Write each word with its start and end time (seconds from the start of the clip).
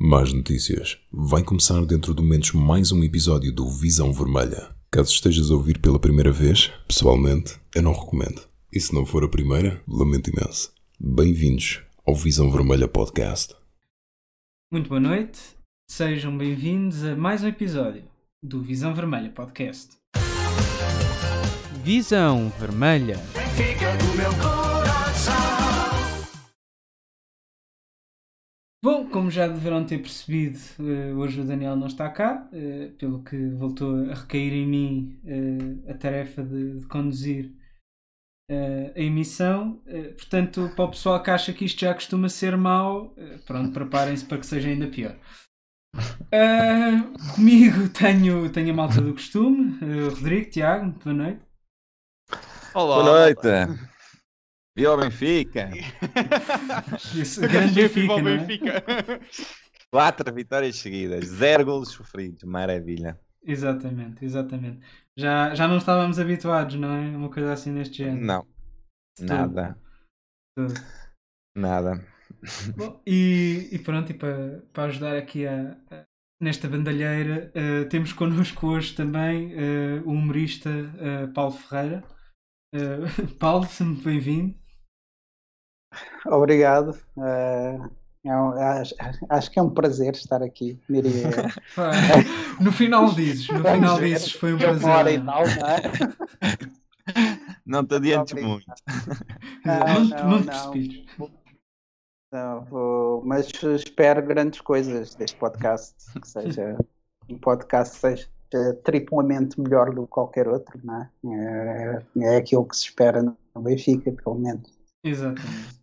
Más 0.00 0.32
notícias. 0.32 0.96
Vai 1.10 1.42
começar 1.42 1.84
dentro 1.84 2.14
de 2.14 2.22
momentos 2.22 2.52
mais 2.52 2.92
um 2.92 3.02
episódio 3.02 3.52
do 3.52 3.68
Visão 3.68 4.12
Vermelha. 4.12 4.72
Caso 4.92 5.10
estejas 5.10 5.50
a 5.50 5.54
ouvir 5.54 5.80
pela 5.80 5.98
primeira 5.98 6.30
vez, 6.30 6.70
pessoalmente, 6.86 7.58
eu 7.74 7.82
não 7.82 7.92
recomendo. 7.92 8.40
E 8.72 8.78
se 8.78 8.94
não 8.94 9.04
for 9.04 9.24
a 9.24 9.28
primeira, 9.28 9.82
lamento 9.88 10.30
imenso. 10.30 10.72
Bem-vindos 11.00 11.80
ao 12.06 12.14
Visão 12.14 12.48
Vermelha 12.48 12.86
Podcast. 12.86 13.56
Muito 14.70 14.88
boa 14.88 15.00
noite, 15.00 15.40
sejam 15.90 16.38
bem-vindos 16.38 17.02
a 17.02 17.16
mais 17.16 17.42
um 17.42 17.48
episódio 17.48 18.04
do 18.40 18.62
Visão 18.62 18.94
Vermelha 18.94 19.30
Podcast. 19.30 19.96
Visão 21.82 22.52
Vermelha. 22.60 23.18
Bom, 28.80 29.08
como 29.10 29.28
já 29.28 29.48
deverão 29.48 29.84
ter 29.84 29.98
percebido, 29.98 30.58
eh, 30.78 31.12
hoje 31.12 31.40
o 31.40 31.44
Daniel 31.44 31.74
não 31.74 31.88
está 31.88 32.08
cá, 32.08 32.48
eh, 32.52 32.92
pelo 32.96 33.24
que 33.24 33.36
voltou 33.50 34.08
a 34.08 34.14
recair 34.14 34.52
em 34.52 34.66
mim 34.68 35.20
eh, 35.24 35.90
a 35.90 35.94
tarefa 35.94 36.44
de, 36.44 36.78
de 36.78 36.86
conduzir 36.86 37.52
a 38.50 38.98
emissão. 38.98 39.82
Portanto, 40.16 40.72
para 40.74 40.86
o 40.86 40.90
pessoal 40.90 41.22
que 41.22 41.30
acha 41.30 41.52
que 41.52 41.66
isto 41.66 41.80
já 41.80 41.92
costuma 41.92 42.30
ser 42.30 42.56
mau, 42.56 43.14
pronto, 43.46 43.74
preparem-se 43.74 44.24
para 44.24 44.38
que 44.38 44.46
seja 44.46 44.70
ainda 44.70 44.86
pior. 44.86 45.14
Uh, 46.32 47.34
comigo 47.34 47.90
tenho, 47.90 48.50
tenho 48.50 48.72
a 48.72 48.76
malta 48.76 49.02
do 49.02 49.12
costume, 49.12 49.78
Rodrigo, 50.08 50.48
Tiago, 50.48 50.94
boa 51.04 51.14
noite. 51.14 51.42
Olá. 52.72 53.02
Boa 53.02 53.04
noite. 53.04 53.88
Viva 54.78 54.94
o 54.94 54.96
Benfica. 54.96 55.70
Isso, 57.12 57.40
grande 57.40 57.74
Benfica, 57.74 58.22
não 58.22 58.28
é? 58.28 58.36
Benfica. 58.36 58.84
Quatro 59.90 60.32
vitórias 60.32 60.76
seguidas, 60.76 61.24
zero 61.24 61.64
golos 61.64 61.88
sofridos, 61.88 62.44
maravilha. 62.44 63.18
Exatamente, 63.42 64.24
exatamente. 64.24 64.78
Já, 65.16 65.52
já 65.52 65.66
não 65.66 65.78
estávamos 65.78 66.20
habituados, 66.20 66.76
não 66.76 66.92
é? 66.92 67.08
Uma 67.08 67.28
coisa 67.28 67.52
assim 67.52 67.72
neste 67.72 67.96
género. 67.96 68.24
Não, 68.24 68.46
Tudo. 69.16 69.28
nada. 69.28 69.78
Tudo. 70.56 70.74
Nada. 71.56 72.06
Bom, 72.76 73.02
e, 73.04 73.70
e, 73.72 73.78
pronto, 73.80 74.12
e 74.12 74.14
para, 74.14 74.62
para 74.72 74.84
ajudar 74.84 75.16
aqui 75.16 75.44
a, 75.44 75.76
a 75.90 76.04
nesta 76.40 76.68
bandalheira, 76.68 77.50
uh, 77.50 77.88
temos 77.88 78.12
connosco 78.12 78.68
hoje 78.68 78.94
também 78.94 79.54
uh, 79.54 80.06
o 80.06 80.12
humorista 80.12 80.70
uh, 80.70 81.32
Paulo 81.32 81.50
Ferreira. 81.50 82.04
Paulo, 83.40 83.66
muito 83.80 84.04
bem-vindo. 84.04 84.67
Obrigado. 86.26 86.96
É 88.24 88.36
um, 88.36 88.50
acho, 88.50 88.94
acho, 89.28 89.50
que 89.50 89.58
é 89.58 89.62
um 89.62 89.70
prazer 89.70 90.14
estar 90.14 90.42
aqui, 90.42 90.78
diria. 90.88 91.30
no 92.60 92.72
final 92.72 93.14
dizes, 93.14 93.48
no 93.48 93.64
final 93.64 93.98
dizes, 93.98 94.32
foi 94.32 94.54
um 94.54 94.58
prazer. 94.58 94.88
Hora 94.88 95.12
e 95.12 95.24
tal, 95.24 95.42
não 95.44 95.68
é? 95.68 96.78
Não 97.64 97.84
te 97.84 97.94
adiantes 97.94 98.34
muito. 98.42 98.66
Não, 99.64 100.04
não, 100.04 100.40
não, 100.40 100.40
não. 100.40 101.30
Não, 102.30 102.64
vou, 102.66 103.22
mas 103.24 103.50
espero 103.62 104.26
grandes 104.26 104.60
coisas 104.60 105.14
deste 105.14 105.36
podcast, 105.38 105.94
que 106.18 106.28
seja 106.28 106.76
um 107.28 107.38
podcast 107.38 107.94
que 107.94 108.00
seja 108.00 108.74
triplamente 108.84 109.60
melhor 109.60 109.94
do 109.94 110.02
que 110.02 110.08
qualquer 110.08 110.48
outro, 110.48 110.78
não 110.82 111.02
é? 111.02 111.10
É, 111.24 112.24
é 112.24 112.36
aquilo 112.36 112.66
que 112.66 112.76
se 112.76 112.84
espera 112.84 113.22
no 113.22 113.36
Benfica, 113.62 114.12
pelo 114.12 114.38
menos. 114.38 114.78
Exatamente. 115.04 115.77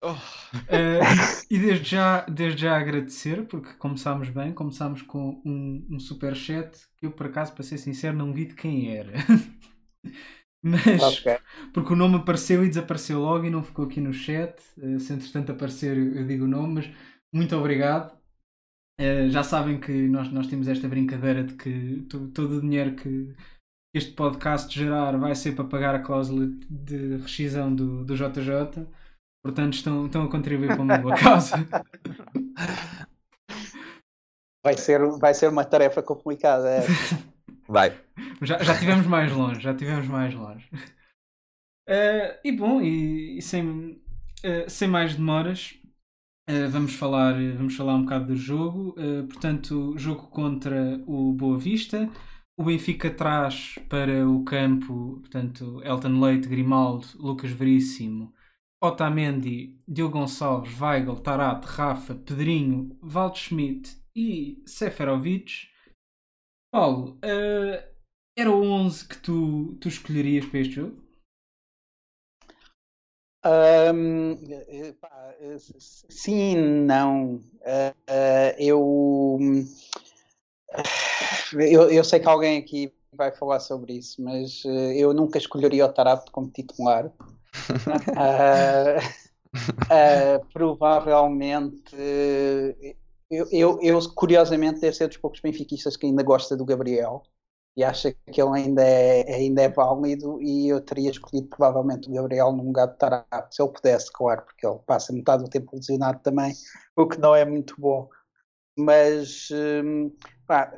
Oh. 0.00 0.12
Uh, 0.12 1.02
e 1.50 1.58
desde 1.58 1.90
já, 1.90 2.20
desde 2.26 2.62
já 2.62 2.78
agradecer, 2.78 3.46
porque 3.46 3.72
começámos 3.74 4.28
bem, 4.30 4.52
começámos 4.52 5.02
com 5.02 5.42
um, 5.44 5.86
um 5.90 5.98
super 5.98 6.36
chat 6.36 6.78
que 6.96 7.06
eu 7.06 7.10
por 7.10 7.26
acaso, 7.26 7.52
para 7.52 7.64
ser 7.64 7.78
sincero, 7.78 8.16
não 8.16 8.32
vi 8.32 8.46
de 8.46 8.54
quem 8.54 8.96
era. 8.96 9.12
Mas, 10.62 11.18
okay. 11.18 11.38
porque 11.72 11.92
o 11.92 11.96
nome 11.96 12.16
apareceu 12.16 12.64
e 12.64 12.68
desapareceu 12.68 13.20
logo 13.20 13.44
e 13.44 13.50
não 13.50 13.62
ficou 13.62 13.84
aqui 13.86 14.00
no 14.00 14.12
chat. 14.12 14.60
Uh, 14.76 14.98
se 14.98 15.12
entretanto 15.12 15.52
aparecer, 15.52 15.96
eu 15.96 16.26
digo 16.26 16.44
o 16.44 16.48
nome, 16.48 16.74
mas 16.74 16.90
muito 17.32 17.54
obrigado. 17.54 18.16
Uh, 19.00 19.30
já 19.30 19.44
sabem 19.44 19.78
que 19.78 19.92
nós, 20.08 20.32
nós 20.32 20.48
temos 20.48 20.66
esta 20.66 20.88
brincadeira 20.88 21.44
de 21.44 21.54
que 21.54 22.04
todo 22.34 22.58
o 22.58 22.60
dinheiro 22.60 22.96
que 22.96 23.32
este 23.94 24.12
podcast 24.12 24.76
gerar 24.76 25.16
vai 25.16 25.34
ser 25.34 25.54
para 25.54 25.64
pagar 25.64 25.94
a 25.94 26.00
cláusula 26.00 26.48
de 26.68 27.16
rescisão 27.18 27.72
do, 27.72 28.04
do 28.04 28.16
JJ. 28.16 28.86
Portanto, 29.48 29.72
estão, 29.72 30.04
estão 30.04 30.24
a 30.24 30.28
contribuir 30.28 30.66
para 30.68 30.82
uma 30.82 30.98
boa 30.98 31.14
causa. 31.16 31.56
Vai 34.62 34.76
ser, 34.76 35.00
vai 35.18 35.32
ser 35.32 35.48
uma 35.48 35.64
tarefa 35.64 36.02
complicada. 36.02 36.68
É. 36.68 36.82
Vai. 37.66 37.98
Já, 38.42 38.58
já 38.62 38.78
tivemos 38.78 39.06
mais 39.06 39.32
longe, 39.32 39.58
já 39.58 39.74
tivemos 39.74 40.06
mais 40.06 40.34
longe. 40.34 40.68
Uh, 41.88 42.36
e 42.44 42.52
bom, 42.52 42.82
e, 42.82 43.38
e 43.38 43.42
sem, 43.42 44.02
uh, 44.44 44.68
sem 44.68 44.86
mais 44.86 45.14
demoras, 45.14 45.78
uh, 46.50 46.68
vamos, 46.68 46.94
falar, 46.94 47.32
vamos 47.56 47.74
falar 47.74 47.94
um 47.94 48.02
bocado 48.02 48.26
do 48.26 48.36
jogo. 48.36 48.94
portanto, 49.30 49.94
jogo 49.96 50.26
contra 50.26 51.02
o 51.06 51.32
Boa 51.32 51.56
Vista. 51.56 52.06
O 52.54 52.64
Benfica 52.64 53.08
traz 53.08 53.78
para 53.88 54.28
o 54.28 54.44
campo, 54.44 55.20
portanto, 55.20 55.80
Elton 55.82 56.20
Leite, 56.20 56.48
Grimaldo, 56.48 57.06
Lucas 57.14 57.50
Veríssimo, 57.50 58.34
Otamendi, 58.80 59.80
Diogo 59.88 60.20
Gonçalves, 60.20 60.80
Weigl, 60.80 61.16
Tarat, 61.16 61.64
Rafa, 61.64 62.14
Pedrinho, 62.14 62.96
Waldschmidt 63.02 63.96
e 64.14 64.62
Seferovic. 64.66 65.68
Paulo, 66.72 67.18
uh, 67.24 67.98
era 68.36 68.50
o 68.50 68.62
11 68.62 69.08
que 69.08 69.18
tu, 69.18 69.76
tu 69.80 69.88
escolherias 69.88 70.46
para 70.46 70.60
este 70.60 70.74
jogo? 70.74 71.02
Um, 73.44 74.36
pá, 75.00 75.34
sim, 76.08 76.56
não. 76.56 77.36
Uh, 77.36 78.54
eu, 78.58 79.38
eu, 81.52 81.90
eu 81.90 82.04
sei 82.04 82.20
que 82.20 82.28
alguém 82.28 82.58
aqui 82.58 82.92
vai 83.12 83.32
falar 83.32 83.58
sobre 83.58 83.94
isso, 83.94 84.22
mas 84.22 84.64
uh, 84.64 84.92
eu 84.92 85.12
nunca 85.12 85.38
escolheria 85.38 85.86
o 85.86 85.92
Tarap 85.92 86.30
como 86.30 86.50
titular. 86.50 87.12
Uh, 89.52 90.46
provavelmente 90.52 91.94
eu, 93.30 93.46
eu, 93.52 93.78
eu, 93.82 94.14
curiosamente, 94.14 94.80
deve 94.80 94.96
ser 94.96 95.08
dos 95.08 95.18
poucos 95.18 95.40
benfiquistas 95.40 95.96
que 95.96 96.06
ainda 96.06 96.22
gosta 96.22 96.56
do 96.56 96.64
Gabriel 96.64 97.22
e 97.76 97.84
acha 97.84 98.12
que 98.32 98.42
ele 98.42 98.58
ainda 98.58 98.82
é, 98.82 99.34
ainda 99.34 99.62
é 99.62 99.68
válido 99.68 100.42
e 100.42 100.68
eu 100.68 100.80
teria 100.80 101.10
escolhido 101.10 101.46
provavelmente 101.48 102.08
o 102.08 102.12
Gabriel 102.12 102.52
no 102.52 102.64
lugar 102.64 102.88
de 102.88 102.96
Tarap, 102.96 103.52
se 103.52 103.62
ele 103.62 103.72
pudesse, 103.72 104.10
claro, 104.10 104.42
porque 104.42 104.66
ele 104.66 104.78
passa 104.86 105.12
metade 105.12 105.44
do 105.44 105.50
tempo 105.50 105.76
lesionado 105.76 106.20
também, 106.20 106.54
o 106.96 107.06
que 107.06 107.18
não 107.18 107.34
é 107.34 107.44
muito 107.44 107.74
bom. 107.78 108.08
Mas 108.76 109.48
hum, 109.52 110.10
pá, 110.46 110.72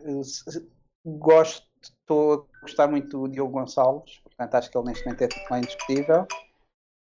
gosto, 1.06 1.66
estou 1.80 2.47
a 2.56 2.60
gostar 2.62 2.88
muito 2.88 3.18
do 3.18 3.28
Diogo 3.28 3.52
Gonçalves, 3.52 4.18
portanto 4.24 4.54
acho 4.56 4.70
que 4.70 4.76
ele 4.76 4.86
neste 4.86 5.04
momento 5.04 5.22
é 5.22 5.28
titular 5.28 5.60
indiscutível. 5.60 6.26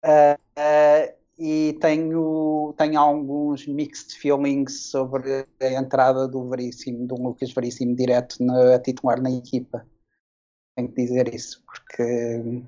Uh, 0.04 1.18
e 1.40 1.78
tenho, 1.80 2.74
tenho 2.78 3.00
alguns 3.00 3.68
mixed 3.68 4.18
feelings 4.18 4.90
sobre 4.90 5.46
a 5.62 5.72
entrada 5.74 6.28
do 6.28 6.50
Veríssimo, 6.50 7.06
do 7.08 7.16
Lucas 7.16 7.54
Veríssimo 7.54 7.96
direto 7.96 8.44
na, 8.44 8.76
a 8.76 8.80
titular 8.80 9.22
na 9.22 9.30
equipa. 9.30 9.86
Tenho 10.76 10.90
que 10.90 10.96
dizer 10.96 11.34
isso, 11.34 11.64
porque, 11.66 12.64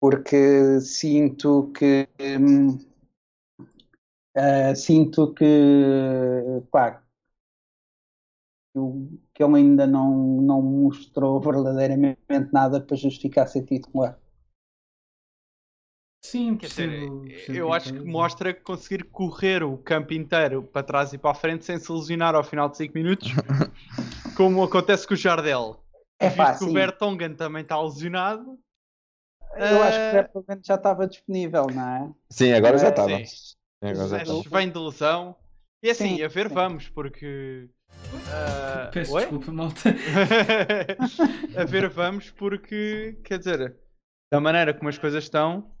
porque 0.00 0.80
sinto 0.80 1.70
que 1.72 2.08
uh, 4.36 4.76
sinto 4.76 5.32
que 5.34 6.62
pá, 6.70 7.02
que 9.32 9.42
ele 9.42 9.56
ainda 9.56 9.86
não, 9.86 10.40
não 10.40 10.60
mostrou 10.60 11.40
verdadeiramente 11.40 12.20
nada 12.52 12.80
para 12.80 12.96
justificar 12.96 13.48
ser 13.48 13.62
titular. 13.64 14.18
Sim, 16.26 16.56
Quer 16.56 16.66
dizer, 16.66 17.08
eu 17.48 17.72
acho 17.72 17.92
que 17.92 18.00
mostra 18.00 18.52
que 18.52 18.60
conseguir 18.60 19.04
correr 19.04 19.62
o 19.62 19.78
campo 19.78 20.12
inteiro 20.12 20.60
para 20.60 20.82
trás 20.82 21.12
e 21.12 21.18
para 21.18 21.30
a 21.30 21.34
frente 21.34 21.64
sem 21.64 21.78
se 21.78 21.90
lesionar 21.92 22.34
ao 22.34 22.42
final 22.42 22.68
de 22.68 22.76
5 22.78 22.94
minutos, 22.94 23.28
como 24.36 24.64
acontece 24.64 25.06
com 25.06 25.14
o 25.14 25.16
Jardel. 25.16 25.80
É 26.18 26.28
Visto 26.28 26.58
que 26.58 26.64
o 26.64 26.72
Bertongan 26.72 27.34
também 27.34 27.62
está 27.62 27.80
lesionado. 27.80 28.58
Eu 29.54 29.82
acho 29.84 29.98
que 29.98 30.08
o 30.08 30.12
Bertongan 30.12 30.60
já 30.64 30.74
estava 30.74 31.06
disponível, 31.06 31.66
não 31.72 31.88
é? 31.88 32.10
Sim, 32.28 32.52
agora 32.54 32.76
já 32.76 32.88
estava. 32.88 33.08
Vem 34.50 34.70
de 34.70 34.78
lesão. 34.78 35.36
E 35.80 35.90
assim, 35.90 36.16
sim, 36.16 36.22
a 36.24 36.28
ver, 36.28 36.48
sim. 36.48 36.54
vamos, 36.54 36.88
porque. 36.88 37.70
Uh... 37.92 38.90
Peço 38.92 39.14
Oi? 39.14 39.20
desculpa, 39.20 39.52
malta. 39.52 39.90
a 41.56 41.64
ver, 41.64 41.88
vamos, 41.88 42.30
porque, 42.32 43.16
quer 43.22 43.38
dizer, 43.38 43.76
da 44.32 44.40
maneira 44.40 44.74
como 44.74 44.88
as 44.88 44.98
coisas 44.98 45.22
estão, 45.22 45.75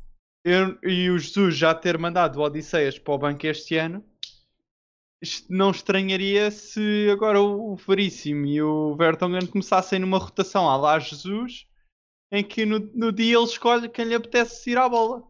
eu, 0.46 0.78
e 0.88 1.10
o 1.10 1.18
Jesus 1.18 1.56
já 1.56 1.74
ter 1.74 1.98
mandado 1.98 2.38
o 2.38 2.42
Odisseias 2.42 2.96
para 3.00 3.14
o 3.14 3.18
banco 3.18 3.44
este 3.44 3.76
ano 3.76 4.04
não 5.50 5.72
estranharia 5.72 6.50
se 6.52 7.08
agora 7.10 7.40
o 7.40 7.74
Veríssimo 7.74 8.46
e 8.46 8.62
o 8.62 8.94
Vertonghen 8.94 9.46
começassem 9.46 9.98
numa 9.98 10.18
rotação 10.18 10.68
à 10.68 10.76
lá 10.76 11.00
Jesus, 11.00 11.66
em 12.30 12.44
que 12.44 12.64
no, 12.64 12.78
no 12.94 13.10
dia 13.10 13.36
ele 13.36 13.44
escolhe 13.44 13.88
quem 13.88 14.04
lhe 14.04 14.14
apetece 14.14 14.70
ir 14.70 14.78
à 14.78 14.88
bola. 14.88 15.24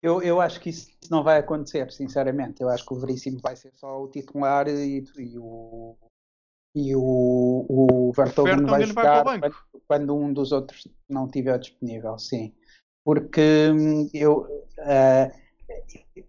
Eu, 0.00 0.22
eu 0.22 0.40
acho 0.40 0.60
que 0.60 0.70
isso 0.70 0.90
não 1.10 1.24
vai 1.24 1.38
acontecer, 1.38 1.90
sinceramente. 1.90 2.62
Eu 2.62 2.68
acho 2.68 2.86
que 2.86 2.94
o 2.94 3.00
Veríssimo 3.00 3.40
vai 3.42 3.56
ser 3.56 3.72
só 3.74 4.00
o 4.00 4.08
titular 4.08 4.68
e, 4.68 5.02
e 5.18 5.38
o, 5.38 5.96
e 6.72 6.94
o, 6.94 7.66
o 7.68 8.12
Vertonghen, 8.14 8.64
vai 8.64 8.84
jogar 8.84 9.24
vai 9.24 9.40
quando, 9.40 9.56
quando, 9.88 10.16
um 10.16 10.32
dos 10.32 10.52
outros 10.52 10.86
não 11.08 11.26
estiver 11.26 11.58
disponível, 11.58 12.16
sim. 12.18 12.54
Porque 13.06 13.70
hum, 13.70 14.10
eu, 14.12 14.40
uh, 14.78 16.22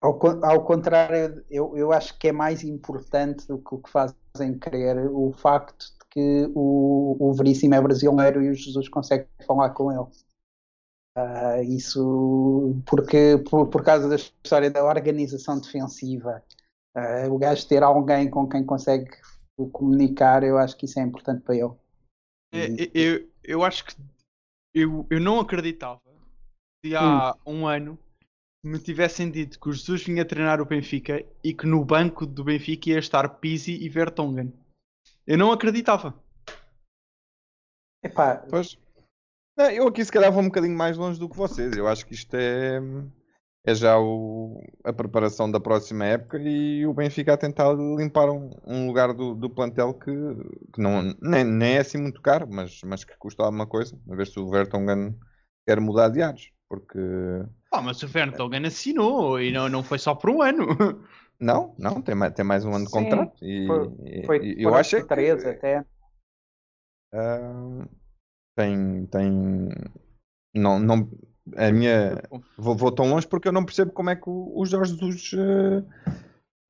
ao, 0.00 0.44
ao, 0.44 0.64
contrário, 0.64 1.44
eu, 1.50 1.76
eu 1.76 1.90
acho 1.90 2.16
que 2.16 2.28
é 2.28 2.32
mais 2.32 2.62
importante 2.62 3.44
do 3.48 3.58
que 3.58 3.74
o 3.74 3.78
que 3.78 3.90
fazem 3.90 4.56
crer 4.56 4.98
o 5.10 5.32
facto 5.32 5.84
de 5.84 6.06
que 6.12 6.52
o, 6.54 7.16
o 7.18 7.34
Veríssimo 7.34 7.74
é 7.74 7.80
brasileiro 7.80 8.40
e 8.40 8.50
o 8.50 8.54
Jesus 8.54 8.88
consegue 8.88 9.26
falar 9.44 9.70
com 9.70 9.90
ele. 9.90 10.08
Uh, 11.18 11.62
isso 11.64 12.80
porque 12.86 13.42
por, 13.50 13.66
por 13.66 13.82
causa 13.82 14.08
da 14.08 14.14
história 14.14 14.70
da 14.70 14.84
organização 14.84 15.58
defensiva, 15.58 16.40
uh, 16.96 17.32
o 17.32 17.36
gajo 17.36 17.66
ter 17.66 17.82
alguém 17.82 18.30
com 18.30 18.48
quem 18.48 18.64
consegue 18.64 19.10
comunicar, 19.72 20.44
eu 20.44 20.56
acho 20.56 20.76
que 20.76 20.86
isso 20.86 21.00
é 21.00 21.02
importante 21.02 21.42
para 21.42 21.56
ele. 21.56 21.72
É, 22.54 22.68
eu, 22.94 23.28
eu 23.42 23.64
acho 23.64 23.86
que 23.86 23.96
eu, 24.72 25.04
eu 25.10 25.18
não 25.18 25.40
acreditava 25.40 26.00
se 26.84 26.96
há 26.96 27.34
hum. 27.46 27.60
um 27.60 27.66
ano 27.66 27.98
me 28.64 28.78
tivessem 28.78 29.30
dito 29.30 29.58
que 29.58 29.68
o 29.68 29.72
Jesus 29.72 30.04
vinha 30.04 30.24
treinar 30.24 30.60
o 30.60 30.66
Benfica 30.66 31.24
e 31.42 31.54
que 31.54 31.66
no 31.66 31.84
banco 31.84 32.26
do 32.26 32.44
Benfica 32.44 32.90
ia 32.90 32.98
estar 32.98 33.28
Pizzi 33.28 33.72
e 33.72 33.88
Vertonghen. 33.88 34.52
Eu 35.26 35.38
não 35.38 35.52
acreditava. 35.52 36.14
Epá, 38.04 38.36
pois. 38.48 38.76
Não, 39.56 39.70
eu 39.70 39.86
aqui 39.86 40.04
se 40.04 40.10
calhar 40.10 40.32
vou 40.32 40.42
um 40.42 40.46
bocadinho 40.46 40.76
mais 40.76 40.96
longe 40.96 41.18
do 41.18 41.28
que 41.28 41.36
vocês. 41.36 41.76
Eu 41.76 41.86
acho 41.86 42.06
que 42.06 42.14
isto 42.14 42.34
é, 42.34 42.80
é 43.64 43.74
já 43.74 43.98
o, 43.98 44.60
a 44.84 44.92
preparação 44.92 45.50
da 45.50 45.60
próxima 45.60 46.04
época 46.04 46.38
e 46.38 46.86
o 46.86 46.94
Benfica 46.94 47.34
a 47.34 47.38
tentar 47.38 47.72
limpar 47.72 48.30
um, 48.30 48.50
um 48.64 48.86
lugar 48.86 49.12
do, 49.12 49.34
do 49.34 49.50
plantel 49.50 49.94
que, 49.94 50.12
que 50.72 50.80
não, 50.80 51.14
nem, 51.20 51.44
nem, 51.44 51.76
é 51.76 51.80
assim 51.80 51.98
muito 51.98 52.20
caro, 52.20 52.48
mas, 52.50 52.80
mas 52.84 53.04
que 53.04 53.16
custa 53.16 53.42
alguma 53.42 53.66
coisa. 53.66 53.98
A 54.10 54.14
ver 54.14 54.26
se 54.26 54.38
o 54.38 54.48
Vertonghen 54.48 55.18
quer 55.66 55.80
mudar 55.80 56.08
de 56.08 56.22
ares. 56.22 56.50
Porque. 56.72 56.98
Ah, 57.70 57.82
mas 57.82 58.02
o 58.02 58.08
Vertonghen 58.08 58.64
assinou 58.64 59.38
e 59.38 59.52
não, 59.52 59.68
não 59.68 59.82
foi 59.82 59.98
só 59.98 60.14
por 60.14 60.30
um 60.30 60.40
ano. 60.40 60.66
Não, 61.40 61.74
não, 61.76 62.00
tem 62.00 62.14
mais, 62.14 62.32
tem 62.34 62.44
mais 62.44 62.64
um 62.64 62.72
ano 62.72 62.84
de 62.84 62.92
Sim, 62.92 62.98
contrato. 62.98 63.44
E, 63.44 63.66
foi, 63.66 64.24
foi, 64.26 64.38
e 64.44 64.62
eu 64.62 64.72
acho 64.76 64.94
que. 64.94 65.08
Três 65.08 65.44
até. 65.44 65.80
Uh, 67.12 67.84
tem, 68.56 69.06
tem, 69.06 69.68
não, 70.54 70.78
não, 70.78 71.10
a 71.56 71.72
minha, 71.72 72.22
vou, 72.56 72.76
vou, 72.76 72.92
tão 72.92 73.10
longe 73.10 73.26
porque 73.26 73.48
eu 73.48 73.52
não 73.52 73.64
percebo 73.64 73.90
como 73.90 74.10
é 74.10 74.14
que 74.14 74.30
o, 74.30 74.52
o 74.56 74.64
Jorge 74.64 74.92
Jesus, 74.92 75.32
uh, 75.32 75.84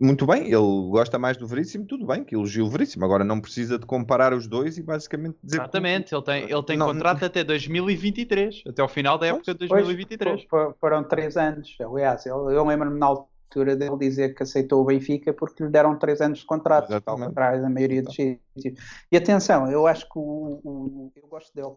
muito 0.02 0.26
bem, 0.26 0.46
ele 0.46 0.90
gosta 0.90 1.19
mais 1.19 1.37
do 1.37 1.46
Veríssimo, 1.46 1.87
tudo 1.87 2.06
bem, 2.06 2.25
que 2.25 2.34
elogia 2.34 2.64
o 2.64 2.69
Veríssimo, 2.69 3.04
agora 3.04 3.25
não 3.25 3.40
precisa 3.40 3.78
de 3.78 3.87
comparar 3.87 4.34
os 4.34 4.46
dois 4.46 4.76
e 4.76 4.82
basicamente 4.82 5.37
dizer... 5.43 5.58
Exatamente, 5.58 6.08
que... 6.08 6.14
ele 6.14 6.22
tem, 6.25 6.43
ele 6.50 6.62
tem 6.64 6.76
não, 6.76 6.87
contrato 6.87 7.20
não... 7.20 7.26
até 7.26 7.44
2023, 7.44 8.64
até 8.66 8.82
o 8.82 8.88
final 8.88 9.16
da 9.16 9.28
época 9.28 9.52
de 9.52 9.58
2023. 9.58 10.46
Pois, 10.50 10.75
foram 10.81 11.04
três 11.04 11.37
anos, 11.37 11.76
aliás, 11.81 12.26
eu, 12.26 12.50
eu 12.50 12.64
lembro-me 12.64 12.99
na 12.99 13.06
altura 13.06 13.76
dele 13.76 13.96
dizer 13.99 14.34
que 14.34 14.43
aceitou 14.43 14.82
o 14.82 14.84
Benfica 14.84 15.32
porque 15.32 15.62
lhe 15.62 15.70
deram 15.70 15.96
três 15.99 16.20
anos 16.20 16.40
de 16.40 16.46
contrato, 16.46 16.90
Exatamente. 16.90 17.22
ao 17.22 17.28
contrário 17.28 17.62
da 17.62 17.70
maioria 17.70 18.02
dos 18.02 18.14
sítios. 18.14 18.81
E 19.10 19.16
atenção, 19.16 19.70
eu 19.70 19.87
acho 19.87 20.05
que 20.06 20.19
o, 20.19 20.60
o 20.64 21.12
eu 21.14 21.28
gosto 21.28 21.55
dele. 21.55 21.75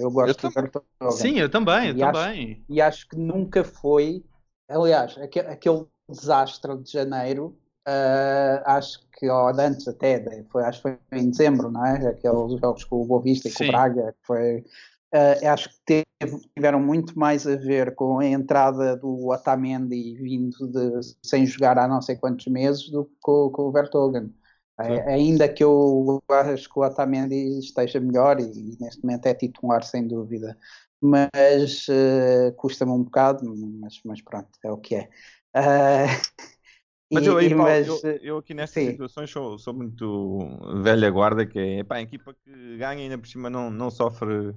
Eu 0.00 0.10
gosto 0.10 0.46
eu 0.46 0.82
do 1.00 1.12
Sim, 1.12 1.38
eu 1.38 1.48
também, 1.48 1.90
eu 1.90 1.96
e 1.96 1.98
também. 2.00 2.52
Acho, 2.52 2.62
e 2.68 2.80
acho 2.80 3.08
que 3.08 3.16
nunca 3.16 3.62
foi, 3.62 4.24
aliás, 4.68 5.16
aquele 5.18 5.86
desastre 6.08 6.76
de 6.78 6.90
janeiro, 6.90 7.56
uh, 7.88 8.62
acho 8.66 9.00
que, 9.12 9.28
ou 9.28 9.48
antes 9.48 9.86
até, 9.88 10.44
foi, 10.50 10.64
acho 10.64 10.82
que 10.82 10.96
foi 11.10 11.18
em 11.18 11.30
dezembro, 11.30 11.70
não 11.70 11.84
é? 11.84 12.08
Aqueles 12.08 12.60
jogos 12.60 12.84
com 12.84 13.02
o 13.02 13.06
Boa 13.06 13.22
Vista 13.22 13.48
e 13.48 13.52
com 13.52 13.64
o 13.64 13.68
Braga, 13.68 14.14
foi 14.22 14.64
Uh, 15.14 15.46
acho 15.46 15.68
que 15.68 15.76
teve, 15.86 16.40
tiveram 16.56 16.80
muito 16.80 17.16
mais 17.16 17.46
a 17.46 17.54
ver 17.54 17.94
com 17.94 18.18
a 18.18 18.26
entrada 18.26 18.96
do 18.96 19.28
Otamendi 19.28 20.16
vindo 20.16 20.66
de, 20.66 21.14
sem 21.24 21.46
jogar 21.46 21.78
há 21.78 21.86
não 21.86 22.02
sei 22.02 22.16
quantos 22.16 22.48
meses 22.48 22.90
do 22.90 23.04
que 23.04 23.12
com, 23.20 23.48
com 23.50 23.62
o 23.62 23.70
Vertogen. 23.70 24.34
É, 24.76 25.12
ainda 25.12 25.48
que 25.48 25.62
eu 25.62 26.20
acho 26.28 26.68
que 26.68 26.76
o 26.80 26.82
Otamendi 26.82 27.60
esteja 27.60 28.00
melhor 28.00 28.40
e, 28.40 28.42
e 28.42 28.76
neste 28.80 29.04
momento 29.04 29.26
é 29.26 29.34
titular 29.34 29.84
sem 29.84 30.08
dúvida, 30.08 30.58
mas 31.00 31.86
uh, 31.86 32.52
custa-me 32.56 32.90
um 32.90 33.04
bocado, 33.04 33.44
mas, 33.80 34.00
mas, 34.04 34.20
pronto, 34.20 34.48
é 34.64 34.72
o 34.72 34.78
que 34.78 34.96
é. 34.96 35.08
Uh, 35.56 36.08
mas, 37.12 37.26
eu, 37.26 37.36
aí, 37.36 37.48
Paulo, 37.50 37.64
mas, 37.64 37.86
eu, 37.86 38.10
eu, 38.22 38.38
aqui 38.38 38.54
nestas 38.54 38.82
sim. 38.82 38.90
situações 38.90 39.30
sou, 39.30 39.58
sou, 39.58 39.74
muito 39.74 40.38
velha 40.82 41.10
guarda, 41.10 41.46
que 41.46 41.58
é 41.58 41.86
a 41.88 42.02
equipa 42.02 42.34
que 42.34 42.76
ganha 42.76 43.02
ainda 43.02 43.18
por 43.18 43.26
cima 43.26 43.48
não, 43.48 43.70
não 43.70 43.90
sofre 43.90 44.54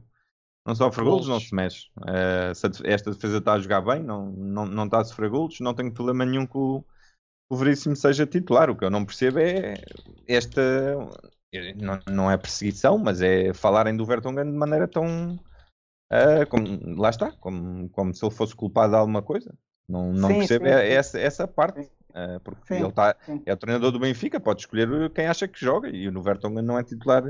não 0.68 0.76
sofre 0.76 1.06
golos, 1.06 1.30
não 1.30 1.40
se 1.40 1.56
mexe. 1.56 1.88
Uh, 1.98 2.52
esta 2.84 3.12
defesa 3.12 3.38
está 3.38 3.54
a 3.54 3.60
jogar 3.60 3.80
bem, 3.80 4.04
não, 4.04 4.30
não, 4.32 4.66
não 4.66 4.84
está 4.84 5.00
a 5.00 5.06
sofrer 5.06 5.30
golos, 5.30 5.62
não 5.62 5.74
tenho 5.74 5.94
problema 5.94 6.26
nenhum 6.26 6.46
que 6.46 6.58
o, 6.58 6.84
o 7.50 7.56
Veríssimo 7.56 7.96
seja 7.96 8.26
titular. 8.28 8.70
O 8.70 8.76
que 8.76 8.84
eu 8.84 8.90
não 8.90 9.06
percebo 9.06 9.40
é 9.40 9.76
esta. 10.28 10.62
Não, 11.78 12.00
não 12.12 12.30
é 12.30 12.38
perseguição, 12.38 12.98
mas 12.98 13.22
é 13.22 13.54
falarem 13.54 13.96
do 13.96 14.06
Vertonghen 14.06 14.44
de 14.44 14.58
maneira 14.58 14.90
tão. 14.90 15.40
Uh, 16.12 16.46
como, 16.50 17.00
lá 17.00 17.10
está, 17.12 17.32
como, 17.32 17.90
como 17.90 18.14
se 18.14 18.26
ele 18.26 18.36
fosse 18.36 18.54
culpado 18.54 18.92
de 18.92 18.98
alguma 18.98 19.22
coisa. 19.22 19.58
Não, 19.88 20.12
não 20.12 20.30
sim, 20.30 20.38
percebo 20.40 20.66
sim, 20.66 20.72
sim. 20.72 20.78
Essa, 20.78 21.20
essa 21.20 21.48
parte. 21.48 21.80
Uh, 21.82 22.40
porque 22.44 22.74
ele 22.74 22.92
tá, 22.92 23.16
é 23.46 23.54
o 23.54 23.58
treinador 23.58 23.92
do 23.92 24.00
Benfica, 24.00 24.40
pode 24.40 24.62
escolher 24.62 25.12
quem 25.12 25.28
acha 25.28 25.48
que 25.48 25.60
joga 25.60 25.88
e 25.88 26.10
o 26.10 26.22
Vertonghen 26.22 26.64
não 26.64 26.78
é 26.78 26.84
titular 26.84 27.24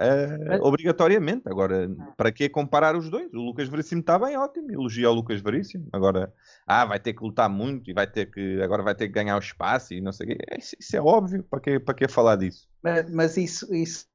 Uh, 0.00 0.58
obrigatoriamente. 0.62 1.42
Agora, 1.46 1.86
ah. 1.86 2.12
para 2.16 2.32
que 2.32 2.48
comparar 2.48 2.96
os 2.96 3.10
dois? 3.10 3.32
O 3.32 3.40
Lucas 3.40 3.68
Veríssimo 3.68 4.00
está 4.00 4.18
bem, 4.18 4.36
ótimo. 4.36 4.72
Elogia 4.72 5.10
o 5.10 5.14
Lucas 5.14 5.40
Veríssimo. 5.40 5.86
Agora, 5.92 6.32
ah, 6.66 6.84
vai 6.84 6.98
ter 6.98 7.12
que 7.12 7.22
lutar 7.22 7.48
muito 7.48 7.90
e 7.90 7.94
vai 7.94 8.06
ter 8.06 8.30
que, 8.30 8.60
agora 8.62 8.82
vai 8.82 8.94
ter 8.94 9.06
que 9.06 9.12
ganhar 9.12 9.36
o 9.36 9.40
espaço 9.40 9.92
e 9.94 10.00
não 10.00 10.12
sei 10.12 10.26
o 10.26 10.28
quê. 10.30 10.38
É, 10.50 10.58
isso, 10.58 10.74
isso, 10.80 10.96
é 10.96 11.00
óbvio. 11.00 11.44
Para 11.44 11.60
que, 11.60 11.78
para 11.78 11.94
que 11.94 12.08
falar 12.08 12.36
disso? 12.36 12.66
Mas, 12.82 13.10
mas 13.10 13.36
isso, 13.36 13.72
isso, 13.74 14.06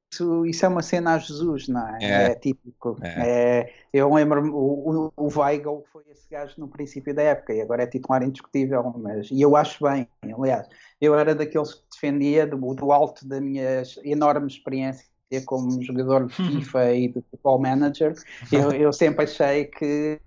isso 0.46 0.66
é 0.66 0.70
uma 0.70 0.82
cena 0.82 1.16
a 1.16 1.18
Jesus, 1.18 1.68
não 1.68 1.88
é? 1.88 1.98
É, 2.02 2.24
é 2.24 2.36
típico. 2.36 2.98
É. 3.02 3.30
É, 3.30 3.74
eu 3.94 4.14
lembro-me, 4.14 4.50
o, 4.50 5.12
o 5.16 5.40
Weigl 5.40 5.84
foi 5.92 6.04
esse 6.10 6.30
gajo 6.30 6.56
no 6.58 6.68
princípio 6.68 7.14
da 7.14 7.22
época 7.22 7.54
e 7.54 7.62
agora 7.62 7.84
é 7.84 7.88
titular 7.88 8.24
indiscutível. 8.24 8.84
Mas, 8.98 9.30
e 9.30 9.42
eu 9.42 9.56
acho 9.56 9.84
bem, 9.84 10.08
aliás, 10.24 10.68
eu 11.02 11.18
era 11.18 11.36
daqueles 11.36 11.74
que 11.74 11.84
defendia 11.94 12.48
do, 12.48 12.58
do 12.74 12.92
alto 12.92 13.28
da 13.28 13.42
minha 13.42 13.84
enorme 14.04 14.48
experiência 14.48 15.06
como 15.46 15.82
jogador 15.84 16.28
de. 16.28 16.34
FIFA 16.58 16.94
e 16.94 17.08
de 17.10 17.22
Football 17.30 17.60
Manager, 17.60 18.14
eu, 18.52 18.72
eu 18.72 18.94
sempre 18.94 19.26
achei 19.26 19.66
que 19.66 20.20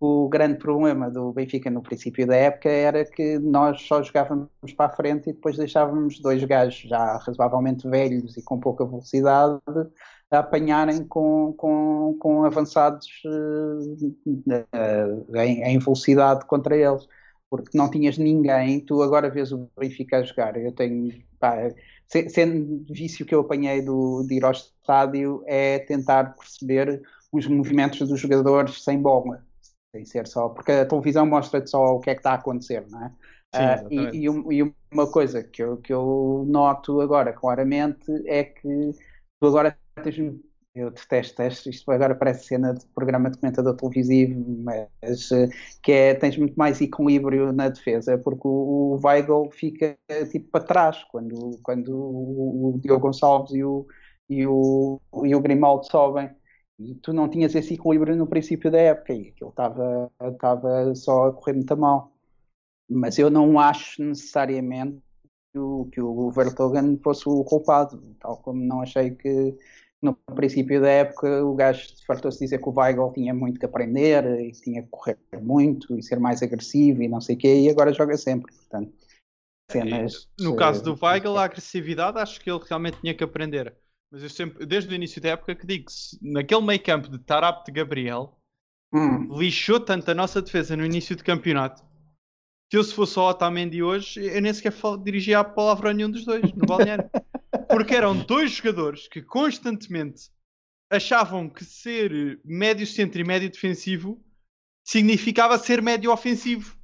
o 0.00 0.28
grande 0.28 0.58
problema 0.58 1.10
do 1.10 1.32
Benfica 1.32 1.70
no 1.70 1.82
princípio 1.82 2.26
da 2.26 2.36
época 2.36 2.68
era 2.68 3.04
que 3.04 3.38
nós 3.38 3.80
só 3.82 4.02
jogávamos 4.02 4.48
para 4.76 4.92
a 4.92 4.96
frente 4.96 5.30
e 5.30 5.32
depois 5.32 5.56
deixávamos 5.56 6.20
dois 6.20 6.42
gajos 6.44 6.88
já 6.88 7.16
razoavelmente 7.18 7.88
velhos 7.88 8.36
e 8.36 8.42
com 8.42 8.58
pouca 8.60 8.84
velocidade 8.84 9.60
a 10.30 10.38
apanharem 10.40 11.04
com, 11.06 11.54
com, 11.56 12.16
com 12.18 12.44
avançados 12.44 13.06
uh, 13.24 14.16
em, 15.36 15.62
em, 15.62 15.78
velocidade 15.78 16.44
contra 16.46 16.76
eles. 16.76 17.06
Porque 17.48 17.76
não 17.78 17.90
tinhas 17.90 18.18
ninguém, 18.18 18.80
tu 18.80 19.00
agora 19.00 19.30
vês 19.30 19.52
o 19.52 19.70
Benfica 19.78 20.18
a 20.18 20.22
jogar. 20.22 20.56
Eu 20.56 20.72
tenho, 20.72 21.12
pá, 21.38 21.56
sendo 22.08 22.84
vício 22.90 23.24
que 23.24 23.34
eu 23.34 23.40
apanhei 23.40 23.80
do, 23.80 24.24
de 24.26 24.34
ir 24.34 24.44
ao 24.44 24.52
estádio 24.52 25.42
é 25.46 25.78
tentar 25.78 26.34
perceber 26.36 27.02
os 27.30 27.46
movimentos 27.46 28.08
dos 28.08 28.18
jogadores 28.18 28.82
sem 28.82 29.00
bola, 29.00 29.44
sem 29.94 30.04
ser 30.04 30.26
só, 30.26 30.48
porque 30.48 30.72
a 30.72 30.84
televisão 30.84 31.24
mostra-te 31.24 31.70
só 31.70 31.94
o 31.94 32.00
que 32.00 32.10
é 32.10 32.14
que 32.14 32.20
está 32.20 32.32
a 32.32 32.34
acontecer, 32.34 32.84
não 32.90 33.04
é? 33.04 33.12
Sim, 33.54 33.86
uh, 33.86 34.12
e, 34.12 34.26
e, 34.26 34.58
e, 34.58 34.74
uma 34.92 35.10
coisa 35.10 35.44
que 35.44 35.62
eu, 35.62 35.76
que 35.76 35.92
eu 35.92 36.44
noto 36.48 37.00
agora 37.00 37.32
claramente 37.32 38.10
é 38.26 38.42
que 38.42 38.90
tu 39.40 39.46
agora 39.46 39.78
tens 40.02 40.18
eu 40.74 40.90
detesto 40.90 41.70
isto 41.70 41.88
agora 41.92 42.16
parece 42.16 42.48
cena 42.48 42.74
de 42.74 42.84
programa 42.86 43.30
de 43.30 43.38
comentador 43.38 43.76
televisivo, 43.76 44.44
mas 44.64 45.30
eh, 45.30 45.48
que 45.80 45.92
é, 45.92 46.14
tens 46.14 46.36
muito 46.36 46.56
mais 46.56 46.80
equilíbrio 46.80 47.52
na 47.52 47.68
defesa, 47.68 48.18
porque 48.18 48.48
o, 48.48 48.98
o 48.98 49.00
Weigl 49.00 49.48
fica 49.52 49.96
tipo 50.32 50.50
para 50.50 50.64
trás 50.64 51.04
quando, 51.04 51.60
quando 51.62 51.94
o, 51.94 52.74
o 52.74 52.80
Diogo 52.80 53.02
Gonçalves 53.02 53.52
e 53.54 53.62
o, 53.62 53.86
e 54.28 54.44
o, 54.48 55.00
e 55.24 55.32
o 55.32 55.40
Grimaldo 55.40 55.86
sobem. 55.86 56.28
E 56.78 56.94
tu 56.96 57.12
não 57.12 57.28
tinhas 57.28 57.54
esse 57.54 57.74
equilíbrio 57.74 58.16
no 58.16 58.26
princípio 58.26 58.70
da 58.70 58.78
época 58.78 59.12
e 59.12 59.28
aquilo 59.28 59.50
estava, 59.50 60.10
estava 60.32 60.94
só 60.94 61.28
a 61.28 61.32
correr 61.32 61.54
muito 61.54 61.76
mal. 61.76 62.12
Mas 62.90 63.18
eu 63.18 63.30
não 63.30 63.58
acho 63.58 64.02
necessariamente 64.02 65.00
o, 65.56 65.88
que 65.92 66.00
o 66.00 66.30
Vertogen 66.30 66.98
fosse 67.02 67.28
o 67.28 67.44
culpado, 67.44 68.02
tal 68.20 68.38
como 68.38 68.62
não 68.62 68.82
achei 68.82 69.12
que 69.12 69.56
no 70.02 70.14
princípio 70.34 70.80
da 70.80 70.88
época 70.88 71.44
o 71.44 71.54
gajo 71.54 71.88
fartou-se 72.06 72.38
dizer 72.38 72.58
que 72.58 72.68
o 72.68 72.72
Weigl 72.76 73.12
tinha 73.12 73.32
muito 73.32 73.58
que 73.58 73.64
aprender 73.64 74.24
e 74.40 74.52
tinha 74.52 74.82
que 74.82 74.88
correr 74.90 75.18
muito 75.40 75.96
e 75.96 76.02
ser 76.02 76.20
mais 76.20 76.42
agressivo 76.42 77.02
e 77.02 77.08
não 77.08 77.20
sei 77.20 77.36
o 77.36 77.38
quê, 77.38 77.60
e 77.60 77.70
agora 77.70 77.92
joga 77.92 78.16
sempre, 78.16 78.52
portanto. 78.52 78.92
Cenas, 79.70 80.28
no 80.38 80.56
caso 80.56 80.82
do 80.82 80.98
Weigl, 81.00 81.38
a 81.38 81.44
agressividade 81.44 82.18
acho 82.18 82.38
que 82.38 82.50
ele 82.50 82.60
realmente 82.68 83.00
tinha 83.00 83.14
que 83.14 83.24
aprender. 83.24 83.74
Mas 84.10 84.22
eu 84.22 84.30
sempre, 84.30 84.64
desde 84.64 84.92
o 84.92 84.94
início 84.94 85.20
da 85.20 85.30
época, 85.30 85.54
que 85.54 85.66
digo 85.66 85.90
se 85.90 86.18
naquele 86.22 86.62
meio 86.62 86.82
campo 86.82 87.08
de 87.08 87.18
Tarap 87.18 87.64
de 87.64 87.72
Gabriel, 87.72 88.38
hum. 88.92 89.36
lixou 89.38 89.80
tanto 89.80 90.10
a 90.10 90.14
nossa 90.14 90.40
defesa 90.40 90.76
no 90.76 90.84
início 90.84 91.16
do 91.16 91.24
campeonato 91.24 91.82
que 92.74 92.76
eu, 92.76 92.82
se 92.82 92.92
fosse 92.92 93.16
o 93.18 93.22
Otamendi 93.22 93.84
hoje, 93.84 94.24
eu 94.24 94.42
nem 94.42 94.52
sequer 94.52 94.72
dirigia 95.02 95.38
a 95.38 95.44
palavra 95.44 95.90
a 95.90 95.94
nenhum 95.94 96.10
dos 96.10 96.24
dois 96.24 96.42
no 96.52 96.66
balneário. 96.66 97.08
Porque 97.70 97.94
eram 97.94 98.16
dois 98.16 98.50
jogadores 98.50 99.06
que 99.06 99.22
constantemente 99.22 100.30
achavam 100.90 101.48
que 101.48 101.64
ser 101.64 102.40
médio 102.44 102.84
centro 102.84 103.20
e 103.20 103.24
médio 103.24 103.48
defensivo 103.48 104.20
significava 104.84 105.56
ser 105.56 105.80
médio 105.80 106.12
ofensivo. 106.12 106.76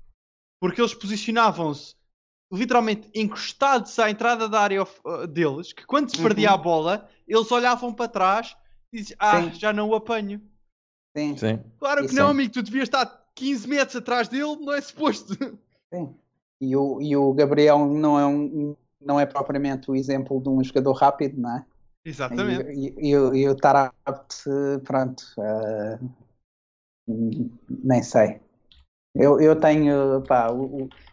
Porque 0.60 0.80
eles 0.80 0.94
posicionavam-se 0.94 1.96
literalmente 2.52 3.08
encostados 3.14 3.98
à 3.98 4.10
entrada 4.10 4.48
da 4.48 4.60
área 4.60 4.82
uh, 4.82 5.26
deles, 5.26 5.72
que 5.72 5.86
quando 5.86 6.10
se 6.10 6.20
perdia 6.20 6.48
uhum. 6.48 6.54
a 6.54 6.58
bola, 6.58 7.08
eles 7.26 7.50
olhavam 7.52 7.92
para 7.92 8.08
trás 8.08 8.56
e 8.92 8.98
diziam, 8.98 9.16
ah, 9.20 9.42
Sim. 9.42 9.54
já 9.54 9.72
não 9.72 9.88
o 9.88 9.94
apanho. 9.94 10.40
Sim. 11.16 11.36
Sim. 11.36 11.60
Claro 11.78 12.06
que 12.06 12.14
não, 12.14 12.28
amigo, 12.28 12.52
tu 12.52 12.62
devias 12.62 12.84
estar 12.84 13.30
15 13.34 13.68
metros 13.68 13.96
atrás 13.96 14.28
dele, 14.28 14.56
não 14.56 14.72
é 14.72 14.80
suposto. 14.80 15.34
Sim. 15.94 16.14
E 16.60 16.76
o, 16.76 17.00
e 17.00 17.16
o 17.16 17.32
Gabriel 17.32 17.86
não 17.86 18.18
é, 18.18 18.26
um, 18.26 18.76
não 19.00 19.18
é 19.18 19.24
propriamente 19.24 19.90
o 19.90 19.96
exemplo 19.96 20.40
de 20.42 20.48
um 20.48 20.62
jogador 20.62 20.92
rápido, 20.92 21.40
não 21.40 21.56
é? 21.56 21.64
Exatamente. 22.04 22.70
E, 22.72 22.94
e, 22.98 23.06
e, 23.08 23.10
e 23.10 23.48
o 23.48 23.54
Tarabt, 23.54 24.44
pronto, 24.84 25.22
uh, 25.38 26.10
nem 27.68 28.02
sei. 28.02 28.40
Eu, 29.14 29.40
eu 29.40 29.56
tenho, 29.58 30.22
pá, 30.22 30.48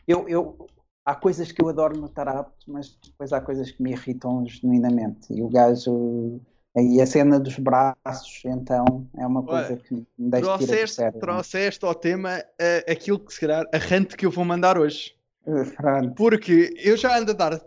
eu, 0.08 0.28
eu, 0.30 0.68
há 1.08 1.16
coisas 1.16 1.54
que 1.54 1.64
eu 1.64 1.70
adoro 1.70 1.98
no 1.98 2.10
Tarabt, 2.10 2.52
mas 2.68 3.00
depois 3.02 3.32
há 3.32 3.40
coisas 3.40 3.72
que 3.72 3.82
me 3.82 3.92
irritam 3.92 4.46
genuinamente. 4.46 5.34
E 5.34 5.42
o 5.42 5.48
gajo, 5.48 6.42
e 6.76 7.02
a 7.02 7.06
cena 7.06 7.40
dos 7.40 7.58
braços, 7.58 8.42
então, 8.44 9.08
é 9.16 9.26
uma 9.26 9.42
coisa 9.42 9.74
Olha, 9.74 9.78
que 9.78 9.94
me 9.96 10.06
deixa 10.30 10.58
trouxeste, 10.58 11.12
trouxeste 11.14 11.86
ao 11.86 11.96
tema 11.96 12.40
uh, 12.40 12.92
aquilo 12.92 13.20
que 13.20 13.34
se 13.34 13.40
calhar, 13.40 13.66
a 13.74 13.78
rante 13.78 14.18
que 14.18 14.26
eu 14.26 14.32
vou 14.32 14.44
mandar 14.44 14.78
hoje. 14.78 15.16
Uh, 15.46 16.14
Porque 16.14 16.74
eu 16.84 16.98
já 16.98 17.18
ando 17.18 17.32
a 17.32 17.34
dar 17.34 17.62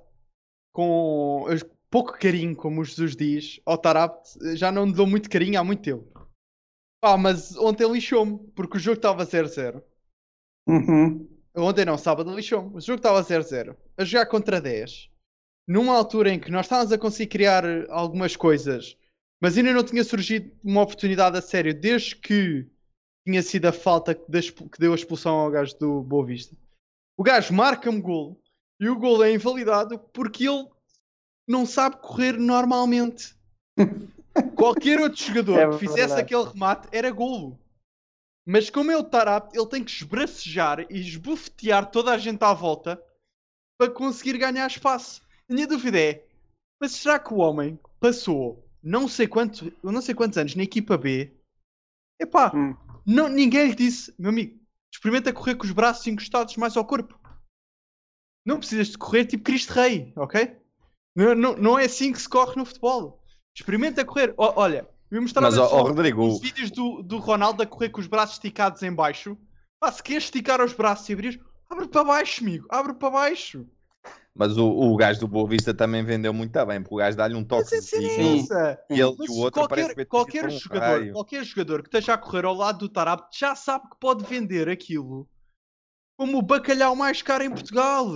com 0.71 1.47
pouco 1.91 2.19
carinho, 2.19 2.55
como 2.55 2.83
o 2.83 2.85
Jesus 2.85 3.17
diz, 3.17 3.59
ao 3.65 3.79
Tarabt, 3.79 4.39
já 4.55 4.71
não 4.71 4.85
lhe 4.85 4.93
dou 4.93 5.07
muito 5.07 5.31
carinho 5.31 5.59
há 5.59 5.65
muito 5.65 5.83
tempo. 5.83 6.29
Ah, 7.03 7.17
mas 7.17 7.57
ontem 7.57 7.91
lixou-me, 7.91 8.39
porque 8.55 8.77
o 8.77 8.81
jogo 8.81 8.99
estava 8.99 9.25
0-0. 9.25 9.83
Uhum. 10.69 11.40
Ontem 11.61 11.85
não, 11.85 11.99
sábado 11.99 12.35
lixou-me. 12.35 12.77
O 12.77 12.81
jogo 12.81 12.99
estava 12.99 13.23
0-0. 13.23 13.77
A 13.97 14.05
jogar 14.05 14.27
contra 14.27 14.61
10. 14.61 15.11
Numa 15.69 15.95
altura 15.95 16.31
em 16.33 16.41
que 16.41 16.51
nós 16.51 16.67
estávamos 16.67 16.93
a 16.93 16.99
conseguir 16.99 17.29
criar 17.29 17.65
algumas 17.91 18.35
coisas, 18.35 18.97
mas 19.41 19.57
ainda 19.57 19.73
não 19.73 19.85
tinha 19.85 20.03
surgido 20.03 20.51
uma 20.65 20.83
oportunidade 20.83 21.39
a 21.39 21.43
sério, 21.43 21.73
desde 21.73 22.17
que 22.17 22.67
tinha 23.27 23.43
sido 23.43 23.67
a 23.67 23.73
falta 23.73 24.15
que 24.15 24.25
deu 24.79 24.93
a 24.93 24.97
expulsão 24.97 25.35
ao 25.35 25.51
gajo 25.51 25.79
do 25.79 26.03
Boa 26.03 26.27
Vista. 26.27 26.57
O 27.17 27.23
gajo 27.23 27.55
marca-me 27.55 28.01
gol 28.01 28.41
e 28.81 28.89
o 28.89 28.99
gol 28.99 29.23
é 29.23 29.33
invalidado 29.33 29.99
porque 30.13 30.49
ele 30.49 30.67
não 31.47 31.67
sabe 31.67 31.97
correr 32.01 32.33
normalmente. 32.39 33.37
Qualquer 34.57 35.01
outro 35.01 35.23
jogador 35.23 35.59
é 35.59 35.71
que 35.71 35.79
fizesse 35.79 36.15
aquele 36.15 36.45
remate 36.45 36.89
era 36.91 37.11
golo. 37.11 37.59
Mas 38.51 38.69
como 38.69 38.91
é 38.91 38.97
o 38.97 39.05
Tarap, 39.05 39.55
ele 39.55 39.69
tem 39.69 39.85
que 39.85 39.93
esbracejar 39.93 40.81
e 40.91 40.99
esbufetear 40.99 41.89
toda 41.89 42.11
a 42.11 42.19
gente 42.19 42.43
à 42.43 42.53
volta 42.53 43.01
para 43.79 43.93
conseguir 43.93 44.37
ganhar 44.39 44.67
espaço. 44.67 45.23
A 45.49 45.55
minha 45.55 45.69
dúvida 45.69 46.01
é: 46.01 46.27
mas 46.83 46.91
será 46.91 47.21
que 47.21 47.33
o 47.33 47.37
homem 47.37 47.79
passou 48.01 48.69
não 48.83 49.07
sei, 49.07 49.29
quanto, 49.29 49.73
não 49.85 50.03
sei 50.03 50.17
quantos 50.17 50.37
anos 50.37 50.57
na 50.57 50.65
equipa 50.65 50.99
B? 50.99 51.33
Epá, 52.21 52.51
hum. 52.53 52.77
não, 53.07 53.29
ninguém 53.29 53.69
lhe 53.69 53.75
disse, 53.77 54.13
meu 54.19 54.31
amigo, 54.31 54.59
experimenta 54.93 55.33
correr 55.33 55.55
com 55.55 55.65
os 55.65 55.71
braços 55.71 56.05
encostados 56.09 56.57
mais 56.57 56.77
ao 56.77 56.85
corpo. 56.85 57.17
Não 58.45 58.59
precisas 58.59 58.89
de 58.89 58.99
correr 58.99 59.27
tipo 59.27 59.45
Cristo 59.45 59.71
Rei, 59.75 60.13
ok? 60.17 60.57
Não, 61.15 61.37
não, 61.37 61.57
não 61.57 61.79
é 61.79 61.85
assim 61.85 62.13
que 62.13 62.21
se 62.21 62.29
corre 62.29 62.57
no 62.57 62.65
futebol. 62.65 63.23
Experimenta 63.57 64.05
correr. 64.05 64.35
O, 64.37 64.43
olha, 64.61 64.89
eu 65.11 65.23
mostrava 65.23 65.49
Mas, 65.49 65.59
ó, 65.59 65.83
Rodrigo... 65.83 66.27
os 66.27 66.41
vídeos 66.41 66.71
do, 66.71 67.03
do 67.03 67.19
Ronaldo 67.19 67.63
a 67.63 67.67
correr 67.67 67.89
com 67.91 68.01
os 68.01 68.07
braços 68.07 68.37
esticados 68.37 68.83
em 68.83 68.93
baixo. 68.93 69.37
Ah, 69.81 69.91
se 69.91 70.03
queres 70.03 70.25
esticar 70.25 70.63
os 70.63 70.73
braços 70.73 71.09
e 71.09 71.13
abrir, 71.13 71.41
abre 71.69 71.89
para 71.89 72.05
baixo, 72.05 72.43
amigo. 72.43 72.67
Abre 72.71 72.95
para 72.95 73.11
baixo. 73.11 73.67
Mas 74.35 74.57
o, 74.57 74.69
o 74.69 74.97
gajo 74.97 75.21
do 75.21 75.29
Boa 75.29 75.49
Vista 75.49 75.75
também 75.75 76.05
vendeu 76.05 76.33
muito 76.33 76.65
bem, 76.67 76.81
porque 76.81 76.95
o 76.95 76.99
gajo 76.99 77.17
dá-lhe 77.17 77.35
um 77.35 77.45
toque. 77.45 77.69
Mas 77.73 77.93
é 77.93 78.39
essa. 78.39 78.79
E 78.89 79.01
ele 79.01 79.17
e 79.21 79.31
o 79.31 79.39
outro 79.39 79.67
qualquer, 79.67 80.07
qualquer 80.07 80.51
jogador, 80.51 81.13
qualquer 81.13 81.45
jogador 81.45 81.83
que 81.83 81.89
esteja 81.89 82.15
a 82.15 82.19
correr 82.19 82.45
ao 82.45 82.55
lado 82.55 82.79
do 82.79 82.89
Tarap 82.89 83.29
já 83.33 83.55
sabe 83.55 83.89
que 83.91 83.99
pode 83.99 84.25
vender 84.25 84.69
aquilo 84.69 85.29
como 86.17 86.39
o 86.39 86.43
bacalhau 86.43 86.95
mais 86.95 87.23
caro 87.23 87.45
em 87.45 87.51
Portugal. 87.51 88.07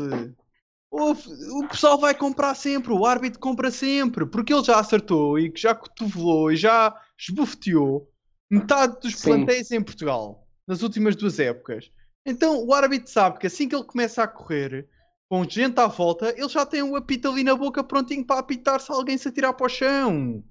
O, 0.96 1.10
o 1.10 1.68
pessoal 1.68 1.98
vai 1.98 2.14
comprar 2.14 2.54
sempre, 2.54 2.92
o 2.92 3.04
árbitro 3.04 3.40
compra 3.40 3.68
sempre, 3.68 4.24
porque 4.24 4.54
ele 4.54 4.62
já 4.62 4.78
acertou 4.78 5.36
e 5.36 5.52
já 5.52 5.74
cotovelou 5.74 6.52
e 6.52 6.56
já 6.56 6.94
esbofeteou 7.18 8.08
metade 8.48 9.00
dos 9.00 9.20
plantéis 9.20 9.72
em 9.72 9.82
Portugal 9.82 10.46
nas 10.64 10.82
últimas 10.82 11.16
duas 11.16 11.40
épocas. 11.40 11.90
Então 12.24 12.64
o 12.64 12.72
árbitro 12.72 13.10
sabe 13.10 13.40
que 13.40 13.48
assim 13.48 13.68
que 13.68 13.74
ele 13.74 13.82
começa 13.82 14.22
a 14.22 14.28
correr, 14.28 14.88
com 15.28 15.42
gente 15.42 15.80
à 15.80 15.88
volta, 15.88 16.32
ele 16.38 16.48
já 16.48 16.64
tem 16.64 16.80
um 16.80 16.94
apito 16.94 17.28
ali 17.28 17.42
na 17.42 17.56
boca 17.56 17.82
prontinho 17.82 18.24
para 18.24 18.38
apitar 18.38 18.80
se 18.80 18.92
alguém 18.92 19.18
se 19.18 19.26
atirar 19.26 19.52
para 19.52 19.66
o 19.66 19.68
chão. 19.68 20.44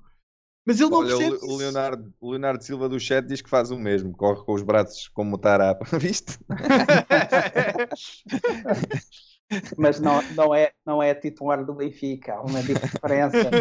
Mas 0.66 0.82
ele 0.82 0.90
não 0.90 1.00
Olha, 1.00 1.16
percebe. 1.16 1.38
O 1.42 1.56
Leonardo, 1.56 2.14
o 2.20 2.32
Leonardo 2.32 2.64
Silva 2.66 2.90
do 2.90 3.00
chat 3.00 3.26
diz 3.26 3.42
que 3.42 3.50
faz 3.50 3.72
o 3.72 3.78
mesmo, 3.78 4.12
corre 4.12 4.44
com 4.44 4.54
os 4.54 4.62
braços 4.62 5.08
como 5.08 5.38
o 5.38 5.40
Tarap, 5.40 5.84
viste? 5.98 6.38
Mas 9.78 10.00
não, 10.00 10.22
não, 10.36 10.56
é, 10.56 10.72
não 10.86 11.02
é 11.02 11.14
titular 11.14 11.64
do 11.66 11.74
Benfica, 11.74 12.36
há 12.36 12.42
uma 12.42 12.62
diferença. 12.62 13.38
É? 13.38 13.52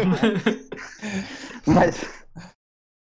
mas, 1.67 2.25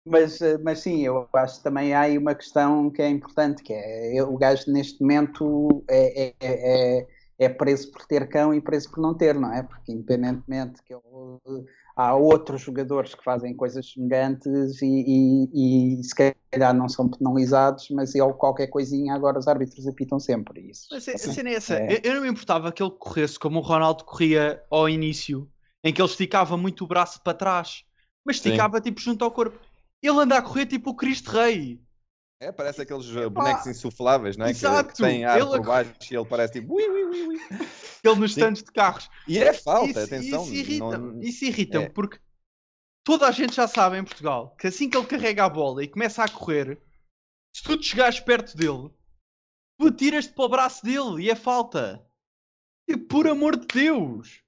mas, 0.05 0.39
mas 0.63 0.79
sim, 0.79 1.01
eu 1.01 1.27
acho 1.33 1.57
que 1.57 1.63
também 1.63 1.93
há 1.93 2.01
aí 2.01 2.17
uma 2.17 2.35
questão 2.35 2.89
que 2.89 3.01
é 3.01 3.09
importante, 3.09 3.61
que 3.61 3.73
é 3.73 4.23
o 4.23 4.37
gajo 4.37 4.71
neste 4.71 5.01
momento 5.01 5.83
é, 5.89 6.27
é, 6.27 6.33
é, 6.41 7.07
é 7.39 7.49
preso 7.49 7.91
por 7.91 8.05
ter 8.05 8.27
cão 8.29 8.53
e 8.53 8.61
preso 8.61 8.89
por 8.89 9.01
não 9.01 9.15
ter, 9.15 9.35
não 9.35 9.53
é? 9.53 9.63
Porque 9.63 9.91
independentemente 9.91 10.81
que 10.83 10.93
ele 10.93 11.65
há 11.95 12.15
outros 12.15 12.61
jogadores 12.61 13.13
que 13.13 13.23
fazem 13.23 13.55
coisas 13.55 13.91
semelhantes 13.91 14.81
e, 14.81 14.85
e, 14.85 15.99
e, 15.99 16.03
se 16.03 16.15
calhar 16.15 16.73
não 16.73 16.89
são 16.89 17.09
penalizados, 17.09 17.89
mas 17.91 18.15
ele 18.15 18.33
qualquer 18.33 18.67
coisinha 18.67 19.13
agora 19.13 19.39
os 19.39 19.47
árbitros 19.47 19.87
apitam 19.87 20.19
sempre 20.19 20.69
isso. 20.69 20.87
Mas 20.91 21.07
a 21.07 21.17
cena 21.17 21.49
é 21.49 21.53
essa, 21.53 21.75
é... 21.75 22.01
eu 22.03 22.15
não 22.15 22.21
me 22.21 22.29
importava 22.29 22.71
que 22.71 22.81
ele 22.81 22.91
corresse 22.91 23.37
como 23.37 23.59
o 23.59 23.63
Ronaldo 23.63 24.03
corria 24.03 24.61
ao 24.69 24.87
início, 24.87 25.49
em 25.83 25.93
que 25.93 26.01
ele 26.01 26.09
esticava 26.09 26.55
muito 26.57 26.83
o 26.83 26.87
braço 26.87 27.21
para 27.23 27.33
trás, 27.33 27.83
mas 28.25 28.37
esticava 28.37 28.77
Sim. 28.77 28.83
tipo 28.83 29.01
junto 29.01 29.23
ao 29.23 29.31
corpo. 29.31 29.59
Ele 30.01 30.19
anda 30.19 30.37
a 30.37 30.41
correr 30.41 30.65
tipo 30.65 30.91
o 30.91 30.95
Cristo 30.95 31.31
Rei. 31.31 31.79
É, 32.41 32.51
parece 32.51 32.81
aqueles 32.81 33.07
Epá. 33.07 33.29
bonecos 33.29 33.67
insufláveis, 33.67 34.35
não 34.35 34.47
é? 34.47 34.49
Exato. 34.49 34.89
Que, 34.89 34.95
que 34.95 35.03
tem 35.03 35.25
ar 35.25 35.39
ele... 35.39 35.47
por 35.47 35.61
baixo 35.63 35.93
e 36.09 36.15
ele 36.15 36.25
parece 36.25 36.53
tipo. 36.53 36.73
Ui, 36.73 36.83
ui, 36.89 37.03
ui, 37.03 37.27
ui. 37.27 37.37
Ele 38.03 38.15
nos 38.15 38.31
stands 38.31 38.63
de 38.63 38.71
carros. 38.71 39.07
E 39.27 39.37
é 39.37 39.53
falta, 39.53 39.91
isso, 39.91 39.99
atenção. 39.99 40.43
Isso 40.43 40.53
irrita-me, 40.55 41.13
não... 41.13 41.21
isso 41.21 41.45
irrita 41.45 41.77
é. 41.83 41.89
porque 41.89 42.19
toda 43.03 43.27
a 43.27 43.31
gente 43.31 43.53
já 43.55 43.67
sabe 43.67 43.99
em 43.99 44.03
Portugal 44.03 44.55
que 44.59 44.65
assim 44.65 44.89
que 44.89 44.97
ele 44.97 45.05
carrega 45.05 45.45
a 45.45 45.49
bola 45.49 45.83
e 45.83 45.87
começa 45.87 46.23
a 46.23 46.27
correr, 46.27 46.81
se 47.55 47.61
tu 47.61 47.77
te 47.77 47.85
chegares 47.85 48.19
perto 48.19 48.57
dele, 48.57 48.89
tu 49.79 49.91
tiras-te 49.91 50.33
para 50.33 50.45
o 50.45 50.49
braço 50.49 50.83
dele 50.83 51.25
e 51.25 51.29
é 51.29 51.35
falta. 51.35 52.03
E 52.87 52.97
por 52.97 53.27
amor 53.27 53.55
de 53.55 53.67
Deus! 53.67 54.41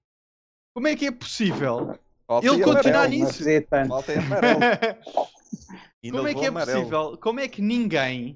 Como 0.75 0.87
é 0.87 0.95
que 0.95 1.05
é 1.05 1.11
possível? 1.11 1.99
Falta 2.25 2.47
ele 2.47 2.63
continuar 2.63 3.07
nisso? 3.07 3.43
Falta 3.87 4.17
amarelo. 4.17 4.59
Como 6.11 6.27
é 6.27 6.33
que 6.33 6.45
é 6.45 6.47
amarelo. 6.47 6.79
possível? 6.79 7.17
Como 7.17 7.39
é 7.39 7.47
que 7.47 7.61
ninguém, 7.61 8.35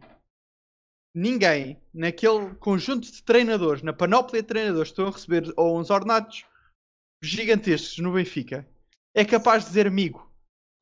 ninguém, 1.13 1.81
naquele 1.93 2.55
conjunto 2.55 3.12
de 3.12 3.21
treinadores, 3.24 3.83
na 3.83 3.93
panóplia 3.93 4.41
de 4.41 4.47
treinadores 4.47 4.89
que 4.89 4.93
estão 4.93 5.07
a 5.07 5.12
receber 5.12 5.53
ou 5.57 5.79
uns 5.79 5.89
ordenados 5.89 6.45
gigantescos 7.21 7.97
no 7.97 8.13
Benfica, 8.13 8.67
é 9.13 9.25
capaz 9.25 9.63
de 9.63 9.69
dizer, 9.69 9.88
amigo, 9.88 10.31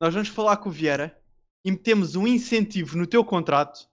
nós 0.00 0.14
vamos 0.14 0.28
falar 0.28 0.58
com 0.58 0.68
o 0.68 0.72
Vieira 0.72 1.18
e 1.64 1.70
metemos 1.70 2.14
um 2.14 2.26
incentivo 2.26 2.96
no 2.96 3.06
teu 3.06 3.24
contrato 3.24 3.88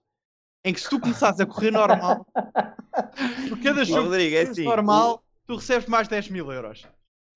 em 0.65 0.73
que 0.73 0.79
se 0.79 0.89
tu 0.89 0.99
começares 0.99 1.39
a 1.39 1.45
correr 1.45 1.71
normal, 1.71 2.25
por 3.49 3.59
cada 3.61 3.83
jogo 3.85 4.03
Rodrigo, 4.03 4.35
é 4.35 4.41
assim, 4.41 4.63
normal, 4.63 5.23
tu 5.45 5.55
recebes 5.55 5.87
mais 5.87 6.07
10 6.07 6.29
mil 6.29 6.51
euros. 6.51 6.87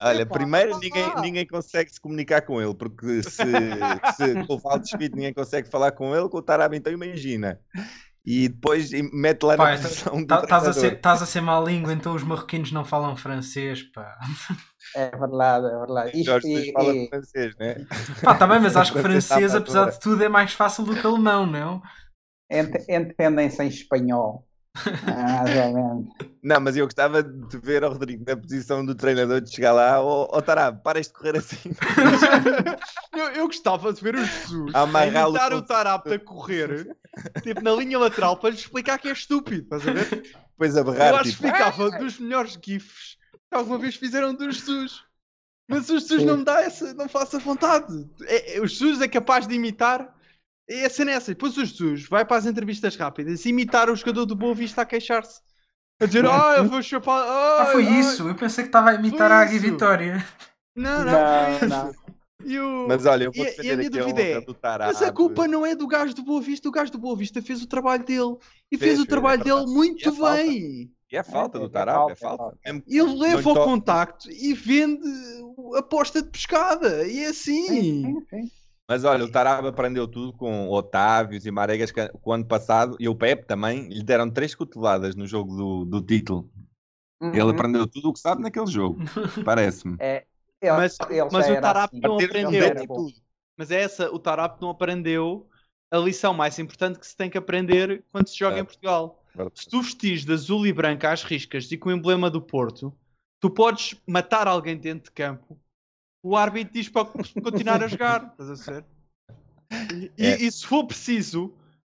Olha, 0.01 0.21
Epa, 0.21 0.35
primeiro 0.35 0.77
ninguém, 0.77 1.21
ninguém 1.21 1.47
consegue 1.47 1.91
se 1.91 1.99
comunicar 1.99 2.41
com 2.41 2.61
ele, 2.61 2.75
porque 2.75 3.23
se, 3.23 3.31
se 3.31 3.41
com 4.47 4.53
o 4.53 4.59
Valdo 4.59 4.87
Schmidt 4.87 5.15
ninguém 5.15 5.33
consegue 5.33 5.69
falar 5.69 5.91
com 5.91 6.15
ele, 6.15 6.29
com 6.29 6.37
o 6.37 6.41
Tarab 6.41 6.75
então 6.75 6.93
imagina. 6.93 7.59
E 8.23 8.49
depois 8.49 8.91
mete 9.13 9.43
lá 9.43 9.55
pá, 9.55 9.71
na 9.71 9.77
posição 9.77 10.25
tá, 10.25 10.41
Estás 10.43 10.67
a, 10.67 10.73
ser, 10.73 10.99
a 11.01 11.15
ser 11.15 11.41
má 11.41 11.59
língua, 11.61 11.93
então 11.93 12.13
os 12.13 12.23
marroquinos 12.23 12.71
não 12.71 12.83
falam 12.83 13.15
francês, 13.15 13.83
pá. 13.83 14.19
É 14.95 15.09
verdade, 15.17 15.65
é 15.65 15.79
verdade. 15.79 16.21
Isto 16.21 16.47
e, 16.47 16.71
fala 16.71 16.93
e... 16.93 17.07
francês, 17.07 17.55
né? 17.57 17.75
Pá, 18.23 18.35
também, 18.35 18.59
mas 18.59 18.75
acho 18.75 18.93
que 18.93 19.01
francês, 19.01 19.55
apesar 19.55 19.89
de 19.91 19.99
tudo, 19.99 20.23
é 20.23 20.29
mais 20.29 20.53
fácil 20.53 20.83
do 20.83 20.95
que 20.95 21.05
alemão, 21.05 21.45
não? 21.45 21.81
Entendem-se 22.49 23.63
em 23.63 23.67
espanhol. 23.67 24.46
Não, 26.43 26.59
mas 26.61 26.75
eu 26.77 26.85
gostava 26.85 27.21
de 27.21 27.57
ver 27.57 27.83
o 27.83 27.89
Rodrigo 27.89 28.23
na 28.25 28.37
posição 28.37 28.85
do 28.85 28.95
treinador 28.95 29.41
de 29.41 29.53
chegar 29.53 29.73
lá, 29.73 30.01
ó 30.01 30.23
oh, 30.23 30.37
oh, 30.37 30.41
Tarab, 30.41 30.81
paras 30.81 31.07
de 31.07 31.13
correr 31.13 31.37
assim. 31.37 31.71
eu, 33.13 33.25
eu, 33.31 33.47
gostava 33.47 33.91
de 33.91 34.01
ver 34.01 34.15
o 34.15 34.25
Jesus 34.25 34.73
imitar 34.73 35.53
o 35.53 35.61
Tarab 35.61 36.13
a 36.13 36.19
correr, 36.19 36.95
tipo 37.43 37.61
na 37.61 37.71
linha 37.71 37.99
lateral, 37.99 38.37
para 38.37 38.51
lhe 38.51 38.55
explicar 38.55 38.97
que 38.97 39.09
é 39.09 39.11
estúpido, 39.11 39.63
estás 39.63 39.87
a 39.87 39.91
ver? 39.91 40.37
Pois 40.57 40.75
a 40.75 40.83
berrar, 40.83 41.09
Eu 41.09 41.15
acho 41.17 41.31
tipo... 41.31 41.43
que 41.43 41.51
ficava 41.51 41.91
dos 41.91 42.19
melhores 42.19 42.57
GIFs 42.63 43.17
que 43.49 43.55
alguma 43.55 43.77
vez 43.77 43.95
fizeram 43.95 44.33
do 44.33 44.49
Jesus. 44.49 45.03
Mas 45.67 45.89
o 45.89 45.99
Jesus 45.99 46.23
não 46.23 46.37
me 46.37 46.45
dá 46.45 46.61
essa, 46.61 46.93
não 46.93 47.09
faça 47.09 47.39
vontade. 47.39 48.09
É, 48.23 48.57
é, 48.57 48.61
o 48.61 48.67
Jesus 48.67 49.01
é 49.01 49.07
capaz 49.07 49.47
de 49.47 49.55
imitar 49.55 50.15
e 50.67 50.85
a 50.85 50.89
cena 50.89 51.11
é 51.11 51.13
essa. 51.15 51.31
Depois 51.31 51.57
o 51.57 51.65
Jesus 51.65 52.07
vai 52.07 52.25
para 52.25 52.37
as 52.37 52.45
entrevistas 52.45 52.95
rápidas 52.95 53.45
imitar 53.45 53.89
o 53.89 53.95
jogador 53.95 54.25
do 54.25 54.35
Boa 54.35 54.53
Vista 54.53 54.81
a 54.81 54.85
queixar-se. 54.85 55.41
A 55.99 56.05
dizer, 56.05 56.25
ah, 56.25 56.55
eu 56.57 56.65
vou 56.65 56.81
chupar. 56.83 57.25
ah, 57.27 57.69
foi 57.71 57.87
ai. 57.87 57.99
isso. 57.99 58.27
Eu 58.27 58.35
pensei 58.35 58.63
que 58.63 58.69
estava 58.69 58.91
a 58.91 58.95
imitar 58.95 59.31
a 59.31 59.39
Águia 59.39 59.59
Vitória. 59.59 60.27
Não, 60.75 61.03
não, 61.03 61.11
não, 61.11 61.67
não. 61.67 62.07
E 62.45 62.59
o... 62.59 62.87
Mas 62.87 63.05
olha, 63.05 63.25
eu 63.25 63.31
vou 63.31 63.43
defender 63.43 63.65
e, 63.65 63.69
e 63.69 63.73
a 63.73 63.77
minha 63.77 63.89
dúvida 63.89 64.21
é, 64.21 64.45
mas 64.79 65.01
a 65.01 65.11
culpa 65.11 65.47
não 65.47 65.65
é 65.65 65.75
do 65.75 65.87
gajo 65.87 66.13
do 66.13 66.23
Boa 66.23 66.39
Vista, 66.39 66.69
o 66.69 66.71
gajo 66.71 66.91
do 66.91 66.99
Boa 66.99 67.15
Vista 67.15 67.41
fez 67.41 67.63
o 67.63 67.67
trabalho 67.67 68.05
dele 68.05 68.37
e 68.71 68.77
fez, 68.77 68.91
fez 68.91 68.99
o 68.99 69.05
trabalho 69.05 69.41
é 69.41 69.43
dele 69.43 69.65
muito 69.65 70.05
e 70.05 70.07
é 70.07 70.11
bem. 70.11 70.91
E 71.11 71.17
é 71.17 71.23
falta 71.23 71.57
é, 71.57 71.61
do 71.61 71.69
Tarap, 71.69 72.11
é, 72.11 72.15
falta. 72.15 72.57
É 72.63 72.71
falta. 72.71 72.85
Ele 72.87 73.15
leva 73.17 73.49
o 73.49 73.55
contacto 73.55 74.29
e 74.29 74.53
vende 74.53 75.07
aposta 75.75 76.21
de 76.21 76.29
pescada, 76.29 77.07
e 77.07 77.23
é 77.23 77.27
assim. 77.27 77.67
Sim, 77.67 77.81
sim, 77.81 78.25
sim. 78.29 78.51
Mas 78.89 79.03
olha, 79.03 79.25
o 79.25 79.31
Taraba 79.31 79.67
aprendeu 79.67 80.07
tudo 80.07 80.31
com 80.31 80.69
Otávios 80.69 81.45
e 81.45 81.51
Maregas 81.51 81.91
que 81.91 82.09
o 82.23 82.31
ano 82.31 82.45
passado, 82.45 82.95
e 82.99 83.09
o 83.09 83.15
Pep 83.15 83.45
também, 83.45 83.89
lhe 83.89 84.01
deram 84.01 84.29
três 84.29 84.55
cotoveladas 84.55 85.13
no 85.13 85.27
jogo 85.27 85.55
do, 85.55 85.85
do 85.85 86.01
título. 86.01 86.49
Uhum. 87.21 87.33
Ele 87.33 87.51
aprendeu 87.51 87.85
tudo 87.85 88.09
o 88.09 88.13
que 88.13 88.19
sabe 88.19 88.41
naquele 88.41 88.67
jogo, 88.67 88.99
parece-me. 89.43 89.97
É, 89.99 90.25
ele, 90.61 90.71
mas, 90.71 90.97
ele 91.09 91.27
mas 91.31 91.49
o 91.49 91.61
Tarap 91.61 91.93
assim. 91.93 92.01
não 92.01 92.17
aprendeu. 92.17 92.87
Tudo. 92.87 93.13
Mas 93.57 93.71
é 93.71 93.81
essa, 93.81 94.09
o 94.09 94.19
Tarap 94.19 94.61
não 94.61 94.69
aprendeu 94.69 95.49
a 95.91 95.97
lição 95.97 96.33
mais 96.33 96.57
importante 96.57 96.99
que 96.99 97.07
se 97.07 97.15
tem 97.15 97.29
que 97.29 97.37
aprender 97.37 98.05
quando 98.11 98.27
se 98.27 98.37
joga 98.37 98.57
é. 98.57 98.59
em 98.59 98.65
Portugal. 98.65 99.21
É. 99.37 99.45
Se 99.53 99.69
tu 99.69 99.81
vestis 99.81 100.23
de 100.23 100.31
azul 100.31 100.65
e 100.65 100.71
branco 100.71 101.05
às 101.07 101.23
riscas 101.23 101.69
e 101.71 101.77
com 101.77 101.89
o 101.89 101.91
emblema 101.91 102.29
do 102.29 102.41
Porto, 102.41 102.95
tu 103.41 103.49
podes 103.49 103.95
matar 104.07 104.47
alguém 104.47 104.77
dentro 104.77 105.05
de 105.05 105.11
campo 105.11 105.59
o 106.23 106.35
árbitro 106.35 106.73
diz 106.73 106.89
para 106.89 107.05
continuar 107.05 107.83
a 107.83 107.87
jogar. 107.87 108.27
Estás 108.31 108.49
a 108.49 108.55
ser? 108.55 108.85
E, 110.17 110.25
é. 110.25 110.41
e, 110.41 110.51
se 110.51 110.65
for 110.65 110.85
preciso, 110.85 111.53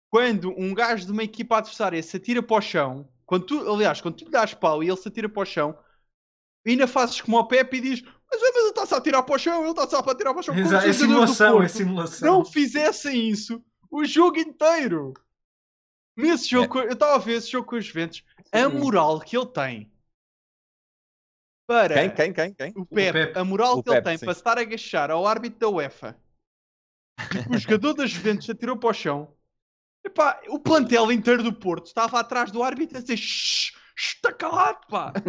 quando 0.10 0.54
um 0.58 0.74
gajo 0.74 1.06
de 1.06 1.12
uma 1.12 1.24
equipa 1.24 1.58
adversária 1.58 2.02
se 2.04 2.18
atira 2.18 2.44
para 2.44 2.58
o 2.58 2.62
chão, 2.62 3.08
quando 3.26 3.46
tu, 3.46 3.74
aliás, 3.74 4.02
quando 4.02 4.16
tu 4.16 4.26
lhe 4.26 4.32
dás 4.32 4.54
pau 4.54 4.84
e 4.84 4.88
ele 4.88 4.98
se 4.98 5.08
atira 5.08 5.30
para 5.30 5.42
o 5.42 5.46
chão, 5.46 5.78
ainda 6.68 6.88
fazes 6.88 7.22
como 7.22 7.38
o 7.38 7.48
Pepe 7.48 7.78
e 7.78 7.82
diz: 7.82 8.02
Mas, 8.02 8.42
mas 8.42 8.56
ele 8.56 8.70
está-se 8.70 8.94
a 8.94 8.98
atirar 8.98 9.24
para 9.24 9.36
o 9.36 9.40
chão, 9.40 9.62
ele 9.62 9.72
está-se 9.72 9.96
a 9.96 10.00
atirar 10.00 10.34
para 10.34 10.40
o 10.40 10.44
chão. 10.44 10.58
Exato, 10.58 10.88
é 10.88 10.94
simulação, 10.94 11.64
é 11.64 11.68
simulação. 11.68 12.34
Não 12.34 12.46
fizessem 12.46 13.30
isso 13.30 13.64
o 13.90 14.04
jogo 14.06 14.38
inteiro. 14.38 15.14
Nesse 16.16 16.50
jogo, 16.50 16.80
é. 16.80 16.88
eu 16.88 16.92
estava 16.92 17.16
a 17.16 17.20
ver 17.20 17.36
esse 17.36 17.50
jogo 17.50 17.68
com 17.68 17.78
os 17.78 17.90
ventos, 17.90 18.24
a 18.52 18.68
moral 18.68 19.20
que 19.22 19.38
ele 19.38 19.48
tem 19.48 19.91
para 21.72 21.94
quem, 21.94 22.10
quem, 22.10 22.34
quem, 22.34 22.54
quem? 22.54 22.74
O, 22.76 22.86
Pep, 22.86 23.10
o 23.10 23.14
Pep. 23.14 23.40
a 23.40 23.46
moral 23.46 23.78
o 23.78 23.84
que 23.84 23.90
Pep, 23.90 23.96
ele 23.96 24.04
tem 24.04 24.18
sim. 24.18 24.26
para 24.26 24.34
estar 24.34 24.58
a 24.58 24.62
agachar 24.62 25.10
ao 25.10 25.26
árbitro 25.26 25.58
da 25.60 25.70
UEFA. 25.70 26.18
o 27.50 27.58
jogador 27.58 27.94
das 27.94 28.12
Juventus 28.12 28.50
atirou 28.50 28.76
para 28.76 28.90
o 28.90 28.94
chão. 28.94 29.34
Epá, 30.04 30.42
o 30.50 30.60
plantel 30.60 31.10
inteiro 31.14 31.42
do 31.44 31.54
Porto 31.54 31.86
estava 31.86 32.20
atrás 32.20 32.52
do 32.52 32.62
árbitro 32.62 32.98
a 32.98 33.02
dizer 33.02 33.18
está 33.96 34.34
calado, 34.34 34.80
pá. 34.90 35.14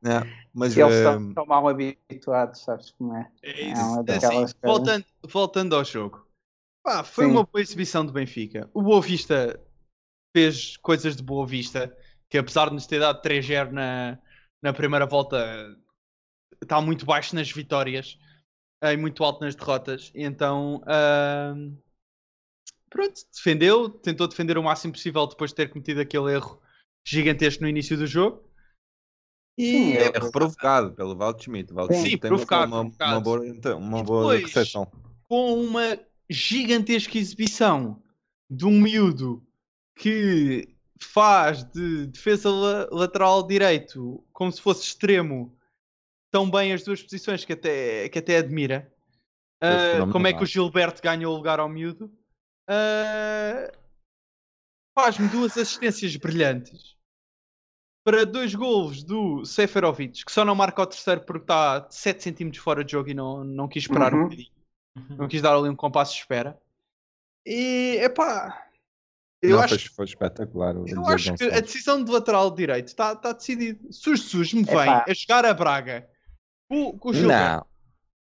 Não, 0.00 0.22
mas 0.54 0.74
eles 0.74 0.94
uh... 0.94 1.28
estão, 1.28 1.44
mal 1.44 1.68
habituados, 1.68 2.62
sabes 2.62 2.92
como 2.92 3.14
é? 3.14 3.30
É, 3.42 3.50
é 3.50 3.64
isso. 3.72 4.04
É 4.06 4.16
assim, 4.16 4.46
voltando, 4.62 5.04
voltando 5.24 5.76
ao 5.76 5.84
jogo, 5.84 6.26
pá, 6.82 7.04
foi 7.04 7.26
Sim. 7.26 7.32
uma 7.32 7.44
boa 7.44 7.60
exibição 7.60 8.06
do 8.06 8.12
Benfica. 8.12 8.70
O 8.72 8.80
Boa 8.80 9.02
Vista 9.02 9.60
fez 10.34 10.76
coisas 10.76 11.16
de 11.16 11.22
boa 11.22 11.46
vista, 11.46 11.94
que 12.28 12.38
apesar 12.38 12.68
de 12.68 12.74
nos 12.74 12.86
ter 12.86 13.00
dado 13.00 13.20
3-0 13.22 13.70
na, 13.70 14.18
na 14.62 14.72
primeira 14.72 15.06
volta, 15.06 15.76
está 16.62 16.80
muito 16.80 17.04
baixo 17.04 17.34
nas 17.34 17.50
vitórias 17.50 18.18
e 18.82 18.96
muito 18.96 19.22
alto 19.24 19.44
nas 19.44 19.54
derrotas. 19.54 20.10
Então, 20.14 20.76
uh, 20.82 21.78
pronto, 22.88 23.20
defendeu, 23.34 23.88
tentou 23.90 24.28
defender 24.28 24.56
o 24.56 24.62
máximo 24.62 24.92
possível 24.92 25.26
depois 25.26 25.50
de 25.50 25.56
ter 25.56 25.68
cometido 25.68 26.00
aquele 26.00 26.32
erro 26.32 26.60
gigantesco 27.04 27.62
no 27.62 27.68
início 27.68 27.96
do 27.96 28.06
jogo. 28.06 28.48
E... 29.58 29.72
Sim, 29.72 29.92
é, 29.94 30.04
é 30.06 30.30
provocado 30.30 30.92
pelo 30.92 31.16
Valdo 31.16 31.42
Schmidt. 31.42 31.72
Valdo 31.72 31.92
Sim, 31.94 32.16
provocado, 32.16 32.72
uma, 32.72 32.82
provocado. 32.82 33.12
uma 33.12 33.20
boa, 33.20 33.46
então, 33.46 33.78
uma 33.78 34.02
boa 34.02 34.36
recepção. 34.36 34.90
Com 35.28 35.60
uma 35.60 35.98
gigantesca 36.30 37.18
exibição 37.18 38.02
de 38.48 38.64
um 38.64 38.80
miúdo 38.80 39.46
que 39.96 40.74
faz 41.00 41.64
de 41.64 42.06
defesa 42.06 42.50
lateral 42.90 43.46
direito 43.46 44.24
como 44.32 44.52
se 44.52 44.60
fosse 44.60 44.84
extremo 44.84 45.56
tão 46.30 46.50
bem 46.50 46.72
as 46.72 46.82
duas 46.82 47.02
posições 47.02 47.44
que 47.44 47.52
até, 47.52 48.08
que 48.08 48.18
até 48.18 48.36
admira. 48.38 48.92
Uh, 49.62 50.10
como 50.10 50.26
é 50.26 50.32
que 50.32 50.42
o 50.42 50.46
Gilberto 50.46 51.02
ganhou 51.02 51.34
o 51.34 51.36
lugar 51.36 51.60
ao 51.60 51.68
miúdo? 51.68 52.06
Uh, 52.68 53.80
Faz-me 54.94 55.28
duas 55.28 55.56
assistências 55.56 56.16
brilhantes 56.16 56.96
para 58.04 58.26
dois 58.26 58.54
golos 58.54 59.02
do 59.02 59.44
Seferovic, 59.44 60.24
que 60.24 60.32
só 60.32 60.44
não 60.44 60.54
marca 60.54 60.82
o 60.82 60.86
terceiro 60.86 61.20
porque 61.22 61.44
está 61.44 61.86
7 61.90 62.32
cm 62.32 62.58
fora 62.58 62.84
de 62.84 62.92
jogo 62.92 63.10
e 63.10 63.14
não, 63.14 63.44
não 63.44 63.68
quis 63.68 63.84
esperar 63.84 64.12
uhum. 64.12 64.20
um 64.20 64.24
bocadinho. 64.24 64.50
Não 65.10 65.28
quis 65.28 65.40
dar 65.40 65.54
ali 65.54 65.68
um 65.68 65.76
compasso 65.76 66.14
de 66.14 66.20
espera. 66.20 66.60
E, 67.46 67.98
epá, 68.00 68.69
eu 69.42 69.56
não, 69.56 69.62
acho, 69.62 69.78
foi, 69.78 69.88
foi 69.88 70.04
espetacular. 70.04 70.74
Eu 70.86 71.06
acho 71.06 71.34
que 71.34 71.44
a 71.44 71.60
decisão 71.60 72.02
de 72.04 72.10
lateral 72.10 72.50
direito 72.50 72.88
está 72.88 73.16
tá 73.16 73.32
decidida. 73.32 73.80
Se 73.90 74.10
o 74.10 74.16
Jesus 74.16 74.52
me 74.52 74.64
vem 74.64 74.88
a 74.88 75.14
chegar 75.14 75.44
a 75.44 75.54
Braga 75.54 76.08
com, 76.68 76.98
com 76.98 77.08
o 77.08 77.14
Gilberto, 77.14 77.66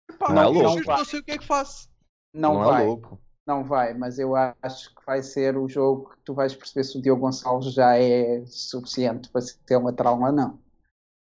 não. 0.10 0.16
Epá, 0.16 0.34
não, 0.34 0.44
é 0.44 0.48
louco. 0.48 0.86
não 0.86 1.06
sei 1.06 1.20
o 1.20 1.24
que 1.24 1.32
é 1.32 1.38
que 1.38 1.46
faço. 1.46 1.90
Não, 2.34 2.56
não 2.56 2.64
é 2.64 2.66
vai. 2.66 2.84
É 2.84 2.86
louco. 2.86 3.22
Não 3.48 3.64
vai, 3.64 3.94
mas 3.94 4.20
eu 4.20 4.36
acho 4.36 4.94
que 4.94 5.06
vai 5.06 5.24
ser 5.24 5.58
o 5.58 5.70
jogo 5.70 6.10
que 6.10 6.18
tu 6.26 6.34
vais 6.34 6.54
perceber 6.54 6.84
se 6.84 6.98
o 6.98 7.02
Diogo 7.02 7.22
Gonçalves 7.22 7.74
já 7.74 7.98
é 7.98 8.46
suficiente 8.46 9.30
para 9.30 9.40
ser 9.40 9.78
lateral 9.78 10.22
ou 10.22 10.32
não. 10.34 10.60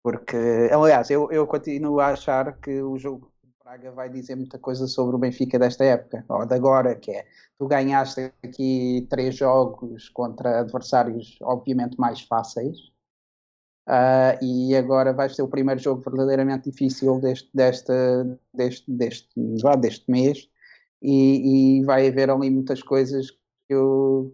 Porque, 0.03 0.35
aliás, 0.71 1.09
eu, 1.09 1.31
eu 1.31 1.47
continuo 1.47 2.01
a 2.01 2.07
achar 2.07 2.57
que 2.59 2.81
o 2.81 2.97
jogo 2.97 3.31
Braga 3.69 3.91
vai 3.91 4.09
dizer 4.09 4.35
muita 4.35 4.57
coisa 4.57 4.87
sobre 4.87 5.15
o 5.15 5.19
Benfica 5.19 5.59
desta 5.59 5.83
época, 5.83 6.25
ou 6.27 6.43
de 6.43 6.55
agora, 6.55 6.95
que 6.95 7.11
é 7.11 7.27
tu 7.55 7.67
ganhaste 7.67 8.33
aqui 8.43 9.05
três 9.11 9.35
jogos 9.35 10.09
contra 10.09 10.61
adversários 10.61 11.37
obviamente 11.43 11.95
mais 11.99 12.19
fáceis 12.21 12.79
uh, 13.87 14.43
e 14.43 14.75
agora 14.75 15.13
vais 15.13 15.35
ter 15.35 15.43
o 15.43 15.47
primeiro 15.47 15.79
jogo 15.79 16.01
verdadeiramente 16.01 16.71
difícil 16.71 17.21
deste, 17.21 17.47
deste, 17.53 17.93
deste, 18.51 18.91
deste, 18.91 19.29
deste 19.79 20.09
mês 20.09 20.49
e, 20.99 21.77
e 21.77 21.83
vai 21.83 22.07
haver 22.07 22.31
ali 22.31 22.49
muitas 22.49 22.81
coisas 22.81 23.29
que 23.29 23.37
eu, 23.69 24.33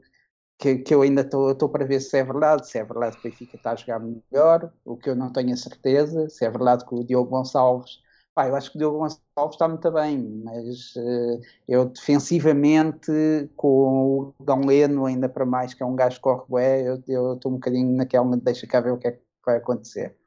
que, 0.57 0.77
que 0.77 0.95
eu 0.95 1.01
ainda 1.01 1.23
estou 1.23 1.67
para 1.67 1.85
ver 1.85 1.99
se 1.99 2.17
é 2.17 2.23
verdade, 2.23 2.69
se 2.69 2.77
é 2.77 2.85
verdade 2.85 3.17
que 3.17 3.27
o 3.27 3.31
Benfica 3.31 3.57
está 3.57 3.71
a 3.71 3.75
jogar 3.75 3.99
melhor, 3.99 4.71
o 4.85 4.95
que 4.95 5.09
eu 5.09 5.15
não 5.15 5.29
tenho 5.29 5.51
a 5.51 5.57
certeza, 5.57 6.29
se 6.29 6.45
é 6.45 6.49
verdade 6.49 6.85
que 6.85 6.95
o 6.95 7.03
Diogo 7.03 7.31
Gonçalves 7.31 8.04
Pá, 8.35 8.49
eu 8.49 8.55
acho 8.57 8.69
que 8.69 8.75
o 8.75 8.79
Diogo 8.79 8.97
Gonçalves 8.97 9.55
está 9.55 9.65
muito 9.65 9.89
bem, 9.91 10.21
mas 10.43 10.93
uh, 10.97 11.41
eu 11.69 11.85
defensivamente, 11.85 13.09
com 13.55 14.33
o 14.37 14.43
Galeno, 14.43 15.05
ainda 15.05 15.29
para 15.29 15.45
mais, 15.45 15.73
que 15.73 15.81
é 15.81 15.85
um 15.85 15.95
gajo 15.95 16.17
que 16.17 16.21
corre 16.21 16.43
bué, 16.49 16.81
eu 17.07 17.35
estou 17.35 17.49
um 17.49 17.55
bocadinho 17.55 17.95
naquela, 17.95 18.35
deixa 18.35 18.67
cá 18.67 18.81
ver 18.81 18.91
o 18.91 18.97
que 18.97 19.07
é 19.07 19.11
que 19.13 19.21
vai 19.45 19.55
acontecer. 19.55 20.17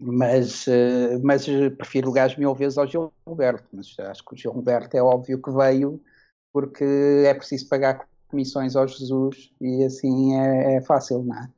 Mas, 0.00 0.66
uh, 0.66 1.20
mas 1.22 1.44
prefiro 1.76 2.08
o 2.08 2.12
gajo 2.12 2.40
mil 2.40 2.54
vezes 2.54 2.78
ao 2.78 2.86
Gilberto, 2.86 3.68
mas 3.74 3.94
acho 3.98 4.24
que 4.24 4.32
o 4.32 4.36
Gilberto 4.36 4.96
é 4.96 5.02
óbvio 5.02 5.40
que 5.40 5.50
veio 5.50 6.02
porque 6.50 6.84
é 7.26 7.34
preciso 7.34 7.68
pagar 7.68 8.08
comissões 8.28 8.74
ao 8.74 8.88
Jesus 8.88 9.52
e 9.60 9.84
assim 9.84 10.34
é, 10.34 10.76
é 10.76 10.80
fácil, 10.80 11.22
não 11.22 11.36
é? 11.36 11.50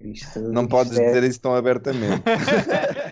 Isto, 0.00 0.40
não 0.40 0.62
isto 0.62 0.70
podes 0.70 0.98
é... 0.98 1.06
dizer 1.06 1.24
isso 1.24 1.40
tão 1.40 1.54
abertamente. 1.54 2.22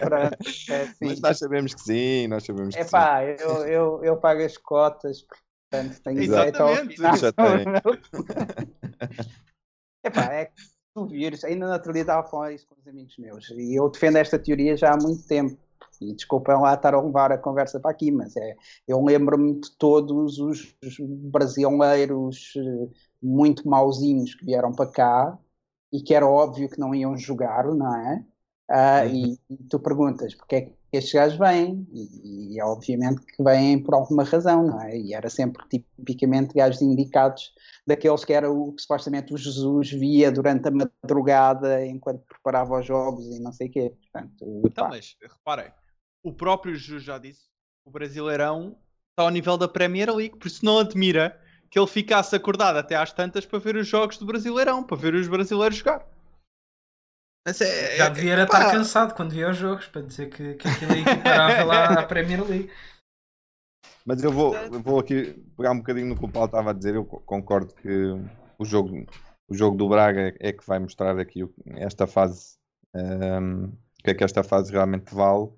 Pronto, 0.00 0.36
é 0.70 0.82
assim. 0.82 1.06
Mas 1.06 1.20
nós 1.20 1.38
sabemos 1.38 1.74
que 1.74 1.80
sim, 1.80 2.26
nós 2.26 2.44
sabemos 2.44 2.74
que 2.74 2.80
é 2.80 2.84
pá, 2.84 3.24
eu, 3.24 3.66
eu, 3.66 4.04
eu 4.04 4.16
pago 4.16 4.42
as 4.42 4.56
cotas, 4.56 5.24
portanto 5.70 6.00
tenho 6.02 6.20
direito 6.20 6.60
ao 6.60 6.76
final. 6.86 7.16
Já 7.16 7.32
Epá, 10.04 10.32
é 10.32 10.46
que 10.46 10.52
tu 10.94 11.06
vires, 11.06 11.44
ainda 11.44 11.66
na 11.66 11.74
outro 11.74 11.92
dia 11.92 12.02
estava 12.02 12.20
a 12.20 12.30
falar 12.30 12.52
isso 12.52 12.66
com 12.68 12.76
os 12.78 12.86
amigos 12.86 13.16
meus, 13.18 13.50
e 13.50 13.74
eu 13.74 13.88
defendo 13.88 14.16
esta 14.16 14.38
teoria 14.38 14.76
já 14.76 14.92
há 14.92 14.96
muito 14.96 15.26
tempo. 15.26 15.58
E 16.00 16.12
desculpem 16.12 16.60
lá 16.60 16.74
estar 16.74 16.92
a 16.92 17.00
levar 17.00 17.30
a 17.30 17.38
conversa 17.38 17.78
para 17.78 17.92
aqui, 17.92 18.10
mas 18.10 18.36
é, 18.36 18.56
eu 18.86 19.02
lembro-me 19.02 19.60
de 19.60 19.70
todos 19.78 20.38
os 20.38 20.76
brasileiros 21.00 22.52
eh, 22.56 22.88
muito 23.22 23.66
mauzinhos 23.68 24.34
que 24.34 24.44
vieram 24.44 24.72
para 24.72 24.90
cá 24.90 25.38
e 25.92 26.02
que 26.02 26.12
era 26.12 26.26
óbvio 26.26 26.68
que 26.68 26.80
não 26.80 26.94
iam 26.94 27.16
jogar, 27.16 27.64
não 27.66 27.94
é? 27.94 28.24
Uh, 28.70 29.06
uhum. 29.06 29.14
e, 29.14 29.38
e, 29.50 29.56
tu 29.68 29.78
perguntas 29.78 30.34
porque 30.34 30.56
é 30.56 30.60
que 30.62 30.72
estes 30.90 31.12
gajos 31.12 31.38
vêm, 31.38 31.86
e, 31.92 32.54
e 32.54 32.60
é 32.60 32.64
obviamente 32.64 33.20
que 33.26 33.42
vêm 33.42 33.82
por 33.82 33.94
alguma 33.94 34.24
razão, 34.24 34.66
não 34.66 34.80
é? 34.80 34.96
E 34.96 35.12
era 35.12 35.28
sempre 35.28 35.62
tipicamente 35.68 36.54
gajos 36.54 36.80
indicados 36.80 37.52
daqueles 37.86 38.24
que 38.24 38.32
era 38.32 38.50
o 38.50 38.72
que 38.72 38.80
supostamente 38.80 39.34
o 39.34 39.36
Jesus 39.36 39.90
via 39.90 40.32
durante 40.32 40.68
a 40.68 40.70
madrugada 40.70 41.84
enquanto 41.84 42.24
preparava 42.24 42.80
os 42.80 42.86
jogos 42.86 43.26
e 43.26 43.40
não 43.40 43.52
sei 43.52 43.68
o 43.68 43.70
quê. 43.70 43.92
Portanto, 44.00 44.62
então, 44.64 44.88
mas 44.88 45.16
reparem, 45.20 45.70
o 46.22 46.32
próprio 46.32 46.74
Jesus 46.74 47.02
já 47.02 47.18
disse, 47.18 47.42
o 47.84 47.90
Brasileirão 47.90 48.76
está 49.10 49.24
ao 49.24 49.30
nível 49.30 49.58
da 49.58 49.68
Premier 49.68 50.10
League, 50.14 50.38
por 50.38 50.46
isso 50.46 50.64
não 50.64 50.78
admira 50.78 51.38
que 51.70 51.78
ele 51.78 51.86
ficasse 51.86 52.34
acordado 52.34 52.76
até 52.76 52.94
às 52.94 53.12
tantas 53.12 53.44
para 53.44 53.58
ver 53.58 53.76
os 53.76 53.86
jogos 53.86 54.16
do 54.16 54.24
Brasileirão, 54.24 54.82
para 54.82 54.96
ver 54.96 55.14
os 55.14 55.28
brasileiros 55.28 55.76
jogar. 55.78 56.06
É, 57.46 57.96
Já 57.96 58.08
devia 58.08 58.34
é, 58.36 58.42
estar 58.42 58.70
cansado 58.70 59.14
quando 59.14 59.32
via 59.32 59.50
os 59.50 59.56
jogos 59.56 59.86
para 59.86 60.02
dizer 60.02 60.30
que, 60.30 60.54
que 60.54 60.66
aquilo 60.66 60.92
é 60.92 61.00
equiparável 61.00 61.70
à, 61.70 61.84
à 62.00 62.02
Premier 62.02 62.42
League. 62.42 62.70
Mas 64.06 64.22
eu 64.22 64.32
vou, 64.32 64.54
eu 64.54 64.80
vou 64.80 64.98
aqui 64.98 65.34
pegar 65.56 65.72
um 65.72 65.78
bocadinho 65.78 66.08
no 66.08 66.16
que 66.16 66.24
o 66.24 66.28
Paulo 66.28 66.46
estava 66.46 66.70
a 66.70 66.74
dizer. 66.74 66.94
Eu 66.94 67.04
concordo 67.04 67.74
que 67.74 67.88
o 68.58 68.64
jogo, 68.64 69.06
o 69.48 69.54
jogo 69.54 69.76
do 69.76 69.88
Braga 69.88 70.34
é 70.40 70.52
que 70.52 70.66
vai 70.66 70.78
mostrar 70.78 71.18
aqui 71.18 71.40
esta 71.76 72.06
fase, 72.06 72.56
um, 72.94 73.72
que 74.02 74.10
é 74.10 74.14
que 74.14 74.24
esta 74.24 74.42
fase 74.42 74.72
realmente 74.72 75.14
vale. 75.14 75.50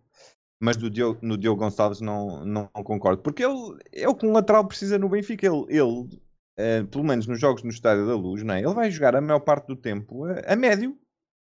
Mas 0.61 0.77
do 0.77 0.88
Diogo, 0.88 1.18
no 1.22 1.37
Diogo 1.37 1.61
Gonçalves 1.61 2.01
não, 2.01 2.44
não, 2.44 2.70
não, 2.75 2.83
concordo, 2.83 3.20
porque 3.22 3.44
ele 3.44 3.79
é 3.92 4.09
o 4.09 4.14
que 4.14 4.25
um 4.25 4.33
lateral 4.33 4.66
precisa 4.66 4.99
no 4.99 5.09
Benfica. 5.09 5.46
Ele, 5.46 5.66
ele 5.68 6.20
uh, 6.59 6.87
pelo 6.90 7.05
menos 7.05 7.27
nos 7.27 7.38
jogos 7.38 7.62
no 7.62 7.70
Estádio 7.70 8.07
da 8.07 8.14
Luz, 8.14 8.42
não 8.42 8.55
é? 8.55 8.61
ele 8.61 8.75
vai 8.75 8.90
jogar 8.90 9.14
a 9.14 9.20
maior 9.20 9.40
parte 9.40 9.66
do 9.66 9.77
tempo 9.77 10.25
a, 10.25 10.53
a 10.53 10.57
médio 10.57 10.99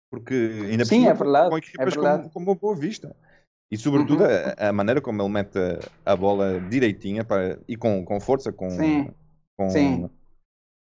porque 0.09 0.33
ainda 0.69 0.85
Sim, 0.85 1.07
é 1.07 1.13
verdade, 1.13 1.49
com 1.49 1.57
equipas 1.57 1.87
é 1.87 1.89
verdade. 1.89 2.29
como, 2.29 2.45
como 2.45 2.55
Boa 2.55 2.75
Vista. 2.75 3.15
E 3.71 3.77
sobretudo 3.77 4.23
uhum. 4.23 4.29
a, 4.57 4.69
a, 4.69 4.73
maneira 4.73 5.01
como 5.01 5.21
ele 5.21 5.29
mete 5.29 5.57
a, 6.05 6.15
bola 6.15 6.59
direitinha 6.61 7.23
para, 7.23 7.59
e 7.67 7.75
com, 7.75 8.05
com 8.05 8.19
força, 8.19 8.51
com, 8.51 8.69
Sim. 8.69 9.11
com 9.57 9.69
Sim. 9.69 10.09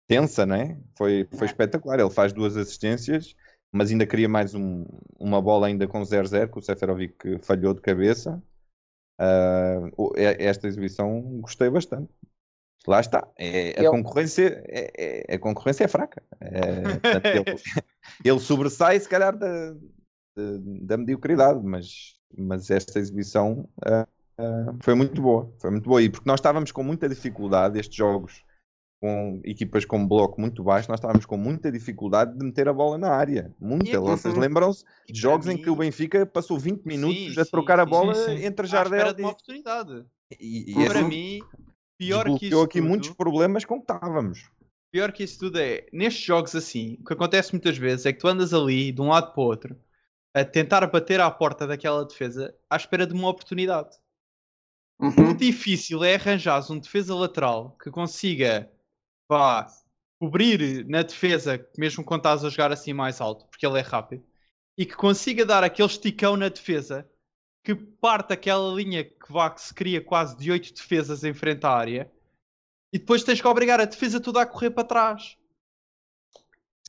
tensa, 0.08 0.46
né? 0.46 0.78
Foi, 0.96 1.28
foi 1.32 1.46
é. 1.46 1.50
espetacular. 1.50 1.98
Ele 1.98 2.10
faz 2.10 2.32
duas 2.32 2.56
assistências, 2.56 3.34
mas 3.72 3.90
ainda 3.90 4.06
queria 4.06 4.28
mais 4.28 4.54
um, 4.54 4.86
uma 5.18 5.42
bola 5.42 5.66
ainda 5.66 5.86
com 5.88 6.00
0-0, 6.00 6.50
que 6.50 6.58
o 6.58 6.62
Seferovic 6.62 7.38
falhou 7.42 7.74
de 7.74 7.80
cabeça. 7.80 8.40
Uh, 9.20 10.14
esta 10.16 10.66
exibição 10.66 11.20
gostei 11.40 11.68
bastante. 11.68 12.10
Lá 12.86 13.00
está. 13.00 13.28
É, 13.36 13.78
a, 13.78 13.82
eu... 13.82 13.90
concorrência, 13.90 14.64
é, 14.66 15.24
é, 15.28 15.34
a 15.34 15.38
concorrência 15.38 15.84
é 15.84 15.88
fraca. 15.88 16.22
É, 16.40 16.48
ele, 17.36 17.60
ele, 18.24 18.38
sobressai, 18.40 18.98
se 18.98 19.08
calhar, 19.08 19.36
da, 19.36 19.72
da, 19.72 20.58
da, 20.82 20.96
mediocridade, 20.96 21.60
mas, 21.62 22.16
mas 22.36 22.70
esta 22.70 22.98
exibição 22.98 23.68
uh, 23.86 24.02
uh, 24.40 24.78
foi 24.82 24.94
muito 24.94 25.20
boa. 25.20 25.52
Foi 25.58 25.70
muito 25.70 25.88
boa. 25.88 26.02
E 26.02 26.08
porque 26.08 26.28
nós 26.28 26.40
estávamos 26.40 26.72
com 26.72 26.82
muita 26.82 27.08
dificuldade, 27.08 27.78
estes 27.78 27.96
jogos 27.96 28.44
com 29.00 29.40
equipas 29.44 29.86
com 29.86 30.06
bloco 30.06 30.38
muito 30.38 30.62
baixo, 30.62 30.90
nós 30.90 30.98
estávamos 30.98 31.24
com 31.24 31.36
muita 31.38 31.72
dificuldade 31.72 32.36
de 32.36 32.44
meter 32.44 32.68
a 32.68 32.72
bola 32.72 32.98
na 32.98 33.10
área. 33.10 33.50
Muita. 33.58 33.98
Vocês 33.98 34.36
lembram-se 34.36 34.84
de 35.08 35.18
jogos 35.18 35.46
mim... 35.46 35.54
em 35.54 35.56
que 35.56 35.70
o 35.70 35.76
Benfica 35.76 36.26
passou 36.26 36.58
20 36.58 36.84
minutos 36.84 37.34
sim, 37.34 37.40
a 37.40 37.44
trocar 37.46 37.76
sim, 37.76 37.82
a 37.82 37.86
bola 37.86 38.14
sim, 38.14 38.44
entre 38.44 38.66
Jardel 38.66 39.14
e... 39.16 39.22
uma 39.22 39.30
oportunidade. 39.30 40.04
E, 40.38 40.70
e 40.70 40.86
para 40.86 41.02
mim, 41.02 41.40
pior 41.96 42.24
que 42.38 42.46
isso 42.46 42.60
aqui 42.60 42.78
tudo, 42.78 42.88
muitos 42.88 43.10
problemas 43.10 43.64
com 43.64 43.76
que 43.76 43.90
estávamos. 43.90 44.50
Pior 44.90 45.12
que 45.12 45.22
isso 45.22 45.38
tudo 45.38 45.58
é, 45.58 45.86
nestes 45.92 46.24
jogos 46.24 46.54
assim, 46.54 46.96
o 47.00 47.04
que 47.04 47.12
acontece 47.12 47.52
muitas 47.52 47.78
vezes 47.78 48.06
é 48.06 48.12
que 48.12 48.18
tu 48.18 48.26
andas 48.26 48.52
ali 48.52 48.90
de 48.90 49.00
um 49.00 49.08
lado 49.08 49.32
para 49.32 49.40
o 49.40 49.44
outro 49.44 49.80
a 50.34 50.44
tentar 50.44 50.86
bater 50.86 51.20
à 51.20 51.30
porta 51.30 51.66
daquela 51.66 52.04
defesa 52.04 52.54
à 52.68 52.76
espera 52.76 53.06
de 53.06 53.14
uma 53.14 53.28
oportunidade. 53.28 53.96
Uhum. 55.00 55.30
O 55.30 55.36
difícil 55.36 56.04
é 56.04 56.14
arranjar 56.14 56.70
um 56.70 56.78
defesa 56.78 57.14
lateral 57.14 57.76
que 57.82 57.90
consiga 57.90 58.70
vá, 59.28 59.66
cobrir 60.18 60.84
na 60.86 61.02
defesa, 61.02 61.64
mesmo 61.78 62.04
quando 62.04 62.20
estás 62.20 62.44
a 62.44 62.50
jogar 62.50 62.72
assim 62.72 62.92
mais 62.92 63.20
alto, 63.20 63.46
porque 63.46 63.64
ele 63.64 63.78
é 63.78 63.82
rápido, 63.82 64.24
e 64.76 64.84
que 64.84 64.94
consiga 64.94 65.46
dar 65.46 65.62
aquele 65.64 65.88
esticão 65.88 66.36
na 66.36 66.48
defesa 66.48 67.08
que 67.64 67.74
parte 67.74 68.32
aquela 68.32 68.74
linha 68.74 69.04
que, 69.04 69.32
vá, 69.32 69.50
que 69.50 69.60
se 69.60 69.72
cria 69.72 70.00
quase 70.02 70.36
de 70.36 70.50
oito 70.50 70.74
defesas 70.74 71.22
em 71.24 71.32
frente 71.32 71.64
à 71.64 71.70
área 71.70 72.10
e 72.92 72.98
depois 72.98 73.22
tens 73.22 73.40
que 73.40 73.46
obrigar 73.46 73.80
a 73.80 73.84
defesa 73.84 74.20
toda 74.20 74.42
a 74.42 74.46
correr 74.46 74.70
para 74.70 74.84
trás. 74.84 75.36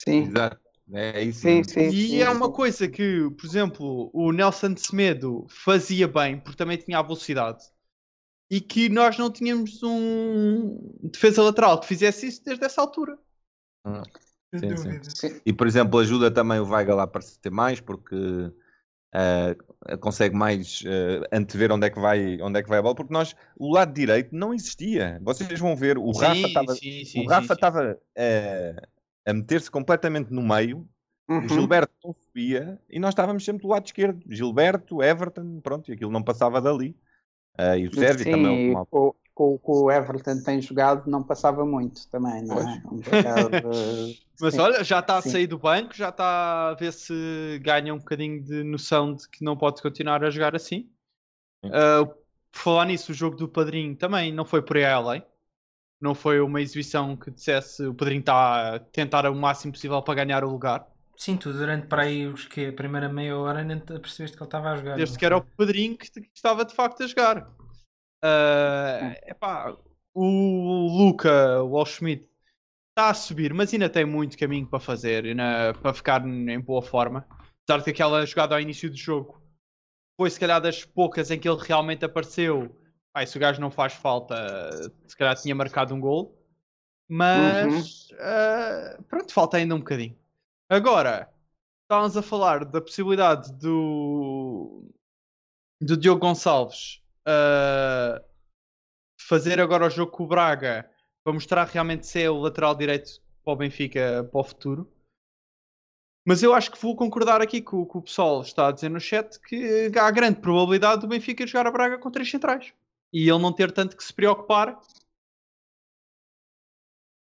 Sim. 0.03 0.23
Exato. 0.23 0.59
É 0.93 1.23
isso. 1.23 1.41
Sim, 1.41 1.63
sim, 1.63 1.87
e 1.87 2.09
sim, 2.09 2.21
é 2.21 2.29
uma 2.29 2.51
coisa 2.51 2.87
que, 2.87 3.29
por 3.39 3.45
exemplo, 3.45 4.09
o 4.13 4.31
Nelson 4.33 4.73
de 4.73 4.81
Semedo 4.81 5.45
fazia 5.49 6.07
bem, 6.07 6.37
porque 6.39 6.57
também 6.57 6.77
tinha 6.77 6.99
a 6.99 7.01
velocidade. 7.01 7.63
E 8.49 8.59
que 8.59 8.89
nós 8.89 9.17
não 9.17 9.31
tínhamos 9.31 9.81
um 9.81 10.77
defesa 11.01 11.41
lateral 11.41 11.79
que 11.79 11.87
fizesse 11.87 12.27
isso 12.27 12.43
desde 12.43 12.65
essa 12.65 12.81
altura. 12.81 13.17
Ah, 13.85 14.03
sim, 14.53 14.75
sim. 15.15 15.41
E 15.45 15.53
por 15.53 15.65
exemplo, 15.65 15.97
ajuda 15.99 16.29
também 16.29 16.59
o 16.59 16.69
Weigl 16.69 16.99
a 16.99 17.03
aparecer 17.03 17.49
mais, 17.49 17.79
porque 17.79 18.51
uh, 19.13 19.97
consegue 19.99 20.35
mais 20.35 20.81
uh, 20.81 21.25
antever 21.31 21.71
onde 21.71 21.87
é, 21.87 21.89
que 21.89 21.99
vai, 21.99 22.41
onde 22.41 22.59
é 22.59 22.63
que 22.63 22.69
vai 22.69 22.79
a 22.79 22.81
bola, 22.81 22.95
porque 22.95 23.13
nós, 23.13 23.35
o 23.57 23.73
lado 23.73 23.93
direito 23.93 24.35
não 24.35 24.53
existia. 24.53 25.19
Vocês 25.21 25.59
vão 25.59 25.75
ver, 25.75 25.97
o 25.97 26.13
sim, 26.13 26.21
Rafa 26.21 26.47
estava 26.47 26.73
o 27.15 27.27
Rafa 27.27 27.53
estava 27.53 27.97
uh, 27.97 28.87
a 29.25 29.33
meter-se 29.33 29.69
completamente 29.69 30.31
no 30.31 30.41
meio, 30.41 30.87
uhum. 31.29 31.45
o 31.45 31.49
Gilberto 31.49 31.93
não 32.03 32.13
subia 32.13 32.79
e 32.89 32.99
nós 32.99 33.09
estávamos 33.09 33.43
sempre 33.43 33.63
do 33.63 33.69
lado 33.69 33.85
esquerdo. 33.85 34.21
Gilberto, 34.29 35.01
Everton, 35.03 35.59
pronto, 35.61 35.89
e 35.89 35.93
aquilo 35.93 36.11
não 36.11 36.23
passava 36.23 36.61
dali. 36.61 36.95
Uh, 37.59 37.77
e 37.77 37.87
o 37.87 37.93
Sérgio 37.93 38.31
também. 38.31 38.75
O, 38.75 39.15
com, 39.33 39.57
com 39.57 39.83
o 39.83 39.91
Everton 39.91 40.41
tem 40.43 40.61
jogado 40.61 41.09
não 41.09 41.23
passava 41.23 41.65
muito 41.65 42.07
também, 42.09 42.43
não 42.43 42.59
é? 42.59 42.83
Um 42.91 43.01
Mas 44.41 44.57
olha, 44.57 44.83
já 44.83 44.99
está 44.99 45.17
a 45.17 45.21
sair 45.21 45.47
do 45.47 45.59
banco, 45.59 45.95
já 45.95 46.09
está 46.09 46.69
a 46.69 46.73
ver 46.73 46.91
se 46.91 47.59
ganha 47.61 47.93
um 47.93 47.99
bocadinho 47.99 48.43
de 48.43 48.63
noção 48.63 49.13
de 49.13 49.29
que 49.29 49.43
não 49.43 49.55
pode 49.55 49.81
continuar 49.81 50.23
a 50.23 50.29
jogar 50.29 50.55
assim. 50.55 50.89
Uh, 51.63 52.07
por 52.51 52.59
falar 52.59 52.85
nisso, 52.85 53.11
o 53.11 53.15
jogo 53.15 53.35
do 53.35 53.47
Padrinho 53.47 53.95
também 53.95 54.33
não 54.33 54.43
foi 54.43 54.61
por 54.61 54.77
aí 54.77 54.85
além. 54.85 55.23
Não 56.01 56.15
foi 56.15 56.39
uma 56.39 56.59
exibição 56.59 57.15
que 57.15 57.29
dissesse 57.29 57.85
o 57.85 57.93
Padrinho 57.93 58.21
está 58.21 58.75
a 58.75 58.79
tentar 58.79 59.29
o 59.29 59.35
máximo 59.35 59.71
possível 59.71 60.01
para 60.01 60.25
ganhar 60.25 60.43
o 60.43 60.49
lugar. 60.49 60.87
Sim, 61.15 61.37
tu 61.37 61.53
durante 61.53 61.85
para 61.85 62.01
aí 62.01 62.25
os 62.25 62.47
que 62.47 62.65
a 62.65 62.73
primeira 62.73 63.07
meia 63.07 63.37
hora 63.37 63.63
nem 63.63 63.79
percebeste 63.79 64.35
que 64.35 64.41
ele 64.41 64.47
estava 64.47 64.71
a 64.71 64.77
jogar. 64.77 64.95
Desde 64.95 65.17
que 65.17 65.25
era 65.25 65.37
o 65.37 65.41
Padrinho 65.43 65.95
que, 65.95 66.09
que 66.09 66.29
estava 66.33 66.65
de 66.65 66.73
facto 66.73 67.03
a 67.03 67.07
jogar. 67.07 67.47
Uh, 68.23 69.13
epá, 69.27 69.77
o 70.13 70.25
Luca 70.97 71.61
Wallschmidt 71.63 72.30
está 72.91 73.09
a 73.09 73.13
subir, 73.13 73.53
mas 73.53 73.73
ainda 73.73 73.89
tem 73.89 74.05
muito 74.05 74.37
caminho 74.37 74.67
para 74.67 74.79
fazer 74.79 75.25
ainda, 75.25 75.73
para 75.81 75.93
ficar 75.93 76.25
em 76.25 76.59
boa 76.59 76.81
forma. 76.81 77.25
Apesar 77.63 77.79
de 77.79 77.83
que 77.85 77.89
aquela 77.91 78.25
jogada 78.25 78.55
ao 78.55 78.61
início 78.61 78.89
do 78.89 78.97
jogo 78.97 79.41
foi 80.19 80.29
se 80.29 80.39
calhar 80.39 80.61
das 80.61 80.83
poucas 80.83 81.31
em 81.31 81.39
que 81.39 81.47
ele 81.47 81.61
realmente 81.61 82.05
apareceu. 82.05 82.75
Ai, 83.13 83.25
se 83.25 83.37
o 83.37 83.39
gajo 83.39 83.61
não 83.61 83.71
faz 83.71 83.93
falta, 83.93 84.35
se 85.07 85.15
calhar 85.17 85.35
tinha 85.35 85.55
marcado 85.55 85.93
um 85.93 85.99
gol. 85.99 86.37
Mas 87.09 88.09
uhum. 88.11 88.17
uh, 88.17 89.03
pronto, 89.03 89.33
falta 89.33 89.57
ainda 89.57 89.75
um 89.75 89.79
bocadinho. 89.79 90.17
Agora, 90.69 91.29
estávamos 91.83 92.15
a 92.15 92.21
falar 92.21 92.65
da 92.65 92.79
possibilidade 92.79 93.51
do, 93.53 94.89
do 95.81 95.97
Diogo 95.97 96.21
Gonçalves 96.21 97.03
uh, 97.27 98.23
fazer 99.19 99.59
agora 99.59 99.87
o 99.87 99.89
jogo 99.89 100.11
com 100.11 100.23
o 100.23 100.27
Braga 100.27 100.90
para 101.23 101.33
mostrar 101.33 101.65
realmente 101.65 102.07
se 102.07 102.21
é 102.21 102.29
o 102.29 102.37
lateral 102.37 102.75
direito 102.75 103.21
para 103.43 103.53
o 103.53 103.55
Benfica 103.55 104.27
para 104.31 104.41
o 104.41 104.43
futuro. 104.43 104.91
Mas 106.25 106.43
eu 106.43 106.53
acho 106.53 106.71
que 106.71 106.81
vou 106.81 106.95
concordar 106.95 107.41
aqui 107.41 107.61
com 107.61 107.81
o 107.81 107.85
que 107.85 107.97
o 107.97 108.01
pessoal 108.01 108.41
está 108.41 108.67
a 108.67 108.71
dizer 108.71 108.89
no 108.89 108.99
chat 108.99 109.39
que 109.39 109.91
há 109.97 110.11
grande 110.11 110.39
probabilidade 110.39 111.01
do 111.01 111.07
Benfica 111.07 111.47
jogar 111.47 111.67
a 111.67 111.71
Braga 111.71 111.97
com 111.97 112.11
três 112.11 112.29
centrais 112.29 112.73
e 113.11 113.27
ele 113.27 113.39
não 113.39 113.51
ter 113.51 113.71
tanto 113.71 113.97
que 113.97 114.03
se 114.03 114.13
preocupar 114.13 114.79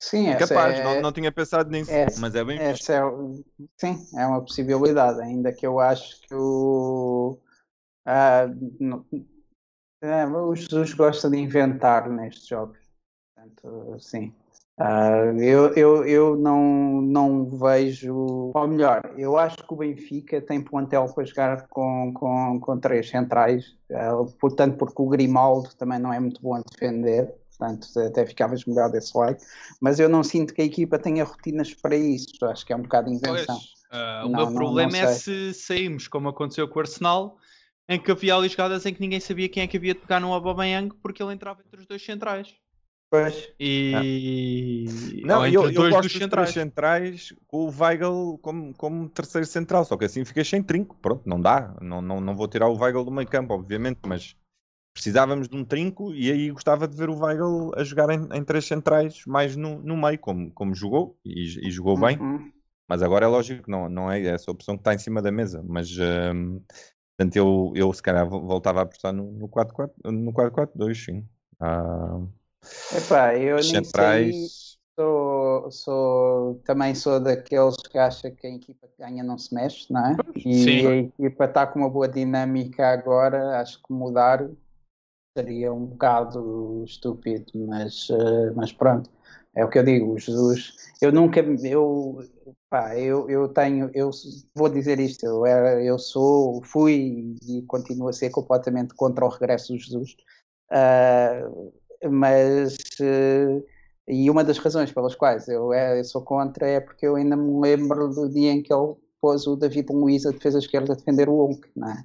Sim, 0.03 0.29
é 0.29 0.37
capaz, 0.37 0.79
é, 0.79 0.83
não, 0.83 1.03
não 1.03 1.13
tinha 1.13 1.31
pensado 1.31 1.71
nisso, 1.71 1.91
essa, 1.91 2.19
mas 2.19 2.35
é 2.35 2.43
bem 2.43 2.59
essa 2.59 2.95
é, 2.95 3.01
Sim, 3.77 4.09
é 4.17 4.27
uma 4.27 4.41
possibilidade, 4.41 5.21
ainda 5.21 5.53
que 5.53 5.67
eu 5.67 5.79
acho 5.79 6.23
que 6.23 6.35
o. 6.35 7.39
Uh, 8.07 8.77
não, 8.81 9.05
é, 10.01 10.27
o 10.27 10.55
Jesus 10.55 10.95
gosta 10.95 11.29
de 11.29 11.37
inventar 11.37 12.09
nestes 12.09 12.47
jogos. 12.47 12.79
Portanto, 13.41 13.97
sim. 13.99 14.33
Uh, 14.79 15.39
eu 15.43 15.75
eu, 15.75 16.05
eu 16.07 16.37
não, 16.37 17.03
não 17.03 17.45
vejo. 17.45 18.51
Ou 18.55 18.69
melhor, 18.69 19.15
eu 19.17 19.39
acho 19.39 19.59
que 19.59 19.73
o 19.73 19.77
Benfica 19.77 20.41
tem 20.41 20.63
plantel 20.63 21.07
para 21.13 21.25
jogar 21.25 21.67
com, 21.69 22.13
com, 22.15 22.61
com 22.61 22.79
três 22.79 23.09
centrais, 23.09 23.77
uh, 23.91 24.27
portanto, 24.39 24.77
porque 24.77 25.03
o 25.03 25.09
Grimaldo 25.09 25.71
também 25.77 25.99
não 25.99 26.13
é 26.13 26.19
muito 26.19 26.41
bom 26.41 26.55
a 26.55 26.63
defender 26.63 27.35
portanto 27.59 27.87
até 28.01 28.25
ficavas 28.25 28.65
melhor 28.65 28.91
desse 28.91 29.17
lado. 29.17 29.37
Mas 29.81 30.01
eu 30.01 30.09
não 30.09 30.25
sinto 30.25 30.55
que 30.55 30.63
a 30.63 30.65
equipa 30.65 30.99
tenha 30.99 31.25
rotinas 31.25 31.75
para 31.75 31.95
isso, 31.95 32.43
acho 32.47 32.65
que 32.65 32.73
é 32.73 32.77
um 32.77 32.83
bocado 32.83 33.11
invenção. 33.11 33.57
Uh, 33.57 34.27
o 34.27 34.29
não, 34.31 34.47
meu 34.47 34.55
problema 34.55 34.91
não, 34.93 34.99
não 34.99 35.09
é 35.11 35.13
se 35.13 35.53
saímos, 35.53 36.09
como 36.09 36.31
aconteceu 36.31 36.67
com 36.67 36.79
o 36.79 36.81
Arsenal, 36.81 37.37
em 37.87 38.01
que 38.01 38.11
havia 38.11 38.35
ali 38.35 38.49
jogadas 38.49 38.87
em 38.87 38.95
que 38.95 39.01
ninguém 39.01 39.21
sabia 39.21 39.47
quem 39.47 39.63
é 39.63 39.67
que 39.67 39.77
havia 39.77 39.93
de 39.93 40.01
pegar 40.01 40.21
no 40.21 40.33
Aubameyang 40.33 40.95
porque 41.03 41.23
ele 41.23 41.35
entrava 41.35 41.61
entre 41.67 41.81
os 41.81 41.87
dois 41.87 42.03
centrais. 42.03 42.49
Pois. 43.11 43.53
E. 43.59 45.21
Não, 45.25 45.45
eu, 45.45 45.65
eu 45.65 45.73
dois 45.73 45.91
gosto 45.93 46.03
dos 46.05 46.13
centrais. 46.13 46.51
centrais 46.51 47.35
com 47.49 47.67
o 47.67 47.75
Weigl 47.77 48.39
como, 48.41 48.73
como 48.75 49.09
terceiro 49.09 49.47
central, 49.49 49.85
só 49.85 49.97
que 49.97 50.05
assim 50.05 50.25
fica 50.25 50.45
sem 50.45 50.63
trinco. 50.63 50.97
Pronto, 51.03 51.29
não 51.29 51.41
dá. 51.41 51.77
Não, 51.83 52.01
não, 52.01 52.21
não 52.21 52.37
vou 52.37 52.47
tirar 52.47 52.69
o 52.69 52.79
Weigl 52.79 53.05
do 53.05 53.11
meio 53.11 53.27
campo, 53.27 53.53
obviamente, 53.53 53.99
mas 54.07 54.37
precisávamos 54.95 55.49
de 55.49 55.57
um 55.57 55.65
trinco 55.65 56.15
e 56.15 56.31
aí 56.31 56.51
gostava 56.51 56.87
de 56.87 56.97
ver 56.97 57.11
o 57.11 57.19
Weigl 57.19 57.73
a 57.77 57.83
jogar 57.83 58.11
em, 58.11 58.29
em 58.33 58.45
três 58.45 58.65
centrais 58.65 59.25
mais 59.27 59.57
no, 59.57 59.81
no 59.81 59.97
meio, 59.97 60.19
como, 60.19 60.53
como 60.53 60.73
jogou 60.73 61.19
e, 61.25 61.67
e 61.67 61.71
jogou 61.71 61.99
bem. 61.99 62.17
Uhum. 62.17 62.53
Mas 62.89 63.03
agora 63.03 63.25
é 63.25 63.29
lógico 63.29 63.65
que 63.65 63.71
não, 63.71 63.89
não 63.89 64.11
é 64.11 64.25
essa 64.25 64.53
opção 64.53 64.77
que 64.77 64.83
está 64.83 64.95
em 64.95 64.99
cima 64.99 65.21
da 65.21 65.33
mesa. 65.33 65.65
Mas 65.67 65.91
um, 65.99 66.61
portanto, 67.17 67.35
eu, 67.35 67.73
eu 67.75 67.93
se 67.93 68.03
calhar 68.03 68.29
voltava 68.29 68.81
a 68.81 68.83
apostar 68.85 69.13
no, 69.13 69.33
no 69.33 69.49
4-4, 69.49 69.91
no 70.05 70.33
4-4-2, 70.33 70.95
sim. 70.95 71.29
Ah, 71.59 72.21
Epá, 72.97 73.37
eu 73.37 73.63
centrais... 73.63 74.27
nem 74.27 74.33
sei, 74.33 74.71
sou, 74.99 75.71
sou, 75.71 76.55
também 76.65 76.95
sou 76.95 77.19
daqueles 77.21 77.77
que 77.77 77.97
acha 77.97 78.31
que 78.31 78.47
a 78.47 78.51
equipa 78.51 78.87
que 78.87 79.03
ganha 79.03 79.23
não 79.23 79.39
se 79.39 79.55
mexe, 79.55 79.91
não 79.93 80.07
é? 80.07 80.17
E 80.37 80.55
Sim. 80.55 80.87
a 80.87 80.97
equipa 80.97 81.45
está 81.45 81.67
com 81.67 81.79
uma 81.79 81.89
boa 81.89 82.09
dinâmica 82.09 82.89
agora, 82.89 83.61
acho 83.61 83.83
que 83.83 83.93
mudar 83.93 84.47
seria 85.37 85.73
um 85.73 85.87
bocado 85.87 86.83
estúpido, 86.85 87.53
mas, 87.67 88.11
uh, 88.11 88.53
mas 88.55 88.73
pronto, 88.73 89.09
é 89.55 89.65
o 89.65 89.69
que 89.69 89.79
eu 89.79 89.85
digo, 89.85 90.19
Jesus, 90.19 90.75
eu 91.01 91.13
nunca, 91.13 91.41
eu, 91.41 92.19
pá, 92.69 92.97
eu, 92.97 93.31
eu 93.31 93.49
tenho, 93.49 93.91
eu 93.95 94.11
vou 94.55 94.69
dizer 94.69 94.99
isto, 94.99 95.25
eu, 95.25 95.47
era, 95.47 95.83
eu 95.83 95.99
sou, 95.99 96.63
fui 96.63 97.37
e 97.47 97.63
continuo 97.63 98.09
a 98.09 98.13
ser 98.13 98.31
completamente 98.31 98.95
contra 98.95 99.25
o 99.25 99.29
regresso 99.29 99.73
do 99.73 99.79
Jesus, 99.79 100.17
uh, 100.73 101.73
mas, 102.09 102.77
uh, 103.01 103.65
e 104.09 104.31
uma 104.31 104.45
das 104.45 104.59
razões 104.59 104.93
pelas 104.93 105.15
quais 105.15 105.49
eu, 105.49 105.73
é, 105.73 105.99
eu 105.99 106.05
sou 106.05 106.23
contra 106.23 106.67
é 106.67 106.81
porque 106.81 107.07
eu 107.07 107.17
ainda 107.17 107.37
me 107.37 107.61
lembro 107.61 108.09
do 108.09 108.29
dia 108.29 108.53
em 108.53 108.63
que 108.63 108.73
ele 108.73 108.95
pôs 109.21 109.47
o 109.47 109.57
David 109.57 109.93
Luiz 109.93 110.25
a 110.25 110.31
defesa 110.31 110.59
esquerda 110.59 110.93
a 110.93 110.97
defender 110.97 111.29
o 111.29 111.37
Hulk, 111.37 111.69
não 111.77 111.91
é? 111.91 112.05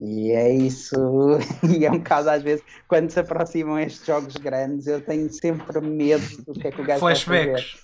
E 0.00 0.32
é 0.32 0.52
isso, 0.52 0.96
e 1.78 1.84
é 1.86 1.90
um 1.90 1.98
bocado 1.98 2.30
às 2.30 2.42
vezes, 2.42 2.64
quando 2.88 3.10
se 3.10 3.20
aproximam 3.20 3.78
estes 3.78 4.04
jogos 4.04 4.36
grandes, 4.36 4.86
eu 4.86 5.00
tenho 5.00 5.32
sempre 5.32 5.80
medo 5.80 6.42
do 6.44 6.54
que 6.54 6.66
é 6.66 6.72
que 6.72 6.80
o 6.80 6.84
gajo 6.84 7.00
Flashbacks. 7.00 7.82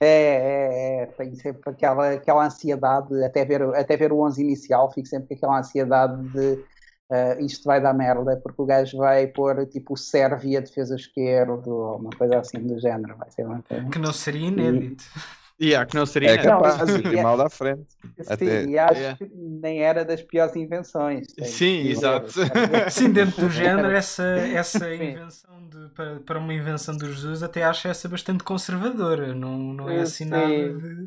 É, 0.00 0.06
é, 0.06 1.02
é, 1.02 1.06
tenho 1.06 1.34
sempre 1.36 1.70
aquela, 1.70 2.12
aquela 2.12 2.46
ansiedade, 2.46 3.24
até 3.24 3.44
ver, 3.44 3.62
até 3.74 3.96
ver 3.96 4.12
o 4.12 4.20
11 4.20 4.42
inicial, 4.42 4.92
fico 4.92 5.08
sempre 5.08 5.28
com 5.28 5.34
aquela 5.34 5.60
ansiedade 5.60 6.28
de 6.30 6.64
uh, 7.10 7.44
isto 7.44 7.64
vai 7.64 7.80
dar 7.80 7.94
merda, 7.94 8.36
porque 8.36 8.60
o 8.60 8.66
gajo 8.66 8.98
vai 8.98 9.26
pôr 9.26 9.66
tipo 9.66 9.94
o 9.94 9.96
Sérvia 9.96 10.60
defesa 10.60 10.96
esquerda 10.96 11.68
ou 11.70 11.96
uma 11.96 12.10
coisa 12.10 12.38
assim 12.38 12.58
do 12.58 12.78
género. 12.78 13.16
Vai 13.16 13.30
ser 13.30 13.46
uma 13.46 13.62
coisa. 13.62 13.88
Que 13.88 13.98
não 13.98 14.12
seria 14.12 14.48
inédito. 14.48 15.04
E... 15.04 15.38
Yeah, 15.60 15.84
que 15.90 15.96
não 15.96 16.06
seria 16.06 16.30
é 16.30 16.38
capaz 16.38 16.86
de 16.86 17.08
ir 17.08 17.20
mal 17.20 17.36
da 17.36 17.50
frente. 17.50 17.88
Sim, 18.20 18.32
Até... 18.32 18.64
e 18.64 18.78
acho 18.78 18.94
yeah. 18.94 19.18
que 19.18 19.28
nem 19.34 19.82
era 19.82 20.04
das 20.04 20.22
piores 20.22 20.54
invenções. 20.54 21.26
Sim, 21.42 21.88
exato. 21.88 22.30
Sim, 22.92 23.10
dentro 23.10 23.42
do 23.42 23.50
género, 23.50 23.90
essa, 23.90 24.22
essa 24.22 24.94
invenção 24.94 25.68
de, 25.68 25.88
para, 25.94 26.20
para 26.20 26.38
uma 26.38 26.54
invenção 26.54 26.96
do 26.96 27.12
Jesus, 27.12 27.42
até 27.42 27.64
acho 27.64 27.88
essa 27.88 28.08
bastante 28.08 28.44
conservadora. 28.44 29.34
Não, 29.34 29.58
não 29.58 29.90
é 29.90 30.02
assim 30.02 30.26
nada 30.26 30.46
de. 30.46 31.06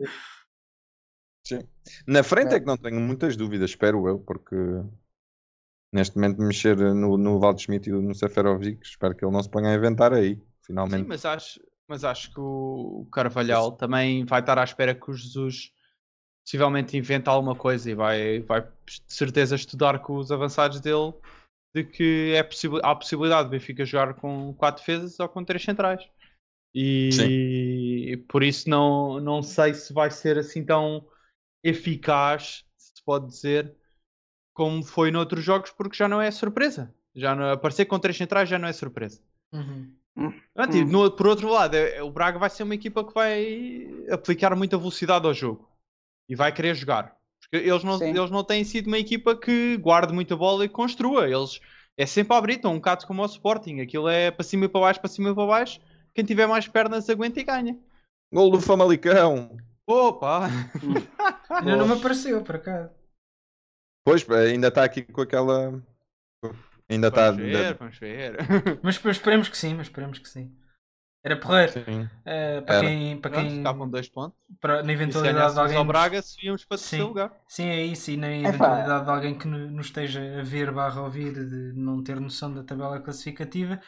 Sim. 1.48 1.62
Na 2.06 2.22
frente 2.22 2.54
é. 2.54 2.58
é 2.58 2.60
que 2.60 2.66
não 2.66 2.76
tenho 2.76 3.00
muitas 3.00 3.38
dúvidas, 3.38 3.70
espero 3.70 4.06
eu, 4.06 4.20
porque 4.20 4.54
neste 5.91 6.15
momento 6.15 6.41
mexer 6.41 6.77
no, 6.77 7.17
no 7.17 7.39
Waldschmidt 7.39 7.89
e 7.89 7.93
no 7.93 8.15
Seferovic, 8.15 8.82
espero 8.84 9.15
que 9.15 9.25
ele 9.25 9.34
não 9.34 9.43
se 9.43 9.49
ponha 9.49 9.69
a 9.69 9.75
inventar 9.75 10.13
aí, 10.13 10.41
finalmente. 10.65 11.01
Sim, 11.01 11.08
mas 11.08 11.25
acho, 11.25 11.60
mas 11.88 12.04
acho 12.04 12.34
que 12.34 12.39
o 12.39 13.08
Carvalhal 13.12 13.73
também 13.73 14.25
vai 14.25 14.39
estar 14.39 14.58
à 14.58 14.63
espera 14.63 14.95
que 14.95 15.12
o 15.12 15.13
Jesus 15.13 15.71
possivelmente 16.43 16.97
invente 16.97 17.30
alguma 17.30 17.56
coisa 17.56 17.91
e 17.91 17.93
vai, 17.93 18.39
vai 18.41 18.62
de 18.62 19.01
certeza 19.08 19.56
estudar 19.56 19.99
com 19.99 20.15
os 20.17 20.32
avançados 20.32 20.80
dele 20.80 21.13
de 21.73 21.84
que 21.84 22.34
é 22.36 22.43
possi 22.43 22.67
há 22.84 22.91
a 22.91 22.95
possibilidade 22.95 23.49
de 23.49 23.51
Benfica 23.51 23.86
jogar 23.86 24.13
com 24.15 24.54
quatro 24.54 24.82
defesas 24.82 25.19
ou 25.19 25.30
com 25.30 25.43
três 25.43 25.63
centrais. 25.63 26.01
E 26.73 27.12
Sim. 27.12 28.25
por 28.27 28.43
isso 28.43 28.69
não, 28.69 29.19
não 29.19 29.43
sei 29.43 29.73
se 29.73 29.93
vai 29.93 30.10
ser 30.10 30.38
assim 30.38 30.65
tão 30.65 31.06
eficaz, 31.63 32.65
se 32.77 33.04
pode 33.06 33.27
dizer, 33.27 33.75
como 34.54 34.84
foi 34.84 35.12
noutros 35.12 35.44
jogos, 35.44 35.72
porque 35.72 35.96
já 35.96 36.08
não 36.08 36.22
é 36.22 36.30
surpresa. 36.32 36.94
Já 37.16 37.36
não, 37.36 37.52
aparecer 37.52 37.86
com 37.86 38.00
três 38.00 38.18
centrais 38.18 38.48
já 38.50 38.58
não 38.58 38.68
é 38.68 38.74
surpresa. 38.74 39.22
Uhum. 39.54 39.94
Hum. 40.18 40.34
no, 40.88 41.10
por 41.12 41.28
outro 41.28 41.50
lado, 41.50 41.76
é, 41.76 41.98
é, 41.98 42.04
o 42.04 42.12
Braga 42.12 42.38
vai 42.38 42.50
ser 42.50 42.64
uma 42.64 42.76
equipa 42.76 43.04
que 43.04 43.14
vai 43.14 43.88
aplicar 44.12 44.56
muita 44.56 44.78
velocidade 44.78 45.26
ao 45.26 45.34
jogo 45.34 45.70
e 46.28 46.36
vai 46.36 46.52
querer 46.52 46.76
jogar. 46.76 47.16
Porque 47.40 47.68
eles 47.68 47.84
não, 47.84 48.02
eles 48.02 48.32
não 48.32 48.44
têm 48.44 48.64
sido 48.64 48.88
uma 48.88 48.98
equipa 48.98 49.36
que 49.36 49.78
guarde 49.78 50.14
muita 50.14 50.36
bola 50.36 50.66
e 50.66 50.70
construa. 50.70 51.30
Eles 51.30 51.60
é 51.98 52.06
sempre 52.06 52.34
a 52.34 52.38
abrir, 52.38 52.56
estão 52.56 52.74
um 52.74 52.76
bocado 52.76 53.08
como 53.08 53.22
o 53.22 53.26
Sporting. 53.26 53.80
Aquilo 53.80 54.08
é 54.08 54.32
para 54.32 54.44
cima 54.44 54.66
e 54.66 54.70
para 54.70 54.82
baixo, 54.82 55.00
para 55.00 55.10
cima 55.10 55.30
e 55.30 55.36
para 55.36 55.48
baixo. 55.48 55.80
Quem 56.14 56.26
tiver 56.26 56.48
mais 56.48 56.68
pernas 56.68 57.10
aguenta 57.10 57.40
e 57.40 57.44
ganha. 57.44 57.78
Gol 58.32 58.52
do 58.52 58.62
Famalicão. 58.62 59.58
Opa! 59.88 60.50
Ainda 61.50 61.76
não 61.76 61.88
me 61.88 61.94
apareceu 62.00 62.42
para 62.42 62.60
cá. 62.60 62.90
Pois, 64.04 64.28
ainda 64.30 64.70
está 64.70 64.84
aqui 64.84 65.04
com 65.04 65.22
aquela 65.22 65.82
Ainda 66.92 67.08
está. 67.08 67.32
Vamos 67.32 67.44
ver, 67.44 67.74
vamos 67.76 67.98
ver. 67.98 68.38
Mas, 68.84 69.02
mas 69.02 69.16
esperemos 69.16 69.48
que 69.48 69.58
sim, 69.58 69.74
mas 69.76 69.88
esperemos 69.88 70.20
que 70.20 70.28
sim. 70.28 70.54
Era 71.24 71.40
porreiro. 71.40 71.72
Uh, 71.72 72.66
para, 72.66 72.82
quem, 72.82 73.22
para 73.22 73.32
quem. 73.32 73.58
Estavam 73.58 73.90
dois 73.90 74.10
pontos. 74.10 74.38
Para, 74.60 74.84
na 74.84 74.92
eventualidade 74.92 75.54
de 75.54 75.60
alguém. 75.60 75.78
ao 75.78 75.86
Braga, 75.86 76.22
subíamos 76.22 76.66
para 76.66 76.76
o 76.76 76.78
terceiro 76.78 77.08
lugar. 77.08 77.32
Sim, 77.48 77.68
é 77.68 77.86
isso. 77.86 78.12
E 78.12 78.18
na 78.18 78.36
eventualidade 78.36 79.06
de 79.06 79.12
alguém 79.12 79.38
que 79.38 79.48
nos 79.48 79.86
esteja 79.86 80.40
a 80.40 80.44
ver 80.44 80.72
barra 80.72 81.02
ouvir 81.02 81.34
de 81.34 81.74
não 81.80 82.04
ter 82.04 82.20
noção 82.20 82.54
da 82.54 82.64
tabela 82.64 83.00
classificativa, 83.00 83.80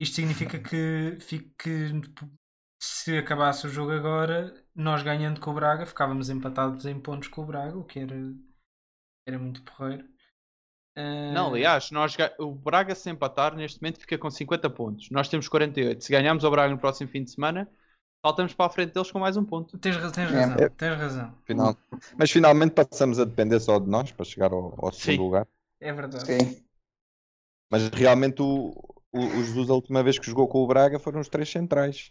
isto 0.00 0.16
significa 0.16 0.58
que, 0.58 1.18
que 1.58 2.00
se 2.80 3.18
acabasse 3.18 3.66
o 3.66 3.70
jogo 3.70 3.92
agora, 3.92 4.52
nós 4.74 5.02
ganhando 5.02 5.40
com 5.40 5.50
o 5.50 5.54
Braga, 5.54 5.84
ficávamos 5.84 6.30
empatados 6.30 6.86
em 6.86 6.98
pontos 6.98 7.28
com 7.28 7.42
o 7.42 7.46
Braga, 7.46 7.76
o 7.76 7.84
que 7.84 8.00
era, 8.00 8.16
era 9.28 9.38
muito 9.38 9.62
porreiro. 9.62 10.04
Não, 11.32 11.46
ah, 11.46 11.50
aliás, 11.50 11.92
nós, 11.92 12.16
o 12.38 12.50
Braga 12.50 12.92
se 12.92 13.08
empatar 13.08 13.54
neste 13.54 13.80
momento 13.80 14.00
fica 14.00 14.18
com 14.18 14.28
50 14.28 14.68
pontos. 14.70 15.10
Nós 15.10 15.28
temos 15.28 15.46
48. 15.46 16.02
Se 16.02 16.10
ganharmos 16.10 16.42
o 16.42 16.50
Braga 16.50 16.74
no 16.74 16.78
próximo 16.78 17.08
fim 17.08 17.22
de 17.22 17.30
semana, 17.30 17.70
saltamos 18.24 18.52
para 18.52 18.66
a 18.66 18.70
frente 18.70 18.94
deles 18.94 19.10
com 19.12 19.20
mais 19.20 19.36
um 19.36 19.44
ponto. 19.44 19.78
Tens, 19.78 19.96
tens 20.10 20.30
razão, 20.30 20.56
é, 20.56 20.68
tens 20.70 20.98
razão. 20.98 21.34
Final, 21.44 21.76
mas 22.16 22.30
finalmente 22.32 22.72
passamos 22.72 23.20
a 23.20 23.24
depender 23.24 23.60
só 23.60 23.78
de 23.78 23.88
nós 23.88 24.10
para 24.10 24.24
chegar 24.24 24.52
ao, 24.52 24.74
ao 24.84 24.92
segundo 24.92 25.18
Sim. 25.18 25.22
lugar. 25.22 25.46
É 25.80 25.92
verdade. 25.92 26.26
Sim. 26.26 26.64
Mas 27.70 27.88
realmente 27.90 28.42
o, 28.42 28.72
o, 29.12 29.20
o 29.20 29.44
Jesus, 29.44 29.70
a 29.70 29.74
última 29.74 30.02
vez 30.02 30.18
que 30.18 30.26
jogou 30.26 30.48
com 30.48 30.64
o 30.64 30.66
Braga, 30.66 30.98
foram 30.98 31.20
os 31.20 31.28
três 31.28 31.48
centrais. 31.48 32.10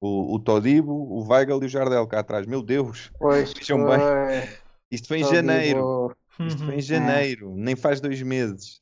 O, 0.00 0.34
o 0.34 0.38
Todibo, 0.38 0.92
o 0.92 1.26
Weigl 1.26 1.60
e 1.62 1.66
o 1.66 1.68
Jardel 1.68 2.06
cá 2.06 2.20
atrás. 2.20 2.46
Meu 2.46 2.62
Deus! 2.62 3.10
Pois 3.18 3.52
bem. 3.58 4.58
Isto 4.92 5.08
foi 5.08 5.18
em 5.18 5.22
Todibo. 5.22 5.34
janeiro. 5.34 6.16
Isto 6.40 6.64
foi 6.64 6.74
em 6.74 6.76
uhum. 6.76 6.80
janeiro, 6.82 7.52
é. 7.52 7.54
nem 7.60 7.76
faz 7.76 8.00
dois 8.00 8.20
meses. 8.22 8.80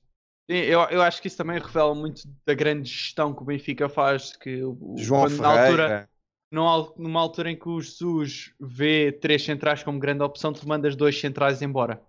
Sim, 0.50 0.58
eu, 0.58 0.80
eu 0.90 1.00
acho 1.00 1.22
que 1.22 1.28
isso 1.28 1.36
também 1.36 1.58
revela 1.58 1.94
muito 1.94 2.22
da 2.44 2.52
grande 2.52 2.88
gestão 2.88 3.32
que 3.34 3.42
o 3.42 3.46
Benfica 3.46 3.88
faz. 3.88 4.36
Que 4.36 4.62
o, 4.62 4.94
João 4.96 5.28
Ferreira. 5.28 6.08
Na 6.50 6.60
altura, 6.60 6.94
numa, 6.98 7.20
altura 7.20 7.50
em 7.50 7.58
que 7.58 7.68
o 7.68 7.80
Jesus 7.80 8.52
vê 8.60 9.10
três 9.10 9.44
centrais 9.44 9.82
como 9.82 9.98
grande 9.98 10.22
opção, 10.22 10.52
tu 10.52 10.68
mandas 10.68 10.94
dois 10.94 11.18
centrais 11.18 11.62
embora. 11.62 12.00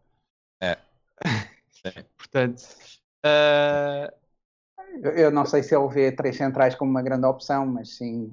É. 0.61 0.77
Portanto, 2.17 2.61
uh, 3.25 4.11
eu 5.15 5.31
não 5.31 5.45
sei 5.45 5.63
se 5.63 5.75
ele 5.75 5.87
vê 5.87 6.11
três 6.11 6.35
centrais 6.35 6.75
como 6.75 6.91
uma 6.91 7.01
grande 7.01 7.25
opção, 7.25 7.65
mas 7.65 7.95
sim. 7.95 8.31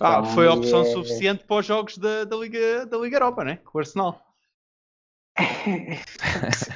ah, 0.00 0.24
foi 0.24 0.48
opção 0.48 0.82
é... 0.82 0.84
suficiente 0.84 1.44
para 1.44 1.56
os 1.56 1.66
jogos 1.66 1.98
da, 1.98 2.24
da, 2.24 2.36
Liga, 2.36 2.86
da 2.86 2.96
Liga 2.98 3.16
Europa, 3.16 3.44
né? 3.44 3.58
Com 3.64 3.78
o 3.78 3.80
Arsenal. 3.80 4.23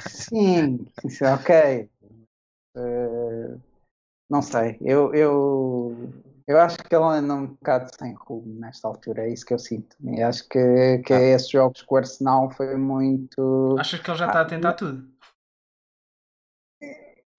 Sim, 0.07 0.85
sim, 1.07 1.25
ok. 1.25 1.89
Uh, 2.75 3.59
não 4.29 4.41
sei, 4.41 4.77
eu, 4.81 5.13
eu, 5.13 6.13
eu 6.47 6.59
acho 6.59 6.77
que 6.77 6.95
ele 6.95 7.03
anda 7.03 7.33
um 7.33 7.47
bocado 7.47 7.89
sem 7.97 8.13
rumo 8.13 8.59
nesta 8.59 8.87
altura, 8.87 9.23
é 9.23 9.33
isso 9.33 9.45
que 9.45 9.53
eu 9.53 9.59
sinto. 9.59 9.95
E 10.03 10.21
acho 10.21 10.47
que, 10.47 10.99
que 10.99 11.13
ah. 11.13 11.21
esses 11.21 11.49
jogos 11.49 11.81
com 11.81 11.95
o 11.95 11.97
Arsenal 11.97 12.49
foi 12.51 12.75
muito. 12.75 13.75
Achas 13.79 13.99
que 13.99 14.09
ele 14.09 14.17
já 14.17 14.27
está 14.27 14.39
ah, 14.39 14.43
a 14.43 14.45
tentar 14.45 14.73
tudo? 14.73 15.07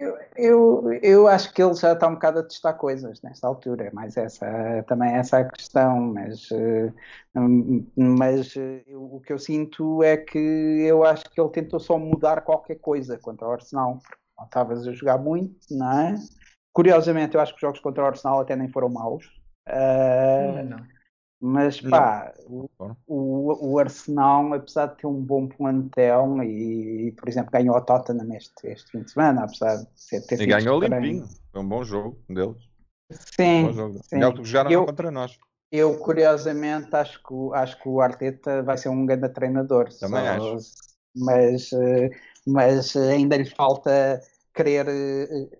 Eu, 0.00 0.18
eu, 0.34 0.92
eu 1.02 1.28
acho 1.28 1.52
que 1.52 1.62
ele 1.62 1.74
já 1.74 1.92
está 1.92 2.08
um 2.08 2.14
bocado 2.14 2.38
a 2.38 2.42
testar 2.42 2.72
coisas 2.72 3.20
nesta 3.20 3.46
altura, 3.46 3.90
mas 3.92 4.16
essa 4.16 4.82
também 4.88 5.12
essa 5.12 5.40
é 5.40 5.42
a 5.42 5.50
questão. 5.50 6.00
Mas, 6.14 6.48
eh, 6.50 6.90
mas 7.94 8.56
eh, 8.56 8.82
eu, 8.86 9.16
o 9.16 9.20
que 9.20 9.30
eu 9.30 9.38
sinto 9.38 10.02
é 10.02 10.16
que 10.16 10.38
eu 10.38 11.04
acho 11.04 11.24
que 11.30 11.38
ele 11.38 11.50
tentou 11.50 11.78
só 11.78 11.98
mudar 11.98 12.40
qualquer 12.40 12.76
coisa 12.76 13.18
contra 13.18 13.46
o 13.46 13.52
Arsenal. 13.52 13.98
Estavas 14.42 14.88
a 14.88 14.92
jogar 14.92 15.18
muito, 15.18 15.54
não 15.70 15.92
é? 15.92 16.14
Curiosamente, 16.72 17.34
eu 17.34 17.40
acho 17.42 17.52
que 17.52 17.56
os 17.56 17.60
jogos 17.60 17.80
contra 17.80 18.02
o 18.02 18.06
Arsenal 18.06 18.40
até 18.40 18.56
nem 18.56 18.70
foram 18.70 18.88
maus. 18.88 19.26
Uh, 19.68 20.64
não. 20.64 20.99
Mas 21.42 21.80
pá, 21.80 22.34
o, 22.46 22.68
o, 23.06 23.78
Arsenal, 23.78 24.52
apesar 24.52 24.88
de 24.88 24.96
ter 24.98 25.06
um 25.06 25.22
bom 25.22 25.48
plantel 25.48 26.42
e, 26.44 27.12
por 27.12 27.30
exemplo, 27.30 27.50
ganhou 27.50 27.74
a 27.76 27.80
Tottenham 27.80 28.34
este, 28.34 28.68
este 28.68 28.90
fim 28.90 29.02
de 29.02 29.10
semana, 29.10 29.44
apesar 29.44 29.76
de 29.76 30.26
ter 30.26 30.38
E 30.38 30.46
ganhou 30.46 30.78
o 30.78 30.80
limpinho, 30.82 31.26
foi 31.50 31.62
um 31.62 31.68
bom 31.68 31.82
jogo 31.82 32.18
deles. 32.28 32.58
Sim. 33.10 33.64
Um 33.64 33.72
jogo. 33.72 34.00
sim. 34.04 34.22
É 34.22 34.32
que 34.32 34.44
jogaram 34.44 34.70
eu, 34.70 34.84
contra 34.84 35.10
nós. 35.10 35.38
Eu, 35.72 35.98
curiosamente, 35.98 36.94
acho 36.94 37.22
que, 37.22 37.34
acho 37.54 37.82
que 37.82 37.88
o 37.88 38.02
Arteta 38.02 38.62
vai 38.62 38.76
ser 38.76 38.90
um 38.90 39.06
grande 39.06 39.28
treinador. 39.30 39.88
Também 39.98 40.20
só, 40.20 40.54
acho. 40.56 40.66
Mas, 41.16 41.72
eh, 41.72 42.10
mas 42.46 42.94
ainda 42.96 43.38
lhe 43.38 43.46
falta 43.46 44.20
querer. 44.52 44.86
Eh, 44.88 45.58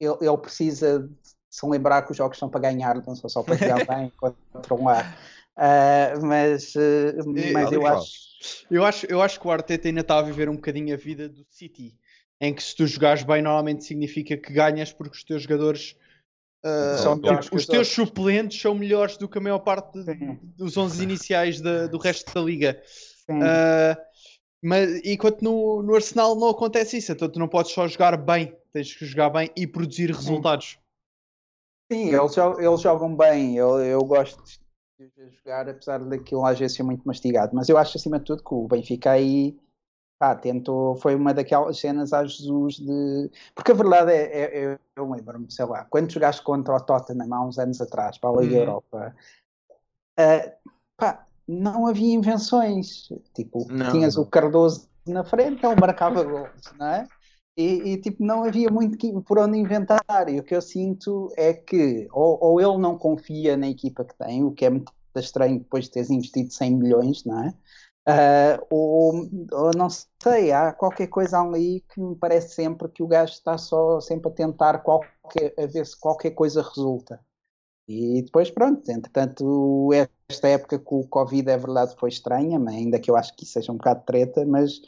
ele, 0.00 0.16
ele 0.20 0.38
precisa 0.38 1.08
se 1.54 1.64
lembrar 1.64 2.02
que 2.02 2.10
os 2.10 2.16
jogos 2.16 2.36
são 2.36 2.48
para 2.48 2.62
ganhar, 2.62 2.96
não 3.06 3.14
são 3.14 3.30
só 3.30 3.40
para 3.40 3.54
jogar 3.56 3.86
bem 3.86 4.12
contra 4.16 4.74
um 4.74 4.88
ar. 4.88 5.16
Uh, 5.56 6.26
mas 6.26 6.74
uh, 6.74 7.52
mas 7.52 7.70
eu 7.70 7.86
acho... 7.86 8.10
eu 8.68 8.84
acho 8.84 9.06
eu 9.06 9.22
acho 9.22 9.38
que 9.38 9.46
o 9.46 9.52
Arteta 9.52 9.86
ainda 9.86 10.00
está 10.00 10.18
a 10.18 10.22
viver 10.22 10.48
um 10.48 10.56
bocadinho 10.56 10.92
a 10.92 10.96
vida 10.96 11.28
do 11.28 11.46
City 11.48 11.96
em 12.40 12.52
que 12.52 12.60
se 12.60 12.74
tu 12.74 12.84
jogares 12.88 13.22
bem 13.22 13.40
normalmente 13.40 13.84
significa 13.84 14.36
que 14.36 14.52
ganhas 14.52 14.92
porque 14.92 15.16
os 15.16 15.22
teus 15.22 15.42
jogadores 15.42 15.94
uh, 16.64 16.98
são 17.00 17.20
tipo, 17.20 17.54
os 17.54 17.66
teus 17.66 17.86
suplentes 17.86 18.60
são 18.60 18.74
melhores 18.74 19.16
do 19.16 19.28
que 19.28 19.38
a 19.38 19.40
maior 19.40 19.60
parte 19.60 20.02
Sim. 20.02 20.40
dos 20.42 20.76
11 20.76 21.04
iniciais 21.04 21.60
de, 21.60 21.86
do 21.86 21.98
resto 21.98 22.34
da 22.34 22.40
liga. 22.40 22.82
Mas 24.60 25.00
enquanto 25.04 25.42
no, 25.42 25.84
no 25.84 25.94
Arsenal 25.94 26.34
não 26.34 26.48
acontece 26.48 26.96
isso 26.96 27.12
então 27.12 27.28
tu 27.28 27.38
não 27.38 27.46
podes 27.46 27.70
só 27.70 27.86
jogar 27.86 28.16
bem 28.16 28.56
tens 28.72 28.92
que 28.92 29.06
jogar 29.06 29.30
bem 29.30 29.48
e 29.54 29.68
produzir 29.68 30.10
resultados. 30.10 30.70
Sim, 30.70 30.83
eles, 31.90 32.36
eles 32.36 32.80
jogam 32.80 33.14
bem. 33.14 33.56
Eu, 33.56 33.78
eu 33.80 34.04
gosto 34.04 34.42
de 34.98 35.30
jogar, 35.38 35.68
apesar 35.68 35.98
daquilo 36.04 36.44
às 36.44 36.58
vezes 36.58 36.76
ser 36.76 36.82
muito 36.82 37.04
mastigado. 37.04 37.54
Mas 37.54 37.68
eu 37.68 37.76
acho, 37.76 37.96
acima 37.96 38.18
de 38.18 38.24
tudo, 38.24 38.42
que 38.42 38.54
o 38.54 38.66
Benfica 38.66 39.12
aí 39.12 39.56
pá, 40.18 40.34
tentou. 40.34 40.96
Foi 40.96 41.14
uma 41.14 41.34
daquelas 41.34 41.78
cenas 41.78 42.12
a 42.12 42.24
Jesus 42.24 42.76
de. 42.76 43.30
Porque 43.54 43.72
a 43.72 43.74
verdade 43.74 44.12
é, 44.12 44.22
é, 44.22 44.64
é 44.64 44.78
eu 44.96 45.10
lembro-me, 45.10 45.50
sei 45.50 45.64
lá, 45.66 45.84
quando 45.84 46.10
jogaste 46.10 46.42
contra 46.42 46.74
o 46.74 46.80
Tottenham 46.80 47.34
há 47.34 47.44
uns 47.44 47.58
anos 47.58 47.80
atrás, 47.80 48.16
para 48.18 48.30
a 48.30 48.40
Liga 48.40 48.54
uhum. 48.54 48.60
Europa, 48.60 49.16
uh, 50.18 50.70
pá, 50.96 51.26
não 51.46 51.86
havia 51.86 52.14
invenções. 52.14 53.08
Tipo, 53.34 53.66
não. 53.70 53.90
tinhas 53.90 54.16
o 54.16 54.26
Cardoso 54.26 54.88
na 55.06 55.24
frente, 55.24 55.64
ele 55.64 55.80
marcava 55.80 56.22
gols, 56.22 56.72
não 56.78 56.86
é? 56.86 57.06
E, 57.56 57.92
e, 57.92 57.96
tipo, 57.98 58.24
não 58.24 58.44
havia 58.44 58.68
muito 58.68 58.98
por 59.22 59.38
onde 59.38 59.58
inventar. 59.58 60.28
E 60.28 60.40
o 60.40 60.42
que 60.42 60.54
eu 60.54 60.60
sinto 60.60 61.32
é 61.36 61.54
que 61.54 62.08
ou, 62.12 62.38
ou, 62.42 62.60
ele 62.60 62.78
não 62.78 62.98
confia 62.98 63.56
na 63.56 63.68
equipa 63.68 64.04
que 64.04 64.14
tem, 64.16 64.42
o 64.42 64.52
que 64.52 64.64
é 64.64 64.70
muito 64.70 64.92
estranho 65.16 65.60
depois 65.60 65.84
de 65.84 65.92
teres 65.92 66.10
investido 66.10 66.52
100 66.52 66.76
milhões, 66.76 67.24
não 67.24 67.44
é? 67.44 67.54
Uh, 68.06 68.66
ou, 68.70 69.30
ou, 69.52 69.70
não 69.74 69.88
sei, 69.88 70.52
há 70.52 70.72
qualquer 70.72 71.06
coisa 71.06 71.40
ali 71.40 71.80
que 71.88 72.00
me 72.00 72.14
parece 72.16 72.54
sempre 72.54 72.88
que 72.88 73.02
o 73.02 73.06
gajo 73.06 73.32
está 73.32 73.56
só 73.56 73.98
sempre 74.00 74.30
a 74.30 74.34
tentar 74.34 74.80
qualquer, 74.80 75.54
a 75.58 75.66
ver 75.66 75.86
se 75.86 75.98
qualquer 75.98 76.32
coisa 76.32 76.62
resulta. 76.62 77.18
E 77.88 78.22
depois, 78.22 78.50
pronto, 78.50 78.90
entretanto, 78.90 79.90
esta 80.28 80.48
época 80.48 80.78
com 80.78 81.00
o 81.00 81.08
Covid 81.08 81.50
é 81.50 81.56
verdade 81.56 81.94
foi 81.98 82.08
estranha, 82.08 82.58
ainda 82.68 82.98
que 82.98 83.10
eu 83.10 83.16
acho 83.16 83.34
que 83.36 83.44
isso 83.44 83.52
seja 83.54 83.72
um 83.72 83.76
bocado 83.76 84.02
treta, 84.06 84.44
mas 84.46 84.80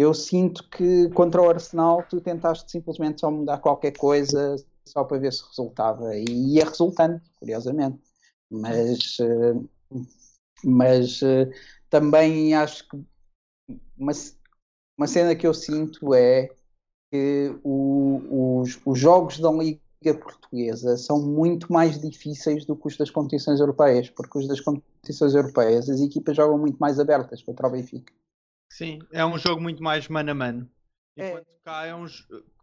eu 0.00 0.14
sinto 0.14 0.66
que 0.70 1.10
contra 1.10 1.42
o 1.42 1.50
Arsenal 1.50 2.02
tu 2.08 2.22
tentaste 2.22 2.70
simplesmente 2.70 3.20
só 3.20 3.30
mudar 3.30 3.58
qualquer 3.58 3.92
coisa 3.92 4.56
só 4.82 5.04
para 5.04 5.18
ver 5.18 5.30
se 5.30 5.46
resultava 5.46 6.16
e 6.16 6.54
ia 6.54 6.64
resultando, 6.64 7.20
curiosamente. 7.36 8.00
Mas, 8.50 9.18
eh, 9.20 10.00
mas 10.64 11.22
eh, 11.22 11.50
também 11.90 12.54
acho 12.54 12.88
que 12.88 12.98
uma, 13.98 14.12
uma 14.96 15.06
cena 15.06 15.36
que 15.36 15.46
eu 15.46 15.52
sinto 15.52 16.14
é 16.14 16.48
que 17.12 17.54
o, 17.62 18.60
os, 18.62 18.80
os 18.86 18.98
jogos 18.98 19.38
da 19.38 19.50
Liga 19.50 20.14
Portuguesa 20.18 20.96
são 20.96 21.20
muito 21.20 21.70
mais 21.70 22.00
difíceis 22.00 22.64
do 22.64 22.74
que 22.74 22.88
os 22.88 22.96
das 22.96 23.10
competições 23.10 23.60
europeias, 23.60 24.08
porque 24.08 24.38
os 24.38 24.48
das 24.48 24.60
competições 24.60 25.34
europeias 25.34 25.90
as 25.90 26.00
equipas 26.00 26.34
jogam 26.34 26.56
muito 26.58 26.78
mais 26.78 26.98
abertas 26.98 27.42
contra 27.42 27.68
o 27.68 27.70
Benfica. 27.70 28.12
Sim, 28.72 29.00
é 29.12 29.24
um 29.24 29.36
jogo 29.38 29.60
muito 29.60 29.82
mais 29.82 30.08
mano 30.08 30.30
a 30.30 30.34
mano. 30.34 30.70
É. 31.16 31.28
Enquanto 31.28 31.48
é. 31.48 31.58
cá 31.64 31.86
é 31.86 31.94
um 31.94 32.06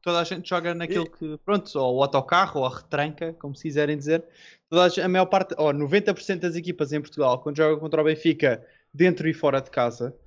toda 0.08 0.22
a 0.22 0.24
gente 0.24 0.48
joga 0.48 0.74
naquilo 0.74 1.10
que, 1.10 1.38
pronto, 1.40 1.68
ou 1.78 1.98
o 1.98 2.02
autocarro 2.02 2.62
ou 2.62 2.66
a 2.66 2.78
retranca, 2.78 3.34
como 3.34 3.54
se 3.54 3.64
quiserem 3.64 3.98
dizer. 3.98 4.24
Toda 4.70 4.86
a, 4.86 5.06
a 5.06 5.10
maior 5.10 5.26
parte, 5.26 5.54
ou 5.58 5.74
90% 5.74 6.40
das 6.40 6.56
equipas 6.56 6.94
em 6.94 7.02
Portugal, 7.02 7.42
quando 7.42 7.58
jogam 7.58 7.78
contra 7.78 8.02
o 8.02 8.06
Benfica, 8.06 8.66
dentro 8.94 9.28
e 9.28 9.34
fora 9.34 9.62
de 9.62 9.70
casa, 9.70 10.18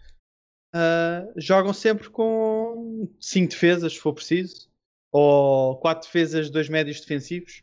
uh, 0.74 1.32
jogam 1.34 1.72
sempre 1.72 2.10
com 2.10 3.08
5 3.18 3.50
defesas, 3.50 3.94
se 3.94 3.98
for 3.98 4.12
preciso, 4.12 4.68
ou 5.10 5.76
4 5.78 6.06
defesas, 6.06 6.50
2 6.50 6.68
médios 6.68 7.00
defensivos. 7.00 7.62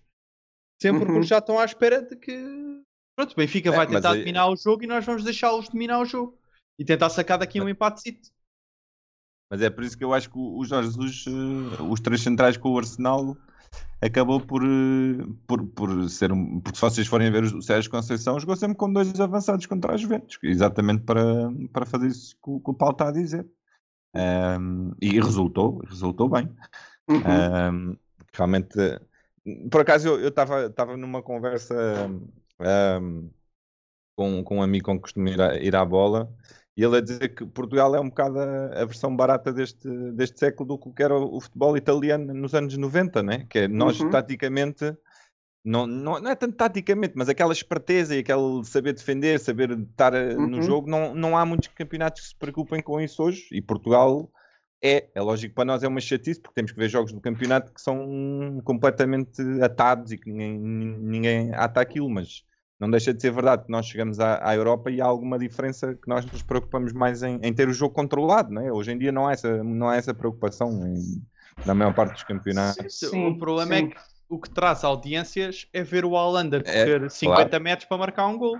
Sempre 0.81 1.03
uhum. 1.03 1.13
porque 1.13 1.27
já 1.27 1.37
estão 1.37 1.59
à 1.59 1.65
espera 1.65 2.01
de 2.01 2.15
que, 2.15 2.33
pronto, 3.15 3.33
o 3.33 3.35
Benfica 3.35 3.69
é, 3.69 3.75
vai 3.75 3.85
tentar 3.85 4.13
aí... 4.13 4.19
dominar 4.19 4.49
o 4.49 4.55
jogo 4.55 4.83
e 4.83 4.87
nós 4.87 5.05
vamos 5.05 5.23
deixá-los 5.23 5.69
dominar 5.69 5.99
o 5.99 6.05
jogo 6.05 6.35
e 6.77 6.85
tentar 6.85 7.09
sacar 7.09 7.37
daqui 7.37 7.59
um 7.59 7.67
empate 7.67 8.19
Mas 9.49 9.61
é 9.61 9.69
por 9.69 9.83
isso 9.83 9.97
que 9.97 10.03
eu 10.03 10.13
acho 10.13 10.29
que 10.29 10.37
o 10.37 10.63
Jorge 10.63 10.89
Jesus, 10.89 11.25
eh, 11.27 11.83
os 11.83 11.99
três 11.99 12.21
centrais 12.21 12.57
com 12.57 12.69
o 12.69 12.77
Arsenal, 12.77 13.35
acabou 14.01 14.39
por, 14.39 14.63
eh, 14.63 15.25
por, 15.47 15.65
por 15.67 16.09
ser 16.09 16.31
um. 16.31 16.59
Porque 16.59 16.77
se 16.77 16.81
vocês 16.81 17.07
forem 17.07 17.31
ver 17.31 17.43
o 17.43 17.61
Sérgio 17.61 17.89
Conceição, 17.89 18.39
jogou 18.39 18.55
sempre 18.55 18.77
com 18.77 18.91
dois 18.91 19.19
avançados 19.19 19.65
contra 19.65 19.95
os 19.95 20.01
Juventus, 20.01 20.37
exatamente 20.43 21.03
para, 21.03 21.23
para 21.73 21.85
fazer 21.85 22.07
isso 22.07 22.35
que 22.35 22.49
o, 22.49 22.59
que 22.59 22.69
o 22.69 22.73
Paulo 22.73 22.93
está 22.93 23.09
a 23.09 23.13
dizer. 23.13 23.47
Um, 24.15 24.93
e 25.01 25.19
resultou, 25.19 25.79
resultou 25.85 26.29
bem. 26.29 26.49
Uhum. 27.07 27.91
Um, 27.91 27.97
realmente, 28.33 28.77
por 29.71 29.81
acaso 29.81 30.07
eu 30.09 30.29
estava 30.29 30.97
numa 30.97 31.21
conversa 31.21 31.75
um, 32.59 33.29
com, 34.15 34.43
com 34.43 34.57
um 34.57 34.61
amigo 34.63 34.85
com 34.85 34.95
que 34.95 35.03
costumo 35.03 35.27
ir, 35.27 35.39
à, 35.39 35.55
ir 35.57 35.75
à 35.75 35.85
bola 35.85 36.33
e 36.77 36.83
ele 36.83 36.97
a 36.97 37.01
dizer 37.01 37.33
que 37.33 37.43
Portugal 37.43 37.95
é 37.95 37.99
um 37.99 38.07
bocado 38.07 38.39
a, 38.39 38.83
a, 38.83 38.85
versão 38.85 39.13
barata 39.15 39.51
deste, 39.51 39.89
deste 40.11 40.37
século 40.37 40.77
do 40.77 40.93
que 40.93 41.01
era 41.01 41.15
o, 41.15 41.37
o, 41.37 41.41
futebol 41.41 41.75
italiano 41.75 42.31
nos 42.35 42.53
anos 42.53 42.77
90, 42.77 43.23
né? 43.23 43.47
que 43.49 43.59
é 43.59 43.67
nós 43.67 43.99
uhum. 43.99 44.11
taticamente, 44.11 44.95
não, 45.65 45.87
não, 45.87 46.19
não, 46.19 46.29
é 46.29 46.35
tanto 46.35 46.55
taticamente, 46.55 47.13
mas 47.15 47.29
aquela 47.29 47.51
esperteza 47.51 48.15
e 48.15 48.19
aquele 48.19 48.63
saber 48.63 48.93
defender, 48.93 49.39
saber 49.39 49.71
estar 49.71 50.13
eh, 50.13 50.35
uhum. 50.35 50.47
no 50.47 50.61
jogo, 50.61 50.87
não, 50.87 51.15
não 51.15 51.35
há 51.35 51.43
muitos 51.43 51.69
campeonatos 51.69 52.21
que 52.21 52.27
se 52.27 52.35
preocupem 52.35 52.79
com 52.79 53.01
isso 53.01 53.23
hoje 53.23 53.47
e 53.51 53.59
Portugal 53.59 54.29
é, 54.79 55.09
é 55.15 55.21
lógico 55.21 55.55
para 55.55 55.65
nós 55.65 55.81
é 55.81 55.87
uma 55.87 55.99
chatice 55.99 56.39
porque 56.39 56.53
temos 56.53 56.71
que 56.71 56.77
ver 56.77 56.89
jogos 56.89 57.11
do 57.11 57.19
campeonato 57.19 57.73
que 57.73 57.81
são 57.81 58.61
completamente 58.63 59.41
atados 59.63 60.11
e 60.11 60.17
que 60.19 60.29
ninguém, 60.29 60.59
ninguém 60.59 61.55
ata 61.55 61.81
aquilo, 61.81 62.07
mas 62.07 62.45
não 62.79 62.89
deixa 62.89 63.13
de 63.13 63.21
ser 63.21 63.31
verdade 63.31 63.65
que 63.65 63.71
nós 63.71 63.87
chegamos 63.87 64.19
à, 64.19 64.47
à, 64.47 64.55
Europa 64.55 64.91
e 64.91 65.01
há 65.01 65.05
alguma 65.05 65.39
diferença 65.39 65.95
que 65.95 66.07
nós 66.07 66.25
nos 66.25 66.43
preocupamos 66.43 66.93
mais 66.93 67.23
em, 67.23 67.39
em, 67.41 67.53
ter 67.53 67.67
o 67.67 67.73
jogo 67.73 67.93
controlado, 67.93 68.53
não 68.53 68.61
é? 68.61 68.71
Hoje 68.71 68.91
em 68.91 68.97
dia 68.97 69.11
não 69.11 69.27
há 69.27 69.33
essa, 69.33 69.63
não 69.63 69.89
há 69.89 69.95
essa 69.95 70.13
preocupação 70.13 70.69
em, 70.85 71.23
na 71.65 71.73
maior 71.73 71.93
parte 71.93 72.13
dos 72.13 72.23
campeonatos. 72.23 72.99
Sim, 72.99 73.09
sim, 73.09 73.27
o 73.27 73.37
problema 73.37 73.75
é 73.75 73.79
sim. 73.79 73.85
é 73.85 73.87
que 73.89 73.97
o 74.29 74.39
que 74.39 74.49
traz 74.49 74.83
audiências 74.83 75.67
é 75.73 75.83
ver 75.83 76.05
o 76.05 76.11
Holanda 76.11 76.57
é, 76.57 76.61
correr 76.61 77.05
é, 77.05 77.09
50 77.09 77.49
claro. 77.49 77.63
metros 77.63 77.87
para 77.87 77.97
marcar 77.97 78.27
um 78.27 78.37
gol. 78.37 78.59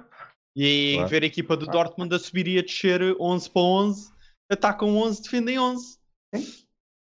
E 0.56 0.94
claro. 0.96 1.10
ver 1.10 1.24
a 1.24 1.28
equipa 1.28 1.56
do 1.56 1.68
Dortmund 1.68 2.16
a 2.16 2.18
subir 2.18 2.48
e 2.48 2.58
a 2.58 2.64
descer 2.64 3.02
11 3.20 3.50
para 3.52 3.62
11, 3.62 4.12
atacam 4.52 4.98
11, 4.98 5.22
defendem 5.22 5.60
11. 5.60 5.98
Sim. 6.34 6.66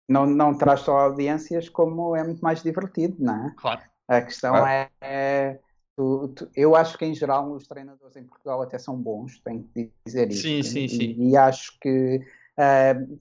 não, 0.07 0.27
não 0.27 0.55
traz 0.55 0.81
só 0.81 0.99
audiências, 0.99 1.67
como 1.67 2.15
é 2.15 2.23
muito 2.23 2.41
mais 2.41 2.61
divertido, 2.61 3.15
não 3.17 3.47
é? 3.47 3.53
Claro. 3.57 3.81
A 4.07 4.21
questão 4.21 4.51
claro. 4.51 4.67
é, 4.67 4.89
é 5.01 5.59
tu, 5.99 6.29
tu, 6.29 6.49
eu 6.55 6.77
acho 6.77 6.97
que 6.97 7.03
em 7.03 7.13
geral 7.13 7.51
os 7.51 7.67
treinadores 7.67 8.15
em 8.15 8.23
Portugal 8.23 8.61
até 8.61 8.79
são 8.79 8.95
bons, 8.95 9.37
tenho 9.43 9.67
que 9.73 9.91
dizer 10.05 10.31
isso. 10.31 10.43
Sim, 10.43 10.63
sim, 10.63 10.85
e, 10.85 10.89
sim. 10.89 11.15
E, 11.17 11.35
acho 11.35 11.77
que 11.81 12.21
uh, 12.57 13.19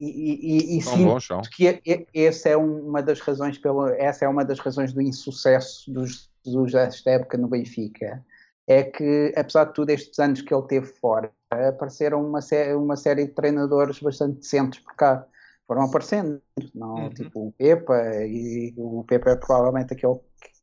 e, 0.00 0.76
e, 0.76 0.78
e 0.78 0.80
sinto 0.80 1.50
que 1.50 1.82
essa 2.14 2.48
é 2.48 2.56
uma 2.56 3.02
das 3.02 3.18
razões 3.18 3.58
pelo, 3.58 3.88
essa 3.88 4.24
é 4.24 4.28
uma 4.28 4.44
das 4.44 4.60
razões 4.60 4.92
do 4.92 5.02
insucesso 5.02 5.92
dos 5.92 6.30
Jesus 6.46 6.72
desta 6.72 7.10
época 7.10 7.36
no 7.36 7.48
Benfica 7.48 8.24
é 8.66 8.84
que 8.84 9.34
apesar 9.36 9.64
de 9.64 9.74
tudo 9.74 9.90
estes 9.90 10.18
anos 10.20 10.40
que 10.40 10.54
ele 10.54 10.66
teve 10.68 10.86
fora 10.86 11.30
apareceram 11.50 12.24
uma, 12.24 12.40
sé 12.40 12.74
uma 12.74 12.96
série 12.96 13.26
de 13.26 13.32
treinadores 13.32 14.00
bastante 14.00 14.38
decentes 14.38 14.78
por 14.78 14.94
cá 14.94 15.26
foram 15.66 15.82
aparecendo 15.82 16.40
não 16.74 16.94
uhum. 16.94 17.10
tipo 17.10 17.48
o 17.48 17.52
Pepa 17.52 18.00
e 18.24 18.72
o 18.78 19.04
Pepa 19.06 19.30
é 19.30 19.36
provavelmente 19.36 19.92
aquele 19.92 20.18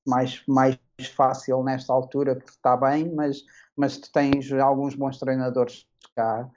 mais 0.07 0.43
mais 0.47 0.79
fácil 1.15 1.63
nesta 1.63 1.93
altura 1.93 2.35
porque 2.35 2.51
está 2.51 2.75
bem 2.77 3.13
mas 3.13 3.43
mas 3.75 3.97
tu 3.97 4.11
tens 4.11 4.51
alguns 4.53 4.95
bons 4.95 5.19
treinadores 5.19 5.87
cá 6.15 6.49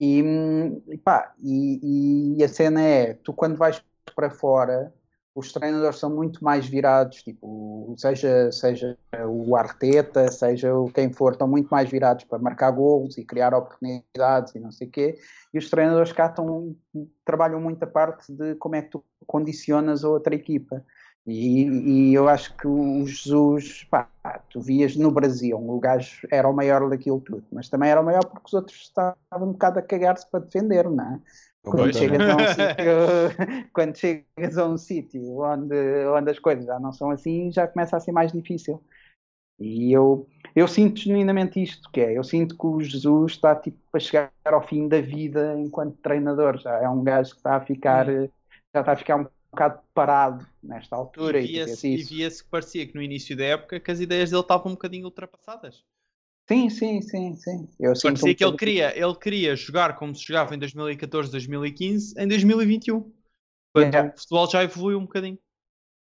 e, 0.00 0.98
pá, 1.04 1.32
e, 1.38 2.36
e, 2.38 2.44
a 2.44 2.48
cena 2.48 2.82
é, 2.82 3.14
tu 3.14 3.32
quando 3.32 3.56
vais 3.56 3.82
para 4.14 4.30
fora, 4.30 4.92
os 5.34 5.52
treinadores 5.52 5.98
são 5.98 6.10
muito 6.10 6.44
mais 6.44 6.66
virados, 6.66 7.22
tipo, 7.22 7.94
seja, 7.96 8.52
seja 8.52 8.96
o 9.26 9.56
Arteta, 9.56 10.30
seja 10.30 10.70
quem 10.94 11.12
for, 11.12 11.32
estão 11.32 11.48
muito 11.48 11.68
mais 11.68 11.90
virados 11.90 12.24
para 12.24 12.38
marcar 12.38 12.70
gols 12.70 13.18
e 13.18 13.24
criar 13.24 13.54
oportunidades 13.54 14.54
e 14.54 14.60
não 14.60 14.70
sei 14.70 14.88
o 14.88 14.90
quê, 14.90 15.18
e 15.52 15.58
os 15.58 15.68
treinadores 15.70 16.12
cá 16.12 16.26
estão, 16.26 16.76
trabalham 17.24 17.60
muito 17.60 17.82
a 17.82 17.86
parte 17.86 18.32
de 18.32 18.54
como 18.56 18.76
é 18.76 18.82
que 18.82 18.90
tu 18.90 19.04
condicionas 19.26 20.04
a 20.04 20.08
outra 20.08 20.34
equipa. 20.34 20.84
E, 21.26 21.62
e, 21.64 22.14
eu 22.14 22.28
acho 22.28 22.54
que 22.54 22.66
o 22.66 23.06
Jesus, 23.06 23.84
pá, 23.84 24.08
tu 24.50 24.60
vias 24.60 24.94
no 24.94 25.10
Brasil, 25.10 25.56
o 25.56 25.80
gajo 25.80 26.26
era 26.30 26.46
o 26.46 26.52
maior 26.52 26.88
daquilo 26.90 27.20
tudo, 27.20 27.44
mas 27.50 27.68
também 27.70 27.88
era 27.88 28.00
o 28.00 28.04
maior 28.04 28.24
porque 28.26 28.46
os 28.46 28.52
outros 28.52 28.78
estavam 28.82 29.16
um 29.48 29.52
bocado 29.52 29.78
a 29.78 29.82
cagar-se 29.82 30.30
para 30.30 30.40
defender, 30.44 30.88
não 30.90 31.14
é? 31.14 31.20
Quando 31.62 31.96
chegas, 31.96 32.20
a 32.20 32.36
um 32.36 32.38
sítio, 32.52 33.68
quando 33.72 33.96
chegas 33.96 34.58
a 34.58 34.66
um 34.66 34.76
sítio 34.76 35.38
onde, 35.40 36.06
onde 36.08 36.30
as 36.30 36.38
coisas 36.38 36.66
já 36.66 36.78
não 36.78 36.92
são 36.92 37.10
assim, 37.10 37.50
já 37.50 37.66
começa 37.66 37.96
a 37.96 38.00
ser 38.00 38.12
mais 38.12 38.30
difícil. 38.30 38.82
E 39.58 39.92
eu, 39.92 40.28
eu 40.54 40.68
sinto 40.68 41.00
genuinamente 41.00 41.62
isto, 41.62 41.90
que 41.90 42.00
é, 42.00 42.18
eu 42.18 42.24
sinto 42.24 42.58
que 42.58 42.66
o 42.66 42.80
Jesus 42.82 43.32
está 43.32 43.54
tipo 43.54 43.78
a 43.94 43.98
chegar 43.98 44.30
ao 44.44 44.66
fim 44.66 44.88
da 44.88 45.00
vida 45.00 45.58
enquanto 45.58 45.96
treinador, 46.02 46.58
já 46.58 46.82
é 46.82 46.88
um 46.88 47.02
gajo 47.02 47.30
que 47.30 47.36
está 47.36 47.56
a 47.56 47.60
ficar, 47.60 48.10
hum. 48.10 48.28
já 48.74 48.80
está 48.80 48.92
a 48.92 48.96
ficar 48.96 49.16
um 49.16 49.26
bocado 49.54 49.80
parado 49.94 50.46
nesta 50.62 50.94
altura. 50.94 51.40
E 51.40 51.46
via-se 51.46 51.96
via 51.96 52.30
que 52.30 52.44
parecia 52.44 52.86
que 52.86 52.94
no 52.94 53.02
início 53.02 53.36
da 53.36 53.44
época 53.44 53.80
que 53.80 53.90
as 53.90 54.00
ideias 54.00 54.30
dele 54.30 54.42
estavam 54.42 54.72
um 54.72 54.74
bocadinho 54.74 55.04
ultrapassadas. 55.06 55.84
Sim, 56.46 56.68
sim, 56.68 57.00
sim, 57.00 57.34
sim. 57.34 57.68
Eu 57.80 57.92
parecia 58.00 58.30
um 58.30 58.34
que 58.34 58.44
ele 58.44 58.56
queria, 58.56 58.98
ele 58.98 59.14
queria 59.14 59.56
jogar 59.56 59.96
como 59.96 60.14
se 60.14 60.26
jogava 60.26 60.54
em 60.54 60.58
2014, 60.58 61.30
2015, 61.30 62.14
em 62.18 62.28
2021. 62.28 63.12
Quando 63.72 63.94
o 63.94 64.18
futebol 64.18 64.50
já 64.50 64.62
evoluiu 64.62 64.98
um 64.98 65.06
bocadinho. 65.06 65.38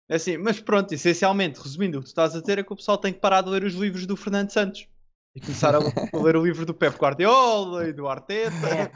É 0.09 0.17
assim, 0.17 0.37
mas 0.37 0.61
pronto, 0.61 0.93
essencialmente, 0.93 1.61
resumindo, 1.61 1.99
o 1.99 2.01
que 2.01 2.07
tu 2.07 2.09
estás 2.09 2.35
a 2.37 2.43
ter 2.43 2.59
é 2.59 2.63
que 2.63 2.73
o 2.73 2.77
pessoal 2.77 2.99
tem 2.99 3.13
que 3.13 3.19
parar 3.19 3.41
de 3.41 3.51
ler 3.51 3.65
os 3.65 3.75
livros 3.75 4.07
do 4.07 4.17
Fernando 4.17 4.51
Santos 4.51 4.89
e 5.35 5.41
começar 5.41 5.75
a, 5.75 5.79
ler 5.79 6.37
o 6.37 6.45
livro 6.45 6.65
do 6.65 6.75
Pep 6.75 6.97
Guardiola 6.97 7.89
e 7.89 7.93
do 7.93 8.07
Arteta. 8.07 8.69
É, 8.69 8.91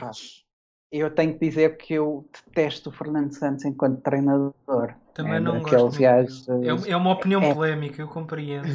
eu 0.92 1.10
tenho 1.10 1.32
que 1.34 1.48
dizer 1.48 1.76
que 1.76 1.94
eu 1.94 2.26
detesto 2.46 2.90
o 2.90 2.92
Fernando 2.92 3.32
Santos 3.32 3.64
enquanto 3.64 4.00
treinador. 4.00 4.94
Também 5.14 5.34
é 5.34 5.40
não 5.40 5.60
gosto. 5.60 6.00
Gajos, 6.00 6.48
é, 6.48 6.90
é 6.90 6.96
uma 6.96 7.12
opinião 7.12 7.42
é... 7.42 7.54
polémica, 7.54 8.02
eu 8.02 8.08
compreendo. 8.08 8.66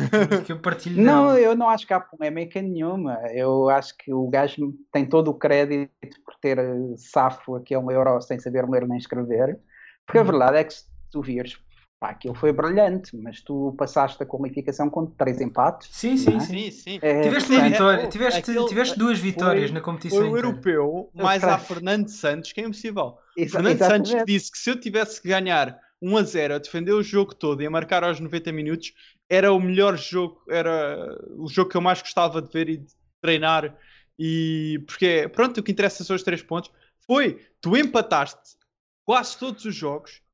que 0.46 0.52
eu 0.52 0.60
partilho 0.60 1.02
Não, 1.02 1.28
dela. 1.28 1.40
eu 1.40 1.56
não 1.56 1.70
acho 1.70 1.86
que 1.86 1.94
há 1.94 2.00
polémica 2.00 2.62
nenhuma. 2.62 3.20
Eu 3.34 3.70
acho 3.70 3.98
que 3.98 4.14
o 4.14 4.28
gajo 4.28 4.74
tem 4.92 5.06
todo 5.06 5.30
o 5.30 5.34
crédito 5.34 5.92
por 6.24 6.36
ter 6.36 6.58
safo 6.98 7.56
aquele 7.56 7.94
euro 7.94 8.22
sem 8.22 8.40
saber 8.40 8.70
ler 8.70 8.88
nem 8.88 8.98
escrever. 8.98 9.60
Porque 10.06 10.18
a 10.18 10.22
uhum. 10.22 10.28
verdade 10.28 10.58
é 10.58 10.64
que 10.64 10.74
se 10.74 10.86
tu 11.12 11.22
vires 11.22 11.58
Pá, 12.00 12.10
aquilo 12.10 12.34
foi 12.36 12.52
brilhante, 12.52 13.16
mas 13.16 13.42
tu 13.42 13.74
passaste 13.78 14.22
a 14.22 14.26
qualificação 14.26 14.90
com 14.90 15.06
três 15.06 15.40
empates. 15.40 15.90
Sim, 15.92 16.18
sim, 16.18 16.36
é? 16.36 16.40
sim, 16.42 16.72
sim. 16.72 17.00
É, 17.02 17.22
tiveste, 17.22 17.52
uma 17.52 17.70
vitória, 17.70 18.08
tiveste, 18.08 18.40
aquele, 18.40 18.66
tiveste 18.66 19.00
duas 19.00 19.18
vitórias 19.18 19.70
foi, 19.70 19.74
na 19.74 19.82
competição. 19.82 20.20
Foi 20.20 20.30
o 20.30 20.38
europeu, 20.38 21.10
mais 21.14 21.44
a 21.44 21.58
Fernando 21.58 22.10
Santos, 22.10 22.52
que 22.52 22.60
é 22.60 22.66
impossível. 22.66 23.18
Exa 23.38 23.54
Fernando 23.54 23.76
exatamente. 23.76 24.10
Santos 24.10 24.26
disse 24.26 24.52
que 24.52 24.58
se 24.58 24.70
eu 24.70 24.80
tivesse 24.80 25.22
que 25.22 25.30
ganhar 25.30 25.80
1 26.02 26.18
a 26.18 26.24
0 26.24 26.56
a 26.56 26.58
defender 26.58 26.92
o 26.92 27.02
jogo 27.02 27.34
todo 27.34 27.64
e 27.64 27.66
a 27.66 27.72
marcar 27.72 28.04
aos 28.04 28.20
90 28.20 28.52
minutos, 28.52 28.94
era 29.30 29.54
o 29.54 29.60
melhor 29.60 29.98
jogo, 29.98 30.42
era 30.50 31.18
o 31.38 31.48
jogo 31.48 31.70
que 31.70 31.78
eu 31.78 31.82
mais 31.82 32.02
gostava 32.02 32.42
de 32.42 32.52
ver 32.52 32.70
e 32.70 32.78
de 32.78 32.94
treinar. 33.22 33.74
E 34.20 34.84
porque, 34.86 35.30
pronto, 35.30 35.60
o 35.60 35.64
que 35.64 35.72
interessa 35.72 36.04
são 36.04 36.16
os 36.16 36.24
três 36.24 36.44
pontos. 36.44 36.70
Foi, 37.08 37.40
tu 37.62 37.78
empataste 37.78 38.58
quase 39.06 39.38
todos 39.38 39.64
os 39.64 39.76
jogos 39.76 40.25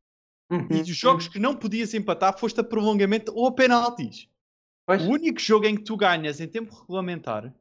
Uhum, 0.52 0.68
e 0.70 0.82
os 0.82 0.88
jogos 0.88 1.30
que 1.30 1.40
não 1.40 1.56
podias 1.56 1.94
empatar 1.94 2.38
foste 2.38 2.60
a 2.60 2.64
prolongamento 2.64 3.32
ou 3.34 3.48
a 3.48 3.54
penaltis. 3.54 4.28
Pois. 4.86 5.02
O 5.04 5.10
único 5.10 5.40
jogo 5.40 5.66
em 5.66 5.76
que 5.76 5.84
tu 5.84 5.96
ganhas 5.96 6.42
em 6.42 6.48
tempo 6.48 6.76
regulamentar 6.76 7.54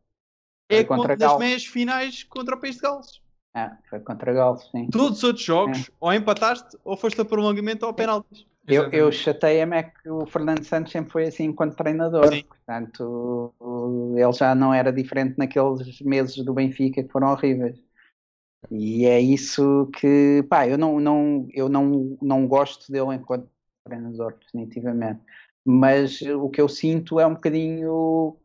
é 0.69 0.83
contra 0.83 1.17
nas 1.17 1.39
meias 1.39 1.65
finais 1.65 2.25
contra 2.25 2.57
o 2.57 2.61
País 2.61 2.77
de 2.77 2.83
Gales. 2.83 3.21
É, 3.55 3.71
foi 3.89 4.01
contra 4.01 4.33
Gales, 4.33 4.69
sim. 4.71 4.89
Todos 4.91 5.19
os 5.19 5.25
outros 5.25 5.45
jogos, 5.45 5.89
é. 5.89 5.93
ou 6.01 6.13
empataste, 6.13 6.77
ou 6.85 6.97
foste 6.97 7.21
a 7.21 7.25
prolongamento 7.25 7.85
ou 7.85 7.91
a 7.91 7.95
penaltis. 7.95 8.45
Eu, 8.67 8.91
eu 8.91 9.11
chatei-me 9.11 9.77
é 9.77 9.83
que 9.85 10.09
o 10.09 10.27
Fernando 10.27 10.63
Santos 10.65 10.93
sempre 10.93 11.11
foi 11.11 11.27
assim 11.27 11.45
enquanto 11.45 11.77
treinador, 11.77 12.33
sim. 12.33 12.45
portanto 12.45 13.55
ele 14.17 14.33
já 14.33 14.55
não 14.55 14.73
era 14.73 14.93
diferente 14.93 15.37
naqueles 15.39 16.01
meses 16.03 16.37
do 16.45 16.55
Benfica 16.55 17.03
que 17.03 17.11
foram 17.11 17.33
horríveis. 17.33 17.79
E 18.71 19.07
é 19.07 19.21
isso 19.21 19.89
que, 19.99 20.45
pá, 20.49 20.67
eu 20.67 20.77
não, 20.77 21.01
não, 21.01 21.47
eu 21.53 21.69
não, 21.69 22.17
não 22.21 22.47
gosto 22.47 22.91
dele 22.91 23.15
enquanto 23.15 23.49
treinador, 23.85 24.37
definitivamente. 24.39 25.21
Mas 25.65 26.21
o 26.23 26.49
que 26.49 26.61
eu 26.61 26.69
sinto 26.69 27.19
é 27.21 27.27
um 27.27 27.35
bocadinho, 27.35 28.37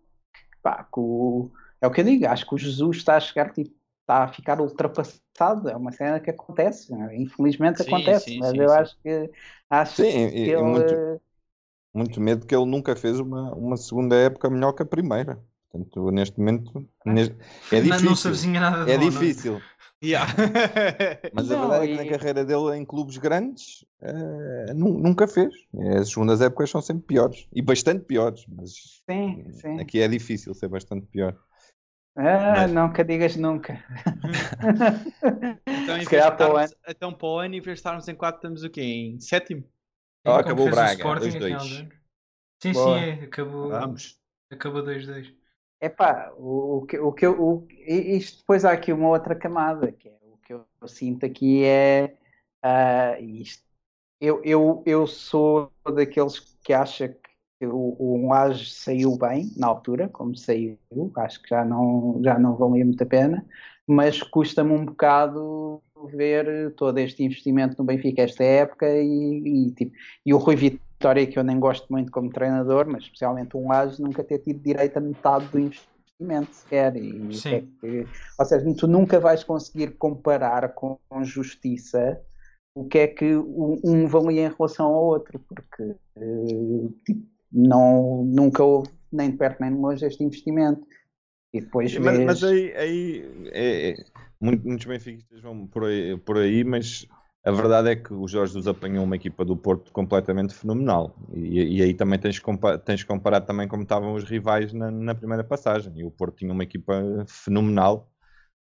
pá, 0.62 0.88
o, 0.96 1.50
é 1.82 1.88
o 1.88 1.92
que 1.92 2.02
eu 2.02 2.06
digo, 2.06 2.28
acho 2.28 2.48
que 2.48 2.56
o 2.56 2.58
Jesus 2.58 2.98
está 2.98 3.18
a 3.18 3.20
chegar, 3.20 3.52
tipo, 3.52 3.74
está 4.02 4.24
a 4.24 4.28
ficar 4.28 4.62
ultrapassado, 4.62 5.70
é 5.70 5.76
uma 5.76 5.92
cena 5.92 6.20
que 6.20 6.30
acontece, 6.30 6.92
né? 6.92 7.16
infelizmente 7.16 7.84
sim, 7.84 7.90
acontece, 7.90 8.26
sim, 8.26 8.40
mas 8.40 8.52
sim, 8.52 8.60
eu 8.60 8.72
acho 8.72 8.98
que, 9.02 9.32
acho 9.70 9.96
sim, 9.96 10.30
que 10.30 10.52
ele... 10.52 10.62
Muito, 10.62 11.22
muito 11.94 12.22
medo 12.22 12.46
que 12.46 12.56
ele 12.56 12.66
nunca 12.66 12.96
fez 12.96 13.20
uma, 13.20 13.54
uma 13.54 13.78
segunda 13.78 14.16
época 14.16 14.50
melhor 14.50 14.74
que 14.74 14.84
a 14.84 14.86
primeira. 14.86 15.42
Portanto, 15.76 16.12
neste 16.12 16.40
momento 16.40 16.88
neste, 17.06 17.36
é 17.72 17.82
difícil. 17.82 18.32
Não, 18.48 18.60
nada 18.62 18.92
é 18.92 18.98
bom, 18.98 19.10
difícil. 19.10 19.54
Não? 19.54 19.76
Yeah. 20.04 20.32
Mas 21.34 21.50
não, 21.50 21.64
a 21.64 21.68
verdade 21.80 21.86
é 21.86 21.88
que 21.88 22.04
na 22.04 22.10
carreira 22.10 22.46
dele 22.46 22.78
em 22.78 22.86
clubes 22.86 23.18
grandes 23.18 23.84
uh, 24.02 24.74
nunca 24.74 25.28
fez. 25.28 25.54
As 26.00 26.10
segundas 26.10 26.42
épocas 26.42 26.70
são 26.70 26.82
sempre 26.82 27.04
piores 27.08 27.48
e 27.52 27.62
bastante 27.62 28.04
piores. 28.06 28.46
Mas 28.48 29.02
sim, 29.10 29.52
sim. 29.52 29.80
aqui 29.80 30.02
é 30.02 30.08
difícil 30.08 30.54
ser 30.54 30.68
bastante 30.68 31.08
pior. 31.08 31.36
Ah, 32.16 32.54
mas... 32.58 32.72
nunca 32.72 33.04
digas 33.04 33.36
nunca. 33.36 33.84
então, 35.66 35.98
em 35.98 36.06
vez 36.06 36.26
para 36.26 36.54
o 36.54 36.58
ano... 36.58 36.74
então, 36.88 37.14
para 37.14 37.28
o 37.28 37.40
ano, 37.40 37.56
em 37.56 37.62
vez 37.62 37.76
de 37.76 37.80
estarmos 37.80 38.08
em 38.08 38.16
4, 38.16 38.38
estamos 38.38 38.64
o 38.64 38.70
quê? 38.70 38.82
Em 38.82 39.20
sétimo? 39.20 39.64
Oh, 40.26 40.32
acabou 40.32 40.68
o 40.68 40.72
Braga, 40.72 41.04
2-2. 41.04 41.90
Sim, 42.62 42.74
Boa. 42.74 43.00
sim, 43.00 43.10
acabou. 43.24 43.70
Vamos. 43.70 44.20
Acabou 44.52 44.84
2-2. 44.84 45.34
Epá, 45.82 46.34
o, 46.38 46.78
o, 46.78 46.86
que, 46.86 46.98
o 46.98 47.12
que 47.12 47.26
eu, 47.26 47.68
isto 47.88 48.40
depois 48.40 48.66
há 48.66 48.72
aqui 48.72 48.92
uma 48.92 49.10
outra 49.10 49.36
camada, 49.36 49.92
que 49.92 50.10
é 50.10 50.14
o 50.24 50.38
que 50.38 50.54
eu 50.54 50.66
sinto 50.88 51.26
aqui 51.26 51.64
é 51.64 52.16
uh, 52.64 53.24
isto. 53.24 53.64
Eu, 54.20 54.42
eu, 54.44 54.84
eu 54.86 55.06
sou 55.06 55.72
daqueles 55.94 56.40
que 56.64 56.74
acha 56.74 57.10
que 57.10 57.68
o, 57.68 57.96
o 58.00 58.54
saiu 58.56 59.18
bem 59.18 59.52
na 59.58 59.68
altura, 59.68 60.10
como 60.10 60.36
saiu, 60.36 60.78
acho 61.18 61.42
que 61.42 61.50
já 61.50 61.64
não, 61.66 62.20
já 62.24 62.40
não 62.40 62.56
valia 62.56 62.86
muito 62.86 63.04
a 63.04 63.06
pena, 63.06 63.46
mas 63.88 64.22
custa-me 64.24 64.72
um 64.72 64.86
bocado 64.86 65.82
ver 66.14 66.74
todo 66.76 66.98
este 66.98 67.24
investimento 67.24 67.76
no 67.78 67.86
Benfica 67.86 68.22
esta 68.22 68.44
época 68.44 68.88
e, 68.88 69.68
e, 69.68 69.72
tipo, 69.72 69.96
e 70.26 70.34
o 70.34 70.38
Rui 70.38 70.56
Vitor 70.56 70.85
Vitória 71.06 71.28
que 71.28 71.38
eu 71.38 71.44
nem 71.44 71.60
gosto 71.60 71.86
muito 71.92 72.12
como 72.12 72.32
treinador, 72.32 72.88
mas 72.88 73.04
especialmente 73.04 73.56
um 73.56 73.68
Laje 73.68 74.02
nunca 74.02 74.24
ter 74.24 74.40
tido 74.40 74.60
direito 74.60 74.98
a 74.98 75.00
metade 75.00 75.46
do 75.50 75.60
investimento 75.60 76.52
sequer. 76.52 76.96
E 76.96 77.30
é 77.46 77.62
que, 77.62 78.08
ou 78.40 78.46
seja, 78.46 78.74
tu 78.76 78.88
nunca 78.88 79.20
vais 79.20 79.44
conseguir 79.44 79.92
comparar 79.98 80.70
com, 80.70 80.98
com 81.08 81.24
justiça 81.24 82.20
o 82.76 82.86
que 82.86 82.98
é 82.98 83.08
que 83.08 83.36
um 83.36 84.08
valia 84.08 84.48
em 84.48 84.52
relação 84.52 84.88
ao 84.88 85.06
outro, 85.06 85.40
porque 85.48 85.96
tipo, 87.06 87.24
não, 87.52 88.24
nunca 88.26 88.64
houve 88.64 88.90
nem 89.12 89.30
de 89.30 89.38
perto 89.38 89.62
nem 89.62 89.76
de 89.76 89.78
longe 89.78 90.04
este 90.04 90.24
investimento. 90.24 90.88
E 91.54 91.62
depois 91.62 91.96
mas, 92.00 92.18
vês... 92.18 92.26
mas 92.26 92.44
aí, 92.44 92.74
aí 92.76 93.50
é, 93.52 93.90
é, 93.92 93.96
muitos 94.42 94.88
benfiquistas 94.88 95.40
vão 95.40 95.68
por 95.68 95.86
aí, 95.86 96.18
por 96.18 96.40
aí 96.40 96.64
mas 96.64 97.08
a 97.46 97.52
verdade 97.52 97.90
é 97.92 97.96
que 97.96 98.12
o 98.12 98.28
Jorge 98.28 98.54
Jesus 98.54 98.68
apanhou 98.68 99.04
uma 99.04 99.16
equipa 99.16 99.46
do 99.46 99.56
Porto 99.56 99.92
completamente 99.92 100.52
fenomenal. 100.52 101.16
E, 101.32 101.78
e 101.78 101.82
aí 101.84 101.94
também 101.94 102.18
tens, 102.18 102.42
tens 102.84 103.04
que 103.04 103.08
comparar 103.08 103.42
também 103.42 103.68
como 103.68 103.84
estavam 103.84 104.16
os 104.16 104.24
rivais 104.24 104.74
na, 104.74 104.90
na, 104.90 105.14
primeira 105.14 105.44
passagem. 105.44 105.94
E 105.96 106.04
o 106.04 106.10
Porto 106.10 106.38
tinha 106.38 106.52
uma 106.52 106.64
equipa 106.64 107.04
fenomenal 107.28 108.10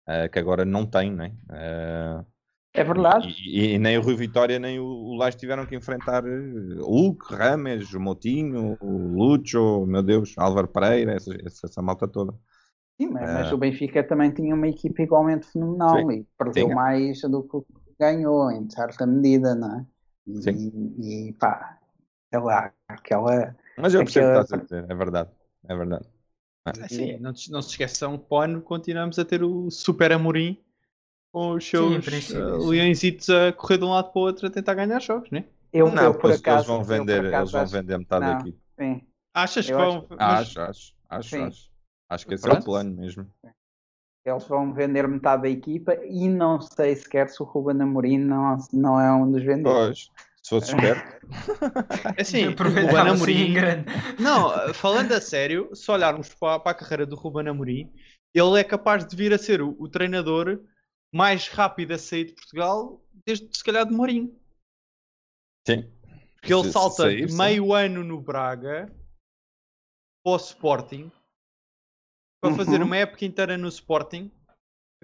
uh, 0.09 0.29
que 0.29 0.41
agora 0.41 0.65
não 0.65 0.85
tem, 0.85 1.13
né? 1.13 1.33
Uh, 1.49 2.27
é 2.75 2.83
verdade. 2.83 3.29
E, 3.47 3.75
e, 3.75 3.79
nem 3.79 3.97
o 3.97 4.03
Rui 4.03 4.17
Vitória 4.17 4.59
nem 4.59 4.81
o, 4.81 4.85
o 4.85 5.15
Lage 5.15 5.37
tiveram 5.37 5.65
que 5.65 5.77
enfrentar 5.77 6.25
eh, 6.27 6.81
Hulk, 6.81 7.33
Rames, 7.33 7.95
o 7.95 8.01
Motinho, 8.01 8.77
o 8.81 9.15
Lucho, 9.17 9.87
meu 9.87 10.03
Deus, 10.03 10.35
Álvaro 10.37 10.67
Pereira, 10.67 11.13
essa, 11.13 11.33
essa, 11.47 11.69
essa 11.69 11.81
malta 11.81 12.09
toda. 12.09 12.35
Sim, 13.01 13.11
mas, 13.11 13.31
uh, 13.31 13.35
mas, 13.35 13.53
o 13.53 13.57
Benfica 13.57 14.03
também 14.03 14.33
tinha 14.33 14.53
uma 14.53 14.67
equipa 14.67 15.01
igualmente 15.03 15.47
fenomenal 15.47 15.99
sim, 15.99 16.11
e 16.11 16.27
perdeu 16.37 16.65
tinha. 16.65 16.75
mais 16.75 17.21
do 17.21 17.45
que 17.45 17.57
ganhou, 17.99 18.51
em 18.51 18.69
certa 18.71 19.07
medida, 19.07 19.55
não 19.55 19.79
é? 19.79 19.87
E, 20.27 20.43
Sim. 20.43 20.95
e 20.99 21.33
pá, 21.35 21.79
sei 22.33 22.41
lá, 22.41 22.73
aquela. 22.89 23.57
Mas 23.77 23.95
eu 23.95 24.01
percebo 24.01 24.27
aquela... 24.27 24.43
o 24.43 24.47
que 24.47 24.55
estás 24.55 24.61
a 24.61 24.65
dizer, 24.65 24.91
é 24.91 24.95
verdade, 24.95 25.31
é 25.69 25.77
verdade. 25.77 26.09
É. 26.67 26.89
Sim, 26.89 27.19
não, 27.19 27.33
não 27.51 27.63
se 27.63 27.71
esqueçam 27.71 28.17
que 28.17 28.35
ano 28.35 28.63
continuamos 28.63 29.19
a 29.19 29.25
ter 29.25 29.43
o 29.43 29.71
Super 29.71 30.13
Amorim 30.13 30.59
com 31.31 31.51
os 31.51 31.69
seus 31.69 32.05
sim, 32.05 32.39
uh, 32.39 32.67
leõezitos 32.69 33.29
a 33.29 33.53
correr 33.53 33.77
de 33.77 33.85
um 33.85 33.91
lado 33.91 34.11
para 34.13 34.19
o 34.19 34.23
outro 34.23 34.47
a 34.47 34.51
tentar 34.51 34.73
ganhar 34.75 35.01
jogos, 35.01 35.31
né? 35.31 35.45
Eu, 35.73 35.91
não, 35.91 36.05
eu, 36.05 36.15
por 36.15 36.31
eles, 36.31 36.41
acaso, 36.41 36.59
eles 36.59 36.67
vão 36.69 36.85
vender, 36.85 37.25
eles 37.25 37.51
vão 37.51 37.67
vender 37.67 37.99
metade 37.99 38.25
não, 38.25 38.35
da 38.35 38.41
equipe. 38.41 38.59
Sim. 38.79 39.03
Achas 39.35 39.67
que 39.67 39.73
vão? 39.75 40.07
Acho, 40.17 40.61
acho, 40.61 40.95
acho, 41.11 41.37
acho. 41.43 41.71
Acho 42.09 42.27
que 42.27 42.35
esse 42.35 42.45
Pronto. 42.45 42.59
é 42.59 42.61
o 42.61 42.65
plano 42.65 42.95
mesmo. 42.95 43.27
Eles 44.25 44.45
vão 44.45 44.73
vender 44.73 45.07
metade 45.07 45.43
da 45.43 45.49
equipa 45.49 45.95
e 46.07 46.29
não 46.29 46.61
sei 46.61 46.97
sequer 46.97 47.29
se 47.29 47.43
o 47.43 47.47
Ruben 47.47 47.83
Amorim 47.83 48.19
não, 48.19 48.57
não 48.73 48.99
é 48.99 49.13
um 49.13 49.31
dos 49.31 49.43
vendedores. 49.43 50.09
Pois, 50.09 50.25
se 50.43 50.51
fosse 50.51 50.75
esperto. 50.75 51.27
É 52.17 52.23
assim, 52.23 52.47
o 52.49 52.51
Ruben 52.51 52.97
Amorim... 52.97 53.55
Não, 54.19 54.73
falando 54.73 55.13
a 55.13 55.21
sério, 55.21 55.69
se 55.75 55.91
olharmos 55.91 56.33
para, 56.35 56.59
para, 56.59 56.73
a 56.73 56.75
carreira 56.75 57.05
do 57.05 57.17
Ruben 57.17 57.49
Amorim, 57.49 57.93
ele 58.33 58.59
é 58.59 58.65
capaz 58.65 59.07
de 59.07 59.15
vir 59.15 59.33
a 59.35 59.39
ser 59.39 59.61
o, 59.61 59.77
o 59.79 59.89
treinador 59.89 60.59
mais 61.13 61.49
rápido 61.49 61.93
a 61.93 61.99
sair 61.99 62.25
de 62.25 62.33
Portugal 62.33 63.05
desde, 63.27 63.49
se 63.57 63.63
calhar, 63.63 63.87
de 63.87 63.93
Mourinho. 63.93 64.35
Sim. 65.69 65.89
Porque 66.35 66.53
ele 66.53 66.71
salta 66.73 67.05
sair, 67.05 67.31
meio 67.33 67.65
sim. 67.67 67.73
ano 67.73 68.03
no 68.03 68.21
Braga 68.21 68.91
para 70.25 70.33
o 70.33 70.37
Sporting 70.37 71.13
para 72.45 72.51
uhum. 72.51 72.57
fazer 72.57 72.83
uma 72.83 72.97
época 72.97 73.25
inteira 73.25 73.57
no 73.57 73.69
Sporting. 73.69 74.31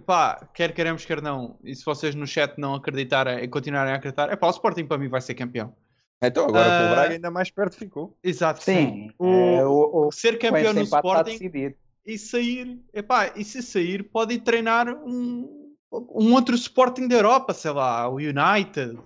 Pá, 0.05 0.47
quer 0.53 0.75
queremos, 0.75 1.07
quer 1.07 1.23
não. 1.23 1.59
E 1.65 1.75
se 1.75 1.85
vocês 1.85 2.15
no 2.15 2.27
chat 2.27 2.59
não 2.59 2.75
acreditarem 2.75 3.43
e 3.43 3.49
continuarem 3.49 3.95
a 3.95 3.97
acreditar, 3.97 4.31
é 4.31 4.37
pá, 4.37 4.47
o 4.47 4.51
Sporting 4.51 4.85
para 4.85 4.99
mim 4.99 5.09
vai 5.09 5.23
ser 5.23 5.35
campeão. 5.35 5.75
Então 6.23 6.47
agora 6.47 6.67
uh, 6.67 6.83
com 6.83 6.87
o 6.87 6.95
Braga 6.95 7.15
ainda 7.15 7.31
mais 7.31 7.51
perto 7.51 7.77
ficou. 7.77 8.17
Exato, 8.23 8.63
sim. 8.63 8.75
sim. 8.75 9.11
O, 9.19 9.27
é, 9.27 9.67
o, 9.67 10.07
o, 10.07 10.13
ser 10.13 10.39
campeão 10.39 10.75
no 10.75 10.83
Sporting 10.83 11.75
e 12.05 12.19
sair, 12.19 12.79
epá, 12.93 13.33
e 13.35 13.43
se 13.43 13.63
sair 13.63 14.03
pode 14.03 14.35
ir 14.35 14.41
treinar 14.41 14.89
um, 14.89 15.75
um 15.91 16.35
outro 16.35 16.55
Sporting 16.55 17.09
da 17.09 17.17
Europa, 17.17 17.55
sei 17.55 17.71
lá, 17.71 18.07
o 18.07 18.17
United 18.17 18.99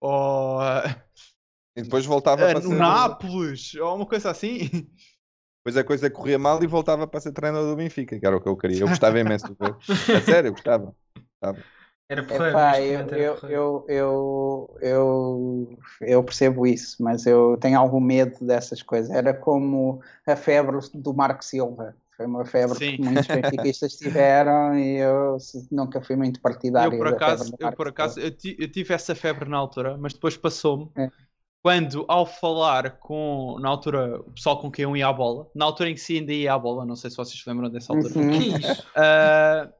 ou 0.00 0.58
e 1.76 1.82
depois 1.82 2.04
voltava 2.04 2.48
uh, 2.48 2.50
para 2.50 2.62
ser... 2.62 2.74
Nápoles 2.74 3.74
ou 3.76 3.94
uma 3.94 4.06
coisa 4.06 4.30
assim. 4.30 4.68
Depois 5.60 5.76
a 5.76 5.84
coisa 5.84 6.10
corria 6.10 6.38
mal 6.38 6.62
e 6.62 6.66
voltava 6.66 7.06
para 7.06 7.20
ser 7.20 7.32
treinador 7.32 7.68
do 7.68 7.76
Benfica, 7.76 8.18
que 8.18 8.26
era 8.26 8.36
o 8.36 8.40
que 8.40 8.48
eu 8.48 8.56
queria. 8.56 8.80
Eu 8.80 8.88
gostava 8.88 9.20
imenso 9.20 9.46
de 9.46 9.54
ver. 9.54 9.76
A 10.16 10.20
sério, 10.22 10.48
eu 10.48 10.52
gostava. 10.52 10.94
gostava. 11.14 11.64
Era 12.08 12.24
porreiro, 12.24 12.48
Epá, 12.48 12.80
eu, 12.80 13.06
eu, 13.08 13.38
eu, 13.48 13.84
eu, 13.88 14.78
eu, 14.80 15.78
eu, 16.00 16.24
percebo 16.24 16.66
isso, 16.66 16.96
mas 17.00 17.24
eu 17.24 17.56
tenho 17.60 17.78
algum 17.78 18.00
medo 18.00 18.44
dessas 18.44 18.82
coisas. 18.82 19.10
Era 19.10 19.32
como 19.34 20.00
a 20.26 20.34
febre 20.34 20.78
do 20.94 21.14
Marco 21.14 21.44
Silva. 21.44 21.94
Foi 22.16 22.26
uma 22.26 22.44
febre 22.44 22.76
Sim. 22.78 22.96
que 22.96 23.02
muitos 23.02 23.28
benfiquistas 23.28 23.92
tiveram 23.96 24.76
e 24.76 24.96
eu 24.96 25.36
nunca 25.70 26.00
fui 26.00 26.16
muito 26.16 26.40
partidário. 26.40 26.94
Eu, 26.94 26.98
por 26.98 27.06
acaso, 27.06 27.54
eu, 27.58 27.72
por 27.72 27.88
acaso 27.88 28.18
eu, 28.18 28.30
tive 28.32 28.92
essa 28.92 29.14
febre 29.14 29.48
na 29.48 29.58
altura, 29.58 29.96
mas 29.96 30.12
depois 30.14 30.36
passou-me. 30.36 30.90
É 30.96 31.10
quando 31.62 32.04
ao 32.08 32.24
falar 32.24 32.98
com, 32.98 33.58
na 33.60 33.68
altura, 33.68 34.20
o 34.20 34.32
pessoal 34.32 34.58
com 34.58 34.70
quem 34.70 34.84
eu 34.84 34.96
ia 34.96 35.08
à 35.08 35.12
bola, 35.12 35.50
na 35.54 35.66
altura 35.66 35.90
em 35.90 35.94
que 35.94 36.00
se 36.00 36.16
ainda 36.16 36.32
ia 36.32 36.54
à 36.54 36.58
bola, 36.58 36.86
não 36.86 36.96
sei 36.96 37.10
se 37.10 37.16
vocês 37.16 37.40
se 37.40 37.48
lembram 37.48 37.70
dessa 37.70 37.92
altura. 37.92 38.18
Uhum. 38.18 38.30
Que 38.30 38.48
isso? 38.48 38.82
Uh, 38.90 39.72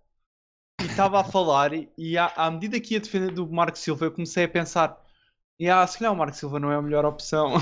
e 0.83 0.87
estava 0.87 1.21
a 1.21 1.25
falar, 1.25 1.73
e 1.97 2.19
à, 2.19 2.33
à, 2.37 2.51
medida 2.51 2.81
que 2.81 2.95
ia 2.95 3.01
defender 3.01 3.33
do 3.33 3.51
Marco 3.51 3.79
Silva, 3.79 4.07
eu 4.07 4.13
comecei 4.13 4.45
a 4.45 4.49
pensar: 4.49 4.99
e 5.59 5.69
ah, 5.69 5.87
se 5.87 5.99
calhar 5.99 6.13
o 6.13 6.17
Marco 6.17 6.37
Silva 6.37 6.61
não 6.61 6.71
é 6.71 6.77
a 6.77 6.83
melhor 6.83 7.05
opção. 7.05 7.55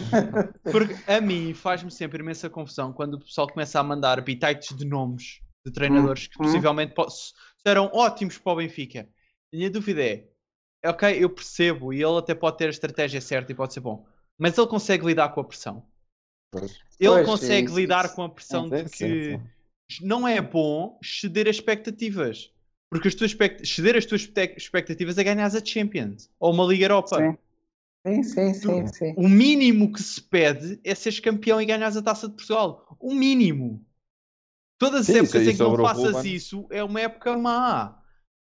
Porque 0.70 0.94
a 1.10 1.20
mim 1.20 1.54
faz-me 1.54 1.90
sempre 1.90 2.22
imensa 2.22 2.50
confusão 2.50 2.92
quando 2.92 3.14
o 3.14 3.20
pessoal 3.20 3.46
começa 3.46 3.80
a 3.80 3.82
mandar 3.82 4.20
bitites 4.22 4.76
de 4.76 4.84
nomes 4.84 5.40
de 5.64 5.72
treinadores 5.72 6.28
que 6.28 6.38
uhum. 6.38 6.46
possivelmente 6.46 6.94
serão 7.66 7.90
ótimos 7.92 8.38
para 8.38 8.52
o 8.52 8.56
Benfica. 8.56 9.08
A 9.52 9.56
minha 9.56 9.70
dúvida 9.70 10.02
é: 10.02 10.24
ok, 10.88 11.22
eu 11.22 11.30
percebo 11.30 11.92
e 11.92 12.02
ele 12.02 12.18
até 12.18 12.34
pode 12.34 12.58
ter 12.58 12.66
a 12.66 12.70
estratégia 12.70 13.20
certa 13.20 13.52
e 13.52 13.54
pode 13.54 13.74
ser 13.74 13.80
bom, 13.80 14.06
mas 14.38 14.56
ele 14.56 14.66
consegue 14.66 15.06
lidar 15.06 15.30
com 15.30 15.40
a 15.40 15.44
pressão. 15.44 15.84
Pois. 16.50 16.78
Ele 16.98 17.10
pois, 17.10 17.26
consegue 17.26 17.68
sim, 17.68 17.74
lidar 17.74 18.08
sim. 18.08 18.14
com 18.14 18.22
a 18.22 18.28
pressão 18.28 18.66
é, 18.72 18.82
de 18.82 18.90
que 18.90 18.96
sim, 18.96 19.42
não 20.00 20.26
é 20.26 20.40
bom 20.40 20.98
ceder 21.02 21.48
as 21.48 21.56
expectativas. 21.56 22.52
Porque 22.90 23.08
as 23.08 23.14
tuas 23.14 23.32
expect... 23.32 23.66
ceder 23.66 23.96
as 23.96 24.06
tuas 24.06 24.30
expectativas 24.56 25.18
é 25.18 25.24
ganhar 25.24 25.46
a 25.46 25.64
Champions 25.64 26.30
ou 26.38 26.52
uma 26.52 26.64
Liga 26.64 26.84
Europa. 26.84 27.36
Sim, 28.06 28.22
sim, 28.22 28.54
sim, 28.54 28.86
sim. 28.86 29.14
O 29.16 29.28
mínimo 29.28 29.92
que 29.92 30.00
se 30.00 30.22
pede 30.22 30.80
é 30.84 30.94
seres 30.94 31.18
campeão 31.18 31.60
e 31.60 31.66
ganhar 31.66 31.88
a 31.88 32.02
taça 32.02 32.28
de 32.28 32.34
Portugal. 32.34 32.96
O 33.00 33.12
mínimo. 33.12 33.84
Todas 34.78 35.08
as 35.08 35.16
épocas 35.16 35.46
em 35.46 35.56
que 35.56 35.62
não 35.62 35.76
faças 35.76 36.24
isso 36.24 36.66
é 36.70 36.84
uma 36.84 37.00
época 37.00 37.36
má. 37.36 38.00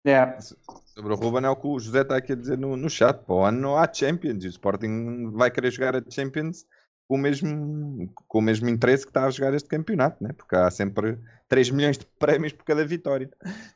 Yeah. 0.05 0.39
Sobre 0.41 1.13
o 1.13 1.15
Ruben 1.15 1.45
é 1.45 1.49
o 1.49 1.55
que 1.55 1.67
o 1.67 1.79
José 1.79 2.01
está 2.01 2.17
aqui 2.17 2.33
a 2.33 2.35
dizer 2.35 2.57
no, 2.57 2.75
no 2.75 2.89
chat. 2.89 3.23
Para 3.23 3.35
o 3.35 3.43
ano 3.43 3.59
não 3.59 3.77
há 3.77 3.91
Champions. 3.91 4.43
E 4.43 4.47
o 4.47 4.49
Sporting 4.49 5.31
vai 5.33 5.51
querer 5.51 5.71
jogar 5.71 5.95
a 5.95 6.03
Champions 6.09 6.65
com 7.09 7.15
o 7.15 7.17
mesmo, 7.17 8.13
com 8.27 8.37
o 8.37 8.41
mesmo 8.41 8.69
interesse 8.69 9.03
que 9.03 9.09
está 9.09 9.25
a 9.25 9.31
jogar 9.31 9.53
este 9.55 9.67
campeonato, 9.67 10.23
né? 10.23 10.31
porque 10.31 10.55
há 10.55 10.69
sempre 10.69 11.17
3 11.47 11.71
milhões 11.71 11.97
de 11.97 12.05
prémios 12.05 12.53
por 12.53 12.63
cada 12.63 12.85
vitória. 12.85 13.29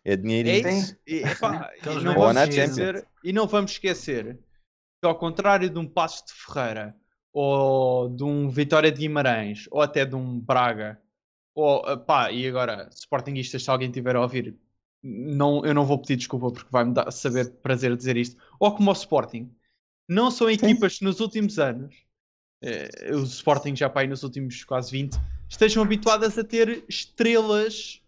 É 0.05 0.15
dinheiro 0.15 0.49
é 0.49 0.71
isso. 0.71 0.95
E, 1.05 1.23
epá, 1.23 1.71
e, 1.81 2.03
não 2.03 2.13
vamos 2.13 2.41
esquecer, 2.43 3.07
e 3.23 3.33
não 3.33 3.47
vamos 3.47 3.71
esquecer 3.71 4.37
que, 5.01 5.07
ao 5.07 5.17
contrário 5.17 5.67
de 5.67 5.79
um 5.79 5.87
Passos 5.87 6.23
de 6.27 6.33
Ferreira, 6.33 6.95
ou 7.33 8.07
de 8.07 8.23
um 8.23 8.47
Vitória 8.49 8.91
de 8.91 8.99
Guimarães, 8.99 9.67
ou 9.71 9.81
até 9.81 10.05
de 10.05 10.15
um 10.15 10.39
Braga, 10.39 11.01
ou 11.55 11.97
pá, 12.05 12.31
e 12.31 12.47
agora, 12.47 12.87
Sportingistas, 12.91 13.63
se 13.63 13.69
alguém 13.71 13.89
tiver 13.89 14.15
a 14.15 14.21
ouvir, 14.21 14.55
não, 15.03 15.65
eu 15.65 15.73
não 15.73 15.85
vou 15.85 15.99
pedir 15.99 16.15
desculpa 16.15 16.51
porque 16.51 16.69
vai-me 16.71 16.93
dar, 16.93 17.11
saber 17.11 17.51
prazer 17.61 17.95
dizer 17.95 18.15
isto, 18.15 18.41
ou 18.59 18.73
como 18.73 18.89
o 18.89 18.93
Sporting, 18.93 19.53
não 20.07 20.31
são 20.31 20.49
equipas 20.49 20.97
que 20.99 21.03
nos 21.03 21.19
últimos 21.19 21.59
anos, 21.59 21.95
eh, 22.61 23.11
o 23.11 23.23
Sporting 23.23 23.75
já 23.75 23.89
para 23.89 24.03
aí 24.03 24.07
nos 24.07 24.23
últimos 24.23 24.63
quase 24.63 24.91
20, 24.91 25.17
estejam 25.49 25.83
habituadas 25.83 26.37
a 26.37 26.43
ter 26.43 26.85
estrelas 26.87 28.01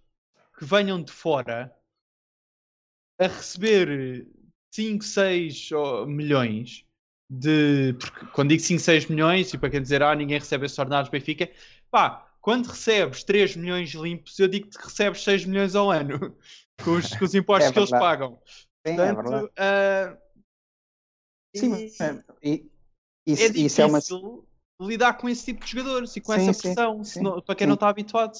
que 0.57 0.63
venham 0.63 1.01
de 1.01 1.11
fora 1.11 1.75
a 3.19 3.27
receber 3.27 4.27
5, 4.71 5.03
6 5.03 5.69
milhões 6.07 6.85
de. 7.29 7.93
Porque 7.93 8.25
quando 8.27 8.49
digo 8.49 8.61
5, 8.61 8.79
6 8.79 9.07
milhões, 9.07 9.53
e 9.53 9.57
para 9.57 9.69
quem 9.69 9.81
dizer, 9.81 10.01
ah, 10.03 10.15
ninguém 10.15 10.39
recebe 10.39 10.65
esses 10.65 10.77
ordenados 10.77 11.09
Benfica, 11.09 11.49
pá, 11.89 12.24
quando 12.45 12.67
recebes 12.67 13.23
3 13.23 13.55
milhões 13.55 13.89
limpos, 13.95 14.37
eu 14.37 14.47
digo 14.47 14.69
que 14.69 14.77
recebes 14.77 15.23
6 15.23 15.45
milhões 15.45 15.75
ao 15.75 15.89
ano 15.89 16.37
com 16.85 16.91
os, 16.91 17.09
com 17.15 17.25
os 17.25 17.33
impostos 17.33 17.71
é 17.71 17.73
que 17.73 17.79
eles 17.79 17.89
pagam. 17.89 18.39
Sim, 18.85 18.99
é 18.99 19.13
Portanto, 19.15 19.51
é 19.55 20.11
uh, 20.13 20.17
sim, 21.57 21.73
e, 22.43 22.71
isso, 23.25 23.41
é 23.41 23.47
difícil 23.47 23.65
isso 23.65 23.81
é 23.81 23.85
uma... 23.87 24.87
lidar 24.87 25.15
com 25.15 25.27
esse 25.27 25.43
tipo 25.43 25.65
de 25.65 25.71
jogadores 25.71 26.15
e 26.15 26.21
com 26.21 26.33
sim, 26.33 26.47
essa 26.47 26.61
pressão, 26.61 27.03
sim, 27.03 27.23
não, 27.23 27.41
para 27.41 27.55
quem 27.55 27.65
não 27.65 27.73
está 27.73 27.89
habituado. 27.89 28.37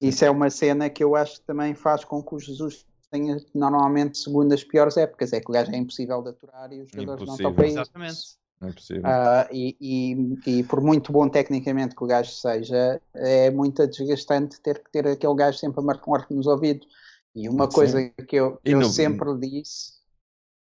Isso 0.00 0.24
é 0.24 0.30
uma 0.30 0.48
cena 0.48 0.88
que 0.88 1.04
eu 1.04 1.14
acho 1.14 1.38
que 1.38 1.46
também 1.46 1.74
faz 1.74 2.06
com 2.06 2.22
que 2.22 2.34
o 2.34 2.38
Jesus 2.38 2.86
tenha 3.10 3.36
normalmente 3.54 4.16
segundas 4.16 4.64
piores 4.64 4.96
épocas. 4.96 5.34
É 5.34 5.40
que 5.40 5.50
o 5.50 5.52
gajo 5.52 5.70
é 5.72 5.76
impossível 5.76 6.22
de 6.22 6.30
aturar 6.30 6.72
e 6.72 6.80
os 6.80 6.90
jogadores 6.90 7.22
impossível. 7.22 7.26
não 7.26 7.34
estão 7.34 7.54
para 7.54 7.66
isso. 7.66 7.80
Exatamente. 7.80 8.45
É 8.62 8.72
possível. 8.72 9.02
Uh, 9.02 9.52
e, 9.52 9.76
e, 9.80 10.58
e, 10.58 10.64
por 10.64 10.80
muito 10.80 11.12
bom 11.12 11.28
tecnicamente 11.28 11.94
que 11.94 12.02
o 12.02 12.06
gajo 12.06 12.30
seja, 12.30 13.00
é 13.14 13.50
muito 13.50 13.86
desgastante 13.86 14.60
ter 14.60 14.82
que 14.82 14.90
ter 14.90 15.06
aquele 15.06 15.34
gajo 15.34 15.58
sempre 15.58 15.80
a 15.80 15.82
marcar 15.82 16.26
nos 16.30 16.46
ouvidos. 16.46 16.86
E 17.34 17.48
uma 17.48 17.70
Sim. 17.70 17.74
coisa 17.74 18.10
que 18.26 18.36
eu, 18.36 18.58
eu 18.64 18.82
sempre 18.84 19.36
disse, 19.38 19.92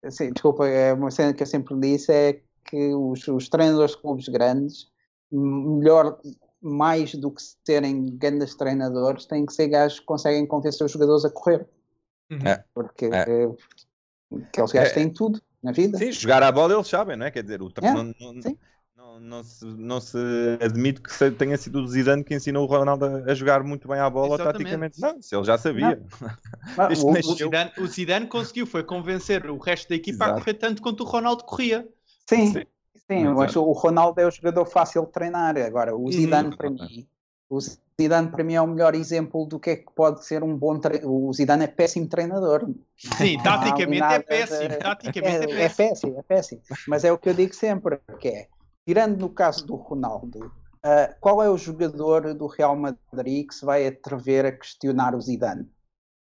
assim, 0.02 0.32
desculpa, 0.32 0.66
é 0.66 0.92
uma 0.92 1.10
cena 1.10 1.32
que 1.32 1.42
eu 1.42 1.46
sempre 1.46 1.78
disse 1.78 2.12
é 2.12 2.40
que 2.64 2.92
os, 2.92 3.28
os 3.28 3.48
treinadores 3.48 3.92
de 3.92 3.98
clubes 3.98 4.28
grandes, 4.28 4.88
melhor, 5.30 6.18
mais 6.60 7.14
do 7.14 7.30
que 7.30 7.42
serem 7.64 8.06
grandes 8.16 8.56
treinadores, 8.56 9.24
têm 9.26 9.46
que 9.46 9.52
ser 9.52 9.68
gajos 9.68 10.00
que 10.00 10.06
conseguem 10.06 10.44
convencer 10.46 10.84
os 10.84 10.90
jogadores 10.90 11.24
a 11.24 11.30
correr. 11.30 11.64
Uhum. 12.28 12.38
É. 12.44 12.64
Porque 12.74 13.06
é. 13.06 13.22
aqueles 14.48 14.72
gajos 14.72 14.90
é. 14.90 14.94
têm 14.94 15.10
tudo. 15.10 15.40
Na 15.64 15.72
vida. 15.72 15.96
Sim, 15.96 16.12
jogar 16.12 16.42
a 16.42 16.52
bola 16.52 16.74
eles 16.74 16.86
sabem, 16.86 17.16
não 17.16 17.26
é? 17.26 17.30
Quer 17.30 17.42
dizer, 17.42 17.62
o 17.62 17.72
é, 17.82 17.92
não, 17.92 18.04
não, 18.04 18.34
não, 18.96 19.20
não, 19.20 19.42
se, 19.42 19.64
não 19.64 20.00
se 20.00 20.18
admite 20.60 21.00
que 21.00 21.30
tenha 21.32 21.56
sido 21.56 21.80
o 21.80 21.88
Zidane 21.88 22.22
que 22.22 22.34
ensinou 22.34 22.64
o 22.64 22.66
Ronaldo 22.66 23.06
a 23.06 23.34
jogar 23.34 23.64
muito 23.64 23.88
bem 23.88 23.98
a 23.98 24.10
bola 24.10 24.34
Exatamente. 24.34 24.58
taticamente. 24.58 25.00
Não, 25.00 25.22
se 25.22 25.34
ele 25.34 25.44
já 25.44 25.56
sabia. 25.56 26.00
o, 27.02 27.10
o, 27.10 27.34
Zidane, 27.34 27.72
o 27.78 27.86
Zidane 27.86 28.26
conseguiu 28.26 28.66
foi 28.66 28.84
convencer 28.84 29.50
o 29.50 29.58
resto 29.58 29.88
da 29.88 29.94
equipa 29.94 30.24
Exato. 30.24 30.38
a 30.38 30.40
correr 30.40 30.54
tanto 30.54 30.82
quanto 30.82 31.02
o 31.02 31.06
Ronaldo 31.06 31.44
corria. 31.44 31.88
Sim. 32.28 32.52
Sim. 32.52 32.62
Sim, 33.06 33.24
mas 33.34 33.54
o 33.54 33.70
Ronaldo 33.72 34.18
é 34.18 34.26
o 34.26 34.30
jogador 34.30 34.64
fácil 34.64 35.04
de 35.04 35.12
treinar. 35.12 35.58
Agora, 35.58 35.94
o 35.94 36.10
Zidane, 36.10 36.48
uhum. 36.48 36.56
para 36.56 36.70
mim, 36.70 37.06
o 37.56 37.60
Zidane 38.00 38.28
para 38.28 38.44
mim 38.44 38.54
é 38.54 38.60
o 38.60 38.66
melhor 38.66 38.94
exemplo 38.94 39.46
do 39.46 39.60
que 39.60 39.70
é 39.70 39.76
que 39.76 39.92
pode 39.94 40.24
ser 40.24 40.42
um 40.42 40.56
bom 40.56 40.78
treinador. 40.78 41.12
O 41.12 41.32
Zidane 41.32 41.64
é 41.64 41.66
péssimo 41.68 42.08
treinador. 42.08 42.68
Sim, 42.96 43.38
taticamente 43.42 44.02
é 44.02 44.18
péssimo. 44.20 44.68
De... 44.68 44.76
Taticamente 44.76 45.52
é, 45.52 45.60
é, 45.60 45.64
é, 45.64 45.68
péssimo. 45.68 46.18
é 46.18 46.22
péssimo, 46.22 46.62
Mas 46.88 47.04
é 47.04 47.12
o 47.12 47.18
que 47.18 47.28
eu 47.28 47.34
digo 47.34 47.54
sempre, 47.54 48.00
que 48.18 48.28
é, 48.28 48.48
tirando 48.86 49.18
no 49.18 49.30
caso 49.30 49.66
do 49.66 49.76
Ronaldo, 49.76 50.46
uh, 50.46 51.14
qual 51.20 51.42
é 51.42 51.48
o 51.48 51.56
jogador 51.56 52.34
do 52.34 52.46
Real 52.46 52.76
Madrid 52.76 53.48
que 53.48 53.54
se 53.54 53.64
vai 53.64 53.86
atrever 53.86 54.46
a 54.46 54.52
questionar 54.52 55.14
o 55.14 55.20
Zidane? 55.20 55.68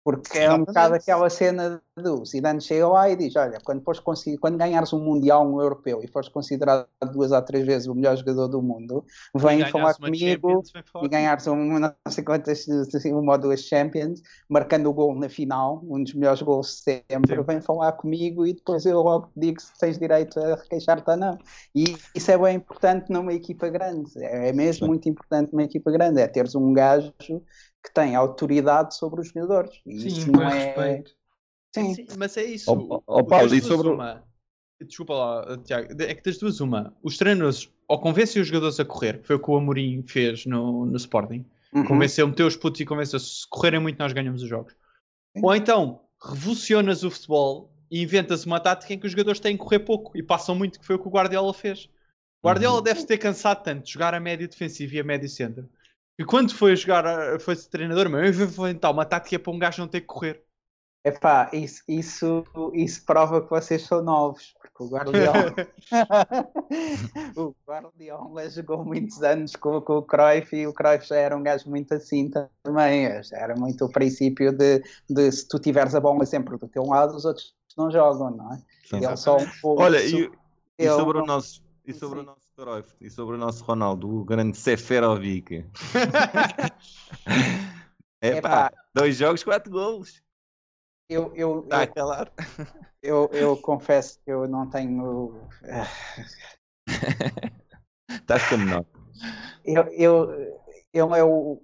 Porque 0.04 0.36
é 0.36 0.52
um 0.52 0.64
bocado 0.64 0.94
aquela 0.94 1.30
cena 1.30 1.80
do 1.96 2.24
Zidane 2.24 2.60
chega 2.60 2.88
lá 2.88 3.08
e 3.08 3.14
diz: 3.14 3.36
Olha, 3.36 3.58
quando, 3.64 3.82
fores 3.84 4.00
quando 4.40 4.58
ganhares 4.58 4.92
um 4.92 4.98
Mundial, 4.98 5.46
um 5.46 5.60
Europeu 5.60 6.00
e 6.02 6.08
fores 6.08 6.28
considerado 6.28 6.88
duas 7.12 7.30
ou 7.30 7.42
três 7.42 7.64
vezes 7.64 7.86
o 7.86 7.94
melhor 7.94 8.16
jogador 8.16 8.48
do 8.48 8.60
mundo, 8.60 9.04
vem 9.34 9.64
falar 9.70 9.94
comigo 9.94 10.62
e 11.02 11.08
ganhares 11.08 11.46
um, 11.46 11.78
não 11.78 11.94
sei 12.08 12.24
quantas, 12.24 12.66
uma 13.06 13.32
ou 13.32 13.38
duas 13.38 13.60
Champions, 13.60 14.20
marcando 14.48 14.86
o 14.90 14.92
gol 14.92 15.14
na 15.14 15.28
final, 15.28 15.80
um 15.84 16.02
dos 16.02 16.14
melhores 16.14 16.42
gols 16.42 16.66
de 16.68 16.82
sempre, 16.82 17.36
Sim. 17.36 17.42
vem 17.42 17.60
falar 17.60 17.92
comigo 17.92 18.44
e 18.44 18.54
depois 18.54 18.84
eu 18.84 19.00
logo 19.00 19.30
digo 19.36 19.60
se 19.60 19.72
tens 19.78 19.98
direito 19.98 20.40
a 20.40 20.56
requeixar-te 20.56 21.08
ou 21.08 21.16
não. 21.16 21.38
E 21.76 21.96
isso 22.12 22.30
é 22.30 22.36
bem 22.36 22.56
importante 22.56 23.12
numa 23.12 23.32
equipa 23.32 23.68
grande, 23.68 24.10
é 24.16 24.52
mesmo 24.52 24.86
Sim. 24.86 24.88
muito 24.88 25.08
importante 25.08 25.52
numa 25.52 25.62
equipa 25.62 25.92
grande, 25.92 26.20
é 26.20 26.26
teres 26.26 26.56
um 26.56 26.72
gajo 26.72 27.12
que 27.82 27.92
tem 27.92 28.14
autoridade 28.14 28.94
sobre 28.94 29.20
os 29.20 29.28
jogadores. 29.28 29.80
E 29.84 30.00
Sim, 30.00 30.06
isso 30.06 30.32
não 30.32 30.42
é. 30.42 30.66
Respeito. 30.66 31.10
Sim. 31.74 31.94
Sim. 31.94 32.06
mas 32.16 32.36
é 32.36 32.44
isso. 32.44 32.70
Oh, 32.70 33.02
oh, 33.06 33.24
Paulo, 33.24 33.54
e 33.54 33.60
sobre. 33.60 33.88
Uma... 33.88 34.22
Desculpa 34.80 35.14
lá, 35.14 35.58
Tiago. 35.58 36.02
É 36.02 36.14
que 36.14 36.22
das 36.22 36.38
duas, 36.38 36.60
uma. 36.60 36.94
Os 37.02 37.16
treinadores 37.16 37.70
ou 37.88 38.00
convencem 38.00 38.40
os 38.40 38.48
jogadores 38.48 38.80
a 38.80 38.84
correr, 38.84 39.20
que 39.20 39.26
foi 39.26 39.36
o 39.36 39.38
que 39.38 39.50
o 39.50 39.56
Amorim 39.56 40.02
fez 40.02 40.46
no, 40.46 40.86
no 40.86 40.96
Sporting. 40.96 41.44
Uhum. 41.72 41.84
Convenceu, 41.84 42.26
meteu 42.26 42.46
os 42.46 42.56
putos 42.56 42.80
e 42.80 42.84
convenceu 42.84 43.18
se 43.18 43.46
correrem 43.48 43.80
muito, 43.80 43.98
nós 43.98 44.12
ganhamos 44.12 44.42
os 44.42 44.48
jogos. 44.48 44.72
Sim. 45.36 45.42
Ou 45.44 45.54
então 45.54 46.00
revolucionas 46.22 47.02
o 47.02 47.10
futebol 47.10 47.72
e 47.90 48.02
inventas 48.02 48.46
uma 48.46 48.60
tática 48.60 48.94
em 48.94 48.98
que 48.98 49.06
os 49.06 49.12
jogadores 49.12 49.40
têm 49.40 49.56
que 49.56 49.62
correr 49.62 49.80
pouco 49.80 50.16
e 50.16 50.22
passam 50.22 50.54
muito, 50.54 50.80
que 50.80 50.86
foi 50.86 50.96
o 50.96 50.98
que 50.98 51.08
o 51.08 51.10
Guardiola 51.10 51.52
fez. 51.52 51.88
O 52.42 52.48
Guardiola 52.48 52.78
uhum. 52.78 52.82
deve 52.82 53.04
ter 53.04 53.18
cansado 53.18 53.62
tanto 53.62 53.84
de 53.84 53.92
jogar 53.92 54.14
a 54.14 54.20
médio 54.20 54.48
defensivo 54.48 54.94
e 54.94 55.00
a 55.00 55.04
médio 55.04 55.28
centro 55.28 55.68
e 56.18 56.24
quando 56.24 56.54
foi 56.54 56.76
jogar, 56.76 57.40
foi 57.40 57.56
treinador, 57.56 58.08
meu, 58.08 58.24
eu 58.24 58.32
vou 58.48 58.68
inventar 58.68 58.90
uma 58.92 59.04
tática 59.04 59.38
para 59.38 59.52
um 59.52 59.58
gajo 59.58 59.80
não 59.80 59.88
ter 59.88 60.02
que 60.02 60.06
correr. 60.06 60.44
Epá, 61.04 61.50
isso, 61.52 61.82
isso, 61.88 62.44
isso 62.72 63.04
prova 63.04 63.42
que 63.42 63.50
vocês 63.50 63.82
são 63.82 64.02
novos, 64.02 64.54
porque 64.60 64.84
o 64.84 64.88
Guardiola, 64.88 65.52
o 67.36 67.52
Guardiola 67.66 68.48
jogou 68.48 68.84
muitos 68.84 69.20
anos 69.20 69.56
com, 69.56 69.80
com, 69.80 69.94
o 69.94 70.02
Cruyff 70.02 70.54
e 70.54 70.64
o 70.64 70.72
Cruyff 70.72 71.08
já 71.08 71.16
era 71.16 71.36
um 71.36 71.42
gajo 71.42 71.68
muito 71.68 71.92
assim 71.92 72.30
também, 72.62 73.06
era 73.32 73.56
muito 73.56 73.84
o 73.84 73.90
princípio 73.90 74.52
de, 74.52 74.80
de 75.10 75.32
se 75.32 75.48
tu 75.48 75.58
tiveres 75.58 75.96
a 75.96 76.00
bola 76.00 76.24
sempre 76.24 76.56
do 76.56 76.68
teu 76.68 76.84
lado, 76.84 77.16
os 77.16 77.24
outros 77.24 77.52
não 77.76 77.90
jogam, 77.90 78.30
não 78.30 78.52
é? 78.52 78.62
Ele 78.92 79.16
só 79.16 79.38
um 79.38 79.50
pouco, 79.60 79.82
Olha, 79.82 80.00
e, 80.04 80.30
e 80.78 80.88
sobre 80.88 81.18
o 81.18 81.26
nosso 81.26 81.62
e 81.84 81.92
sobre 81.92 82.20
Sim. 82.20 82.24
o 82.24 82.26
nosso 82.26 82.41
Cruyff 82.56 82.94
e 83.00 83.10
sobre 83.10 83.36
o 83.36 83.38
nosso 83.38 83.64
Ronaldo, 83.64 84.08
o 84.08 84.24
grande 84.24 84.56
Seferovic. 84.56 85.66
é 88.20 88.40
pá, 88.40 88.72
dois 88.94 89.16
jogos, 89.16 89.42
quatro 89.42 89.70
gols. 89.70 90.22
Eu, 91.08 91.34
eu, 91.34 91.60
Está 91.60 91.82
a 91.82 91.86
calar. 91.86 92.32
Eu, 93.02 93.28
eu 93.32 93.56
confesso 93.56 94.20
que 94.24 94.30
eu 94.30 94.46
não 94.46 94.70
tenho. 94.70 95.48
Estás 98.08 98.48
como 98.48 98.64
não? 98.64 98.86
Eu, 99.64 99.84
eu, 99.92 100.60
eu, 100.92 101.16
eu, 101.16 101.62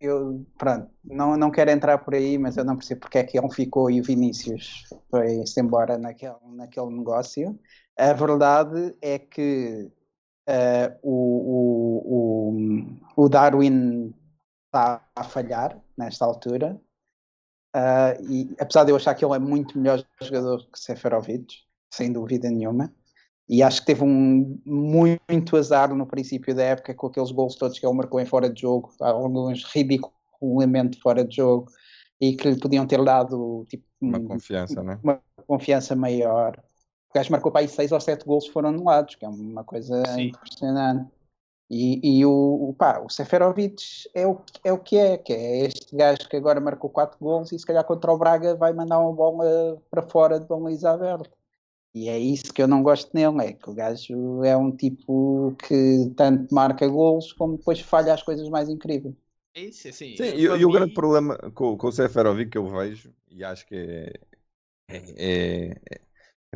eu, 0.00 0.46
pronto, 0.58 0.90
não, 1.04 1.36
não 1.36 1.50
quero 1.50 1.70
entrar 1.70 1.98
por 1.98 2.14
aí, 2.14 2.38
mas 2.38 2.56
eu 2.56 2.64
não 2.64 2.76
percebo 2.76 3.02
porque 3.02 3.18
é 3.18 3.24
que 3.24 3.38
ele 3.38 3.52
ficou 3.52 3.90
e 3.90 4.00
o 4.00 4.04
Vinícius 4.04 4.84
foi-se 5.10 5.60
embora 5.60 5.98
naquele, 5.98 6.34
naquele 6.52 6.90
negócio. 6.90 7.58
A 8.00 8.14
verdade 8.14 8.96
é 9.02 9.18
que 9.18 9.92
uh, 10.48 10.98
o, 11.02 12.56
o, 13.14 13.24
o, 13.24 13.28
Darwin 13.28 14.14
está 14.64 15.06
a 15.14 15.22
falhar 15.22 15.78
nesta 15.98 16.24
altura. 16.24 16.80
Uh, 17.76 18.24
e 18.26 18.56
apesar 18.58 18.84
de 18.84 18.90
eu 18.90 18.96
achar 18.96 19.14
que 19.14 19.22
ele 19.22 19.34
é 19.34 19.38
muito 19.38 19.78
melhor 19.78 20.02
jogador 20.22 20.66
que 20.72 20.80
Seferovic, 20.80 21.58
sem 21.92 22.10
dúvida 22.10 22.48
nenhuma, 22.48 22.90
e 23.46 23.62
acho 23.62 23.80
que 23.80 23.88
teve 23.88 24.02
um 24.02 24.58
muito 24.64 25.58
azar 25.58 25.94
no 25.94 26.06
princípio 26.06 26.54
da 26.54 26.62
época 26.62 26.94
com 26.94 27.08
aqueles 27.08 27.30
gols 27.30 27.56
todos 27.56 27.78
que 27.78 27.84
ele 27.84 27.94
marcou 27.94 28.18
em 28.18 28.24
fora 28.24 28.48
de 28.48 28.62
jogo, 28.62 28.94
alguns 28.98 29.62
ridiculamente 29.74 30.98
fora 31.02 31.22
de 31.22 31.36
jogo, 31.36 31.70
e 32.18 32.34
que 32.34 32.48
lhe 32.48 32.58
podiam 32.58 32.86
ter 32.86 33.04
dado 33.04 33.66
tipo, 33.68 33.84
uma 34.00 34.20
confiança, 34.20 34.82
né? 34.82 34.98
uma 35.02 35.20
confiança 35.46 35.94
maior. 35.94 36.62
O 37.10 37.14
gajo 37.14 37.32
marcou 37.32 37.50
para 37.50 37.62
aí 37.62 37.68
6 37.68 37.90
ou 37.90 38.00
7 38.00 38.24
gols 38.24 38.46
foram 38.46 38.68
anulados, 38.68 39.16
que 39.16 39.24
é 39.24 39.28
uma 39.28 39.64
coisa 39.64 40.02
Sim. 40.14 40.28
impressionante. 40.28 41.10
E, 41.68 42.18
e 42.18 42.26
o, 42.26 42.74
pá, 42.76 43.00
o 43.00 43.08
Seferovic 43.08 44.08
é 44.12 44.26
o, 44.26 44.40
é 44.64 44.72
o 44.72 44.78
que 44.78 44.96
é, 44.96 45.16
que 45.16 45.32
é 45.32 45.66
este 45.66 45.94
gajo 45.94 46.28
que 46.28 46.36
agora 46.36 46.60
marcou 46.60 46.90
4 46.90 47.16
gols 47.20 47.52
e 47.52 47.58
se 47.58 47.66
calhar 47.66 47.84
contra 47.84 48.12
o 48.12 48.18
Braga 48.18 48.56
vai 48.56 48.72
mandar 48.72 48.98
uma 48.98 49.12
bola 49.12 49.80
para 49.88 50.02
fora 50.02 50.40
de 50.40 50.46
baliza 50.46 50.90
aberta. 50.90 51.30
E 51.92 52.08
é 52.08 52.18
isso 52.18 52.52
que 52.52 52.62
eu 52.62 52.68
não 52.68 52.82
gosto 52.82 53.10
nele, 53.12 53.44
é 53.44 53.52
que 53.52 53.68
o 53.68 53.74
gajo 53.74 54.44
é 54.44 54.56
um 54.56 54.70
tipo 54.70 55.54
que 55.58 56.12
tanto 56.16 56.52
marca 56.52 56.86
gols 56.86 57.32
como 57.32 57.56
depois 57.56 57.80
falha 57.80 58.14
as 58.14 58.22
coisas 58.22 58.48
mais 58.48 58.68
incríveis. 58.68 59.14
É 59.54 59.62
isso, 59.62 59.88
é 59.88 59.90
assim. 59.90 60.16
Sim, 60.16 60.22
e, 60.36 60.42
e 60.42 60.64
o 60.64 60.70
grande 60.70 60.94
problema 60.94 61.36
com, 61.54 61.76
com 61.76 61.86
o 61.88 61.92
Seferovic 61.92 62.50
que 62.50 62.58
eu 62.58 62.68
vejo, 62.68 63.12
e 63.28 63.42
acho 63.42 63.66
que 63.66 63.74
é, 64.88 64.96
é, 64.96 65.80
é 65.90 66.00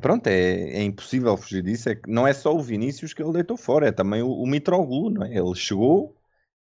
Pronto, 0.00 0.26
é, 0.26 0.70
é, 0.70 0.82
impossível 0.82 1.36
fugir 1.36 1.62
disso. 1.62 1.88
É 1.88 1.94
que 1.94 2.10
não 2.10 2.26
é 2.26 2.32
só 2.32 2.54
o 2.54 2.62
Vinícius 2.62 3.14
que 3.14 3.22
ele 3.22 3.32
deitou 3.32 3.56
fora, 3.56 3.88
é 3.88 3.92
também 3.92 4.22
o, 4.22 4.30
o 4.30 4.46
Mitroglou, 4.46 5.10
não 5.10 5.24
é? 5.24 5.36
Ele 5.36 5.54
chegou 5.54 6.16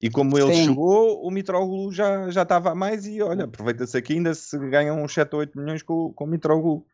e 0.02 0.10
como 0.10 0.38
ele 0.38 0.54
Sim. 0.54 0.66
chegou, 0.66 1.22
o 1.22 1.30
Mitroglou 1.30 1.92
já, 1.92 2.30
já 2.30 2.44
estava 2.44 2.72
a 2.72 2.76
mais 2.76 3.06
e 3.06 3.22
olha, 3.22 3.46
aproveita-se 3.46 3.98
aqui 3.98 4.14
ainda 4.14 4.34
se 4.34 4.58
ganham 4.70 5.04
uns 5.04 5.14
7 5.14 5.34
ou 5.34 5.40
8 5.42 5.60
milhões 5.60 5.84
com, 5.84 6.14
com 6.14 6.24
o 6.24 6.28
Mitroglou. 6.28 6.86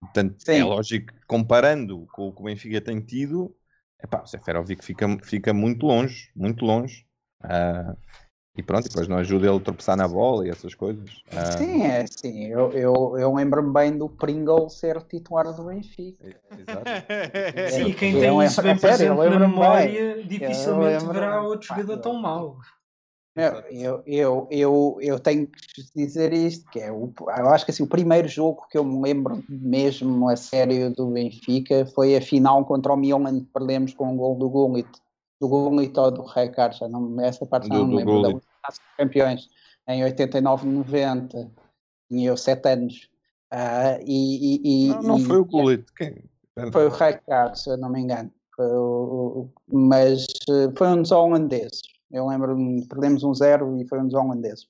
Portanto, 0.00 0.36
é 0.48 0.54
Sim. 0.54 0.60
é 0.60 0.64
lógico, 0.64 1.12
comparando 1.26 2.06
com 2.12 2.28
o 2.28 2.32
que 2.32 2.40
o 2.40 2.44
Benfica 2.44 2.80
tem 2.80 3.00
tido, 3.00 3.54
epá, 4.02 4.22
o 4.22 4.26
Seferovic 4.26 4.84
fica, 4.84 5.06
fica 5.22 5.52
muito 5.52 5.86
longe, 5.86 6.30
muito 6.34 6.64
longe. 6.64 7.04
Uh, 7.44 7.96
e 8.54 8.62
pronto, 8.62 8.86
depois 8.86 9.08
não 9.08 9.16
ajuda 9.16 9.46
ele 9.46 9.56
a 9.56 9.60
tropeçar 9.60 9.96
na 9.96 10.06
bola 10.06 10.46
e 10.46 10.50
essas 10.50 10.74
coisas. 10.74 11.22
Ah... 11.34 11.52
Sim, 11.52 11.82
é 11.84 12.04
sim. 12.06 12.44
Eu, 12.46 12.70
eu, 12.72 13.18
eu 13.18 13.34
lembro-me 13.34 13.72
bem 13.72 13.96
do 13.96 14.10
Pringle 14.10 14.68
ser 14.68 15.00
titular 15.02 15.50
do 15.54 15.64
Benfica. 15.64 16.36
Exato. 16.58 16.84
sim, 17.72 17.86
e 17.86 17.94
quem 17.94 18.12
tem 18.18 18.42
isso 18.42 18.62
bem 18.62 18.76
presente 18.76 19.16
na 19.16 19.38
memória 19.38 20.16
bem. 20.16 20.26
dificilmente 20.26 21.06
verá 21.06 21.42
outro 21.42 21.68
jogador 21.68 21.96
tão 21.98 22.14
mau. 22.14 22.58
Eu, 23.34 24.02
eu, 24.04 24.48
eu, 24.50 24.98
eu 25.00 25.18
tenho 25.18 25.46
que 25.46 25.82
dizer 25.96 26.34
isto, 26.34 26.70
que 26.70 26.78
é 26.78 26.92
o, 26.92 27.10
eu 27.38 27.48
acho 27.48 27.64
que 27.64 27.70
assim, 27.70 27.82
o 27.82 27.86
primeiro 27.86 28.28
jogo 28.28 28.66
que 28.70 28.76
eu 28.76 28.84
me 28.84 29.00
lembro 29.00 29.42
mesmo 29.48 30.28
a 30.28 30.36
sério 30.36 30.90
do 30.94 31.06
Benfica 31.06 31.86
foi 31.86 32.14
a 32.14 32.20
final 32.20 32.62
contra 32.66 32.92
o 32.92 32.96
Milan, 32.96 33.40
que 33.40 33.46
perdemos 33.46 33.94
com 33.94 34.08
o 34.08 34.12
um 34.12 34.16
gol 34.18 34.34
do 34.34 34.50
Gullit 34.50 34.90
do 35.42 35.48
Gullit 35.48 35.98
ou 35.98 36.10
do 36.12 36.22
Rijkaard, 36.22 36.78
já 36.78 36.88
não, 36.88 37.20
essa 37.20 37.44
parte 37.44 37.68
do, 37.68 37.74
não 37.74 37.86
me 37.88 37.96
lembro, 37.96 38.22
da 38.22 38.40
campeões, 38.96 39.48
em 39.88 40.04
89, 40.04 40.68
90, 40.68 41.50
tinha 42.08 42.28
eu 42.28 42.36
7 42.36 42.68
anos. 42.68 43.10
Uh, 43.52 43.98
e, 44.06 44.86
e, 44.86 44.88
não, 44.88 45.02
não 45.02 45.18
e, 45.18 45.24
foi 45.24 45.38
o 45.38 45.44
Gullit, 45.44 45.84
quem? 45.96 46.24
Foi 46.70 46.86
o 46.86 46.90
Rijkaard, 46.90 47.58
se 47.58 47.70
eu 47.70 47.76
não 47.76 47.90
me 47.90 48.00
engano. 48.00 48.30
Foi 48.54 48.66
o, 48.66 49.48
mas 49.66 50.26
uh, 50.48 50.72
foi 50.76 50.88
um 50.88 51.02
dos 51.02 51.10
holandeses. 51.10 51.82
Eu 52.10 52.28
lembro-me, 52.28 52.86
perdemos 52.86 53.24
um 53.24 53.34
zero 53.34 53.76
e 53.78 53.88
foi 53.88 53.98
um 53.98 54.04
dos 54.04 54.14
holandeses. 54.14 54.68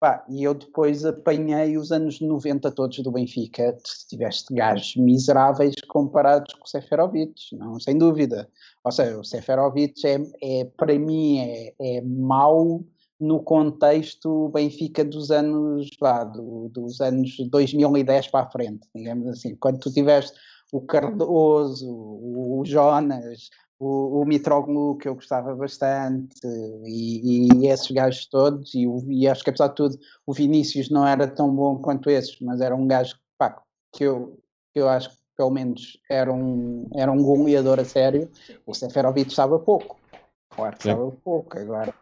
Pá, 0.00 0.24
e 0.28 0.42
eu 0.42 0.54
depois 0.54 1.04
apanhei 1.04 1.76
os 1.76 1.92
anos 1.92 2.20
90 2.20 2.70
todos 2.70 2.98
do 3.00 3.10
Benfica. 3.10 3.76
Tiveste 4.08 4.54
gajos 4.54 4.96
miseráveis 4.96 5.74
comparados 5.88 6.54
com 6.54 6.64
o 6.64 6.68
Seferovic, 6.68 7.34
não, 7.56 7.78
sem 7.78 7.98
dúvida. 7.98 8.48
Ou 8.84 8.92
seja, 8.92 9.18
o 9.18 9.24
Seferovic 9.24 10.06
é, 10.06 10.20
é 10.42 10.64
para 10.76 10.98
mim 10.98 11.38
é, 11.38 11.74
é 11.80 12.00
mau 12.02 12.84
no 13.18 13.42
contexto 13.42 14.50
Benfica 14.50 15.04
dos 15.04 15.30
anos, 15.30 15.88
lá, 16.00 16.24
do, 16.24 16.68
dos 16.68 17.00
anos 17.00 17.36
2010 17.48 18.28
para 18.28 18.44
a 18.44 18.50
frente, 18.50 18.86
digamos 18.94 19.26
assim. 19.28 19.56
Quando 19.56 19.78
tu 19.78 19.90
tiveste 19.90 20.38
o 20.72 20.80
Cardoso, 20.80 21.88
o, 21.88 22.62
Jonas, 22.66 23.48
o, 23.78 24.20
o 24.20 24.24
Mitroglou, 24.26 24.96
que 24.96 25.08
eu 25.08 25.14
gostava 25.14 25.54
bastante, 25.54 26.36
e, 26.84 27.48
e 27.54 27.66
esses 27.68 27.90
gajos 27.90 28.26
todos, 28.26 28.74
e, 28.74 28.84
e, 29.08 29.28
acho 29.28 29.44
que 29.44 29.50
apesar 29.50 29.68
de 29.68 29.76
tudo, 29.76 29.98
o 30.26 30.32
Vinícius 30.32 30.90
não 30.90 31.06
era 31.06 31.26
tão 31.26 31.54
bom 31.54 31.78
quanto 31.78 32.10
esses, 32.10 32.38
mas 32.40 32.60
era 32.60 32.74
um 32.74 32.86
gajo 32.86 33.16
pá, 33.38 33.62
que, 33.92 34.04
eu, 34.04 34.38
que 34.72 34.80
eu 34.80 34.88
acho 34.88 35.10
que 35.10 35.16
pelo 35.36 35.50
menos 35.50 35.98
era 36.10 36.32
um, 36.32 36.88
era 36.94 37.10
um 37.10 37.22
goleador 37.22 37.80
a 37.80 37.84
sério. 37.84 38.30
O 38.66 38.74
Seferovic 38.74 39.30
estava 39.30 39.58
pouco, 39.58 39.98
claro 40.48 40.76
que 40.76 40.88
estava 40.88 41.10
pouco. 41.10 41.58
Agora, 41.58 41.94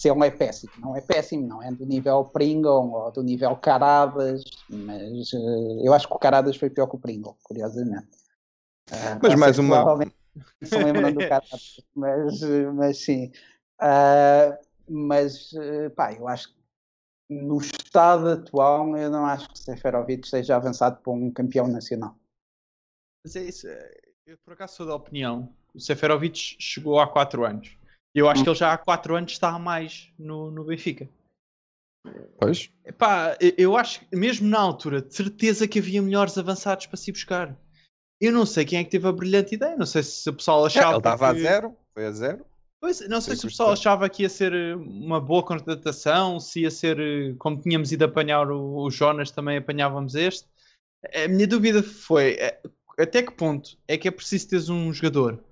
se 0.00 0.08
ele 0.08 0.26
é 0.26 0.30
péssimo, 0.30 0.72
não 0.78 0.96
é 0.96 1.00
péssimo, 1.02 1.46
não 1.46 1.62
é 1.62 1.70
do 1.70 1.84
nível 1.84 2.24
Pringle 2.24 2.90
ou 2.90 3.12
do 3.12 3.22
nível 3.22 3.54
Caradas, 3.56 4.42
mas 4.68 5.32
uh, 5.34 5.84
eu 5.84 5.92
acho 5.92 6.08
que 6.08 6.14
o 6.14 6.18
Caradas 6.18 6.56
foi 6.56 6.70
pior 6.70 6.86
que 6.86 6.96
o 6.96 6.98
Pringle, 6.98 7.36
curiosamente. 7.42 8.08
Uh, 8.90 9.20
mas 9.22 9.34
mais 9.34 9.58
uma 9.58 9.98
se 10.62 10.76
lembram 10.76 11.12
do 11.12 11.28
cara, 11.28 11.44
mas, 11.94 12.40
mas 12.74 13.04
sim. 13.04 13.30
Uh, 13.80 14.56
mas, 14.88 15.52
pá, 15.94 16.14
eu 16.14 16.26
acho 16.26 16.48
que 16.48 16.60
no 17.28 17.58
estado 17.58 18.30
atual, 18.30 18.96
eu 18.96 19.10
não 19.10 19.26
acho 19.26 19.48
que 19.50 19.58
Seferovic 19.58 20.26
seja 20.26 20.56
avançado 20.56 21.00
para 21.02 21.12
um 21.12 21.30
campeão 21.30 21.68
nacional. 21.68 22.16
Mas 23.24 23.36
é 23.36 23.44
isso, 23.44 23.66
eu 24.26 24.38
por 24.44 24.54
acaso 24.54 24.76
sou 24.76 24.86
da 24.86 24.94
opinião, 24.94 25.54
o 25.74 25.80
Seferovic 25.80 26.56
chegou 26.58 27.00
há 27.00 27.06
4 27.06 27.44
anos. 27.44 27.76
Eu 28.14 28.28
acho 28.28 28.40
hum. 28.40 28.44
que 28.44 28.50
ele 28.50 28.58
já 28.58 28.72
há 28.72 28.78
4 28.78 29.16
anos 29.16 29.32
está 29.32 29.50
a 29.50 29.58
mais 29.58 30.12
no, 30.18 30.50
no 30.50 30.64
Benfica. 30.64 31.08
Pois. 32.38 32.70
Epá, 32.84 33.36
eu 33.58 33.76
acho 33.76 34.00
que 34.00 34.16
mesmo 34.16 34.48
na 34.48 34.58
altura, 34.58 35.02
de 35.02 35.14
certeza 35.14 35.68
que 35.68 35.78
havia 35.78 36.00
melhores 36.00 36.36
avançados 36.38 36.86
para 36.86 36.96
se 36.96 37.12
buscar. 37.12 37.56
Eu 38.20 38.32
não 38.32 38.46
sei 38.46 38.64
quem 38.64 38.78
é 38.78 38.84
que 38.84 38.90
teve 38.90 39.06
a 39.06 39.12
brilhante 39.12 39.54
ideia. 39.54 39.76
Não 39.76 39.86
sei 39.86 40.02
se 40.02 40.28
o 40.28 40.34
pessoal 40.34 40.64
achava. 40.64 40.86
É, 40.86 40.90
ele 40.90 40.98
estava 40.98 41.34
que... 41.34 41.40
a 41.40 41.42
zero, 41.42 41.76
foi 41.92 42.06
a 42.06 42.12
zero. 42.12 42.46
Pois, 42.80 43.06
não 43.08 43.20
sei 43.20 43.36
se 43.36 43.44
o 43.44 43.48
pessoal 43.48 43.72
achava 43.72 44.08
que 44.08 44.22
ia 44.22 44.28
ser 44.28 44.54
eh, 44.54 44.74
uma 44.74 45.20
boa 45.20 45.42
contratação, 45.42 46.40
se 46.40 46.62
ia 46.62 46.70
ser 46.70 46.98
eh, 46.98 47.34
como 47.38 47.60
tínhamos 47.60 47.92
ido 47.92 48.06
apanhar 48.06 48.50
o, 48.50 48.76
o 48.76 48.90
Jonas, 48.90 49.30
também 49.30 49.58
apanhávamos 49.58 50.14
este. 50.14 50.48
A 51.14 51.28
minha 51.28 51.46
dúvida 51.46 51.82
foi 51.82 52.36
eh, 52.38 52.58
até 53.02 53.22
que 53.22 53.32
ponto 53.32 53.78
é 53.86 53.96
que 53.96 54.08
é 54.08 54.10
preciso 54.10 54.48
teres 54.48 54.68
um 54.68 54.92
jogador 54.92 55.42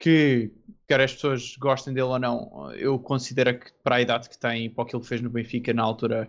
que, 0.00 0.50
quer 0.88 1.00
as 1.00 1.12
pessoas 1.12 1.56
gostem 1.56 1.92
dele 1.92 2.06
ou 2.06 2.18
não, 2.18 2.72
eu 2.72 2.98
considero 2.98 3.58
que 3.58 3.72
para 3.82 3.96
a 3.96 4.00
idade 4.00 4.28
que 4.28 4.38
tem 4.38 4.64
e 4.64 4.70
para 4.70 4.84
aquilo 4.84 5.02
que 5.02 5.08
fez 5.08 5.20
no 5.20 5.30
Benfica 5.30 5.72
na 5.74 5.82
altura 5.82 6.28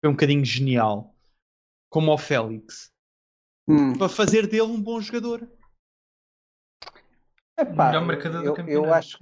foi 0.00 0.10
um 0.10 0.14
bocadinho 0.14 0.44
genial, 0.44 1.14
como 1.88 2.12
o 2.12 2.18
Félix 2.18 2.92
hum. 3.68 3.96
para 3.96 4.08
fazer 4.08 4.46
dele 4.46 4.62
um 4.62 4.82
bom 4.82 5.00
jogador. 5.00 5.48
Epá, 7.58 7.86
melhor 7.86 8.04
marcador 8.04 8.42
eu, 8.42 8.50
do 8.50 8.56
campeonato. 8.56 8.86
Eu 8.86 8.94
acho, 8.94 9.18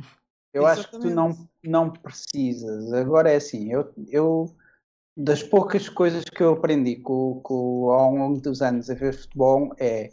eu 0.55 0.67
acho 0.67 0.91
que 0.91 0.99
tu 0.99 1.11
não, 1.11 1.49
não 1.63 1.91
precisas. 1.91 2.93
Agora 2.93 3.31
é 3.31 3.37
assim, 3.37 3.71
eu, 3.71 3.93
eu 4.09 4.57
das 5.17 5.43
poucas 5.43 5.89
coisas 5.89 6.25
que 6.25 6.43
eu 6.43 6.55
aprendi 6.55 6.97
com, 6.97 7.41
com, 7.43 7.91
ao 7.91 8.15
longo 8.15 8.41
dos 8.41 8.63
anos 8.63 8.89
a 8.89 8.95
ver 8.95 9.13
futebol 9.13 9.75
é 9.79 10.11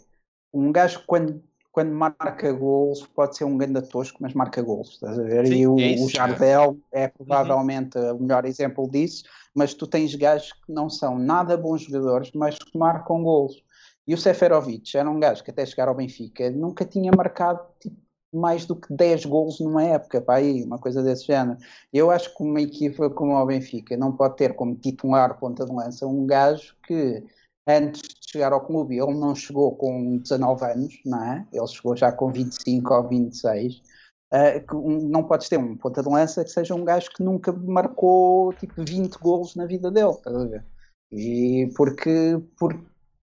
um 0.58 0.72
gajo 0.72 1.04
quando, 1.06 1.42
quando 1.72 1.92
marca 1.92 2.52
gols 2.52 3.06
pode 3.08 3.38
ser 3.38 3.46
um 3.46 3.58
grande 3.58 3.82
tosco, 3.84 4.18
mas 4.22 4.34
marca 4.34 4.62
gols, 4.62 4.94
estás 4.94 5.20
a 5.20 5.24
ver? 5.24 5.48
Sim, 5.48 5.54
e 5.56 5.68
o, 5.68 5.80
é 5.80 5.96
o 5.96 6.10
Jardel 6.10 6.78
é, 6.92 7.04
é 7.04 7.08
provavelmente 7.08 7.98
uhum. 7.98 8.16
o 8.16 8.20
melhor 8.22 8.46
exemplo 8.46 8.90
disso, 8.90 9.24
mas 9.54 9.74
tu 9.74 9.88
tens 9.88 10.14
gajos 10.16 10.54
que 10.54 10.72
não 10.72 10.90
são 10.90 11.18
nada 11.18 11.56
bons 11.58 11.84
jogadores, 11.84 12.32
mas 12.34 12.58
que 12.58 12.78
marcam 12.78 13.24
gols. 13.24 13.64
E 14.08 14.14
o 14.14 14.18
Seferovic 14.18 14.96
era 14.96 15.10
um 15.10 15.20
gajo 15.20 15.44
que 15.44 15.52
até 15.52 15.66
chegar 15.66 15.90
ao 15.90 15.96
Benfica 15.96 16.50
nunca 16.50 16.86
tinha 16.86 17.12
marcado 17.12 17.60
tipo, 17.80 17.98
mais 18.34 18.66
do 18.66 18.76
que 18.76 18.94
10 18.94 19.26
gols 19.26 19.60
numa 19.60 19.84
época, 19.84 20.22
para 20.22 20.36
aí, 20.36 20.64
uma 20.64 20.78
coisa 20.78 21.04
desse 21.04 21.26
género. 21.26 21.58
Eu 21.94 22.12
acho 22.12 22.36
que 22.36 22.44
uma 22.44 22.62
equipa 22.62 23.10
como 23.10 23.36
o 23.36 23.46
Benfica 23.46 23.98
não 23.98 24.12
pode 24.12 24.38
ter 24.38 24.56
como 24.56 24.76
titular 24.76 25.38
ponta 25.40 25.66
de 25.66 25.74
lança 25.74 26.06
um 26.08 26.26
gajo 26.26 26.76
que 26.86 27.24
antes 27.68 28.02
de 28.02 28.32
chegar 28.32 28.54
ao 28.54 28.66
clube, 28.66 28.98
ele 28.98 29.14
não 29.14 29.36
chegou 29.36 29.76
com 29.76 30.18
19 30.18 30.66
anos, 30.66 31.00
não 31.06 31.24
é? 31.24 31.48
Ele 31.52 31.68
chegou 31.68 31.96
já 31.96 32.12
com 32.12 32.32
25 32.32 32.94
ou 32.94 33.08
26. 33.08 33.76
Uh, 33.76 34.36
eh, 34.36 34.66
não 35.10 35.24
podes 35.24 35.48
ter 35.48 35.58
um 35.58 35.76
ponta 35.78 36.04
de 36.04 36.10
lança 36.10 36.44
que 36.44 36.52
seja 36.52 36.76
um 36.76 36.84
gajo 36.84 37.10
que 37.12 37.24
nunca 37.24 37.52
marcou 37.52 38.54
tipo 38.54 38.84
20 38.84 39.18
gols 39.20 39.56
na 39.56 39.66
vida 39.66 39.90
dele, 39.90 40.12
estás 40.12 40.36
a 40.36 40.46
ver? 40.46 40.66
E 41.12 41.70
porque, 41.76 42.42
porque 42.58 42.84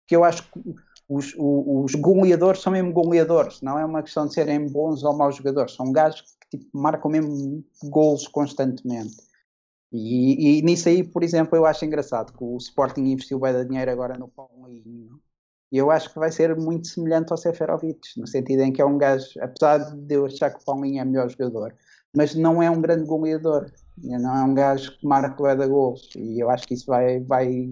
que 0.08 0.16
eu 0.16 0.24
acho 0.24 0.50
que 0.52 0.60
os, 1.10 1.34
os, 1.38 1.96
goleadores 1.96 2.62
são 2.62 2.74
mesmo 2.74 2.92
goleadores, 2.92 3.62
não 3.62 3.78
é 3.78 3.86
uma 3.86 4.02
questão 4.02 4.26
de 4.26 4.34
serem 4.34 4.68
bons 4.68 5.04
ou 5.04 5.16
maus 5.16 5.36
jogadores, 5.36 5.74
são 5.74 5.92
gajos 5.92 6.22
que 6.50 6.58
tipo, 6.58 6.78
marcam 6.78 7.12
mesmo 7.12 7.64
gols 7.84 8.28
constantemente. 8.28 9.27
E, 9.92 10.60
e, 10.60 10.62
nisso 10.62 10.90
aí, 10.90 11.04
por 11.04 11.24
exemplo, 11.24 11.56
eu 11.56 11.66
acho 11.66 11.86
engraçado 11.86 12.34
que 12.34 12.44
o 12.44 12.58
Sporting 12.58 13.02
investiu 13.02 13.40
bem 13.40 13.54
de 13.54 13.66
dinheiro 13.66 13.92
agora 13.92 14.18
no 14.18 14.28
Paulinho. 14.28 15.20
E 15.72 15.78
eu 15.78 15.92
acho 15.92 16.12
que 16.12 16.20
vai 16.20 16.32
ser 16.32 16.56
muito 16.56 16.88
semelhante 16.88 17.32
ao 17.32 17.38
Seferovic, 17.38 18.00
no 18.18 18.28
sentido 18.28 18.62
em 18.62 18.72
que 18.72 18.82
é 18.82 18.86
um 18.86 18.98
gajo, 18.98 19.28
apesar 19.42 19.80
de 19.80 20.16
eu 20.16 20.26
achar 20.26 20.50
que 20.52 20.62
o 20.62 20.66
Paulinho 20.66 21.02
é 21.02 21.06
melhor 21.06 21.30
jogador, 21.30 21.76
mas 22.16 22.36
não 22.36 22.64
é 22.64 22.70
um 22.70 22.82
grande 22.82 23.06
goleador. 23.06 23.72
Não 23.98 24.36
é 24.36 24.44
um 24.44 24.54
gajo 24.54 24.98
que 24.98 25.06
marca 25.08 25.56
da 25.56 25.68
gols. 25.68 26.10
E 26.16 26.40
eu 26.40 26.50
acho 26.50 26.68
que 26.68 26.74
isso 26.74 26.86
vai, 26.86 27.20
vai 27.22 27.70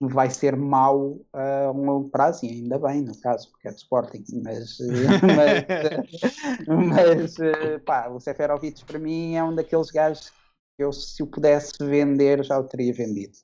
vai 0.00 0.30
ser 0.30 0.56
mau 0.56 1.20
a 1.30 1.70
um 1.72 1.84
longo 1.84 2.08
prazo, 2.08 2.46
e 2.46 2.48
ainda 2.48 2.78
bem, 2.78 3.02
no 3.02 3.14
caso, 3.20 3.50
porque 3.50 3.68
é 3.68 3.70
de 3.70 3.76
Sporting, 3.76 4.24
mas, 4.42 4.78
mas, 6.66 7.36
mas 7.36 7.82
pá, 7.84 8.08
o 8.08 8.18
Seferovic 8.18 8.82
para 8.86 8.98
mim 8.98 9.34
é 9.34 9.44
um 9.44 9.54
daqueles 9.54 9.90
gajos 9.90 10.32
eu, 10.82 10.92
se 10.92 11.22
o 11.22 11.26
pudesse 11.26 11.72
vender, 11.80 12.44
já 12.44 12.58
o 12.58 12.64
teria 12.64 12.92
vendido. 12.92 13.36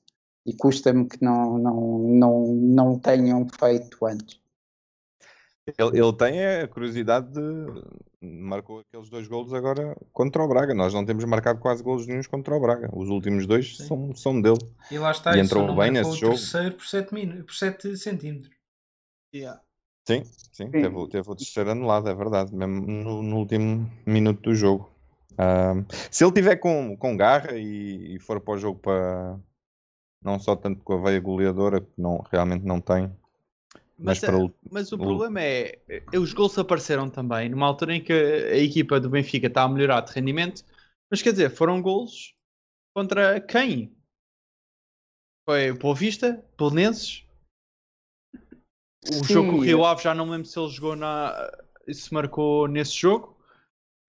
E 0.44 0.54
custa-me 0.54 1.08
que 1.08 1.22
não, 1.22 1.58
não, 1.58 1.98
não, 1.98 2.46
não 2.54 2.98
tenham 2.98 3.46
feito 3.58 4.06
antes. 4.06 4.40
Ele, 5.66 5.98
ele 5.98 6.12
tem 6.12 6.46
a 6.46 6.68
curiosidade 6.68 7.32
de. 7.32 8.06
Marcou 8.22 8.80
aqueles 8.80 9.10
dois 9.10 9.26
golos 9.26 9.52
agora 9.52 9.96
contra 10.12 10.42
o 10.42 10.48
Braga. 10.48 10.74
Nós 10.74 10.94
não 10.94 11.04
temos 11.04 11.24
marcado 11.24 11.60
quase 11.60 11.82
golos 11.82 12.06
nenhums 12.06 12.26
contra 12.26 12.54
o 12.54 12.60
Braga. 12.60 12.88
Os 12.92 13.08
últimos 13.08 13.46
dois 13.46 13.76
são, 13.76 14.14
são 14.14 14.40
dele. 14.40 14.58
E 14.90 14.98
lá 14.98 15.10
está, 15.10 15.36
e 15.36 15.40
entrou 15.40 15.74
bem 15.74 15.90
nesse 15.90 16.16
jogo. 16.16 16.34
terceiro 16.34 16.76
por 16.76 16.86
7, 16.86 17.12
min... 17.12 17.42
por 17.42 17.54
7 17.54 17.96
centímetros. 17.96 18.54
Yeah. 19.34 19.60
Sim, 20.06 20.22
sim, 20.52 20.70
Teve, 20.70 21.08
teve 21.08 21.30
o 21.30 21.34
terceiro 21.34 21.72
anulado, 21.72 22.08
é 22.08 22.14
verdade, 22.14 22.54
mesmo 22.54 22.86
no, 22.86 23.22
no 23.22 23.36
último 23.38 23.90
minuto 24.06 24.40
do 24.42 24.54
jogo. 24.54 24.88
Um, 25.38 25.84
se 26.10 26.24
ele 26.24 26.32
tiver 26.32 26.56
com, 26.56 26.96
com 26.96 27.16
garra 27.16 27.52
e, 27.56 28.14
e, 28.14 28.18
for 28.18 28.40
para 28.40 28.54
o 28.54 28.58
jogo 28.58 28.78
para 28.78 29.38
não 30.22 30.38
só 30.40 30.56
tanto 30.56 30.82
com 30.82 30.94
a 30.94 31.02
veia 31.02 31.20
goleadora, 31.20 31.80
que 31.80 31.92
não, 31.98 32.24
realmente 32.32 32.64
não 32.64 32.80
tem, 32.80 33.12
mas, 33.98 34.20
mas, 34.20 34.22
é, 34.24 34.34
o, 34.34 34.54
mas 34.70 34.92
o, 34.92 34.98
problema 34.98 35.40
é, 35.40 35.78
é, 35.88 36.18
os 36.18 36.34
gols 36.34 36.58
apareceram 36.58 37.08
também 37.08 37.48
numa 37.48 37.66
altura 37.66 37.94
em 37.94 38.02
que 38.02 38.12
a 38.12 38.56
equipa 38.56 39.00
do 39.00 39.08
Benfica 39.08 39.46
está 39.46 39.62
a 39.62 39.68
melhorar 39.68 40.02
de 40.02 40.12
rendimento, 40.12 40.62
mas 41.10 41.22
quer 41.22 41.32
dizer, 41.32 41.50
foram 41.50 41.80
gols 41.80 42.34
contra 42.94 43.40
quem? 43.40 43.96
Foi 45.48 45.70
o 45.70 45.94
Vista, 45.94 46.44
Belenenses. 46.58 47.24
O 49.08 49.24
Sim, 49.24 49.32
jogo 49.32 49.50
com 49.52 49.58
o 49.58 49.60
Rio 49.60 49.84
Ave 49.84 50.02
já 50.02 50.12
não 50.12 50.28
lembro 50.28 50.46
se 50.46 50.58
ele 50.58 50.68
jogou 50.68 50.96
na. 50.96 51.52
se 51.88 52.12
marcou 52.12 52.66
nesse 52.66 52.94
jogo. 52.96 53.36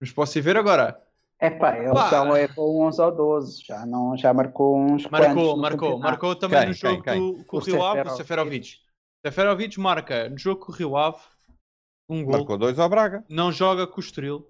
Mas 0.01 0.11
posso 0.11 0.37
ir 0.37 0.41
ver 0.41 0.57
agora. 0.57 1.06
É 1.39 1.51
pá, 1.51 1.77
ele 1.77 1.93
pá. 1.93 2.09
já 2.09 2.23
levou 2.23 2.81
11 2.81 3.01
ou 3.01 3.15
12, 3.15 3.63
já, 3.63 3.85
não, 3.85 4.17
já 4.17 4.33
marcou 4.33 4.75
uns 4.75 5.05
Marcou, 5.07 5.55
marcou, 5.55 5.99
marcou 5.99 6.35
também 6.35 6.59
quem, 6.59 6.67
no 6.69 6.73
jogo 6.73 7.03
quem, 7.03 7.35
quem? 7.35 7.43
com 7.43 7.57
o 7.57 7.59
Rio 7.59 7.83
Ave, 7.83 8.09
o 8.09 8.15
Seferovic. 8.15 8.77
Seferovic 9.23 9.79
marca 9.79 10.29
no 10.29 10.37
jogo 10.37 10.65
com 10.65 10.71
o 10.71 10.75
Rio 10.75 10.97
Ave 10.97 11.19
um 12.09 12.23
gol. 12.23 12.37
Marcou 12.37 12.57
dois 12.57 12.79
ao 12.79 12.89
Braga. 12.89 13.23
Não 13.29 13.51
joga 13.51 13.85
com 13.85 13.97
o 13.97 14.03
Estoril. 14.03 14.49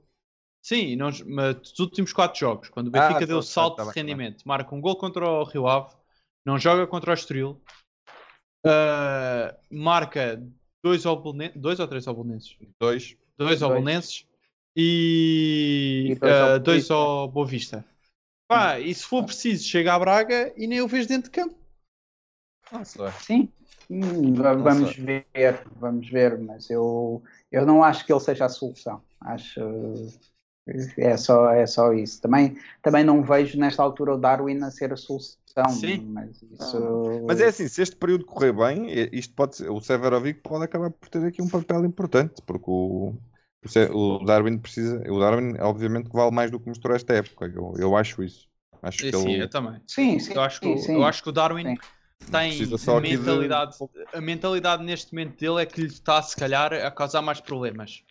Sim, 0.63 0.95
não, 0.95 1.09
mas 1.25 1.55
dos 1.55 1.79
últimos 1.79 2.11
quatro 2.11 2.39
jogos, 2.39 2.69
quando 2.69 2.88
o 2.88 2.91
Benfica 2.91 3.23
ah, 3.23 3.27
deu 3.27 3.41
salto 3.41 3.77
tá 3.77 3.85
de 3.85 3.91
rendimento, 3.91 4.43
marca 4.45 4.75
um 4.75 4.81
gol 4.81 4.97
contra 4.97 5.25
o 5.25 5.43
Rio 5.43 5.67
Ave, 5.67 5.95
não 6.45 6.59
joga 6.59 6.85
contra 6.85 7.11
o 7.11 7.13
Estoril, 7.13 7.61
uh, 8.65 9.55
marca 9.71 10.43
dois, 10.83 11.03
dois 11.55 11.79
ou 11.79 11.88
três 11.88 12.05
Bolonenses? 12.05 12.57
Dois. 12.79 13.15
Dois 13.38 13.59
Bolonenses 13.61 14.26
e, 14.78 16.11
e 16.11 16.15
dois, 16.15 16.34
uh, 16.34 16.43
ao, 16.43 16.59
dois 16.59 16.91
ao 16.91 17.28
Boa 17.28 17.45
Vista. 17.47 17.84
Pá, 18.47 18.80
e 18.80 18.93
se 18.93 19.03
for 19.03 19.25
preciso, 19.25 19.67
chega 19.67 19.93
a 19.93 19.99
Braga 19.99 20.53
e 20.55 20.67
nem 20.67 20.82
o 20.82 20.88
vês 20.88 21.07
dentro 21.07 21.32
de 21.32 21.32
campo. 21.32 21.55
Nossa. 22.71 23.11
Sim, 23.13 23.51
Hum, 23.89 24.34
vamos 24.34 24.95
ver, 24.97 25.61
vamos 25.78 26.09
ver, 26.09 26.38
mas 26.38 26.69
eu, 26.69 27.23
eu 27.51 27.65
não 27.65 27.84
acho 27.84 28.05
que 28.05 28.11
ele 28.11 28.19
seja 28.19 28.45
a 28.45 28.49
solução. 28.49 29.01
Acho 29.21 29.61
é 30.97 31.15
só, 31.15 31.49
é 31.51 31.65
só 31.65 31.93
isso. 31.93 32.21
Também, 32.21 32.57
também 32.82 33.03
não 33.03 33.23
vejo 33.23 33.57
nesta 33.57 33.82
altura 33.82 34.15
o 34.15 34.17
Darwin 34.17 34.61
a 34.61 34.69
ser 34.69 34.91
a 34.91 34.97
solução. 34.97 35.38
Sim. 35.69 36.05
Mas, 36.09 36.41
isso... 36.41 36.78
ah. 36.78 37.25
mas 37.25 37.39
é 37.39 37.47
assim, 37.47 37.67
se 37.67 37.82
este 37.82 37.95
período 37.95 38.25
correr 38.25 38.51
bem, 38.51 38.88
isto 39.13 39.34
pode 39.34 39.55
ser, 39.55 39.69
o 39.71 39.80
Severovic 39.80 40.41
pode 40.41 40.65
acabar 40.65 40.91
por 40.91 41.07
ter 41.07 41.25
aqui 41.25 41.41
um 41.41 41.47
papel 41.47 41.86
importante, 41.86 42.41
porque 42.45 42.69
o, 42.69 43.15
o 43.91 44.24
Darwin 44.24 44.57
precisa, 44.57 45.01
o 45.09 45.20
Darwin 45.20 45.57
obviamente 45.59 46.09
vale 46.11 46.32
mais 46.32 46.51
do 46.51 46.59
que 46.59 46.68
mostrou 46.68 46.95
esta 46.95 47.13
época, 47.13 47.51
eu, 47.53 47.74
eu 47.78 47.95
acho 47.95 48.24
isso. 48.24 48.47
Acho 48.82 48.99
sim, 48.99 49.11
que 49.11 49.18
sim, 49.18 49.32
ele... 49.34 49.43
eu 49.43 49.49
também. 49.49 49.82
Sim, 49.88 50.20
sim. 50.20 50.34
Eu 50.34 50.41
acho 50.41 50.59
que, 50.59 50.78
sim, 50.78 50.93
eu 50.93 51.03
acho 51.03 51.24
que 51.24 51.30
o 51.30 51.32
Darwin 51.32 51.76
sim. 51.76 52.32
tem 52.32 52.51
a 52.61 52.99
mentalidade, 52.99 53.78
de... 53.78 54.18
a 54.18 54.22
mentalidade 54.22 54.84
neste 54.84 55.13
momento 55.13 55.39
dele 55.39 55.61
é 55.61 55.65
que 55.65 55.82
lhe 55.82 55.88
está 55.88 56.22
se 56.22 56.36
calhar 56.36 56.74
a 56.74 56.91
causar 56.91 57.22
mais 57.22 57.41
problemas. 57.41 58.03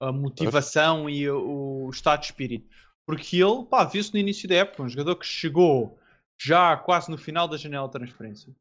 A 0.00 0.10
motivação 0.12 1.08
e 1.08 1.28
o, 1.30 1.86
o 1.86 1.90
estado 1.90 2.20
de 2.20 2.26
espírito. 2.26 2.68
Porque 3.06 3.42
ele, 3.42 3.64
pá, 3.64 3.84
viu-se 3.84 4.12
no 4.12 4.18
início 4.18 4.48
da 4.48 4.56
época, 4.56 4.82
um 4.82 4.88
jogador 4.88 5.16
que 5.16 5.26
chegou 5.26 5.98
já 6.40 6.76
quase 6.76 7.10
no 7.10 7.18
final 7.18 7.46
da 7.46 7.56
janela 7.56 7.86
de 7.86 7.92
transferência, 7.92 8.52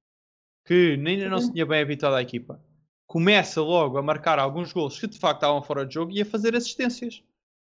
que 0.66 1.00
ainda 1.04 1.30
não 1.30 1.40
se 1.40 1.52
tinha 1.52 1.66
bem 1.66 1.82
habituado 1.82 2.16
à 2.16 2.22
equipa, 2.22 2.60
começa 3.12 3.62
logo 3.62 3.98
a 3.98 4.02
marcar 4.02 4.40
alguns 4.40 4.72
gols 4.72 4.98
que 4.98 5.06
de 5.06 5.20
facto 5.20 5.40
estavam 5.40 5.62
fora 5.62 5.86
de 5.86 5.96
jogo 5.96 6.14
e 6.14 6.22
a 6.22 6.26
fazer 6.26 6.56
assistências. 6.56 7.22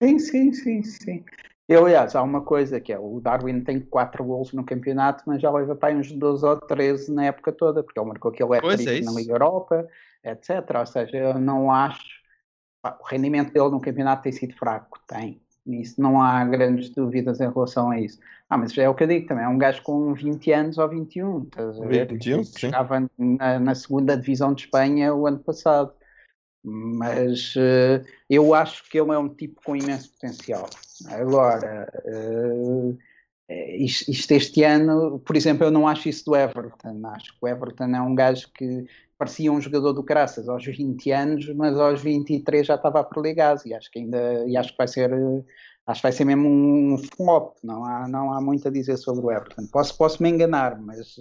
Sim, 0.03 0.19
sim, 0.19 0.51
sim, 0.51 0.83
sim. 0.83 1.23
E, 1.69 1.73
aliás, 1.73 2.13
há 2.13 2.21
uma 2.21 2.41
coisa 2.41 2.77
que 2.81 2.91
é, 2.91 2.99
o 2.99 3.21
Darwin 3.21 3.61
tem 3.61 3.79
4 3.79 4.21
gols 4.21 4.51
no 4.51 4.65
campeonato, 4.65 5.23
mas 5.25 5.41
já 5.41 5.49
leva 5.49 5.77
para 5.77 5.95
uns 5.95 6.11
12 6.11 6.45
ou 6.45 6.57
13 6.57 7.13
na 7.13 7.27
época 7.27 7.53
toda, 7.53 7.81
porque 7.81 7.97
ele 7.97 8.09
marcou 8.09 8.31
aquele 8.31 8.53
é 8.53 9.01
na 9.01 9.13
Liga 9.13 9.31
Europa, 9.31 9.87
etc. 10.25 10.49
Ou 10.77 10.85
seja, 10.85 11.15
eu 11.15 11.39
não 11.39 11.71
acho... 11.71 12.03
o 12.83 13.05
rendimento 13.05 13.53
dele 13.53 13.69
no 13.69 13.79
campeonato 13.79 14.23
tem 14.23 14.33
sido 14.33 14.53
fraco, 14.55 14.99
tem. 15.07 15.41
Isso 15.69 16.01
não 16.01 16.21
há 16.21 16.43
grandes 16.45 16.89
dúvidas 16.89 17.39
em 17.39 17.49
relação 17.49 17.91
a 17.91 17.99
isso. 17.99 18.19
Ah, 18.49 18.57
mas 18.57 18.75
é 18.77 18.89
o 18.89 18.95
que 18.95 19.03
eu 19.03 19.07
digo 19.07 19.27
também, 19.27 19.45
é 19.45 19.47
um 19.47 19.57
gajo 19.57 19.83
com 19.83 20.13
20 20.13 20.51
anos 20.51 20.77
ou 20.79 20.89
21, 20.89 21.43
estás 21.43 21.79
a 21.79 21.85
ver? 21.85 22.07
21, 22.07 22.43
sim. 22.43 22.67
Estava 22.67 23.07
na, 23.17 23.59
na, 23.59 23.75
segunda 23.75 24.17
divisão 24.17 24.53
de 24.53 24.63
Espanha 24.63 25.13
o 25.13 25.27
ano 25.27 25.39
passado. 25.39 25.93
Mas 26.63 27.55
uh, 27.55 28.03
eu 28.29 28.53
acho 28.53 28.89
que 28.89 28.99
ele 28.99 29.11
é 29.11 29.17
um 29.17 29.29
tipo 29.29 29.61
com 29.63 29.75
imenso 29.75 30.11
potencial. 30.11 30.67
Agora, 31.07 31.87
uh, 32.05 32.97
isto, 33.49 34.31
este 34.31 34.63
ano, 34.63 35.19
por 35.19 35.37
exemplo, 35.37 35.65
eu 35.65 35.71
não 35.71 35.87
acho 35.87 36.09
isso 36.09 36.25
do 36.25 36.35
Everton. 36.35 37.01
Acho 37.05 37.31
que 37.31 37.39
o 37.41 37.47
Everton 37.47 37.95
é 37.95 38.01
um 38.01 38.13
gajo 38.13 38.49
que 38.53 38.85
parecia 39.19 39.51
um 39.51 39.59
jogador 39.59 39.91
do 39.91 40.03
Caraças 40.03 40.47
aos 40.47 40.65
20 40.65 41.11
anos, 41.11 41.53
mas 41.53 41.77
aos 41.77 42.01
23 42.01 42.65
já 42.65 42.75
estava 42.75 43.01
a 43.01 43.03
perder 43.03 43.35
e 43.65 43.73
acho 43.73 43.91
que 43.91 43.99
ainda 43.99 44.45
e 44.47 44.55
acho 44.55 44.71
que 44.71 44.77
vai 44.77 44.87
ser 44.87 45.11
acho 45.85 46.01
que 46.01 46.03
vai 46.03 46.11
ser 46.13 46.25
mesmo 46.25 46.47
um 46.47 46.97
flop, 46.97 47.57
não 47.63 47.83
há, 47.83 48.07
não 48.07 48.33
há 48.33 48.39
muito 48.41 48.67
a 48.67 48.71
dizer 48.71 48.97
sobre 48.97 49.25
o 49.25 49.31
Everton. 49.31 49.67
Posso, 49.71 49.97
posso 49.97 50.23
me 50.23 50.29
enganar, 50.29 50.79
mas, 50.79 51.15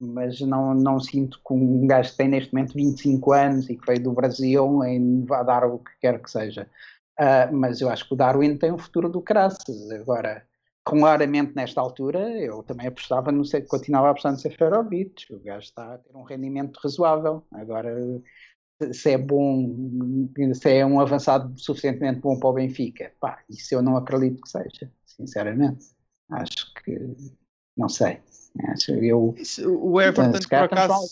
mas 0.00 0.40
não, 0.40 0.74
não 0.74 0.98
sinto 0.98 1.38
que 1.46 1.54
um 1.54 1.86
gajo 1.86 2.10
que 2.10 2.16
tem 2.16 2.28
neste 2.28 2.52
momento 2.52 2.74
25 2.74 3.32
anos 3.32 3.68
e 3.70 3.76
que 3.76 3.86
veio 3.86 4.02
do 4.02 4.12
Brasil 4.12 4.80
vá 5.26 5.42
dar 5.42 5.64
o 5.64 5.78
que 5.78 5.90
quer 6.00 6.20
que 6.22 6.30
seja. 6.30 6.68
Uh, 7.20 7.54
mas 7.54 7.80
eu 7.80 7.88
acho 7.88 8.06
que 8.08 8.14
o 8.14 8.16
Darwin 8.16 8.56
tem 8.56 8.72
um 8.72 8.78
futuro 8.78 9.08
do 9.08 9.22
Caraças. 9.22 9.90
Agora, 9.90 10.46
claramente 10.86 11.52
nesta 11.56 11.80
altura 11.80 12.20
eu 12.40 12.62
também 12.62 12.86
apostava 12.86 13.32
no 13.32 13.42
continuava 13.68 14.06
a 14.06 14.10
apostar 14.12 14.30
no 14.30 14.38
Seferovic 14.38 15.34
o 15.34 15.40
gajo 15.40 15.66
está 15.66 15.94
a 15.94 15.98
ter 15.98 16.16
um 16.16 16.22
rendimento 16.22 16.78
razoável. 16.78 17.44
Agora 17.50 17.92
se 18.92 19.10
é 19.10 19.18
bom 19.18 20.28
se 20.54 20.70
é 20.70 20.86
um 20.86 21.00
avançado 21.00 21.58
suficientemente 21.58 22.20
bom 22.20 22.38
para 22.38 22.48
o 22.48 22.52
Benfica 22.52 23.12
pá, 23.18 23.42
isso 23.50 23.74
eu 23.74 23.82
não 23.82 23.96
acredito 23.96 24.40
que 24.40 24.48
seja 24.48 24.92
sinceramente. 25.04 25.86
Acho 26.30 26.72
que 26.74 26.96
não 27.76 27.88
sei. 27.88 28.20
Acho, 28.68 28.92
eu, 28.92 29.34
isso, 29.36 29.68
o 29.68 30.00
Everton 30.00 30.38
então, 30.38 30.40
por 30.48 30.64
acaso 30.64 31.08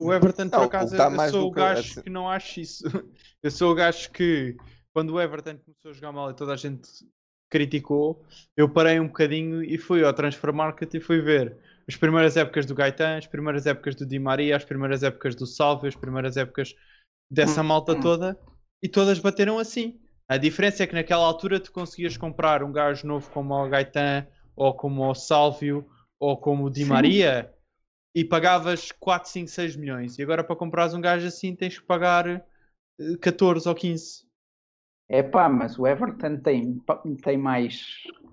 o 0.00 0.14
Everton 0.14 0.48
por 0.48 0.62
acaso 0.62 0.96
eu 0.96 1.30
sou 1.30 1.48
o 1.48 1.50
gajo 1.50 2.02
que 2.02 2.08
não 2.08 2.28
acho 2.28 2.60
isso. 2.60 2.84
Eu 3.40 3.52
sou 3.52 3.70
o 3.70 3.74
gajo 3.74 4.10
que 4.10 4.56
quando 4.92 5.10
o 5.10 5.20
Everton 5.20 5.58
começou 5.58 5.90
a 5.90 5.94
jogar 5.94 6.10
mal 6.10 6.30
e 6.30 6.34
toda 6.34 6.54
a 6.54 6.56
gente 6.56 6.88
criticou, 7.50 8.24
eu 8.56 8.68
parei 8.68 9.00
um 9.00 9.06
bocadinho 9.06 9.62
e 9.62 9.78
fui 9.78 10.04
ao 10.04 10.12
Transfer 10.12 10.52
Market 10.52 10.92
e 10.94 11.00
fui 11.00 11.20
ver 11.20 11.56
as 11.88 11.96
primeiras 11.96 12.36
épocas 12.36 12.66
do 12.66 12.74
Gaetan, 12.74 13.16
as 13.16 13.26
primeiras 13.26 13.66
épocas 13.66 13.94
do 13.94 14.04
Di 14.04 14.18
Maria, 14.18 14.56
as 14.56 14.64
primeiras 14.64 15.02
épocas 15.02 15.34
do 15.34 15.46
Salve, 15.46 15.88
as 15.88 15.96
primeiras 15.96 16.36
épocas 16.36 16.74
dessa 17.30 17.62
hum, 17.62 17.64
malta 17.64 17.92
hum. 17.92 18.00
toda 18.00 18.38
e 18.82 18.88
todas 18.88 19.18
bateram 19.18 19.58
assim. 19.58 19.98
A 20.28 20.36
diferença 20.36 20.82
é 20.82 20.86
que 20.86 20.94
naquela 20.94 21.24
altura 21.24 21.58
tu 21.58 21.72
conseguias 21.72 22.16
comprar 22.16 22.62
um 22.62 22.70
gajo 22.70 23.06
novo 23.06 23.30
como 23.30 23.54
o 23.54 23.68
Gaetan 23.68 24.26
ou 24.54 24.74
como 24.74 25.08
o 25.08 25.14
Salvio 25.14 25.88
ou 26.20 26.36
como 26.36 26.66
o 26.66 26.70
Di 26.70 26.84
Maria 26.84 27.50
e 28.14 28.24
pagavas 28.24 28.92
4, 28.92 29.30
5, 29.30 29.48
6 29.48 29.76
milhões. 29.76 30.18
E 30.18 30.22
agora 30.22 30.44
para 30.44 30.56
comprares 30.56 30.92
um 30.92 31.00
gajo 31.00 31.26
assim 31.26 31.56
tens 31.56 31.78
que 31.78 31.86
pagar 31.86 32.44
14 33.22 33.66
eh, 33.66 33.70
ou 33.70 33.74
15. 33.74 34.27
É 35.08 35.22
pá, 35.22 35.48
mas 35.48 35.78
o 35.78 35.86
Everton 35.86 36.36
tem, 36.36 36.82
tem 37.22 37.38
mais 37.38 37.82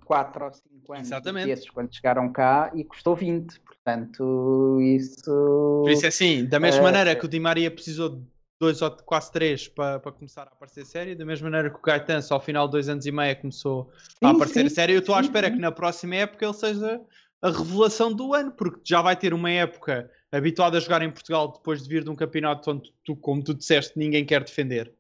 4 0.04 0.46
ou 0.46 0.52
5 0.52 0.94
anos 0.94 1.08
Exatamente. 1.08 1.46
desses 1.48 1.70
quando 1.70 1.94
chegaram 1.94 2.32
cá 2.32 2.72
e 2.76 2.84
custou 2.84 3.16
20, 3.16 3.60
portanto 3.62 4.80
isso... 4.82 5.82
Por 5.84 5.92
isso 5.92 6.06
é 6.06 6.10
assim, 6.10 6.46
da 6.46 6.60
mesma 6.60 6.82
uh, 6.82 6.84
maneira 6.84 7.16
que 7.16 7.26
o 7.26 7.30
Di 7.30 7.40
Maria 7.40 7.72
precisou 7.72 8.10
de 8.10 8.22
2 8.60 8.82
ou 8.82 8.92
quase 8.92 9.32
3 9.32 9.68
para, 9.70 10.00
para 10.00 10.12
começar 10.12 10.44
a 10.44 10.46
aparecer 10.48 10.86
sério, 10.86 11.18
da 11.18 11.26
mesma 11.26 11.50
maneira 11.50 11.70
que 11.70 11.78
o 11.78 11.82
Gaetan 11.82 12.22
só 12.22 12.36
ao 12.36 12.42
final 12.42 12.68
de 12.68 12.74
2 12.74 12.90
anos 12.90 13.06
e 13.06 13.12
meio 13.12 13.36
começou 13.38 13.90
sim, 14.10 14.26
a 14.26 14.32
aparecer 14.32 14.70
sim, 14.70 14.76
sério, 14.76 14.96
eu 14.96 15.00
estou 15.00 15.16
à 15.16 15.22
espera 15.22 15.48
sim. 15.48 15.54
que 15.54 15.60
na 15.60 15.72
próxima 15.72 16.16
época 16.16 16.46
ele 16.46 16.54
seja 16.54 17.02
a 17.42 17.52
revelação 17.52 18.14
do 18.14 18.34
ano, 18.34 18.52
porque 18.52 18.82
já 18.84 19.02
vai 19.02 19.16
ter 19.16 19.34
uma 19.34 19.52
época 19.52 20.10
habituado 20.30 20.76
a 20.76 20.80
jogar 20.80 21.02
em 21.02 21.12
Portugal 21.12 21.54
depois 21.54 21.84
de 21.84 21.90
vir 21.90 22.04
de 22.04 22.10
um 22.10 22.16
campeonato 22.16 22.70
onde 22.70 22.94
tu, 23.04 23.16
como 23.16 23.42
tu 23.42 23.54
disseste, 23.54 23.98
ninguém 23.98 24.26
quer 24.26 24.44
defender 24.44 24.92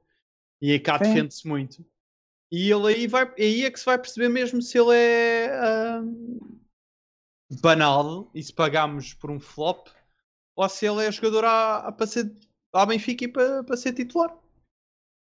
e 0.74 0.80
cá 0.80 0.98
defende-se 0.98 1.48
muito. 1.48 1.86
E 2.52 2.72
ele 2.72 2.88
aí 2.88 3.08
vai, 3.08 3.32
aí 3.38 3.66
é 3.66 3.72
que 3.72 3.80
se 3.80 3.86
vai 3.86 3.98
perceber 3.98 4.30
mesmo 4.30 4.62
se 4.62 4.78
ele 4.78 4.96
é 4.96 6.00
um, 6.00 6.60
banal 7.62 8.30
e 8.34 8.42
se 8.42 8.54
pagamos 8.54 9.14
por 9.14 9.32
um 9.32 9.40
flop 9.40 9.88
ou 10.56 10.70
se 10.70 10.86
ele 10.86 11.06
é 11.06 11.12
jogador 11.12 11.46
a, 11.46 11.78
a, 11.88 11.92
para 11.92 12.08
ser, 12.08 12.32
à 12.74 12.86
Benfica 12.86 13.26
e 13.26 13.28
para, 13.28 13.64
para 13.64 13.78
ser 13.78 13.94
titular. 13.94 14.36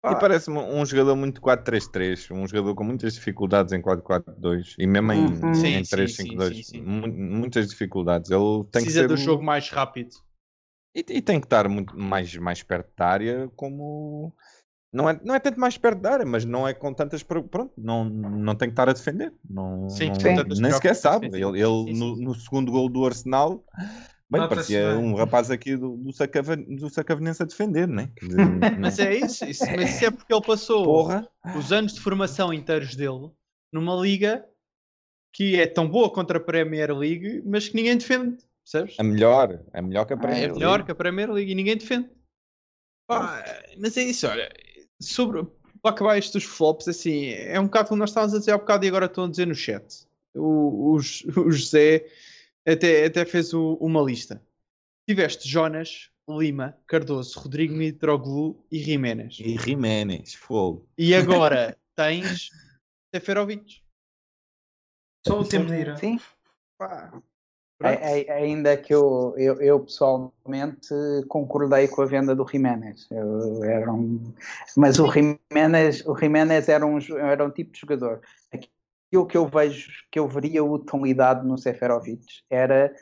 E 0.04 0.14
parece-me 0.14 0.58
um 0.58 0.86
jogador 0.86 1.16
muito 1.16 1.40
4-3-3, 1.40 2.30
um 2.30 2.46
jogador 2.46 2.74
com 2.76 2.84
muitas 2.84 3.14
dificuldades 3.14 3.72
em 3.72 3.82
4-4-2 3.82 4.76
e 4.78 4.86
mesmo 4.86 5.12
em, 5.12 5.26
uhum. 5.26 5.52
em 5.52 5.82
3-5-2, 5.82 6.80
muitas 6.80 7.68
dificuldades. 7.68 8.30
Ele 8.30 8.62
tem 8.70 8.82
Precisa 8.82 9.02
que 9.02 9.08
ser 9.08 9.08
do 9.08 9.16
jogo 9.16 9.42
mais 9.42 9.68
rápido. 9.70 10.14
E, 10.94 11.00
e, 11.00 11.20
tem 11.20 11.40
que 11.40 11.46
estar 11.46 11.68
muito 11.68 11.98
mais, 11.98 12.34
mais 12.36 12.62
perto 12.62 12.90
da 12.96 13.06
área 13.06 13.50
como 13.56 14.32
não 14.92 15.08
é, 15.08 15.20
não 15.22 15.34
é 15.34 15.38
tanto 15.38 15.60
mais 15.60 15.76
perto 15.76 16.00
da 16.00 16.12
área, 16.14 16.26
mas 16.26 16.44
não 16.44 16.66
é 16.66 16.72
com 16.72 16.94
tantas. 16.94 17.22
Pronto, 17.22 17.70
não, 17.76 18.04
não 18.04 18.54
tem 18.54 18.68
que 18.68 18.72
estar 18.72 18.88
a 18.88 18.92
defender. 18.92 19.32
Não, 19.48 19.88
sim, 19.90 20.08
não, 20.08 20.44
nem 20.60 20.72
sequer 20.72 20.94
sabe. 20.94 21.26
Sim, 21.26 21.32
sim. 21.32 21.44
Ele, 21.44 21.60
ele 21.60 21.94
sim, 21.94 21.98
no, 21.98 22.16
no, 22.16 22.34
segundo 22.34 22.72
gol 22.72 22.88
do 22.88 23.04
Arsenal, 23.04 23.62
bem, 24.30 24.48
parecia 24.48 24.96
um 24.96 25.14
rapaz 25.14 25.50
aqui 25.50 25.76
do, 25.76 25.94
do, 25.96 26.10
Sacava, 26.12 26.56
do 26.56 26.88
Sacavenense 26.88 27.42
a 27.42 27.46
defender, 27.46 27.86
né? 27.86 28.10
mas 28.80 28.98
é 28.98 29.14
isso, 29.14 29.44
isso, 29.44 29.64
mas 29.76 29.90
isso 29.90 30.06
é 30.06 30.10
porque 30.10 30.32
ele 30.32 30.44
passou 30.44 30.84
Porra. 30.84 31.28
os 31.54 31.70
anos 31.70 31.92
de 31.92 32.00
formação 32.00 32.52
inteiros 32.52 32.96
dele 32.96 33.30
numa 33.70 33.94
liga 33.94 34.42
que 35.34 35.60
é 35.60 35.66
tão 35.66 35.86
boa 35.86 36.10
contra 36.10 36.38
a 36.38 36.42
Premier 36.42 36.96
League, 36.96 37.42
mas 37.44 37.68
que 37.68 37.76
ninguém 37.76 37.98
defende. 37.98 38.38
Percebes? 38.64 38.98
A 38.98 39.02
melhor, 39.02 39.62
a 39.72 39.82
melhor 39.82 40.06
que 40.06 40.14
a 40.14 40.16
Premier 40.16 40.44
League. 40.44 40.56
É 40.56 40.58
melhor 40.58 40.84
que 40.84 40.92
a 40.92 40.94
Premier 40.94 41.30
League 41.30 41.52
e 41.52 41.54
ninguém 41.54 41.76
defende. 41.76 42.08
Pá, 43.06 43.42
mas 43.78 43.96
é 43.96 44.02
isso, 44.02 44.26
olha, 44.26 44.50
sobre 45.00 45.46
para 45.80 45.90
acabar 45.92 46.20
dos 46.20 46.44
flops, 46.44 46.88
assim, 46.88 47.28
é 47.28 47.58
um 47.58 47.64
bocado 47.64 47.88
como 47.88 48.00
nós 48.00 48.10
estávamos 48.10 48.34
a 48.34 48.38
dizer 48.38 48.52
há 48.52 48.58
bocado 48.58 48.84
e 48.84 48.88
agora 48.88 49.06
estão 49.06 49.24
a 49.24 49.30
dizer 49.30 49.46
no 49.46 49.54
chat. 49.54 50.06
O, 50.34 50.94
o, 50.94 50.96
o 50.96 51.50
José 51.50 52.06
até, 52.66 53.06
até 53.06 53.24
fez 53.24 53.54
o, 53.54 53.74
uma 53.74 54.02
lista. 54.02 54.42
Tiveste 55.08 55.48
Jonas, 55.48 56.10
Lima, 56.28 56.76
Cardoso, 56.86 57.38
Rodrigo 57.38 57.74
Mitroglou 57.74 58.66
e 58.70 58.78
Jiménez. 58.78 59.38
E 59.40 59.56
Jiménez, 59.56 60.34
fogo. 60.34 60.86
E 60.98 61.14
agora 61.14 61.78
tens 61.96 62.50
Seferovic. 63.14 63.82
Só 65.26 65.40
o 65.40 65.48
tempo 65.48 65.66
de 65.66 65.80
ir. 65.80 65.98
Sim. 65.98 66.20
Pá, 66.76 67.22
é, 67.80 68.22
é, 68.22 68.32
ainda 68.32 68.76
que 68.76 68.92
eu, 68.92 69.34
eu, 69.36 69.60
eu, 69.60 69.80
pessoalmente 69.80 70.88
concordei 71.28 71.86
com 71.86 72.02
a 72.02 72.06
venda 72.06 72.34
do 72.34 72.46
Jiménez. 72.46 73.06
Eu, 73.10 73.62
era 73.62 73.92
um, 73.92 74.32
mas 74.76 74.98
o 74.98 75.08
Jiménez, 75.10 76.04
o 76.04 76.16
Jiménez 76.16 76.68
era, 76.68 76.84
um, 76.84 76.98
era 77.16 77.44
um 77.44 77.50
tipo 77.50 77.72
de 77.72 77.80
jogador. 77.80 78.20
Aquilo 78.52 79.26
que 79.26 79.36
eu 79.36 79.46
vejo, 79.46 79.90
que 80.10 80.18
eu 80.18 80.26
veria 80.26 80.64
utilidade 80.64 81.46
no 81.46 81.56
Seferovic 81.56 82.42
era 82.50 82.92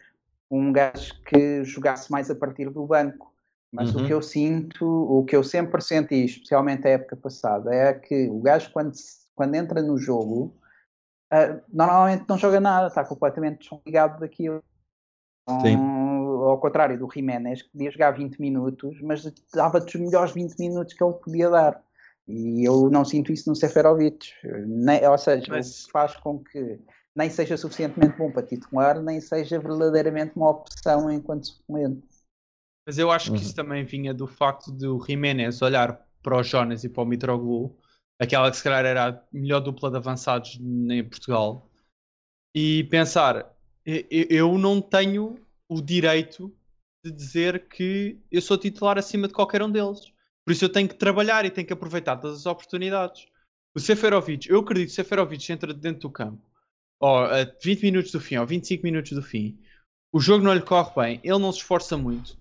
um 0.51 0.71
gajo 0.71 1.15
que 1.25 1.65
jogasse 1.65 2.11
mais 2.13 2.31
a 2.31 2.35
partir 2.35 2.69
do 2.69 2.87
banco. 2.87 3.33
Mas 3.73 3.95
uhum. 3.95 4.03
o 4.03 4.07
que 4.07 4.13
eu 4.13 4.23
sinto, 4.23 4.87
o 4.87 5.25
que 5.25 5.35
eu 5.35 5.43
sempre 5.43 5.81
senti, 5.81 6.25
especialmente 6.25 6.87
a 6.87 6.91
época 6.91 7.17
passada, 7.17 7.75
é 7.75 7.95
que 7.95 8.29
o 8.29 8.41
gajo 8.41 8.71
quando, 8.73 8.93
quando 9.35 9.55
entra 9.55 9.83
no 9.83 9.97
jogo 9.97 10.55
Uh, 11.33 11.61
normalmente 11.73 12.25
não 12.29 12.39
joga 12.39 12.61
nada, 12.61 12.87
está 12.87 13.05
completamente 13.05 13.69
desligado 13.69 14.21
daquilo. 14.21 14.63
Um, 15.49 16.43
ao 16.43 16.59
contrário 16.59 16.99
do 16.99 17.09
Jiménez, 17.13 17.63
que 17.63 17.71
podia 17.71 17.91
jogar 17.91 18.11
20 18.13 18.41
minutos, 18.41 19.01
mas 19.01 19.25
dava-te 19.55 19.97
os 19.97 20.01
melhores 20.03 20.33
20 20.33 20.57
minutos 20.59 20.95
que 20.95 21.03
ele 21.03 21.15
podia 21.15 21.51
dar. 21.51 21.83
E 22.27 22.65
eu 22.67 22.91
não 22.91 23.05
sinto 23.05 23.33
isso 23.33 23.49
no 23.49 23.55
Seferovic. 23.55 24.33
Nem, 24.67 25.07
ou 25.07 25.19
seja, 25.19 25.47
mas... 25.49 25.87
faz 25.87 26.17
com 26.17 26.43
que 26.43 26.81
nem 27.15 27.31
seja 27.31 27.57
suficientemente 27.57 28.19
bom 28.19 28.31
para 28.31 28.43
titular, 28.43 29.01
nem 29.01 29.21
seja 29.21 29.59
verdadeiramente 29.59 30.33
uma 30.37 30.51
opção 30.51 31.11
enquanto 31.11 31.47
suplente. 31.47 32.03
Mas 32.87 32.99
eu 32.99 33.11
acho 33.11 33.33
que 33.33 33.39
isso 33.39 33.51
uhum. 33.51 33.57
também 33.57 33.85
vinha 33.85 34.13
do 34.13 34.27
facto 34.27 34.71
de 34.71 34.87
o 34.87 35.01
Jiménez 35.01 35.63
olhar 35.63 36.05
para 36.23 36.37
o 36.37 36.43
Jonas 36.43 36.85
e 36.85 36.89
para 36.89 37.03
o 37.03 37.07
Mitroglou, 37.07 37.77
aquela 38.19 38.51
que 38.51 38.57
se 38.57 38.63
calhar 38.63 38.85
era 38.85 39.09
a 39.09 39.23
melhor 39.33 39.61
dupla 39.61 39.91
de 39.91 39.97
avançados 39.97 40.59
em 40.61 41.05
Portugal, 41.05 41.71
e 42.55 42.85
pensar, 42.85 43.55
eu 43.85 44.57
não 44.57 44.81
tenho 44.81 45.39
o 45.69 45.81
direito 45.81 46.55
de 47.05 47.13
dizer 47.13 47.69
que 47.69 48.19
eu 48.31 48.41
sou 48.41 48.57
titular 48.57 48.99
acima 48.99 49.29
de 49.29 49.35
qualquer 49.35 49.63
um 49.63 49.71
deles. 49.71 50.13
Por 50.45 50.53
isso 50.53 50.65
eu 50.65 50.69
tenho 50.69 50.89
que 50.89 50.95
trabalhar 50.95 51.45
e 51.45 51.51
tenho 51.51 51.67
que 51.67 51.73
aproveitar 51.73 52.17
todas 52.17 52.39
as 52.39 52.47
oportunidades. 52.47 53.27
O 53.75 53.81
Seferovic, 53.81 54.49
eu 54.49 54.61
acredito 54.61 54.87
que 54.89 54.93
o 54.93 54.97
Seferovic 54.97 55.53
entra 55.53 55.75
dentro 55.75 56.03
do 56.03 56.11
campo 56.11 56.41
ó, 57.01 57.25
a 57.25 57.45
20 57.63 57.83
minutos 57.83 58.13
do 58.13 58.21
fim, 58.21 58.37
ou 58.37 58.47
25 58.47 58.83
minutos 58.83 59.13
do 59.13 59.23
fim, 59.23 59.59
o 60.13 60.21
jogo 60.21 60.45
não 60.45 60.55
lhe 60.55 60.63
corre 60.63 60.93
bem, 60.95 61.21
ele 61.23 61.39
não 61.39 61.53
se 61.53 61.59
esforça 61.59 61.97
muito. 61.97 62.39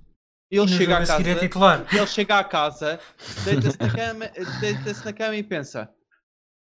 Ele 0.57 0.67
chega, 0.67 0.97
a 0.97 1.05
casa, 1.05 1.29
é 1.29 1.97
ele 1.97 2.07
chega 2.07 2.39
à 2.39 2.43
casa, 2.43 2.99
deita-se 3.43 3.79
na, 3.79 3.91
cama, 3.91 4.25
deita 4.59 5.03
na 5.03 5.13
cama 5.13 5.35
e 5.35 5.43
pensa: 5.43 5.89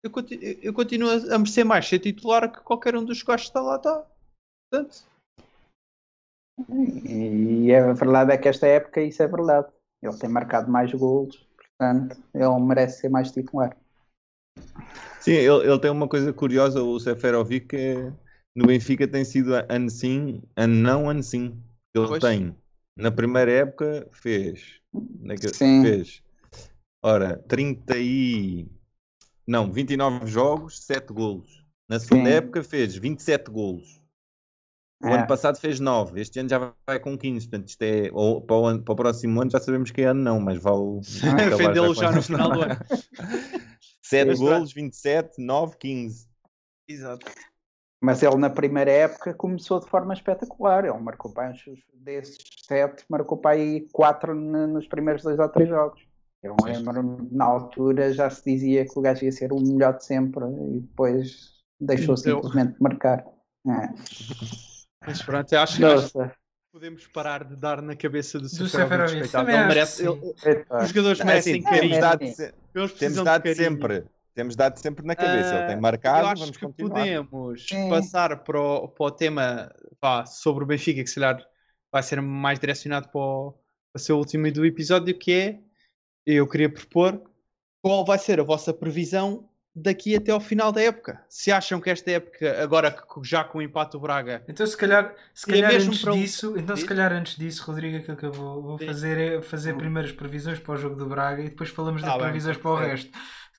eu 0.03 0.11
continuo, 0.11 0.45
eu 0.63 0.73
continuo 0.73 1.11
a 1.11 1.39
merecer 1.39 1.65
mais 1.65 1.89
ser 1.89 1.99
titular 1.99 2.51
que 2.51 2.61
qualquer 2.61 2.97
um 2.97 3.05
dos 3.05 3.23
gajos 3.23 3.47
que 3.47 3.51
está 3.51 3.61
lá. 3.61 3.77
Está. 3.77 4.07
Portanto, 4.71 5.05
e 7.05 7.73
a 7.75 7.93
verdade 7.93 8.33
é 8.33 8.37
que 8.37 8.49
esta 8.49 8.67
época 8.67 9.01
isso 9.01 9.23
é 9.23 9.27
verdade. 9.27 9.69
Ele 10.03 10.17
tem 10.17 10.31
marcado 10.31 10.71
mais 10.71 10.93
gols, 10.93 11.37
portanto, 11.57 12.17
ele 12.35 12.61
merece 12.61 13.01
ser 13.01 13.09
mais 13.09 13.31
titular. 13.31 13.77
Sim, 15.21 15.33
ele, 15.33 15.69
ele 15.69 15.79
tem 15.79 15.91
uma 15.91 16.09
coisa 16.09 16.33
curiosa, 16.33 16.83
o 16.83 16.99
Seferovic, 17.01 17.67
que 17.67 17.77
é, 17.77 18.13
no 18.55 18.67
Benfica 18.67 19.07
tem 19.09 19.25
sido 19.25 19.53
ano 19.69 19.91
sim, 19.91 20.43
ano 20.57 20.75
não, 20.75 21.11
ano 21.11 21.23
sim. 21.23 21.61
Ele 21.95 22.07
pois. 22.07 22.23
tem, 22.23 22.57
na 22.99 23.11
primeira 23.13 23.51
época, 23.51 24.09
fez. 24.13 24.81
Sim. 25.53 25.83
Fez. 25.83 26.23
Ora, 27.03 27.39
30 27.49 27.97
e. 27.97 28.69
Não, 29.47 29.73
29 29.73 30.27
jogos, 30.27 30.85
7 30.85 31.13
golos. 31.13 31.65
Na 31.89 31.99
segunda 31.99 32.29
sim. 32.29 32.37
época 32.37 32.63
fez 32.63 32.97
27 32.97 33.51
golos. 33.51 33.99
O 35.03 35.07
é. 35.07 35.15
ano 35.15 35.27
passado 35.29 35.59
fez 35.59 35.79
9, 35.79 36.21
este 36.21 36.41
ano 36.41 36.49
já 36.49 36.75
vai 36.85 36.99
com 36.99 37.17
15, 37.17 37.49
portanto 37.49 37.69
isto 37.69 37.83
é, 37.83 38.11
ou, 38.13 38.43
para, 38.43 38.57
o 38.57 38.67
ano, 38.67 38.83
para 38.83 38.93
o 38.93 38.97
próximo 38.97 39.41
ano 39.41 39.49
já 39.49 39.61
sabemos 39.61 39.93
que 39.93 40.03
é 40.03 40.07
ano 40.07 40.21
não, 40.21 40.41
mas 40.41 40.61
vale... 40.61 41.01
Defendê-lo 41.51 41.95
já, 41.95 42.11
já 42.11 42.13
no 42.13 42.21
final 42.21 42.51
do 42.51 42.63
ano. 42.67 42.77
7 44.03 44.35
golos, 44.35 44.73
27, 44.73 45.41
9, 45.41 45.77
15. 45.79 46.29
Exato. 46.89 47.27
Mas 48.01 48.23
ele 48.23 48.37
na 48.37 48.49
primeira 48.49 48.91
época 48.91 49.35
começou 49.35 49.81
de 49.81 49.89
forma 49.89 50.15
espetacular. 50.15 50.85
Ele 50.85 50.99
marcou 50.99 51.33
para 51.33 51.53
desses 51.95 52.39
7, 52.67 53.05
marcou 53.09 53.39
para 53.39 53.57
aí 53.57 53.89
4 53.93 54.35
nos 54.35 54.87
primeiros 54.87 55.23
2 55.23 55.39
ou 55.39 55.49
3 55.49 55.69
jogos. 55.69 56.09
Eu 56.43 56.55
lembro, 56.63 57.29
na 57.33 57.45
altura 57.45 58.13
já 58.13 58.31
se 58.31 58.45
dizia 58.45 58.87
que 58.87 58.97
o 58.97 59.03
gajo 59.03 59.25
ia 59.25 59.33
ser 59.33 59.53
o 59.53 59.61
melhor 59.61 59.97
de 59.97 60.05
sempre 60.05 60.45
e 60.45 60.81
depois 60.81 61.59
deixou 61.81 62.17
simplesmente 62.17 62.75
de 62.75 62.83
marcar. 62.83 63.25
É. 63.67 63.89
Mas 65.05 65.21
pronto, 65.23 65.53
eu 65.53 65.61
acho 65.61 65.77
que 65.77 65.83
Nossa. 65.83 66.33
podemos 66.73 67.07
parar 67.09 67.43
de 67.43 67.57
dar 67.57 67.83
na 67.83 67.97
cabeça 67.97 68.39
do 68.39 68.49
Seferovic. 68.49 69.37
Ele 69.37 69.67
merece. 69.67 70.05
Ele, 70.05 70.65
os 70.71 70.89
jogadores 70.89 71.25
merecem 71.25 71.55
é, 71.55 71.57
assim, 71.57 71.63
carinho. 71.65 71.97
Eles 72.75 72.93
temos 72.93 73.25
dado 73.25 73.55
sempre. 73.55 74.05
Temos 74.39 74.55
dado 74.55 74.79
sempre 74.79 75.05
na 75.05 75.17
cabeça. 75.17 75.53
Uh, 75.53 75.59
Ele 75.59 75.67
tem 75.67 75.77
ah, 75.77 75.81
marcado. 75.81 76.21
Eu 76.21 76.29
acho 76.29 76.53
que 76.53 76.61
continuar. 76.61 76.95
podemos 76.95 77.67
é. 77.73 77.89
passar 77.89 78.37
para 78.45 78.61
o, 78.61 78.87
para 78.87 79.07
o 79.07 79.11
tema 79.11 79.75
pá, 79.99 80.25
sobre 80.27 80.63
o 80.63 80.67
Benfica, 80.67 81.03
que 81.03 81.09
se 81.09 81.17
calhar 81.17 81.45
vai 81.91 82.05
ser 82.05 82.23
mais 82.23 82.61
direcionado 82.61 83.09
para 83.09 83.21
o, 83.21 83.51
para 83.93 83.97
o 83.97 83.99
seu 83.99 84.17
último 84.17 84.53
do 84.53 84.65
episódio, 84.65 85.19
que 85.19 85.33
é 85.33 85.59
eu 86.25 86.47
queria 86.47 86.73
propor 86.73 87.21
qual 87.83 88.05
vai 88.05 88.17
ser 88.17 88.39
a 88.39 88.45
vossa 88.45 88.73
previsão 88.73 89.51
daqui 89.75 90.15
até 90.15 90.31
ao 90.31 90.39
final 90.39 90.71
da 90.71 90.83
época. 90.83 91.21
Se 91.29 91.51
acham 91.51 91.81
que 91.81 91.91
esta 91.91 92.09
época, 92.09 92.63
agora 92.63 92.97
já 93.25 93.43
com 93.43 93.59
o 93.59 93.63
empate 93.63 93.93
do 93.93 94.01
Braga. 94.01 94.45
Então, 94.47 94.65
se 94.65 94.77
calhar, 94.77 95.17
se 95.35 95.47
calhar 95.47 95.75
antes 95.75 95.99
disso, 95.99 96.55
então, 96.57 96.77
se 96.77 96.85
calhar 96.85 97.13
antes 97.13 97.37
disso, 97.37 97.65
Rodrigo, 97.65 97.97
aquilo 97.97 98.17
que 98.17 98.27
eu 98.27 98.33
vou, 98.33 98.63
vou 98.63 98.79
fazer 98.79 99.19
é 99.19 99.43
fazer 99.43 99.75
hum. 99.75 99.79
primeiras 99.79 100.13
previsões 100.13 100.61
para 100.61 100.75
o 100.75 100.77
jogo 100.77 100.95
do 100.95 101.07
Braga 101.07 101.43
e 101.43 101.49
depois 101.49 101.71
falamos 101.71 102.03
tá 102.03 102.07
das 102.07 102.17
bem, 102.19 102.27
previsões 102.27 102.57
para 102.57 102.71
o 102.71 102.77
resto. 102.77 103.11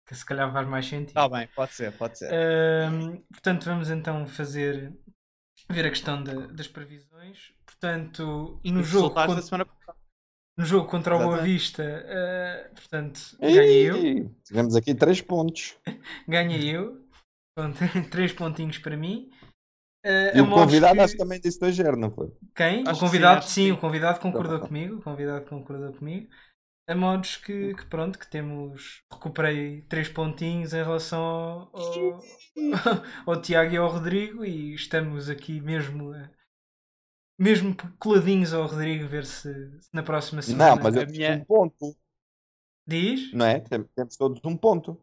Que 0.10 0.16
se 0.16 0.26
calhar 0.26 0.51
faz 0.51 0.68
mais 0.68 0.88
sentido. 0.88 1.10
Está 1.10 1.30
bem, 1.30 1.47
pode 1.55 1.72
ser, 1.72 1.91
pode 1.91 2.18
ser. 2.18 2.32
Uh, 2.32 3.24
portanto, 3.32 3.66
vamos 3.66 3.91
então 3.91 4.26
fazer 4.26 4.91
ver 5.70 5.86
a 5.86 5.89
questão 5.89 6.24
de, 6.24 6.47
das 6.47 6.68
previsões. 6.68 7.53
Portanto, 7.64 8.60
no 8.66 8.84
jogo. 8.84 9.14
Contra... 9.14 9.39
Semana 9.43 9.68
no 10.57 10.66
jogo 10.66 10.89
contra 10.89 11.16
o 11.16 11.20
Boa 11.20 11.38
Vista, 11.38 11.84
uh, 11.84 12.74
portanto, 12.74 13.38
ganhei 13.39 13.89
eu. 13.89 14.36
Tivemos 14.43 14.76
aqui 14.76 14.95
3 14.95 15.22
pontos. 15.22 15.78
ganhei 16.28 16.76
eu. 16.76 17.05
Pronto, 17.55 17.78
3 18.10 18.34
pontinhos 18.34 18.80
para 18.80 18.97
mim. 18.97 19.30
Uh, 20.03 20.36
e 20.36 20.41
o 20.41 20.49
convidado 20.49 20.95
que... 20.95 21.01
acho 21.01 21.14
que 21.14 21.20
também 21.20 21.39
disse 21.39 21.60
2-0, 21.60 21.97
não 21.97 22.10
foi? 22.10 22.34
Quem? 22.55 22.84
Acho 22.88 22.97
o 22.97 23.05
convidado, 23.05 23.43
sim, 23.43 23.68
sim, 23.68 23.72
o 23.72 23.78
convidado 23.78 24.20
concordou 24.20 24.60
comigo. 24.66 24.95
O 24.95 25.01
convidado 25.01 25.45
concordou 25.45 25.93
comigo. 25.93 26.28
A 26.90 26.96
modos 26.96 27.38
que, 27.38 27.76
que, 27.76 27.86
pronto, 27.86 28.18
que 28.18 28.28
temos. 28.28 29.04
Recuperei 29.14 29.84
3 29.84 30.10
pontinhos 30.10 30.74
em 30.74 30.84
relação 30.84 31.22
ao, 31.22 31.78
ao, 31.78 32.20
ao 33.36 33.42
Tiago 33.42 33.72
e 33.72 33.78
ao 33.78 33.92
Rodrigo 33.92 34.44
e 34.44 34.74
estamos 34.74 35.30
aqui 35.30 35.62
mesmo 35.62 36.12
mesmo 37.40 37.76
coladinhos 38.00 38.54
ao 38.54 38.66
Rodrigo, 38.66 39.08
ver 39.08 39.24
se, 39.24 39.54
se 39.80 39.90
na 39.94 40.02
próxima 40.02 40.42
semana. 40.42 40.76
Não, 40.76 40.84
mas 40.84 40.96
eu 40.96 41.08
minha... 41.08 41.36
um 41.36 41.46
ponto. 41.46 41.96
Diz? 42.88 43.32
Não 43.34 43.46
é? 43.46 43.60
Temos 43.60 44.18
todos 44.18 44.44
um 44.44 44.58
ponto. 44.58 45.00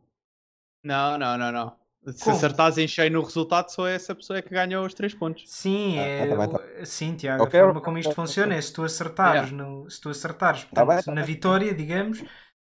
Não, 0.82 1.16
não, 1.16 1.39
não, 1.39 1.53
não. 1.53 1.86
Se 2.12 2.24
Como? 2.24 2.36
acertares 2.36 2.78
em 2.78 2.86
cheio 2.86 3.11
no 3.11 3.22
resultado, 3.22 3.68
só 3.68 3.86
é 3.86 3.94
essa 3.94 4.14
pessoa 4.14 4.40
que 4.40 4.50
ganhou 4.50 4.86
os 4.86 4.94
3 4.94 5.14
pontos. 5.14 5.42
Sim, 5.46 5.98
ah, 5.98 6.02
é, 6.02 6.36
tá 6.36 6.48
tá. 6.48 6.64
sim 6.84 7.16
Tiago, 7.16 7.42
okay, 7.42 7.59
a 7.59 7.64
forma 7.64 7.80
como 7.80 7.98
isto 7.98 8.14
funciona 8.14 8.54
é 8.54 8.61
se 8.61 8.72
tu 8.72 8.84
acertares, 8.84 9.50
yeah. 9.50 9.57
no, 9.57 9.90
se 9.90 10.00
tu 10.00 10.09
acertares 10.09 10.62
tá 10.64 10.84
portanto, 10.84 11.04
tá 11.04 11.12
bem, 11.12 11.14
na 11.16 11.26
vitória, 11.26 11.74
digamos, 11.74 12.22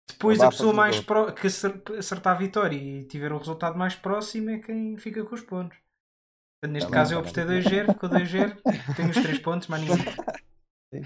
depois 0.08 0.40
a 0.40 0.48
pessoa 0.48 0.72
mais 0.72 1.00
pro, 1.00 1.32
que 1.32 1.46
acertar 1.46 2.34
a 2.34 2.38
vitória 2.38 2.76
e 2.76 3.04
tiver 3.04 3.30
o 3.30 3.38
resultado 3.38 3.76
mais 3.76 3.94
próximo 3.94 4.50
é 4.50 4.58
quem 4.58 4.96
fica 4.96 5.22
com 5.22 5.34
os 5.34 5.42
pontos. 5.42 5.76
Neste 6.66 6.90
caso 6.90 7.14
eu 7.14 7.20
apostei 7.20 7.44
2-0, 7.44 7.92
ficou 7.92 8.08
2-0, 8.08 8.56
tenho 8.96 9.10
os 9.10 9.16
3 9.16 9.38
pontos, 9.40 9.68
mas 9.68 9.80
ninguém. 9.82 9.98
Sim, 10.92 11.02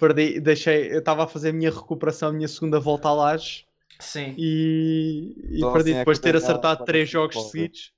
perdi, 0.00 0.40
deixei, 0.40 0.92
eu 0.92 0.98
estava 0.98 1.24
a 1.24 1.28
fazer 1.28 1.50
a 1.50 1.52
minha 1.52 1.70
recuperação, 1.70 2.30
a 2.30 2.32
minha 2.32 2.48
segunda 2.48 2.80
volta 2.80 3.08
à 3.08 3.12
laje. 3.12 3.67
Sim. 3.98 4.34
E, 4.38 5.34
e 5.50 5.56
então, 5.58 5.72
perdi 5.72 5.90
assim, 5.90 5.98
depois 5.98 6.18
de 6.18 6.22
ter 6.22 6.36
acertado 6.36 6.84
3 6.84 7.08
jogos 7.08 7.50
seguidos. 7.50 7.92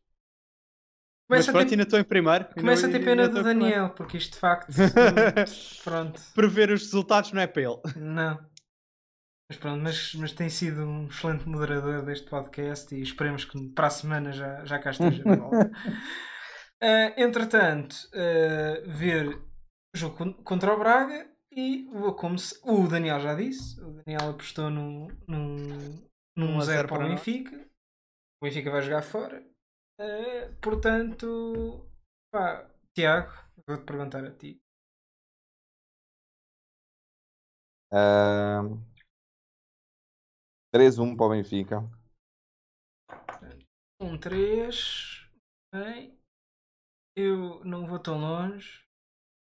Começa 1.28 1.52
Mas 1.52 1.52
pronto, 1.52 1.68
ter... 1.68 1.74
ainda 1.74 1.82
estou 1.84 1.98
em 2.00 2.04
primeiro. 2.04 2.44
Começa 2.54 2.86
a 2.88 2.90
ter 2.90 3.04
pena 3.04 3.28
do 3.28 3.42
Daniel, 3.42 3.90
porque 3.90 4.16
isto 4.16 4.32
de 4.32 4.38
facto. 4.38 4.72
pronto. 5.84 6.20
Prever 6.34 6.70
os 6.70 6.82
resultados 6.82 7.32
não 7.32 7.40
é 7.40 7.46
para 7.46 7.62
ele. 7.62 7.80
Não. 7.96 8.50
Mas 9.48 9.58
pronto, 9.58 9.82
mas, 9.82 10.14
mas 10.14 10.32
tem 10.32 10.48
sido 10.48 10.82
um 10.82 11.06
excelente 11.06 11.48
moderador 11.48 12.04
deste 12.04 12.28
podcast 12.28 12.94
e 12.94 13.02
esperemos 13.02 13.44
que 13.44 13.68
para 13.70 13.88
a 13.88 13.90
semana 13.90 14.32
já, 14.32 14.64
já 14.64 14.78
cá 14.78 14.90
esteja 14.90 15.22
de 15.22 15.36
volta. 15.36 15.70
Uh, 16.82 17.14
entretanto, 17.20 17.94
uh, 18.14 18.90
ver 18.90 19.40
jogo 19.94 20.34
contra 20.42 20.72
o 20.72 20.78
Braga 20.78 21.29
e 21.52 21.84
vou 21.88 22.14
como 22.14 22.38
se, 22.38 22.60
o 22.62 22.86
Daniel 22.88 23.20
já 23.20 23.34
disse, 23.34 23.80
o 23.80 23.92
Daniel 23.92 24.30
apostou 24.30 24.70
num, 24.70 25.08
num, 25.26 26.08
num 26.36 26.60
0 26.60 26.88
para 26.88 27.04
o 27.04 27.08
Benfica. 27.08 27.56
O 28.40 28.44
Benfica 28.44 28.70
vai 28.70 28.82
jogar 28.82 29.02
fora. 29.02 29.44
Uh, 30.00 30.54
portanto, 30.62 31.90
pá, 32.32 32.70
Tiago, 32.96 33.32
vou-te 33.66 33.84
perguntar 33.84 34.24
a 34.24 34.30
ti. 34.30 34.60
Uh, 37.92 38.78
3-1 40.74 41.16
para 41.16 41.26
o 41.26 41.30
Benfica. 41.30 42.00
1-3. 44.00 45.28
Bem. 45.74 46.18
Eu 47.16 47.64
não 47.64 47.86
vou 47.86 47.98
tão 47.98 48.18
longe. 48.18 48.89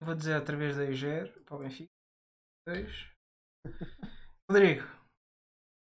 Vou 0.01 0.15
dizer 0.15 0.33
através 0.33 0.75
da 0.75 0.85
EGER 0.85 1.31
para 1.45 1.55
o 1.55 1.59
Benfica. 1.59 1.91
Dois. 2.67 3.07
Rodrigo. 4.49 4.87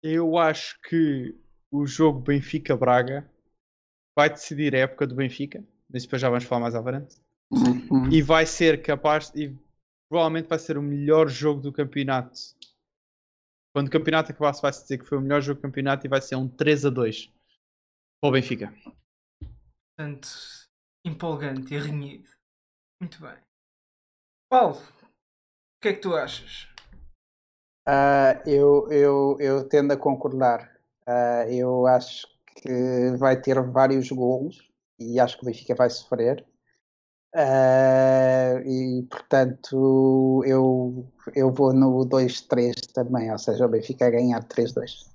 Eu 0.04 0.38
acho 0.38 0.80
que 0.82 1.40
o 1.72 1.86
jogo 1.86 2.20
Benfica-Braga 2.20 3.30
vai 4.18 4.30
decidir 4.30 4.76
a 4.76 4.80
época 4.80 5.06
do 5.06 5.16
Benfica. 5.16 5.64
Mas 5.90 6.04
depois 6.04 6.22
já 6.22 6.30
vamos 6.30 6.46
falar 6.46 6.62
mais 6.62 6.76
à 6.76 6.84
frente. 6.84 7.16
Uhum. 7.52 8.12
E 8.12 8.22
vai 8.22 8.46
ser 8.46 8.82
capaz, 8.82 9.32
e 9.36 9.56
provavelmente 10.10 10.50
vai 10.50 10.60
ser 10.60 10.78
o 10.78 10.82
melhor 10.82 11.30
jogo 11.30 11.62
do 11.62 11.72
campeonato. 11.72 12.40
Quando 13.74 13.88
o 13.88 13.92
campeonato 13.92 14.32
acabar, 14.32 14.54
vai-se 14.60 14.82
dizer 14.82 14.98
que 14.98 15.06
foi 15.06 15.20
o 15.20 15.22
melhor 15.22 15.42
jogo 15.42 15.60
do 15.60 15.62
campeonato 15.62 16.06
e 16.06 16.10
vai 16.10 16.22
ser 16.22 16.36
um 16.36 16.50
3 16.50 16.86
a 16.88 16.90
2 16.90 17.32
para 18.20 18.30
o 18.30 18.32
Benfica. 18.32 18.74
Portanto, 19.96 20.28
empolgante 21.06 21.74
e 21.74 21.78
renhido. 21.78 22.30
Muito 23.00 23.22
bem. 23.22 23.47
Paulo, 24.50 24.78
o 24.78 25.82
que 25.82 25.90
é 25.90 25.94
que 25.94 26.00
tu 26.00 26.16
achas? 26.16 26.70
Uh, 27.86 28.50
eu, 28.50 28.92
eu, 28.92 29.38
eu 29.40 29.68
tendo 29.68 29.92
a 29.92 29.98
concordar. 29.98 30.80
Uh, 31.08 31.52
eu 31.52 31.88
acho 31.88 32.28
que 32.56 33.12
vai 33.18 33.42
ter 33.42 33.62
vários 33.62 34.10
golos 34.10 34.72
e 34.98 35.20
acho 35.20 35.38
que 35.38 35.44
o 35.44 35.46
Benfica 35.46 35.76
vai 35.76 35.90
sofrer. 35.90 36.46
Uh, 37.36 38.60
e 38.66 39.06
portanto 39.10 40.44
eu, 40.46 41.12
eu 41.36 41.52
vou 41.52 41.74
no 41.74 42.06
2-3 42.06 42.74
também, 42.94 43.30
ou 43.32 43.38
seja, 43.38 43.66
o 43.66 43.70
Benfica 43.70 44.08
a 44.08 44.12
ganhar 44.12 44.42
3-2. 44.48 45.10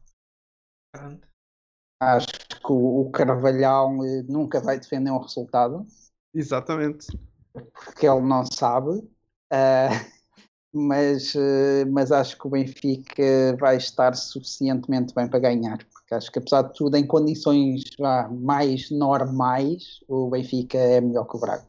Acho 1.98 2.28
que 2.28 2.72
o, 2.72 3.00
o 3.00 3.10
Carvalhal 3.10 4.04
eh, 4.04 4.22
nunca 4.28 4.60
vai 4.60 4.78
defender 4.78 5.10
um 5.10 5.20
resultado. 5.20 5.86
Exatamente. 6.34 7.06
Porque 7.52 8.06
ele 8.06 8.20
não 8.20 8.44
sabe. 8.44 9.08
Uh, 9.52 10.12
mas, 10.72 11.34
uh, 11.34 11.86
mas 11.90 12.10
acho 12.10 12.38
que 12.38 12.46
o 12.46 12.50
Benfica 12.50 13.56
vai 13.60 13.76
estar 13.76 14.14
suficientemente 14.14 15.14
bem 15.14 15.28
para 15.28 15.38
ganhar. 15.38 15.78
Porque 15.92 16.14
acho 16.14 16.32
que 16.32 16.38
apesar 16.38 16.62
de 16.62 16.74
tudo, 16.74 16.96
em 16.96 17.06
condições 17.06 17.82
já 17.98 18.28
mais 18.28 18.90
normais, 18.90 20.00
o 20.08 20.30
Benfica 20.30 20.78
é 20.78 21.00
melhor 21.00 21.24
que 21.24 21.36
o 21.36 21.40
Braga. 21.40 21.66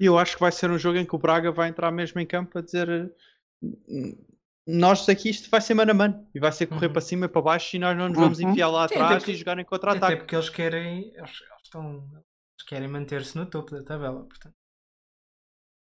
E 0.00 0.06
eu 0.06 0.18
acho 0.18 0.34
que 0.34 0.40
vai 0.40 0.50
ser 0.50 0.70
um 0.70 0.78
jogo 0.78 0.98
em 0.98 1.04
que 1.04 1.14
o 1.14 1.18
Braga 1.18 1.52
vai 1.52 1.68
entrar 1.68 1.90
mesmo 1.90 2.20
em 2.20 2.26
campo 2.26 2.58
a 2.58 2.62
dizer 2.62 3.12
nós 4.66 5.08
aqui 5.08 5.30
isto 5.30 5.50
vai 5.50 5.60
ser 5.60 5.74
mano 5.74 5.90
a 5.90 5.94
mano 5.94 6.26
e 6.34 6.40
vai 6.40 6.52
ser 6.52 6.66
correr 6.66 6.86
uhum. 6.86 6.92
para 6.92 7.00
cima 7.00 7.26
e 7.26 7.28
para 7.28 7.42
baixo 7.42 7.76
e 7.76 7.78
nós 7.78 7.96
não 7.96 8.08
nos 8.08 8.18
vamos 8.18 8.38
uhum. 8.38 8.50
enfiar 8.50 8.68
lá 8.68 8.88
Sim, 8.88 8.94
atrás 8.94 9.16
porque, 9.16 9.32
e 9.32 9.36
jogar 9.36 9.58
em 9.58 9.64
contra-ataque. 9.64 10.04
Até 10.04 10.16
porque 10.16 10.34
eles 10.34 10.48
querem 10.48 11.08
eles, 11.08 11.18
eles 11.18 11.62
estão, 11.64 12.08
eles 12.12 12.66
querem 12.66 12.88
manter-se 12.88 13.36
no 13.36 13.46
topo 13.46 13.72
da 13.72 13.82
tabela, 13.82 14.24
portanto. 14.24 14.54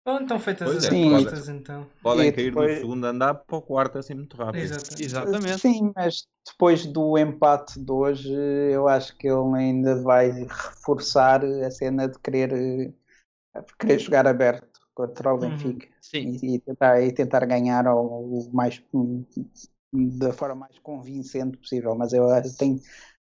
Bom, 0.06 0.22
então 0.22 0.40
feitas 0.40 0.70
pois 0.70 0.86
as 0.86 0.94
é, 0.94 1.08
apostas, 1.08 1.50
então. 1.50 1.86
Podem 2.02 2.32
cair 2.32 2.46
depois... 2.46 2.76
do 2.76 2.82
segundo 2.82 3.06
andar 3.06 3.34
para 3.36 3.58
o 3.58 3.62
quarto 3.62 3.98
assim 3.98 4.16
muito 4.16 4.38
rápido. 4.38 4.62
Exatamente. 4.62 5.04
Exatamente. 5.04 5.60
Sim, 5.60 5.92
mas 5.96 6.28
depois 6.48 6.86
do 6.86 7.18
empate 7.18 7.80
de 7.80 7.92
hoje, 7.92 8.34
eu 8.34 8.88
acho 8.88 9.16
que 9.18 9.28
ele 9.28 9.58
ainda 9.58 10.02
vai 10.02 10.32
reforçar 10.32 11.44
a 11.44 11.70
cena 11.70 12.08
de 12.08 12.18
querer 12.20 12.94
querer 13.78 14.00
jogar 14.00 14.28
aberto 14.28 14.80
contra 14.94 15.34
o 15.34 15.36
uhum. 15.36 15.50
Benfica 15.50 15.88
uhum, 16.14 16.38
e, 16.42 16.56
e, 16.56 16.60
tentar, 16.60 17.02
e 17.02 17.12
tentar 17.12 17.46
ganhar 17.46 17.88
o, 17.88 18.50
mais 18.52 18.82
da 19.94 20.34
forma 20.34 20.56
mais 20.56 20.78
convincente 20.80 21.58
possível. 21.58 21.96
Mas 21.96 22.14
eu 22.14 22.28
tenho, 22.58 22.80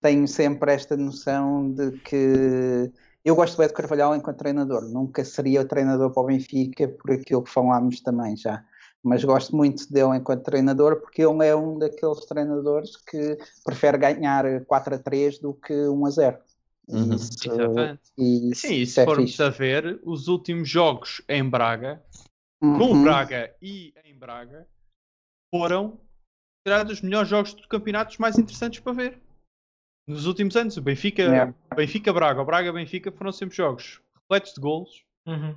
tenho 0.02 0.28
sempre 0.28 0.74
esta 0.74 0.98
noção 0.98 1.72
de 1.72 1.92
que 2.00 2.92
eu 3.24 3.36
gosto 3.36 3.58
bem 3.58 3.68
de 3.68 3.74
Carvalhal 3.74 4.16
enquanto 4.16 4.38
treinador, 4.38 4.84
nunca 4.90 5.24
seria 5.24 5.62
o 5.62 5.68
treinador 5.68 6.12
para 6.12 6.24
o 6.24 6.26
Benfica 6.26 6.88
por 6.88 7.12
aquilo 7.12 7.44
que 7.44 7.50
falámos 7.50 8.02
também 8.02 8.36
já. 8.36 8.64
Mas 9.04 9.24
gosto 9.24 9.56
muito 9.56 9.92
dele 9.92 10.18
enquanto 10.18 10.44
treinador 10.44 11.00
porque 11.00 11.22
ele 11.24 11.46
é 11.46 11.56
um 11.56 11.78
daqueles 11.80 12.26
treinadores 12.26 12.98
que 12.98 13.38
prefere 13.64 13.98
ganhar 13.98 14.66
4 14.66 14.96
a 14.96 15.00
3 15.00 15.40
do 15.40 15.54
que 15.54 15.74
1 15.74 16.06
a 16.06 16.10
0. 16.10 16.38
Uhum. 16.90 17.14
Isso, 17.14 17.32
Exatamente. 17.46 18.02
Isso 18.18 18.68
Sim, 18.68 18.74
e 18.74 18.86
se 18.86 19.00
é 19.00 19.06
formos 19.06 19.32
fixe. 19.32 19.44
a 19.44 19.50
ver, 19.50 20.00
os 20.04 20.28
últimos 20.28 20.68
jogos 20.68 21.22
em 21.30 21.48
Braga, 21.48 22.04
uhum. 22.62 22.78
com 22.78 23.04
Braga 23.04 23.56
e 23.62 23.94
em 24.04 24.18
Braga, 24.18 24.68
foram 25.54 26.00
será 26.68 26.84
dos 26.84 27.02
melhores 27.02 27.30
jogos 27.30 27.54
do 27.54 27.68
campeonatos 27.68 28.18
mais 28.18 28.38
interessantes 28.38 28.80
para 28.80 28.94
ver. 28.94 29.22
Nos 30.08 30.26
últimos 30.26 30.56
anos, 30.56 30.76
o 30.76 30.82
Benfica, 30.82 31.22
yeah. 31.22 31.54
Benfica 31.80 32.12
Braga, 32.12 32.42
o 32.42 32.46
Braga 32.46 32.74
Benfica 32.74 33.12
foram 33.12 33.32
sempre 33.32 33.56
jogos 33.56 34.02
repletos 34.16 34.54
de 34.54 34.62
golos, 34.62 35.04
uhum. 35.26 35.56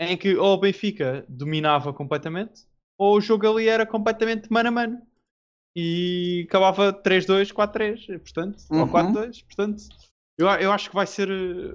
em 0.00 0.16
que 0.16 0.36
ou 0.36 0.54
o 0.54 0.58
Benfica 0.58 1.24
dominava 1.28 1.92
completamente, 1.92 2.66
ou 2.98 3.16
o 3.16 3.20
jogo 3.20 3.48
ali 3.48 3.68
era 3.68 3.86
completamente 3.86 4.52
mano 4.52 4.68
a 4.68 4.72
mano. 4.72 5.02
E 5.76 6.44
acabava 6.48 6.92
3-2, 6.92 7.52
4-3, 7.52 8.18
portanto, 8.18 8.64
uhum. 8.70 8.80
ou 8.80 8.88
4-2, 8.88 9.44
portanto, 9.44 9.84
eu, 10.36 10.48
eu 10.48 10.72
acho 10.72 10.88
que 10.88 10.94
vai 10.94 11.06
ser, 11.06 11.28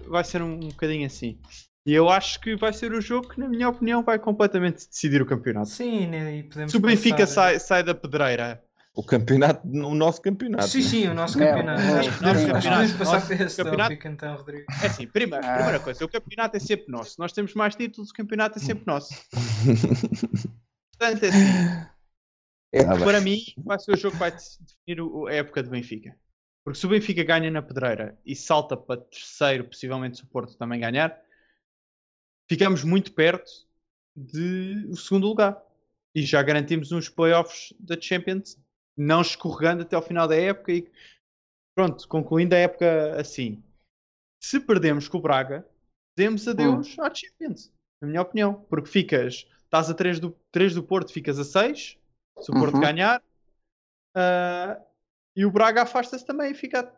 vai 0.09 0.24
ser 0.24 0.41
um, 0.41 0.55
um 0.55 0.70
bocadinho 0.70 1.05
assim. 1.05 1.39
E 1.86 1.93
eu 1.93 2.09
acho 2.09 2.39
que 2.39 2.55
vai 2.55 2.72
ser 2.74 2.93
o 2.93 3.01
jogo 3.01 3.30
que, 3.30 3.39
na 3.39 3.47
minha 3.47 3.68
opinião, 3.70 4.03
vai 4.03 4.18
completamente 4.18 4.88
decidir 4.88 5.22
o 5.22 5.26
campeonato. 5.26 5.70
Sim, 5.70 6.07
né? 6.07 6.38
e 6.38 6.43
podemos 6.43 6.72
Se 6.72 6.78
o 6.78 6.82
Benfica 6.82 7.18
passar... 7.18 7.51
sai, 7.51 7.59
sai 7.59 7.84
da 7.84 7.93
pedreira. 7.93 8.62
O 8.95 9.03
campeonato, 9.03 9.67
o 9.67 9.95
nosso 9.95 10.21
campeonato. 10.21 10.67
Sim, 10.67 10.81
sim, 10.83 11.07
o 11.07 11.15
nosso 11.15 11.37
campeonato. 11.37 11.81
É, 11.81 11.99
acho 11.99 12.11
que 12.11 12.17
podemos, 12.19 12.43
campeonato, 12.43 12.97
passar 12.97 13.25
para 13.25 13.43
esse 13.43 13.57
campeonato, 13.57 13.89
tópico, 13.89 14.07
então, 14.07 14.35
Rodrigo. 14.35 14.65
É 14.83 14.85
assim, 14.85 15.07
primeira, 15.07 15.47
ah. 15.47 15.55
primeira 15.55 15.79
coisa, 15.79 16.05
o 16.05 16.07
campeonato 16.07 16.57
é 16.57 16.59
sempre 16.59 16.91
nosso. 16.91 17.15
Nós 17.19 17.31
temos 17.31 17.55
mais 17.55 17.75
títulos, 17.75 18.11
o 18.11 18.13
campeonato 18.13 18.59
é 18.59 18.61
sempre 18.61 18.83
nosso. 18.85 19.09
Portanto, 20.95 21.23
é 21.23 21.27
assim. 21.29 21.93
É, 22.71 22.83
para 22.83 23.19
mim, 23.21 23.39
vai 23.57 23.79
ser 23.79 23.93
o 23.93 23.97
jogo 23.97 24.13
que 24.13 24.19
vai 24.19 24.31
definir 24.31 25.27
a 25.27 25.33
época 25.33 25.63
do 25.63 25.71
Benfica. 25.71 26.15
Porque 26.63 26.79
se 26.79 26.85
o 26.85 26.89
Benfica 26.89 27.23
ganha 27.23 27.49
na 27.49 27.61
pedreira 27.61 28.17
e 28.23 28.35
salta 28.35 28.77
para 28.77 29.01
terceiro, 29.01 29.65
possivelmente 29.65 30.17
se 30.17 30.23
o 30.23 30.27
Porto 30.27 30.55
também 30.55 30.79
ganhar, 30.79 31.19
ficamos 32.47 32.83
muito 32.83 33.11
perto 33.13 33.51
de 34.15 34.87
o 34.87 34.95
segundo 34.95 35.27
lugar. 35.27 35.61
E 36.15 36.21
já 36.21 36.43
garantimos 36.43 36.91
uns 36.91 37.09
playoffs 37.09 37.73
da 37.79 37.99
Champions, 37.99 38.57
não 38.97 39.21
escorregando 39.21 39.83
até 39.83 39.95
ao 39.95 40.01
final 40.01 40.27
da 40.27 40.35
época 40.35 40.71
e 40.71 40.91
pronto, 41.75 42.07
concluindo 42.07 42.55
a 42.55 42.59
época 42.59 43.19
assim. 43.19 43.63
Se 44.41 44.59
perdemos 44.59 45.07
com 45.07 45.17
o 45.17 45.21
Braga, 45.21 45.67
demos 46.17 46.47
adeus 46.47 46.97
hum. 46.97 47.03
à 47.03 47.13
Champions, 47.13 47.71
na 48.01 48.07
minha 48.07 48.21
opinião. 48.21 48.55
Porque 48.69 48.89
ficas, 48.89 49.47
estás 49.63 49.89
a 49.89 49.93
3 49.93 50.19
do, 50.19 50.37
3 50.51 50.75
do 50.75 50.83
Porto, 50.83 51.11
ficas 51.11 51.39
a 51.39 51.43
6, 51.43 51.97
se 52.39 52.51
o 52.51 52.53
Porto 52.53 52.75
uhum. 52.75 52.81
ganhar. 52.81 53.21
Uh, 54.15 54.83
e 55.35 55.45
o 55.45 55.51
Braga 55.51 55.83
afasta-se 55.83 56.25
também 56.25 56.51
e 56.51 56.55
fica 56.55 56.81
a 56.81 56.91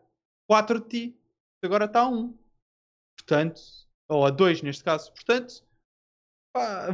4 0.48 0.80
de 0.80 0.88
ti. 0.88 1.20
Agora 1.64 1.86
está 1.86 2.02
a 2.02 2.08
1. 2.08 2.36
Portanto, 3.18 3.60
ou 4.08 4.26
a 4.26 4.30
2 4.30 4.62
neste 4.62 4.84
caso. 4.84 5.12
Portanto, 5.12 5.64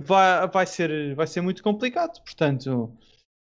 vai, 0.04 0.48
vai, 0.48 0.66
ser, 0.66 1.14
vai 1.14 1.26
ser 1.26 1.40
muito 1.40 1.62
complicado. 1.62 2.22
Portanto, 2.22 2.96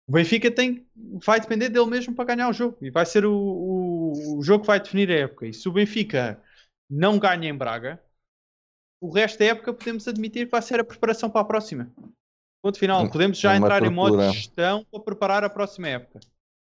o 0.08 0.12
Benfica 0.12 0.52
tem, 0.52 0.86
vai 1.26 1.40
depender 1.40 1.70
dele 1.70 1.86
mesmo 1.86 2.14
para 2.14 2.36
ganhar 2.36 2.50
o 2.50 2.54
jogo. 2.54 2.78
E 2.82 2.90
vai 2.90 3.06
ser 3.06 3.26
o, 3.26 3.34
o, 3.34 4.38
o 4.38 4.44
jogo 4.44 4.62
que 4.62 4.68
vai 4.68 4.80
definir 4.80 5.10
a 5.10 5.20
época. 5.20 5.48
E 5.48 5.54
se 5.54 5.68
o 5.70 5.72
Benfica 5.72 6.42
não 6.90 7.18
ganha 7.18 7.50
em 7.50 7.58
Braga, 7.58 8.02
o 9.02 9.10
resto 9.10 9.40
da 9.40 9.46
época 9.46 9.74
podemos 9.74 10.08
admitir 10.08 10.46
que 10.46 10.52
vai 10.52 10.62
ser 10.62 10.80
a 10.80 10.84
preparação 10.84 11.30
para 11.30 11.42
a 11.42 11.46
próxima. 11.46 11.92
Ponto 12.62 12.80
final. 12.80 13.10
Podemos 13.10 13.38
já 13.38 13.56
entrar 13.56 13.84
em 13.84 13.90
modo 13.90 14.18
de 14.18 14.32
gestão 14.32 14.86
para 14.90 15.00
preparar 15.02 15.44
a 15.44 15.50
próxima 15.50 15.90
época. 15.90 16.20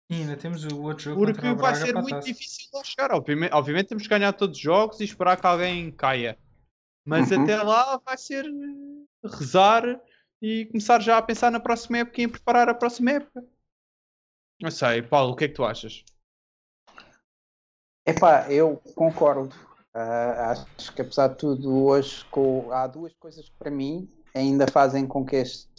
E 0.09 0.15
ainda 0.15 0.35
temos 0.35 0.65
o 0.65 0.81
outro 0.81 1.05
jogo 1.05 1.25
Porque 1.25 1.53
vai 1.53 1.75
ser 1.75 1.93
muito 1.95 2.25
difícil 2.25 2.67
lá 2.73 2.83
chegar. 2.83 3.11
Obviamente, 3.13 3.53
obviamente, 3.53 3.87
temos 3.87 4.03
que 4.03 4.09
ganhar 4.09 4.33
todos 4.33 4.57
os 4.57 4.61
jogos 4.61 4.99
e 4.99 5.05
esperar 5.05 5.39
que 5.39 5.47
alguém 5.47 5.91
caia. 5.91 6.37
Mas 7.05 7.31
uhum. 7.31 7.43
até 7.43 7.61
lá 7.61 7.97
vai 8.05 8.17
ser 8.17 8.45
rezar 9.23 10.01
e 10.43 10.65
começar 10.65 10.99
já 11.01 11.17
a 11.17 11.21
pensar 11.21 11.49
na 11.49 11.59
próxima 11.59 11.99
época 11.99 12.19
e 12.19 12.25
em 12.25 12.29
preparar 12.29 12.67
a 12.67 12.73
próxima 12.73 13.11
época. 13.11 13.45
Não 14.61 14.69
sei, 14.69 15.01
Paulo, 15.01 15.31
o 15.31 15.35
que 15.37 15.45
é 15.45 15.47
que 15.47 15.53
tu 15.53 15.63
achas? 15.63 16.03
Epá, 18.05 18.51
eu 18.51 18.75
concordo. 18.93 19.55
Uh, 19.95 20.41
acho 20.49 20.93
que 20.93 21.01
apesar 21.01 21.29
de 21.29 21.37
tudo, 21.37 21.85
hoje 21.85 22.25
com... 22.25 22.69
há 22.73 22.85
duas 22.87 23.13
coisas 23.13 23.47
que 23.47 23.55
para 23.57 23.71
mim 23.71 24.11
ainda 24.35 24.67
fazem 24.67 25.07
com 25.07 25.25
que 25.25 25.37
este 25.37 25.71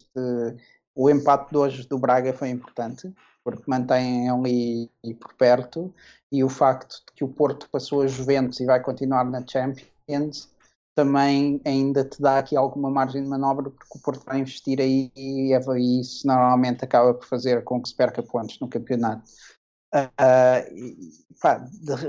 o 0.95 1.11
empate 1.11 1.51
de 1.51 1.57
hoje 1.57 1.89
do 1.89 1.99
Braga 1.99 2.33
foi 2.33 2.49
importante 2.49 3.13
porque 3.45 3.65
mantém 3.67 4.31
ali 4.31 4.91
por 5.21 5.35
perto, 5.35 5.95
e 6.33 6.43
o 6.43 6.49
facto 6.49 7.05
de 7.07 7.13
que 7.15 7.23
o 7.23 7.29
Porto 7.29 7.69
passou 7.71 8.01
a 8.01 8.07
Juventus 8.07 8.59
e 8.59 8.65
vai 8.65 8.81
continuar 8.81 9.25
na 9.25 9.47
Champions 9.47 10.49
também 10.95 11.61
ainda 11.65 12.05
te 12.05 12.21
dá 12.21 12.39
aqui 12.39 12.57
alguma 12.57 12.91
margem 12.91 13.23
de 13.23 13.29
manobra 13.29 13.71
porque 13.71 13.99
o 13.99 14.03
Porto 14.03 14.25
vai 14.25 14.41
investir 14.41 14.81
aí 14.81 15.11
e, 15.17 15.53
isso 16.01 16.27
normalmente 16.27 16.85
acaba 16.85 17.15
por 17.15 17.27
fazer 17.27 17.65
com 17.65 17.81
que 17.83 17.89
se 17.89 17.97
perca 17.97 18.23
pontos 18.23 18.59
no 18.61 18.69
campeonato. 18.69 19.25
Uh, 19.95 21.39
pá, 21.41 21.65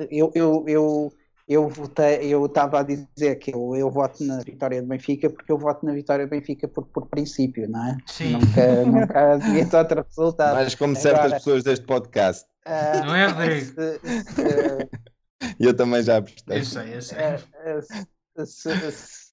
eu, 0.10 0.32
eu, 0.34 0.66
eu 0.68 1.14
eu 1.48 1.70
votei, 1.70 2.22
eu 2.24 2.44
estava 2.48 2.80
a 2.80 2.84
dizer 2.84 3.36
que 3.36 3.54
eu, 3.54 3.76
eu 3.76 3.90
voto 3.92 4.24
na 4.24 4.40
vitória 4.40 4.82
do 4.82 4.88
Benfica 4.88 5.30
porque 5.30 5.52
eu 5.52 5.60
voto 5.60 5.86
na 5.86 5.94
vitória 5.94 6.26
do 6.26 6.30
Benfica 6.30 6.68
por, 6.68 6.86
por 6.88 7.06
princípio, 7.06 7.70
não 7.70 7.88
é? 7.88 7.98
Sim. 8.08 8.32
Nunca, 8.32 8.86
nunca 8.86 9.38
devia 9.38 9.78
outro 9.78 10.04
resultado. 10.08 10.56
Mas 10.56 10.74
como 10.74 10.96
certas 10.96 11.26
Agora, 11.26 11.36
pessoas 11.36 11.64
deste 11.64 11.86
podcast. 11.86 12.46
Uh, 12.66 13.06
não 13.06 13.16
é, 13.16 13.28
Rodrigo? 13.28 13.74
eu 15.60 15.76
também 15.76 16.02
já 16.02 16.18
apostei. 16.18 16.58
Eu 16.58 16.66
sei, 16.66 16.96
eu 16.96 17.02
sei. 17.04 17.18
Uh, 17.20 17.82
se, 17.84 18.08
se 18.44 18.70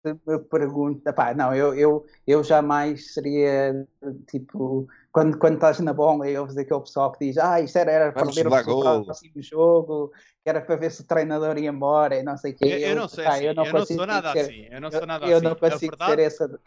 me 0.04 0.38
pergunta, 0.50 1.12
pá, 1.12 1.34
não, 1.34 1.54
eu, 1.54 1.74
eu, 1.74 2.06
eu 2.26 2.44
jamais 2.44 3.14
seria 3.14 3.86
tipo, 4.30 4.86
quando, 5.10 5.38
quando 5.38 5.54
estás 5.54 5.80
na 5.80 5.92
bola 5.92 6.28
e 6.28 6.36
ouves 6.36 6.56
aquele 6.56 6.80
pessoal 6.80 7.12
que 7.12 7.26
diz, 7.26 7.38
ah, 7.38 7.60
isto 7.60 7.76
era, 7.78 7.90
era 7.90 8.12
para 8.12 8.24
perder 8.24 8.46
o 8.46 9.04
próximo 9.04 9.42
jogo, 9.42 10.12
que 10.42 10.50
era 10.50 10.60
para 10.60 10.76
ver 10.76 10.90
se 10.90 11.02
o 11.02 11.06
treinador 11.06 11.58
ia 11.58 11.70
embora 11.70 12.16
e 12.16 12.22
não 12.22 12.36
sei 12.36 12.52
o 12.52 12.56
quê. 12.56 12.64
Eu, 12.64 12.78
eu, 12.78 12.96
não 12.96 13.08
sei, 13.08 13.26
assim, 13.26 13.44
eu, 13.44 13.54
não, 13.54 13.66
eu 13.66 13.72
não 13.72 13.86
sou 13.86 14.06
nada 14.06 14.32
assim, 14.32 14.66
eu 14.70 14.80
não 14.80 14.90
sou 14.90 15.06
nada 15.06 15.26
eu, 15.26 15.36
assim. 15.36 15.46
Eu 15.46 15.50
não 15.50 15.56
consigo 15.56 15.96
verdade, 15.96 16.16
ter 16.16 16.22
essa. 16.22 16.60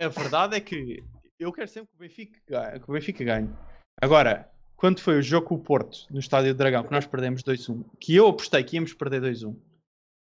A 0.00 0.08
verdade 0.08 0.56
é 0.56 0.60
que 0.60 1.04
eu 1.38 1.52
quero 1.52 1.68
sempre 1.68 1.90
que 1.90 1.96
o 1.96 2.00
Benfica, 2.00 2.40
que 2.80 2.90
o 2.90 2.92
Benfica 2.92 3.24
ganhe. 3.24 3.50
Agora, 4.00 4.48
quando 4.76 5.00
foi 5.00 5.18
o 5.18 5.22
jogo 5.22 5.46
com 5.46 5.54
o 5.54 5.60
Porto, 5.60 6.06
no 6.10 6.18
Estádio 6.18 6.54
do 6.54 6.58
Dragão, 6.58 6.82
que 6.82 6.90
nós 6.90 7.06
perdemos 7.06 7.42
2-1, 7.42 7.84
que 8.00 8.16
eu 8.16 8.28
apostei 8.28 8.64
que 8.64 8.76
íamos 8.76 8.92
perder 8.94 9.22
2-1, 9.22 9.54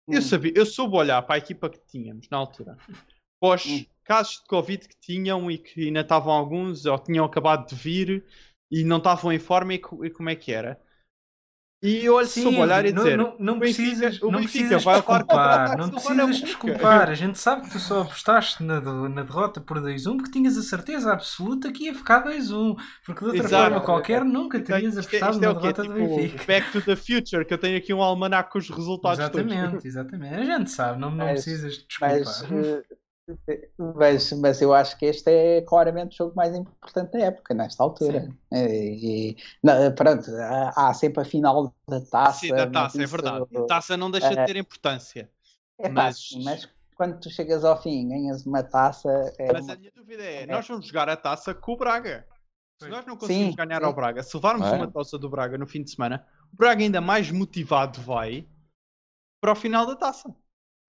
eu 0.08 0.20
hum. 0.20 0.22
sabia, 0.22 0.54
eu 0.56 0.66
soube 0.66 0.96
olhar 0.96 1.22
para 1.22 1.36
a 1.36 1.38
equipa 1.38 1.70
que 1.70 1.80
tínhamos 1.88 2.28
na 2.30 2.38
altura, 2.38 2.78
pós 3.40 3.66
hum. 3.66 3.86
casos 4.04 4.42
de 4.42 4.46
Covid 4.48 4.88
que 4.88 4.96
tinham 5.00 5.50
e 5.50 5.58
que 5.58 5.88
ainda 5.88 6.02
estavam 6.02 6.34
alguns, 6.34 6.86
ou 6.86 7.00
tinham 7.00 7.26
acabado 7.26 7.68
de 7.68 7.76
vir 7.76 8.26
e 8.72 8.84
não 8.84 8.98
estavam 8.98 9.32
em 9.32 9.40
forma 9.40 9.74
e, 9.74 9.82
e 10.04 10.10
como 10.10 10.30
é 10.30 10.36
que 10.36 10.52
era. 10.52 10.82
E 11.84 12.10
olho 12.10 12.26
Sim, 12.26 12.44
soube 12.44 12.60
olhar 12.60 12.86
e 12.86 12.94
dizer: 12.94 13.18
Não, 13.18 13.36
não, 13.38 13.60
precisas, 13.60 14.18
não 14.22 14.32
precisas 14.32 14.82
desculpar, 14.86 15.78
não 15.78 15.90
precisas 15.90 16.40
desculpar. 16.40 17.10
A 17.12 17.14
gente 17.14 17.38
sabe 17.38 17.64
que 17.64 17.72
tu 17.72 17.80
só 17.80 18.04
apostaste 18.04 18.64
na, 18.64 18.80
na 18.80 19.24
derrota 19.24 19.60
por 19.60 19.82
2-1 19.82 20.16
porque 20.16 20.32
tinhas 20.32 20.58
a 20.58 20.62
certeza 20.62 21.12
absoluta 21.12 21.74
que 21.74 21.84
ia 21.84 21.94
ficar 21.94 22.24
2-1. 22.24 22.78
Porque 23.06 23.20
de 23.20 23.26
outra 23.26 23.44
Exato. 23.44 23.64
forma 23.64 23.82
qualquer 23.82 24.24
nunca 24.24 24.62
terias 24.62 24.96
isto, 24.96 25.10
apostado 25.10 25.34
isto 25.34 25.44
é, 25.44 25.48
na 25.48 25.54
derrota 25.54 25.82
tipo, 25.82 25.94
do 25.94 26.00
Benfica. 26.00 26.46
Back 26.46 26.72
to 26.72 26.82
the 26.82 26.96
future, 26.96 27.44
que 27.44 27.54
eu 27.54 27.58
tenho 27.58 27.78
aqui 27.78 27.94
um 27.94 28.02
almanac 28.02 28.50
com 28.50 28.60
os 28.60 28.70
resultados. 28.70 29.20
Exatamente, 29.20 29.72
todos. 29.72 29.86
exatamente. 29.86 30.36
A 30.36 30.44
gente 30.46 30.72
sabe, 30.72 31.02
não, 31.02 31.10
não 31.10 31.18
mas, 31.18 31.44
precisas 31.44 31.86
desculpar. 31.86 32.18
Mas, 32.18 32.44
eh, 32.50 32.84
mas, 33.78 34.32
mas 34.34 34.62
eu 34.62 34.74
acho 34.74 34.98
que 34.98 35.06
este 35.06 35.30
é 35.30 35.62
claramente 35.62 36.14
o 36.14 36.18
jogo 36.18 36.36
mais 36.36 36.54
importante 36.56 37.12
da 37.12 37.26
época, 37.26 37.54
nesta 37.54 37.84
altura. 37.84 38.30
E, 38.52 39.32
e 39.32 39.38
não, 39.64 39.94
pronto, 39.96 40.30
há, 40.36 40.90
há, 40.90 40.94
sempre 40.94 41.22
a 41.22 41.26
final 41.26 41.74
da 41.88 42.02
taça. 42.02 42.40
Sim, 42.40 42.50
da 42.50 42.70
taça, 42.70 43.02
é 43.02 43.06
verdade. 43.06 43.46
A 43.56 43.66
taça 43.66 43.96
não 43.96 44.12
deixa 44.12 44.30
de 44.30 44.40
é. 44.40 44.46
ter 44.46 44.58
importância. 44.58 45.30
É 45.80 45.90
mas... 45.90 46.30
mas 46.44 46.70
quando 46.96 47.20
tu 47.20 47.30
chegas 47.30 47.66
ao 47.66 47.82
fim 47.82 48.10
ganhas 48.10 48.46
uma 48.46 48.64
taça. 48.64 49.10
É 49.38 49.52
mas 49.52 49.64
uma... 49.64 49.74
a 49.74 49.78
minha 49.78 49.92
dúvida 49.96 50.24
é: 50.24 50.44
é: 50.44 50.46
nós 50.46 50.68
vamos 50.68 50.86
jogar 50.86 51.10
a 51.10 51.18
taça 51.18 51.54
com 51.54 51.74
o 51.74 51.78
Braga. 51.78 52.28
Se 52.82 52.90
nós 52.90 53.06
não 53.06 53.16
conseguimos 53.16 53.52
sim, 53.52 53.56
ganhar 53.56 53.80
sim. 53.80 53.86
ao 53.86 53.94
Braga, 53.94 54.22
se 54.22 54.36
levarmos 54.36 54.68
é. 54.68 54.72
uma 54.72 54.92
taça 54.92 55.18
do 55.18 55.30
Braga 55.30 55.58
no 55.58 55.66
fim 55.66 55.84
de 55.84 55.92
semana, 55.92 56.28
o 56.52 56.58
Braga 56.58 56.84
ainda 56.84 57.00
mais 57.00 57.32
motivado 57.32 58.02
vai 58.02 58.46
para 59.40 59.54
o 59.54 59.56
final 59.56 59.86
da 59.86 59.96
taça. 59.96 60.30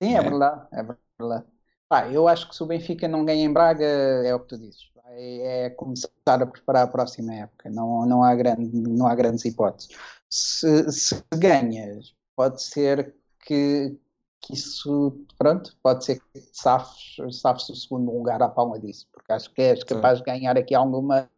Sim, 0.03 0.15
é, 0.15 0.19
é. 0.19 0.23
verdade. 0.23 0.67
É 0.73 0.83
verdade. 1.19 1.54
Ah, 1.91 2.09
eu 2.11 2.27
acho 2.27 2.49
que 2.49 2.57
se 2.57 2.63
o 2.63 2.67
Benfica 2.67 3.07
não 3.07 3.25
ganha 3.25 3.45
em 3.45 3.53
Braga, 3.53 3.85
é 3.85 4.35
o 4.35 4.41
que 4.41 4.49
tu 4.49 4.59
dizes. 4.59 4.91
É 5.17 5.71
começar 5.71 6.11
a 6.27 6.47
preparar 6.47 6.85
a 6.85 6.91
próxima 6.91 7.35
época. 7.35 7.71
Não, 7.71 8.05
não, 8.07 8.23
há, 8.23 8.35
grande, 8.35 8.71
não 8.73 9.07
há 9.07 9.15
grandes 9.15 9.45
hipóteses. 9.45 9.91
Se, 10.29 10.91
se 10.91 11.23
ganhas, 11.33 12.15
pode 12.35 12.63
ser 12.63 13.15
que, 13.47 13.97
que 14.41 14.55
isso, 14.55 15.25
pronto, 15.39 15.77
pode 15.83 16.05
ser 16.05 16.21
que 16.21 16.41
safes, 16.53 17.17
safes 17.41 17.69
o 17.69 17.77
segundo 17.77 18.11
lugar 18.11 18.43
à 18.43 18.49
palma 18.49 18.79
disso, 18.81 19.07
porque 19.13 19.33
acho 19.33 19.53
que 19.53 19.63
és 19.63 19.85
capaz 19.85 20.19
de 20.19 20.25
ganhar 20.25 20.59
aqui 20.59 20.75
alguma, 20.75 21.31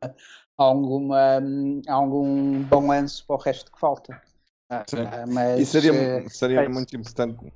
alguma, 0.57 1.43
algum 1.89 2.63
bom 2.63 2.87
lance 2.87 3.23
para 3.27 3.37
o 3.37 3.39
resto 3.39 3.71
que 3.71 3.79
falta. 3.79 4.19
Sim. 4.89 5.05
Ah, 5.05 5.27
mas, 5.29 5.61
e 5.61 5.67
seria, 5.67 5.93
eh, 5.93 6.29
seria 6.29 6.61
é 6.63 6.69
muito 6.69 6.97
importante 6.97 7.53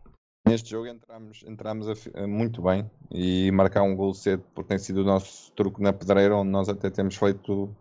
Neste 0.51 0.71
jogo 0.71 0.87
entramos, 0.87 1.45
entramos 1.47 1.89
a, 1.89 2.27
muito 2.27 2.61
bem 2.63 2.91
e 3.11 3.51
marcar 3.53 3.83
um 3.83 3.95
gol 3.95 4.13
cedo, 4.13 4.45
porque 4.55 4.69
tem 4.69 4.79
sido 4.79 5.03
o 5.03 5.05
nosso 5.05 5.53
truque 5.53 5.81
na 5.81 5.93
pedreira, 5.93 6.37
onde 6.37 6.51
nós 6.51 6.69
até 6.69 6.91
temos 6.91 7.17
feito 7.17 7.75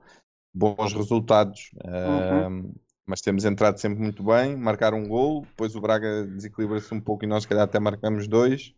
bons 0.53 0.93
resultados. 0.93 1.71
Uhum. 1.83 2.67
Uh, 2.67 2.73
mas 3.09 3.21
temos 3.21 3.43
entrado 3.43 3.79
sempre 3.79 3.99
muito 3.99 4.23
bem, 4.23 4.55
marcar 4.55 4.93
um 4.93 5.07
gol, 5.07 5.41
depois 5.41 5.75
o 5.75 5.81
Braga 5.81 6.27
desequilibra-se 6.27 6.93
um 6.93 7.01
pouco 7.01 7.25
e 7.25 7.27
nós, 7.27 7.41
se 7.41 7.49
calhar, 7.49 7.63
até 7.63 7.79
marcamos 7.79 8.27
dois. 8.27 8.75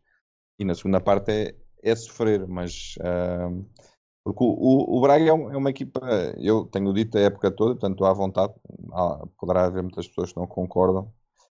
E 0.57 0.63
na 0.63 0.73
segunda 0.73 1.01
parte 1.01 1.31
é, 1.31 1.55
é 1.83 1.95
sofrer, 1.95 2.47
mas. 2.47 2.95
Uh, 2.97 3.65
porque 4.23 4.43
o, 4.43 4.47
o, 4.47 4.97
o 4.97 5.01
Braga 5.01 5.25
é, 5.25 5.33
um, 5.33 5.51
é, 5.51 5.57
uma 5.57 5.69
equipa, 5.69 5.99
eu 6.37 6.65
tenho 6.65 6.93
dito 6.93 7.17
a 7.17 7.21
época 7.21 7.51
toda, 7.51 7.71
portanto 7.71 8.05
à 8.05 8.13
vontade. 8.13 8.53
Há, 8.93 9.27
poderá 9.37 9.65
haver 9.65 9.81
muitas 9.81 10.07
pessoas 10.07 10.31
que 10.31 10.39
não 10.39 10.47
concordam, 10.47 11.11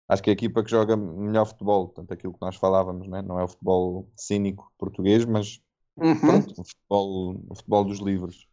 acho 0.08 0.24
que 0.24 0.30
a 0.30 0.34
equipa 0.34 0.64
que 0.64 0.70
joga 0.70 0.96
melhor 0.96 1.46
futebol, 1.46 1.88
tanto 1.90 2.14
aquilo 2.14 2.34
que 2.34 2.42
nós 2.42 2.56
falávamos, 2.56 3.08
né? 3.08 3.22
não 3.22 3.40
é 3.40 3.44
o 3.44 3.48
futebol 3.48 4.08
cínico 4.16 4.72
português, 4.78 5.26
mas 5.26 5.62
uhum. 5.98 6.20
pronto, 6.20 6.62
o, 6.62 6.64
futebol, 6.64 7.42
o 7.50 7.56
futebol 7.56 7.86
dos 7.86 8.00
livros. 8.00 8.48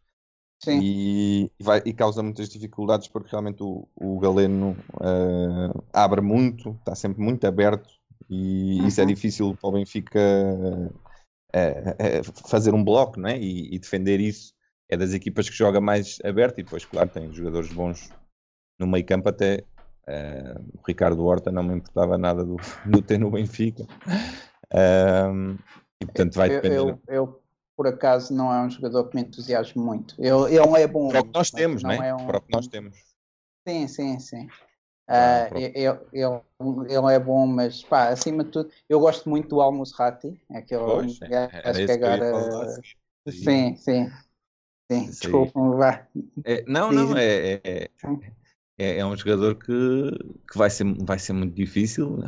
Sim. 0.63 0.79
E, 0.81 1.51
vai, 1.59 1.81
e 1.85 1.93
causa 1.93 2.23
muitas 2.23 2.47
dificuldades 2.47 3.09
porque 3.09 3.31
realmente 3.31 3.61
o, 3.61 3.87
o 3.95 4.17
Galeno 4.19 4.77
uh, 4.93 5.83
abre 5.91 6.21
muito, 6.21 6.71
está 6.79 6.95
sempre 6.95 7.21
muito 7.21 7.45
aberto 7.45 7.93
e 8.29 8.79
uhum. 8.79 8.87
isso 8.87 9.01
é 9.01 9.05
difícil 9.05 9.57
para 9.59 9.69
o 9.69 9.73
Benfica 9.73 10.19
uh, 10.21 10.87
uh, 10.87 12.49
fazer 12.49 12.73
um 12.73 12.83
bloco 12.83 13.19
né? 13.19 13.37
E, 13.37 13.75
e, 13.75 13.79
defender 13.79 14.21
isso. 14.21 14.53
É 14.89 14.95
das 14.95 15.11
equipas 15.11 15.49
que 15.49 15.55
joga 15.55 15.81
mais 15.81 16.19
aberto 16.23 16.59
e 16.59 16.63
depois, 16.63 16.85
claro, 16.85 17.09
tem 17.09 17.33
jogadores 17.33 17.71
bons 17.73 18.09
no 18.79 18.87
meio 18.87 19.05
campo 19.05 19.27
até 19.27 19.63
Uh, 20.07 20.59
o 20.77 20.85
Ricardo 20.85 21.23
Horta 21.23 21.51
não 21.51 21.63
me 21.63 21.75
importava 21.75 22.17
nada 22.17 22.43
do, 22.43 22.57
do 22.85 23.01
ter 23.01 23.17
no 23.17 23.31
Benfica. 23.31 23.83
Uh, 24.73 25.57
e 26.01 26.05
portanto 26.05 26.35
vai 26.35 26.49
depender. 26.49 26.77
Eu, 26.77 26.89
eu, 26.89 26.99
eu, 27.07 27.41
por 27.75 27.87
acaso, 27.87 28.33
não 28.33 28.53
é 28.53 28.61
um 28.61 28.69
jogador 28.69 29.05
que 29.05 29.15
me 29.15 29.21
entusiasme 29.21 29.81
muito. 29.81 30.15
Ele, 30.19 30.55
ele 30.55 30.81
é 30.81 30.87
bom. 30.87 31.09
Para 31.09 31.21
o 31.21 31.23
que 31.23 31.33
nós 31.33 31.49
temos, 31.49 31.83
né? 31.83 32.09
É 32.09 32.13
um... 32.13 32.25
Para 32.25 32.37
o 32.37 32.41
que 32.41 32.51
nós 32.51 32.67
temos. 32.67 32.97
Sim, 33.67 33.87
sim, 33.87 34.19
sim. 34.19 34.47
Uh, 35.09 35.57
ele, 35.57 35.99
ele, 36.13 36.41
ele 36.89 37.13
é 37.13 37.19
bom, 37.19 37.45
mas 37.45 37.83
pá, 37.83 38.07
acima 38.07 38.43
de 38.43 38.51
tudo, 38.51 38.69
eu 38.87 39.01
gosto 39.01 39.29
muito 39.29 39.49
do 39.49 39.61
Almus 39.61 39.91
Ratti, 39.91 40.41
aquele 40.49 40.81
pois, 40.81 41.19
gajo 41.19 41.85
que 41.85 41.91
agora. 41.91 42.81
Sim, 43.29 43.75
sim. 43.75 44.09
Sim, 44.91 45.05
desculpa-me, 45.05 45.75
vá. 45.75 46.07
É, 46.43 46.63
não, 46.67 46.91
não, 46.91 47.17
é, 47.17 47.61
é, 47.63 47.89
é, 48.77 48.97
é 48.99 49.05
um 49.05 49.15
jogador 49.15 49.55
que, 49.55 49.71
que 50.51 50.57
vai, 50.57 50.69
ser, 50.69 50.85
vai 51.03 51.19
ser 51.19 51.33
muito 51.33 51.53
difícil. 51.53 52.19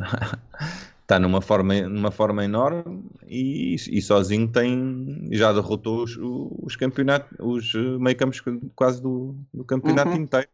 Está 1.02 1.18
numa 1.20 1.40
forma, 1.40 1.80
numa 1.82 2.10
forma 2.10 2.44
enorme 2.44 3.04
e, 3.26 3.74
e 3.74 4.02
sozinho 4.02 4.50
tem 4.50 5.28
já 5.32 5.52
derrotou 5.52 6.04
os, 6.04 6.16
os 6.18 6.76
campeonatos, 6.76 7.36
os 7.40 7.74
meio 8.00 8.16
campos 8.16 8.42
quase 8.74 9.02
do, 9.02 9.36
do 9.52 9.64
campeonato 9.64 10.10
uhum. 10.10 10.16
inteiro. 10.16 10.48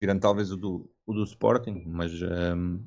Tirando 0.00 0.20
talvez 0.20 0.52
o 0.52 0.56
do, 0.56 0.88
o 1.04 1.12
do 1.12 1.24
Sporting, 1.24 1.82
mas 1.86 2.12
um, 2.22 2.80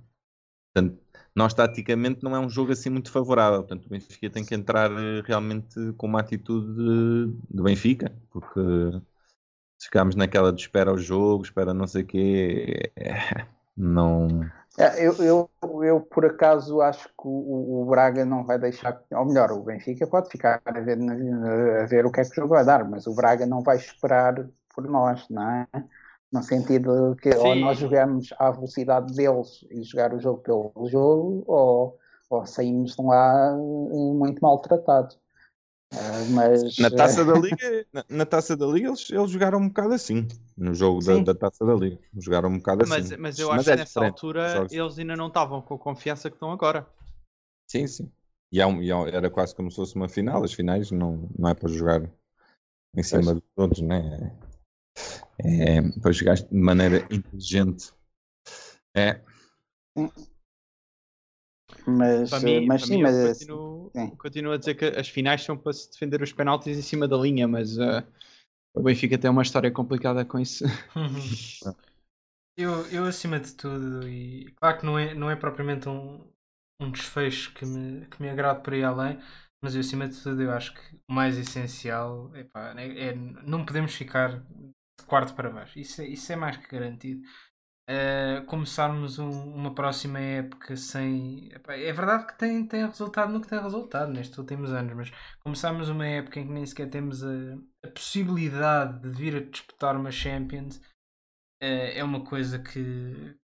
portanto, 0.74 0.98
nós 1.36 1.54
taticamente 1.54 2.24
não 2.24 2.36
é 2.36 2.40
um 2.40 2.50
jogo 2.50 2.72
assim 2.72 2.90
muito 2.90 3.12
favorável. 3.12 3.60
Portanto, 3.60 3.86
o 3.86 3.90
Benfica 3.90 4.30
tem 4.30 4.46
que 4.46 4.56
entrar 4.56 4.92
eh, 4.92 5.22
realmente 5.26 5.76
com 5.98 6.08
uma 6.08 6.22
atitude 6.22 6.74
de, 6.74 7.34
de 7.50 7.64
Benfica, 7.64 8.14
porque 8.30 8.60
ficámos 9.86 10.16
naquela 10.16 10.52
de 10.52 10.62
espera 10.62 10.94
o 10.94 10.98
jogo, 10.98 11.44
espera 11.44 11.74
não 11.74 11.88
sei 11.88 12.04
o 12.04 12.06
quê. 12.06 12.92
É, 12.96 13.46
não. 13.76 14.28
É, 14.78 15.06
eu, 15.06 15.14
eu, 15.16 15.50
eu, 15.84 16.02
por 16.02 16.26
acaso, 16.26 16.82
acho 16.82 17.08
que 17.10 17.26
o, 17.26 17.82
o, 17.82 17.86
Braga 17.86 18.24
não 18.24 18.46
vai 18.46 18.58
deixar. 18.58 19.02
Ou 19.12 19.26
melhor, 19.26 19.52
o 19.52 19.64
Benfica 19.64 20.08
pode 20.08 20.30
ficar 20.30 20.62
a 20.66 20.80
ver, 20.80 20.98
a 21.82 21.86
ver 21.86 22.06
o 22.06 22.12
que 22.12 22.22
é 22.22 22.24
que 22.24 22.32
o 22.32 22.36
jogo 22.36 22.50
vai 22.50 22.66
dar, 22.66 22.90
mas 22.90 23.06
o 23.06 23.14
Braga 23.14 23.46
não 23.46 23.62
vai 23.62 23.78
esperar 23.78 24.48
por 24.74 24.88
nós, 24.88 25.28
não 25.30 25.50
é? 25.50 25.68
No 26.32 26.42
sentido 26.42 27.16
que 27.22 27.32
Sim. 27.34 27.40
ou 27.40 27.56
nós 27.56 27.78
jogamos 27.78 28.34
à 28.40 28.50
velocidade 28.52 29.14
deles 29.14 29.66
e 29.70 29.84
jogar 29.84 30.14
o 30.14 30.20
jogo 30.20 30.40
pelo 30.42 30.88
jogo, 30.88 31.44
ou, 31.46 31.98
ou 32.30 32.46
saímos 32.46 32.96
de 32.96 33.04
lá 33.04 33.54
muito 33.58 34.40
maltratados. 34.42 35.21
Uh, 35.94 36.32
mas, 36.32 36.78
na 36.78 36.90
taça 36.90 37.26
da 37.26 37.34
liga, 37.38 37.86
na, 37.92 38.06
na, 38.10 38.26
taça 38.26 38.56
da 38.56 38.66
liga 38.66 38.88
eles, 38.88 39.10
eles 39.10 39.30
jogaram 39.30 39.60
um 39.60 39.68
bocado 39.68 39.94
assim 39.94 40.26
no 40.56 40.74
jogo 40.74 41.04
da, 41.04 41.18
da, 41.18 41.36
taça 41.36 41.66
da 41.66 41.74
liga, 41.74 42.00
jogaram 42.18 42.48
um 42.48 42.58
bocado 42.60 42.88
mas, 42.88 43.08
assim. 43.08 43.22
Mas 43.22 43.38
eu 43.38 43.50
acho 43.50 43.58
mas 43.58 43.66
que 43.66 43.72
é 43.72 43.76
nessa 43.76 44.06
altura 44.06 44.68
eles 44.72 44.98
ainda 44.98 45.18
não 45.18 45.28
estavam 45.28 45.62
com 45.62 45.76
a 45.76 45.78
confiança 45.78 46.30
que 46.30 46.38
estão 46.38 46.50
agora. 46.50 46.88
Sim, 47.70 47.88
sim. 47.88 48.10
E, 48.54 48.62
é 48.62 48.66
um, 48.66 48.82
e 48.82 48.90
é 48.90 49.16
era 49.16 49.30
quase 49.30 49.54
como 49.54 49.70
se 49.70 49.76
fosse 49.76 49.96
uma 49.96 50.08
final. 50.08 50.44
As 50.44 50.54
finais 50.54 50.92
não, 50.92 51.30
não 51.38 51.50
é 51.50 51.54
para 51.54 51.70
jogar 51.70 52.10
em 52.96 53.04
cima 53.04 53.24
pois. 53.24 53.36
de 53.36 53.44
todos, 53.56 53.82
né? 53.82 54.38
É, 55.44 55.78
é 55.78 55.82
para 56.00 56.12
jogar 56.12 56.36
de 56.36 56.56
maneira 56.56 57.06
inteligente. 57.10 57.92
É. 58.96 59.22
Mas, 61.86 62.30
para 62.30 62.40
mim, 62.40 62.66
mas 62.66 62.84
sim, 62.84 62.98
mim, 62.98 63.04
mas. 63.04 63.40
Continuo, 63.40 63.92
continuo, 64.18 64.54
a 64.54 64.58
dizer 64.58 64.76
que 64.76 64.86
as 64.86 65.10
finais 65.10 65.44
são 65.44 65.58
para 65.58 65.74
se 65.74 65.92
defender 65.92 66.22
os 66.22 66.32
penaltis 66.32 66.78
em 66.78 66.82
cima 66.82 67.08
da 67.08 67.18
linha, 67.18 67.48
mas 67.48 67.78
uh, 67.78 68.04
o 68.74 68.82
Benfica 68.82 69.18
tem 69.18 69.30
uma 69.30 69.42
história 69.42 69.72
complicada 69.72 70.24
com 70.24 70.40
isso. 70.40 70.64
eu, 72.58 72.86
eu, 72.88 73.06
acima 73.06 73.40
de 73.40 73.54
tudo, 73.54 74.08
e 74.08 74.52
claro 74.56 74.80
que 74.80 74.86
não 74.86 74.98
é, 74.98 75.14
não 75.14 75.30
é 75.30 75.36
propriamente 75.36 75.90
um, 75.90 76.26
um 76.80 76.92
desfecho 76.92 77.54
que 77.54 77.66
me, 77.66 78.06
que 78.06 78.22
me 78.22 78.30
agrade 78.30 78.64
por 78.64 78.74
aí 78.74 78.84
além, 78.84 79.20
mas 79.64 79.76
eu, 79.76 79.82
acima 79.82 80.08
de 80.08 80.22
tudo, 80.22 80.42
eu 80.42 80.52
acho 80.52 80.74
que 80.74 80.96
o 81.10 81.14
mais 81.14 81.38
essencial 81.38 82.36
epá, 82.36 82.74
é, 82.78 83.10
é 83.10 83.16
não 83.16 83.66
podemos 83.66 83.94
ficar 83.94 84.40
de 84.40 85.06
quarto 85.06 85.34
para 85.34 85.50
baixo. 85.50 85.80
Isso 85.80 86.02
é, 86.02 86.08
isso 86.08 86.32
é 86.32 86.36
mais 86.36 86.58
que 86.58 86.68
garantido. 86.68 87.22
Uh, 87.92 88.46
começarmos 88.46 89.20
um, 89.20 89.54
uma 89.54 89.76
próxima 89.76 90.18
época 90.20 90.78
sem. 90.78 91.50
É 91.68 91.92
verdade 91.92 92.28
que 92.28 92.38
tem, 92.38 92.66
tem 92.66 92.86
resultado 92.86 93.34
no 93.34 93.42
que 93.42 93.50
tem 93.50 93.60
resultado 93.60 94.14
nestes 94.14 94.38
últimos 94.38 94.72
anos, 94.72 94.94
mas 94.94 95.12
começarmos 95.44 95.90
uma 95.90 96.08
época 96.08 96.40
em 96.40 96.48
que 96.48 96.54
nem 96.54 96.66
sequer 96.66 96.90
temos 96.90 97.22
a, 97.22 97.58
a 97.84 97.90
possibilidade 97.90 99.02
de 99.02 99.10
vir 99.10 99.36
a 99.36 99.42
disputar 99.42 99.98
uma 99.98 100.12
Champions 100.12 100.78
uh, 100.78 101.92
é 101.94 102.02
uma 102.04 102.24
coisa 102.24 102.60
que 102.60 103.36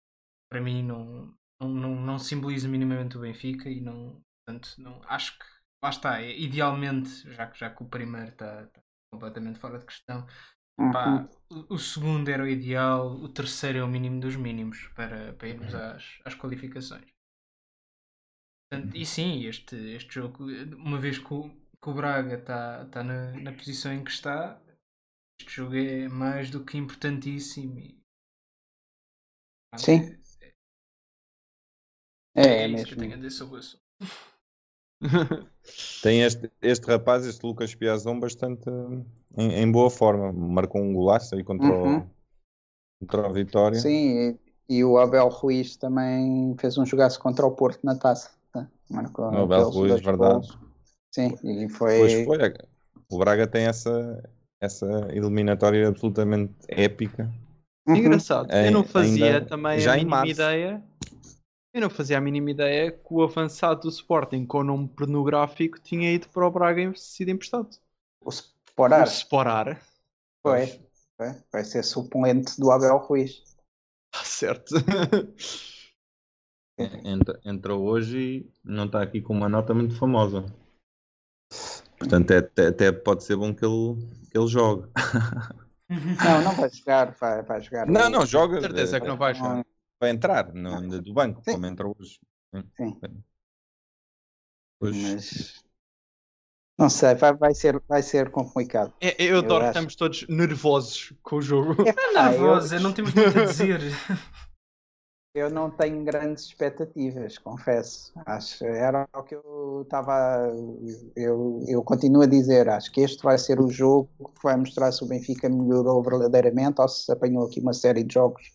para 0.50 0.62
mim 0.62 0.82
não, 0.82 1.34
não, 1.62 1.70
não, 1.70 1.96
não 1.96 2.20
simboliza 2.20 2.68
minimamente 2.68 3.18
o 3.18 3.22
Benfica 3.22 3.70
e 3.70 3.82
não, 3.82 4.22
portanto, 4.46 4.76
não, 4.78 5.02
acho 5.06 5.38
que 5.38 5.46
lá 5.84 5.90
está, 5.90 6.22
é, 6.22 6.38
idealmente, 6.38 7.10
já 7.34 7.48
que, 7.48 7.60
já 7.60 7.70
que 7.70 7.84
o 7.84 7.90
primeiro 7.90 8.30
está, 8.30 8.64
está 8.64 8.82
completamente 9.12 9.60
fora 9.60 9.80
de 9.80 9.86
questão, 9.86 10.26
uhum. 10.78 10.92
pá, 10.92 11.30
o, 11.70 11.78
segundo 11.78 12.30
era 12.30 12.44
o 12.44 12.48
ideal, 12.48 13.16
o 13.16 13.30
terceiro 13.30 13.80
é 13.80 13.84
o 13.84 13.88
mínimo 13.88 14.20
dos 14.20 14.36
mínimos 14.36 14.88
para, 14.96 15.34
para 15.34 15.48
irmos 15.48 15.74
uhum. 15.74 15.80
às, 15.80 16.20
às 16.26 16.36
qualificações. 16.36 17.08
Portanto, 18.70 18.96
e 18.96 19.06
sim, 19.06 19.46
este, 19.46 19.76
este 19.76 20.16
jogo, 20.16 20.44
uma 20.76 21.00
vez 21.00 21.18
que 21.18 21.34
o, 21.34 21.50
que 21.82 21.90
o 21.90 21.94
Braga 21.94 22.36
está 22.36 22.86
tá 22.86 23.04
na, 23.04 23.32
na 23.40 23.54
posição 23.54 23.94
em 23.94 24.04
que 24.04 24.12
está, 24.12 24.62
este 25.40 25.56
jogo 25.56 25.76
é 25.76 26.10
mais 26.10 26.50
do 26.50 26.66
que 26.66 26.78
importantíssimo. 26.78 27.80
E, 27.80 28.04
sim. 29.78 30.18
É, 32.36 32.42
é, 32.42 32.64
é, 32.64 32.68
isso 32.68 32.76
mesmo. 32.76 32.88
que 32.88 32.94
eu 32.94 32.98
tenho 32.98 33.14
a 33.14 33.18
dizer 33.18 33.32
sobre. 33.32 33.62
Tem 36.02 36.22
este, 36.22 36.50
este 36.62 36.88
rapaz, 36.88 37.26
este 37.26 37.46
Lucas 37.46 37.74
Piazon, 37.76 38.20
bastante 38.20 38.70
em, 39.38 39.54
em, 39.54 39.72
boa 39.72 39.90
forma. 39.90 40.32
Marcou 40.32 40.82
um 40.82 40.94
golaço 40.94 41.36
aí 41.36 41.44
contra, 41.44 41.68
uhum. 41.68 41.98
o, 41.98 42.06
contra 43.02 43.28
a 43.28 43.32
Vitória. 43.32 43.80
Sim, 43.80 44.38
e, 44.70 44.78
e, 44.78 44.84
o 44.84 44.98
Abel 44.98 45.30
Ruiz 45.30 45.76
também 45.76 46.56
fez 46.60 46.78
um 46.78 46.86
jogaço 46.86 47.20
contra 47.20 47.46
o 47.46 47.52
Porto 47.52 47.80
na 47.84 47.96
taça. 47.96 48.32
Tá? 48.52 48.68
Marcou 48.90 49.26
o 49.26 49.44
Abel 49.44 49.70
Ruiz, 49.70 50.02
verdade. 50.02 50.34
Gols. 50.34 50.58
Sim, 51.14 51.36
e 51.44 51.70
foi. 51.70 52.00
Pois 52.00 52.26
foi. 52.26 52.54
O 53.10 53.18
Braga 53.20 53.48
tem 53.48 53.66
essa, 53.66 54.24
essa 54.62 55.08
eliminatória 55.12 55.88
absolutamente 55.88 56.54
épica. 56.68 57.32
Uhum. 57.88 57.96
Engraçado, 57.96 58.52
eu 58.52 58.72
não 58.72 58.84
fazia 58.84 59.46
também 59.46 59.80
já 59.80 59.94
a 59.94 59.96
mínima 59.96 60.28
ideia 60.28 60.84
eu 61.78 61.82
não 61.82 61.90
fazia 61.90 62.18
a 62.18 62.22
mínima 62.22 62.52
ideia 62.52 62.92
que 62.92 63.08
o 63.12 63.22
avançado 63.22 63.82
do 63.82 63.90
Sporting 63.90 64.46
com 64.46 64.60
o 64.60 64.64
nome 64.64 64.88
pornográfico 64.88 65.80
tinha 65.80 66.12
ido 66.12 66.28
para 66.30 66.48
o 66.48 66.52
Braga 66.52 66.82
e 66.82 66.98
sido 66.98 67.30
emprestado. 67.30 67.70
O 68.20 68.30
Sporar. 68.30 69.04
O 69.04 69.10
Sporar. 69.10 69.82
Foi. 70.42 70.68
Foi. 71.16 71.36
Vai 71.52 71.64
ser 71.64 71.84
suplente 71.84 72.60
do 72.60 72.72
Abel 72.72 72.98
Ruiz. 72.98 73.44
Ah, 74.14 74.24
certo. 74.24 74.76
Entra, 76.80 77.40
entra 77.44 77.74
hoje 77.76 78.20
e 78.20 78.52
não 78.64 78.86
está 78.86 79.02
aqui 79.02 79.20
com 79.20 79.34
uma 79.34 79.50
nota 79.50 79.74
muito 79.74 79.96
famosa. 79.96 80.46
Portanto, 81.98 82.32
é, 82.32 82.38
até, 82.38 82.68
até 82.68 82.92
pode 82.92 83.24
ser 83.24 83.36
bom 83.36 83.54
que 83.54 83.66
ele, 83.66 83.96
que 84.32 84.38
ele 84.38 84.48
jogue. 84.48 84.88
Não, 85.90 86.42
não 86.44 86.54
vai 86.54 86.70
jogar, 86.70 87.16
vai, 87.20 87.42
vai 87.42 87.62
jogar. 87.62 87.88
Não, 87.88 88.10
não, 88.10 88.26
joga. 88.26 88.62
certeza 88.62 88.98
é 88.98 89.00
que 89.00 89.08
não 89.08 89.18
vai 89.18 89.34
jogar 89.34 89.66
vai 90.00 90.10
entrar 90.12 90.54
no, 90.54 91.02
do 91.02 91.14
banco, 91.14 91.42
Sim. 91.44 91.54
como 91.54 91.66
entra 91.66 91.88
hoje. 91.88 92.20
Sim. 92.76 93.00
Hoje. 94.80 95.14
Mas 95.14 95.68
não 96.78 96.90
sei, 96.90 97.16
vai, 97.16 97.34
vai, 97.34 97.56
ser, 97.56 97.82
vai 97.88 98.04
ser 98.04 98.30
complicado. 98.30 98.94
É, 99.02 99.16
eu 99.24 99.40
adoro 99.40 99.64
que 99.64 99.70
estamos 99.70 99.96
todos 99.96 100.28
nervosos 100.30 101.12
com 101.24 101.38
o 101.38 101.42
jogo. 101.42 101.76
É, 101.82 101.90
é 101.90 102.30
nervosos, 102.30 102.72
eu... 102.72 102.80
não 102.80 102.94
temos 102.94 103.14
muito 103.14 103.40
a 103.40 103.46
dizer. 103.46 103.82
Eu 105.36 105.52
não 105.52 105.70
tenho 105.70 106.04
grandes 106.04 106.46
expectativas, 106.46 107.38
confesso. 107.38 108.12
Acho 108.26 108.66
era 108.66 109.08
o 109.16 109.22
que 109.22 109.36
eu 109.36 109.84
estava. 109.84 110.52
Eu, 111.16 111.64
eu 111.68 111.84
continuo 111.84 112.24
a 112.24 112.26
dizer. 112.26 112.68
Acho 112.68 112.92
que 112.92 113.02
este 113.02 113.22
vai 113.22 113.38
ser 113.38 113.60
o 113.60 113.70
jogo 113.70 114.10
que 114.18 114.42
vai 114.44 114.58
mostrar 114.58 114.92
se 114.92 115.04
o 115.04 115.08
Benfica 115.08 115.48
melhorou 115.48 116.02
verdadeiramente 116.02 116.82
ou 116.82 116.88
se 116.88 117.12
apanhou 117.12 117.46
aqui 117.46 117.60
uma 117.60 117.74
série 117.74 118.04
de 118.04 118.16
jogos 118.16 118.52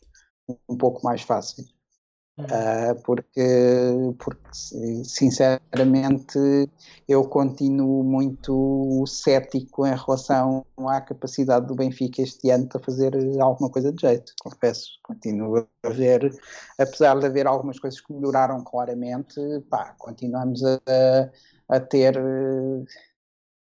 um 0.68 0.76
pouco 0.76 1.02
mais 1.04 1.22
fácil. 1.22 1.64
Uh, 2.38 3.00
porque, 3.04 3.42
porque, 4.18 5.04
sinceramente, 5.04 6.38
eu 7.06 7.28
continuo 7.28 8.02
muito 8.02 9.04
cético 9.06 9.86
em 9.86 9.94
relação 9.94 10.64
à 10.78 10.98
capacidade 11.02 11.66
do 11.66 11.74
Benfica 11.74 12.22
este 12.22 12.50
ano 12.50 12.66
para 12.68 12.80
fazer 12.80 13.14
alguma 13.38 13.68
coisa 13.68 13.92
de 13.92 14.00
jeito, 14.00 14.32
confesso. 14.42 14.92
Continuo 15.02 15.68
a 15.82 15.88
ver, 15.90 16.34
apesar 16.78 17.18
de 17.18 17.26
haver 17.26 17.46
algumas 17.46 17.78
coisas 17.78 18.00
que 18.00 18.14
melhoraram 18.14 18.64
claramente, 18.64 19.38
pá, 19.68 19.94
continuamos 19.98 20.64
a, 20.64 20.80
a 21.68 21.80
ter 21.80 22.16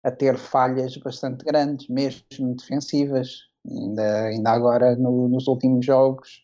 a 0.03 0.11
ter 0.11 0.37
falhas 0.37 0.95
bastante 0.97 1.43
grandes, 1.43 1.89
mesmo 1.89 2.55
defensivas. 2.55 3.49
Ainda, 3.69 4.23
ainda 4.27 4.49
agora 4.49 4.95
no, 4.95 5.27
nos 5.27 5.47
últimos 5.47 5.85
jogos 5.85 6.41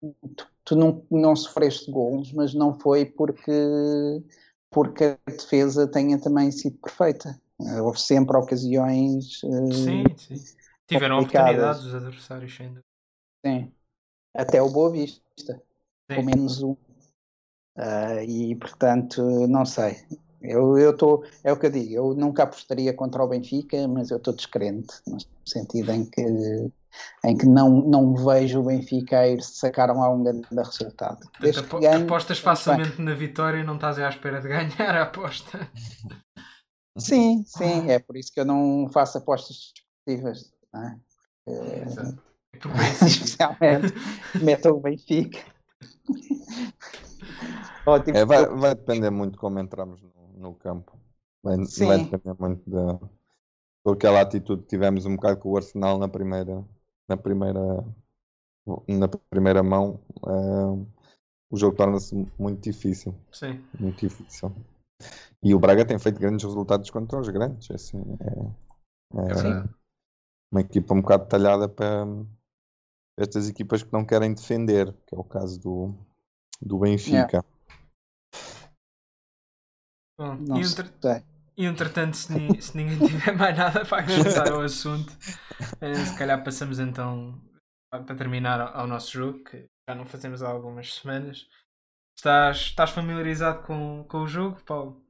tu, 0.00 0.46
tu 0.64 0.76
não, 0.76 1.04
não 1.10 1.36
sofreste 1.36 1.90
gols, 1.90 2.32
mas 2.32 2.54
não 2.54 2.78
foi 2.78 3.04
porque, 3.04 3.52
porque 4.70 5.04
a 5.04 5.30
defesa 5.30 5.86
tenha 5.86 6.18
também 6.20 6.50
sido 6.50 6.78
perfeita. 6.78 7.40
Houve 7.58 8.00
sempre 8.00 8.36
ocasiões. 8.36 9.40
Eh, 9.42 9.72
sim, 9.72 10.04
sim. 10.16 10.54
Tiveram 10.86 11.18
oportunidades 11.18 11.84
os 11.84 11.94
adversários, 11.94 12.56
ainda. 12.60 12.84
Sim. 13.44 13.72
Até 14.34 14.60
o 14.60 14.70
Boa 14.70 14.90
Vista. 14.90 15.62
Pelo 16.06 16.24
menos 16.24 16.62
um. 16.62 16.72
Uh, 17.76 18.22
e 18.26 18.54
portanto, 18.56 19.22
não 19.48 19.64
sei. 19.66 19.96
Eu 20.40 20.90
estou, 20.90 21.24
é 21.42 21.52
o 21.52 21.58
que 21.58 21.66
eu 21.66 21.70
digo, 21.70 21.94
eu 21.94 22.14
nunca 22.14 22.44
apostaria 22.44 22.94
contra 22.94 23.22
o 23.22 23.28
Benfica, 23.28 23.88
mas 23.88 24.10
eu 24.10 24.18
estou 24.18 24.34
descrente, 24.34 24.94
no 25.06 25.18
sentido 25.44 25.90
em 25.90 26.04
que 26.04 26.22
em 27.24 27.36
que 27.36 27.46
não, 27.46 27.70
não 27.82 28.14
vejo 28.14 28.60
o 28.60 28.64
Benfica 28.64 29.26
ir 29.26 29.42
sacaram 29.42 30.02
a 30.02 30.10
um 30.10 30.22
grande 30.22 30.46
resultado. 30.52 31.28
Desde 31.40 31.60
Apo 31.60 31.80
ganhe, 31.80 32.04
apostas 32.04 32.38
facilmente 32.38 33.00
na 33.00 33.14
vitória 33.14 33.58
e 33.58 33.64
não 33.64 33.74
estás 33.74 33.98
à 33.98 34.08
espera 34.08 34.40
de 34.40 34.48
ganhar 34.48 34.96
a 34.96 35.02
aposta. 35.02 35.68
Sim, 36.98 37.44
sim, 37.46 37.90
é 37.90 37.98
por 37.98 38.16
isso 38.16 38.32
que 38.32 38.40
eu 38.40 38.44
não 38.44 38.88
faço 38.92 39.18
apostas 39.18 39.72
desportivas. 40.06 40.52
É? 40.74 40.96
É, 41.48 41.84
especialmente 43.06 43.94
meta 44.42 44.72
o 44.72 44.80
Benfica. 44.80 45.40
Ótimo. 47.86 48.16
É, 48.16 48.24
vai, 48.24 48.46
vai, 48.46 48.74
depender 48.74 49.10
muito 49.10 49.32
de 49.32 49.38
como 49.38 49.60
entramos 49.60 50.02
no, 50.02 50.10
no 50.36 50.54
campo. 50.54 50.98
Vai, 51.42 51.56
vai, 51.56 51.98
depender 52.04 52.36
muito 52.38 52.68
da, 52.68 52.98
aquela 53.92 54.20
atitude 54.20 54.62
que 54.62 54.68
tivemos 54.68 55.06
um 55.06 55.14
bocado 55.14 55.38
com 55.38 55.50
o 55.50 55.56
Arsenal 55.56 55.98
na 55.98 56.08
primeira, 56.08 56.64
na 57.08 57.16
primeira, 57.16 57.84
na 58.88 59.08
primeira 59.30 59.62
mão, 59.62 60.00
uh, 60.22 60.86
o 61.50 61.56
jogo 61.56 61.76
torna-se 61.76 62.14
muito 62.38 62.62
difícil. 62.62 63.14
Sim. 63.32 63.64
Muito 63.78 64.00
difícil. 64.00 64.52
E 65.42 65.54
o 65.54 65.58
Braga 65.58 65.84
tem 65.84 65.98
feito 65.98 66.18
grandes 66.18 66.44
resultados 66.44 66.90
contra 66.90 67.18
os 67.18 67.28
grandes. 67.28 67.70
Assim, 67.70 68.02
é, 68.20 68.40
é 69.14 69.68
uma 70.50 70.60
equipa 70.60 70.94
um 70.94 71.00
bocado 71.00 71.24
detalhada 71.24 71.68
para 71.68 72.06
estas 73.18 73.48
equipas 73.48 73.82
que 73.82 73.92
não 73.92 74.04
querem 74.04 74.34
defender, 74.34 74.92
que 75.06 75.14
é 75.14 75.18
o 75.18 75.24
caso 75.24 75.60
do, 75.60 75.94
do 76.60 76.78
Benfica. 76.78 77.44
Bom, 80.18 80.34
e, 80.56 80.60
entre... 80.60 80.90
e 81.56 81.64
entretanto, 81.64 82.16
se, 82.16 82.32
ni... 82.32 82.60
se 82.60 82.76
ninguém 82.76 82.98
tiver 83.08 83.36
mais 83.36 83.56
nada 83.56 83.84
para 83.84 84.02
acrescentar 84.02 84.52
ao 84.52 84.60
assunto, 84.60 85.12
eh, 85.80 85.94
se 85.94 86.16
calhar 86.18 86.42
passamos 86.44 86.78
então 86.78 87.40
para 87.90 88.14
terminar 88.14 88.60
ao 88.60 88.86
nosso 88.86 89.12
jogo, 89.12 89.44
que 89.44 89.66
já 89.88 89.94
não 89.94 90.04
fazemos 90.04 90.42
há 90.42 90.48
algumas 90.48 90.94
semanas. 90.94 91.48
Estás, 92.16 92.58
estás 92.58 92.90
familiarizado 92.90 93.62
com, 93.62 94.04
com 94.08 94.22
o 94.22 94.28
jogo, 94.28 94.60
Paulo? 94.64 95.02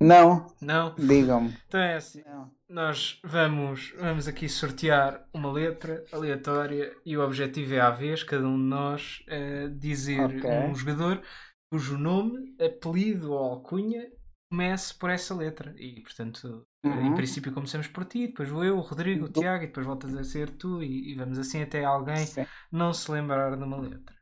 Não. 0.00 0.46
Não? 0.60 0.94
Digam-me. 0.94 1.56
Então 1.66 1.80
é 1.80 1.96
assim. 1.96 2.22
Não. 2.24 2.50
Nós 2.68 3.20
vamos, 3.24 3.92
vamos 3.98 4.28
aqui 4.28 4.48
sortear 4.48 5.26
uma 5.32 5.50
letra 5.50 6.04
aleatória 6.12 6.94
e 7.04 7.16
o 7.16 7.24
objetivo 7.24 7.74
é 7.74 7.80
à 7.80 7.90
vez, 7.90 8.22
cada 8.22 8.46
um 8.46 8.56
de 8.56 8.64
nós, 8.64 9.24
uh, 9.26 9.70
dizer 9.70 10.24
okay. 10.24 10.50
um 10.50 10.74
jogador 10.74 11.22
cujo 11.70 11.98
nome, 11.98 12.56
apelido 12.60 13.32
ou 13.32 13.38
alcunha 13.38 14.08
comece 14.50 14.94
por 14.94 15.10
essa 15.10 15.34
letra. 15.34 15.74
E, 15.78 16.00
portanto, 16.00 16.66
uhum. 16.84 17.06
em 17.06 17.14
princípio 17.14 17.52
começamos 17.52 17.86
por 17.86 18.04
ti, 18.04 18.28
depois 18.28 18.48
vou 18.48 18.64
eu, 18.64 18.78
o 18.78 18.80
Rodrigo, 18.80 19.26
o 19.26 19.28
Tiago, 19.28 19.64
e 19.64 19.66
depois 19.66 19.86
voltas 19.86 20.14
a 20.16 20.24
ser 20.24 20.50
tu, 20.50 20.82
e, 20.82 21.12
e 21.12 21.14
vamos 21.14 21.38
assim 21.38 21.62
até 21.62 21.84
alguém 21.84 22.26
Sim. 22.26 22.46
não 22.72 22.92
se 22.92 23.10
lembrar 23.10 23.56
de 23.56 23.62
uma 23.62 23.76
letra. 23.78 24.18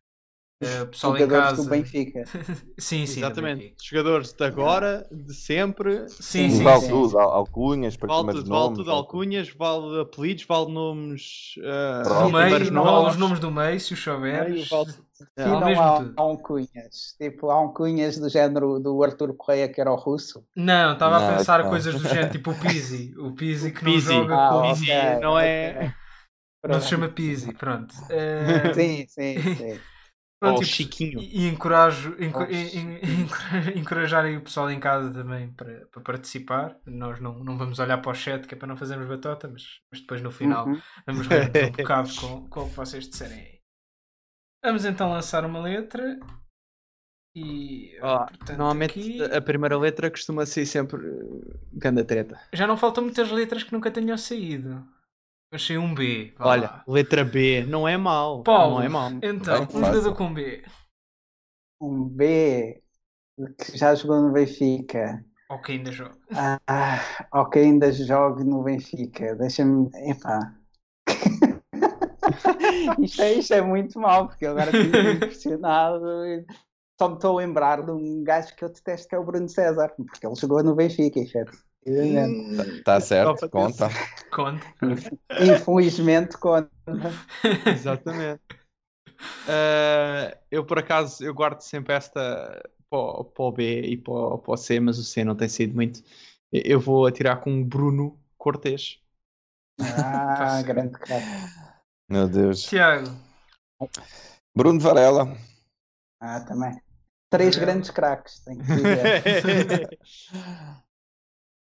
Uh, 0.63 0.87
pessoal 0.87 1.19
Jogadores 1.19 1.45
em 1.45 1.49
casa. 1.51 1.63
do 1.63 1.69
Benfica. 1.69 2.25
sim, 2.79 3.05
sim. 3.05 3.21
Exatamente. 3.21 3.75
Jogadores 3.83 4.33
de 4.33 4.43
agora, 4.43 5.07
de 5.13 5.35
sempre. 5.35 6.09
Sim, 6.09 6.49
sim. 6.49 6.63
Vale 6.63 6.81
sim, 6.81 6.89
tudo, 6.89 7.19
alcunhas, 7.19 7.95
para 7.95 8.09
vale 8.09 8.33
tudo, 8.33 8.49
vale 8.49 8.75
tudo, 8.75 8.91
alcunhas, 8.91 9.51
vale 9.51 10.01
apelidos, 10.01 10.45
vale 10.45 10.73
nomes. 10.73 11.57
Uh, 11.59 12.25
do 12.25 12.33
meio, 12.33 12.73
não 12.73 12.85
vale 12.85 13.11
os 13.11 13.17
nomes 13.19 13.39
do 13.39 13.51
meio, 13.51 13.79
se 13.79 13.93
os 13.93 14.03
souberes. 14.03 14.67
Vale... 14.71 14.95
É, 15.37 15.47
não 15.47 15.81
há, 15.81 15.99
há 15.99 16.21
alcunhas. 16.21 17.17
Tipo, 17.19 17.51
há 17.51 17.55
alcunhas 17.55 18.19
do 18.19 18.29
género 18.29 18.79
do 18.79 19.03
Arthur 19.03 19.35
Correia, 19.35 19.69
que 19.69 19.81
era 19.81 19.93
o 19.93 19.97
russo. 19.97 20.45
Não, 20.55 20.93
estava 20.93 21.17
a 21.17 21.37
pensar 21.37 21.63
não. 21.63 21.71
coisas 21.71 21.95
do 21.95 22.09
género, 22.09 22.31
tipo 22.31 22.51
o 22.51 22.59
Pizzi. 22.59 23.15
O 23.19 23.33
Pizzi 23.33 23.71
que 23.71 23.85
Pizzi. 23.85 24.09
não 24.09 24.23
joga 24.23 24.35
ah, 24.35 24.49
com. 24.51 24.63
Pizzi, 24.63 24.85
okay, 24.85 25.21
não 25.21 25.39
é. 25.39 25.95
Não 26.67 26.81
se 26.81 26.89
chama 26.89 27.09
Pizzi, 27.09 27.53
pronto. 27.55 27.95
Uh... 27.95 28.73
Sim, 28.75 29.07
sim, 29.09 29.39
sim. 29.55 29.81
Pronto, 30.39 30.59
oh, 30.59 30.63
e, 30.63 30.67
Chiquinho. 30.67 31.19
E, 31.19 31.49
encorajo, 31.49 32.15
enco, 32.21 32.41
oh, 32.41 32.45
encorajar 33.79 34.27
aí 34.27 34.37
o 34.37 34.43
pessoal 34.43 34.71
em 34.71 34.79
casa 34.79 35.11
também 35.11 35.51
para, 35.53 35.87
para 35.87 36.03
participar. 36.03 36.77
Nós 36.85 37.21
não, 37.21 37.43
não 37.43 37.57
vamos 37.57 37.79
olhar 37.79 37.99
para 37.99 38.11
o 38.11 38.15
chat, 38.15 38.47
que 38.47 38.55
é 38.55 38.57
para 38.57 38.69
não 38.69 38.77
fazermos 38.77 39.09
batota, 39.09 39.49
mas, 39.49 39.63
mas 39.91 40.01
depois 40.01 40.21
no 40.21 40.31
final 40.31 40.67
uhum. 40.67 40.81
vamos 41.07 41.27
rir 41.27 41.51
um 41.69 41.71
bocado 41.71 42.15
com, 42.17 42.49
com 42.49 42.61
o 42.65 42.69
que 42.69 42.77
vocês 42.77 43.09
disserem 43.09 43.39
aí. 43.39 43.56
Vamos 44.67 44.85
então 44.85 45.13
lançar 45.13 45.45
uma 45.45 45.61
letra. 45.61 46.19
E, 47.37 47.97
oh, 48.03 48.27
portanto, 48.27 48.59
normalmente 48.59 49.23
aqui... 49.23 49.23
a 49.23 49.41
primeira 49.41 49.79
letra 49.79 50.11
costuma 50.11 50.45
ser 50.45 50.67
sempre 50.67 51.09
uh, 51.09 51.61
ganda 51.73 52.05
treta. 52.05 52.37
Já 52.53 52.67
não 52.67 52.77
faltam 52.77 53.05
muitas 53.05 53.31
letras 53.31 53.63
que 53.63 53.73
nunca 53.73 53.93
tenham 53.93 54.19
saído. 54.19 54.85
Achei 55.53 55.79
um 55.79 55.95
B. 55.95 56.35
Olha, 56.41 56.63
lá. 56.69 56.85
letra 56.89 57.25
B 57.25 57.65
não 57.65 57.87
é 57.87 57.97
mal. 57.97 58.43
Paulo, 58.43 58.79
não 58.79 58.83
é 58.83 58.89
mal. 58.89 59.13
Então, 59.23 59.69
um 59.73 59.85
jogador 59.85 60.17
com 60.17 60.35
B. 60.35 60.65
Um 61.81 62.09
B 62.09 62.83
que 63.39 63.79
já 63.79 63.95
jogou 63.95 64.21
no 64.21 64.33
Benfica. 64.33 65.25
Ou 65.49 65.63
que 65.63 65.73
ainda 65.73 65.93
joga. 65.93 66.19
Ah, 66.67 67.01
ou 67.33 67.49
que 67.49 67.61
ainda 67.61 67.93
joga 67.93 68.43
no 68.43 68.65
Benfica. 68.65 69.37
Deixa-me. 69.37 69.89
Epá. 70.11 70.56
isto, 73.01 73.23
é, 73.23 73.33
isto 73.35 73.55
é 73.55 73.61
muito 73.61 73.99
mal, 73.99 74.29
porque 74.29 74.47
agora 74.47 74.71
estou 74.71 75.13
impressionado. 75.13 76.05
Só 76.99 77.09
me 77.09 77.15
estou 77.17 77.39
a 77.39 77.43
lembrar 77.43 77.83
de 77.83 77.91
um 77.91 78.25
gajo 78.25 78.55
que 78.55 78.65
eu 78.65 78.69
detesto 78.69 79.09
que 79.09 79.15
é 79.15 79.19
o 79.19 79.25
Bruno 79.25 79.49
César, 79.49 79.93
porque 79.97 80.27
ele 80.27 80.35
jogou 80.35 80.63
no 80.63 80.75
Benfica, 80.75 81.21
efetivamente. 81.21 82.83
Tá, 82.85 82.95
tá 82.95 83.01
certo, 83.01 83.49
conta. 83.51 83.89
Conta. 84.35 84.67
Infelizmente 85.41 86.39
conta. 86.39 86.71
Exatamente. 87.73 88.41
Uh, 89.47 90.37
eu 90.51 90.65
por 90.65 90.79
acaso 90.79 91.25
eu 91.25 91.33
guardo 91.33 91.61
sempre 91.61 91.95
esta 91.95 92.63
para, 92.91 93.25
para 93.25 93.45
o 93.45 93.53
B 93.53 93.81
e 93.83 93.97
para, 93.97 94.39
para 94.39 94.55
o 94.55 94.57
C, 94.57 94.81
mas 94.81 94.99
o 94.99 95.05
C 95.05 95.25
não 95.25 95.35
tem 95.35 95.49
sido 95.49 95.75
muito. 95.75 96.03
Eu 96.53 96.81
vou 96.81 97.07
atirar 97.07 97.41
com 97.41 97.61
o 97.61 97.65
Bruno 97.65 98.19
Cortês. 98.39 99.01
Ah, 99.81 100.63
grande 100.65 100.99
cara. 100.99 101.23
Meu 102.09 102.29
Deus. 102.29 102.63
Tiago. 102.63 103.09
Bruno 104.55 104.81
Varela. 104.81 105.37
Ah, 106.21 106.41
também. 106.41 106.81
Três 107.29 107.57
grandes 107.57 107.91
craques, 107.91 108.41
tem 108.45 108.59
que 108.59 108.65
dizer. 108.65 109.99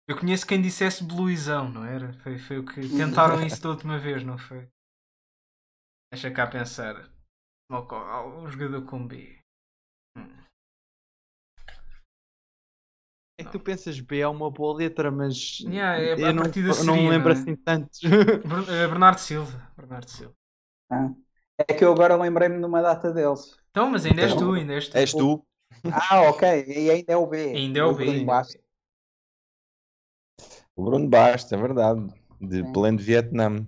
Eu 0.09 0.16
conheço 0.18 0.46
quem 0.46 0.62
dissesse 0.62 1.05
Bluizão, 1.05 1.70
não 1.70 1.84
era? 1.84 2.14
Foi, 2.22 2.38
foi 2.38 2.59
o 2.59 2.64
que 2.64 2.80
tentaram 2.88 3.44
isso 3.44 3.60
da 3.60 3.68
última 3.68 3.98
vez, 3.98 4.24
não 4.24 4.38
foi? 4.38 4.66
Deixa 6.10 6.30
cá 6.30 6.46
pensar. 6.46 7.10
Um 7.70 8.48
jogador 8.50 8.86
com 8.86 9.06
B. 9.06 9.38
É 13.40 13.44
que 13.44 13.52
tu 13.52 13.60
pensas 13.60 14.01
B 14.01 14.19
é 14.19 14.27
uma 14.27 14.51
boa 14.51 14.77
letra, 14.77 15.12
mas 15.12 15.60
yeah, 15.60 15.97
é, 15.97 16.12
eu 16.15 16.35
não, 16.35 16.52
seria, 16.52 16.85
não 16.85 16.97
me 16.97 17.09
lembro 17.09 17.28
não 17.28 17.36
é? 17.36 17.40
assim 17.40 17.55
tantos. 17.55 18.01
Eh, 18.69 18.89
Bernardo 18.89 19.19
Silva. 19.19 19.70
Bernardo 19.77 20.10
Silva. 20.10 20.35
Ah, 20.90 21.10
é 21.56 21.73
que 21.73 21.85
eu 21.85 21.93
agora 21.93 22.16
lembrei-me 22.16 22.59
de 22.59 22.65
uma 22.65 22.82
data 22.82 23.12
deles. 23.12 23.56
Então, 23.70 23.89
mas 23.89 24.05
ainda 24.05 24.23
és 24.23 24.35
tu, 24.35 24.52
ainda 24.52 24.74
és 24.74 24.89
tu. 24.89 24.97
És 24.98 25.12
tu. 25.12 25.47
Ah, 25.85 26.23
ok. 26.23 26.65
E 26.66 26.90
ainda 26.90 27.12
é 27.12 27.16
o 27.16 27.27
B. 27.28 27.36
Ainda 27.55 27.78
é 27.78 27.85
o 27.85 27.94
B. 27.94 28.02
Ainda 28.09 28.32
é 28.32 28.40
o 28.40 28.43
B. 28.43 28.60
O 30.74 30.85
Bruno 30.85 31.09
Bastos, 31.09 31.52
é 31.52 31.56
verdade. 31.56 32.06
De 32.40 32.62
Sim. 32.65 32.73
pleno 32.73 32.98
Vietnã. 32.98 33.66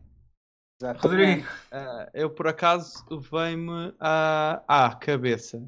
Rodrigo. 0.99 1.47
Uh, 1.73 2.11
eu 2.13 2.31
por 2.31 2.49
acaso 2.49 3.05
vem-me 3.31 3.95
à, 4.01 4.63
à 4.67 4.95
cabeça 4.97 5.63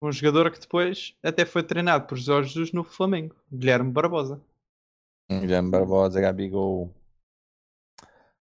um 0.00 0.12
jogador 0.12 0.50
que 0.50 0.60
depois 0.60 1.16
até 1.22 1.44
foi 1.44 1.62
treinado 1.62 2.06
por 2.06 2.16
Jorge 2.16 2.50
Jesus 2.50 2.72
no 2.72 2.84
Flamengo, 2.84 3.34
Guilherme 3.52 3.90
Barbosa. 3.90 4.40
Guilherme 5.30 5.70
Barbosa, 5.70 6.20
Gabigol. 6.20 6.94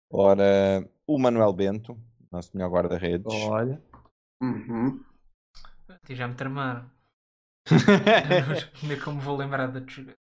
Ora, 0.10 0.88
o 1.06 1.20
Manuel 1.20 1.52
Bento, 1.52 2.00
nosso 2.32 2.56
melhor 2.56 2.70
guarda-redes. 2.70 3.34
Olha. 3.34 3.82
Uhum. 4.42 5.04
já 6.10 6.28
me 6.28 6.36
tramaram. 6.36 6.90
Ainda 8.82 9.04
como 9.04 9.20
vou 9.20 9.36
lembrar 9.36 9.68
de 9.68 9.92
jogar. 9.92 10.16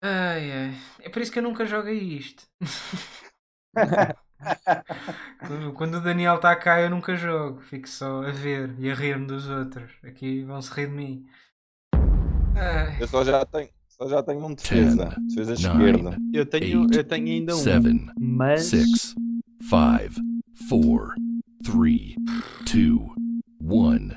Ai, 0.00 0.52
ai. 0.52 0.74
É 1.00 1.08
por 1.08 1.20
isso 1.20 1.32
que 1.32 1.40
eu 1.40 1.42
nunca 1.42 1.66
jogo 1.66 1.88
isto. 1.88 2.46
quando, 5.74 5.94
o 5.94 6.00
Daniel 6.00 6.36
está 6.36 6.54
cá, 6.54 6.80
eu 6.80 6.90
nunca 6.90 7.16
jogo. 7.16 7.60
Fico 7.62 7.88
só 7.88 8.22
a 8.22 8.30
ver 8.30 8.74
e 8.78 8.90
a 8.90 8.94
rir-me 8.94 9.26
dos 9.26 9.48
outros. 9.48 9.90
Aqui 10.02 10.42
vão-se 10.42 10.72
rir 10.72 10.88
de 10.88 10.92
mim. 10.92 11.26
Ai. 12.54 12.96
Eu 13.00 13.08
só 13.08 13.24
já 13.24 13.44
tenho. 13.44 13.68
Só 13.88 14.08
já 14.08 14.22
tenho 14.22 14.44
um 14.44 14.54
defesa. 14.54 15.06
Ten, 15.08 15.26
defesa 15.26 15.54
esquerda. 15.54 16.16
Eu 16.32 16.46
tenho, 16.46 16.84
eight, 16.84 16.96
eu 16.96 17.04
tenho 17.04 17.26
ainda 17.26 17.54
um. 17.54 17.58
Seven, 17.58 18.06
mas... 18.16 18.66
Six, 18.66 19.14
five, 19.68 20.14
four, 20.68 21.14
three, 21.64 22.14
two, 22.64 23.12
one. 23.60 24.14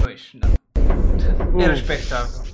Pois, 0.00 0.32
não. 0.34 1.60
Era 1.60 1.74
expectável. 1.74 2.44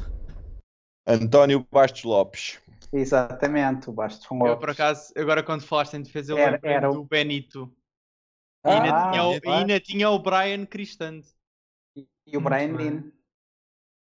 António 1.07 1.67
Bastos 1.71 2.05
Lopes. 2.05 2.59
Exatamente, 2.93 3.91
o 3.91 3.93
Bastos 3.93 4.29
Lopes. 4.31 4.49
Eu, 4.49 4.59
por 4.59 4.71
acaso, 4.71 5.13
agora 5.17 5.43
quando 5.43 5.63
falaste 5.63 5.95
em 5.95 6.03
defesa, 6.03 6.33
eu 6.33 6.39
era, 6.39 6.61
era 6.63 6.89
do 6.91 7.05
Benito. 7.05 7.73
E 8.65 8.71
ainda, 8.71 8.91
ah, 8.91 9.11
tinha, 9.11 9.25
o, 9.25 9.41
ainda 9.55 9.81
tinha 9.81 10.09
o 10.11 10.19
Brian 10.19 10.67
Cristante. 10.67 11.29
E, 11.97 12.07
e 12.27 12.37
o 12.37 12.41
Brian 12.41 12.75
Dean. 12.75 13.05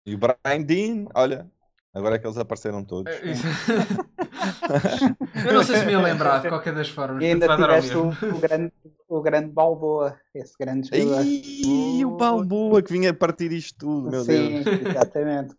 E 0.06 0.14
o 0.16 0.18
Brian 0.18 0.62
Dean, 0.64 1.08
olha, 1.16 1.50
agora 1.94 2.16
é 2.16 2.20
que 2.20 2.28
eles 2.28 2.38
apareceram 2.38 2.84
todos. 2.84 3.12
É, 3.12 3.22
eu 5.48 5.54
não 5.54 5.64
sei 5.64 5.78
se 5.78 5.86
me 5.86 5.94
ia 5.94 6.00
lembrar 6.00 6.42
de 6.42 6.50
qualquer 6.50 6.76
das 6.76 6.90
formas. 6.90 7.24
E 7.24 7.28
ainda 7.28 7.56
tiveste 7.56 7.96
o, 7.98 8.10
o, 8.10 8.40
grande, 8.40 8.74
o 9.08 9.22
grande 9.22 9.50
Balboa, 9.50 10.20
esse 10.36 10.56
grande 10.60 10.90
jogador. 10.90 11.26
Ih, 11.26 12.04
o 12.06 12.18
Balboa 12.18 12.82
que 12.82 12.92
vinha 12.92 13.14
partir 13.14 13.54
isto 13.54 13.80
tudo, 13.80 14.12
meu 14.12 14.24
Sim, 14.24 14.62
Deus. 14.62 14.64
Sim, 14.66 14.90
exatamente. 14.90 15.56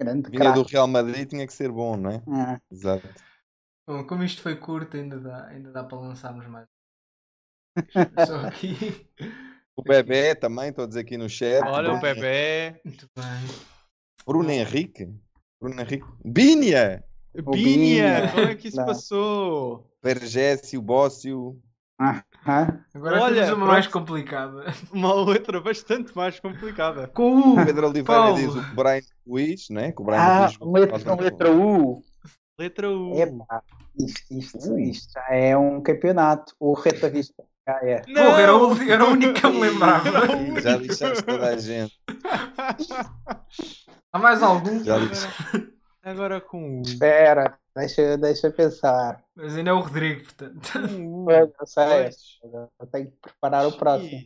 Grande 0.00 0.30
Vinha 0.30 0.52
do 0.52 0.62
Real 0.62 0.88
Madrid 0.88 1.28
tinha 1.28 1.46
que 1.46 1.52
ser 1.52 1.70
bom, 1.70 1.94
não 1.94 2.10
é? 2.10 2.14
é. 2.16 2.60
Exato. 2.70 3.06
Bom, 3.86 4.06
como 4.06 4.24
isto 4.24 4.40
foi 4.40 4.56
curto, 4.56 4.96
ainda 4.96 5.20
dá, 5.20 5.46
ainda 5.48 5.70
dá 5.70 5.84
para 5.84 5.98
lançarmos 5.98 6.46
mais. 6.46 6.66
Só 8.26 8.46
aqui. 8.46 9.06
O 9.76 9.82
Bebé 9.82 10.34
também, 10.34 10.70
estou 10.70 10.84
a 10.84 10.88
dizer 10.88 11.00
aqui 11.00 11.18
no 11.18 11.28
chat. 11.28 11.62
Olha 11.64 11.92
o 11.92 12.00
Bebé. 12.00 12.80
Muito 12.82 13.06
bem. 13.14 13.24
Bruno 14.26 14.50
Henrique. 14.50 15.06
Bruno 15.60 15.80
Henrique. 15.80 16.06
Bínia! 16.24 17.04
Bínia! 17.34 18.30
Como 18.32 18.46
é 18.46 18.54
que 18.54 18.68
isso 18.68 18.76
não. 18.78 18.86
passou? 18.86 19.90
Vergésio, 20.02 20.80
Bócio. 20.80 21.60
Agora 22.94 23.20
Olha, 23.20 23.44
temos 23.44 23.58
uma 23.58 23.66
mais 23.66 23.86
complicada. 23.86 24.64
Uma 24.90 25.12
outra 25.12 25.60
bastante 25.60 26.16
mais 26.16 26.40
complicada. 26.40 27.08
Com 27.08 27.52
o 27.52 27.64
Pedro 27.64 27.88
Oliveira 27.88 28.22
Paulo. 28.22 28.36
diz 28.36 28.54
o 28.54 28.74
Brian 28.74 29.02
Luiz, 29.26 29.68
né? 29.68 29.92
Que 29.92 30.00
o 30.00 30.04
Brian 30.04 30.18
ah, 30.18 30.50
letra, 30.62 31.14
letra 31.14 31.52
U. 31.52 32.02
Letra 32.58 32.90
U. 32.90 33.14
Epa, 33.14 33.62
isto, 33.98 34.34
isto, 34.34 34.78
isto 34.78 35.12
já 35.12 35.26
é 35.28 35.56
um 35.56 35.82
campeonato. 35.82 36.54
O 36.58 36.72
Reta 36.72 37.10
Vista. 37.10 37.44
Ah, 37.68 37.78
é. 37.82 38.02
Não, 38.08 38.24
Porra, 38.24 38.40
era, 38.40 38.56
o, 38.56 38.82
era 38.90 39.04
o 39.04 39.10
único 39.10 39.34
que 39.34 39.44
eu 39.44 39.52
me 39.52 39.60
lembrava. 39.68 40.10
Já 40.60 40.76
lixaste 40.76 41.22
toda 41.22 41.48
a 41.48 41.56
gente. 41.58 41.94
Há 44.12 44.18
mais 44.18 44.42
algum? 44.42 44.82
Já 44.82 44.96
Agora 46.02 46.40
com 46.40 46.80
o. 46.80 46.82
Espera, 46.82 47.58
deixa, 47.76 48.16
deixa 48.18 48.50
pensar. 48.50 49.24
Mas 49.34 49.56
ainda 49.56 49.70
é 49.70 49.72
o 49.72 49.80
Rodrigo, 49.80 50.24
portanto. 50.24 50.70
eu 51.60 51.66
sei. 51.66 52.10
Eu 52.78 52.86
tenho 52.86 53.10
que 53.10 53.16
preparar 53.16 53.66
o 53.66 53.72
próximo. 53.72 54.22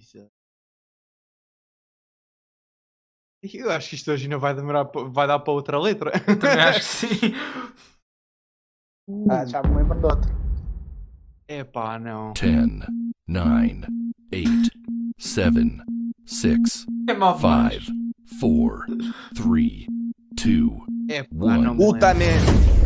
Eu 3.52 3.70
acho 3.70 3.90
que 3.90 3.94
isto 3.96 4.10
hoje 4.10 4.24
ainda 4.24 4.38
vai 4.38 4.54
demorar, 4.54 4.84
vai 5.10 5.26
dar 5.26 5.38
para 5.38 5.52
outra 5.52 5.78
letra. 5.78 6.12
Eu 6.26 6.38
também 6.38 6.60
acho 6.60 6.80
que 6.80 6.84
sim. 7.06 7.34
Ah, 9.28 9.44
já 9.44 9.62
me 9.62 9.76
lembro 9.76 9.98
de 9.98 10.06
outro. 10.06 10.30
Epá, 11.46 11.98
não. 11.98 12.32
10, 12.32 12.88
9, 13.28 13.80
8, 14.32 14.70
seven, 15.18 15.82
six, 16.24 16.86
five, 17.38 17.86
four, 18.40 18.86
three, 19.34 19.86
two, 20.36 20.80
one. 21.32 21.66
Utamendi. 21.66 21.84
Utamendi. 21.84 22.83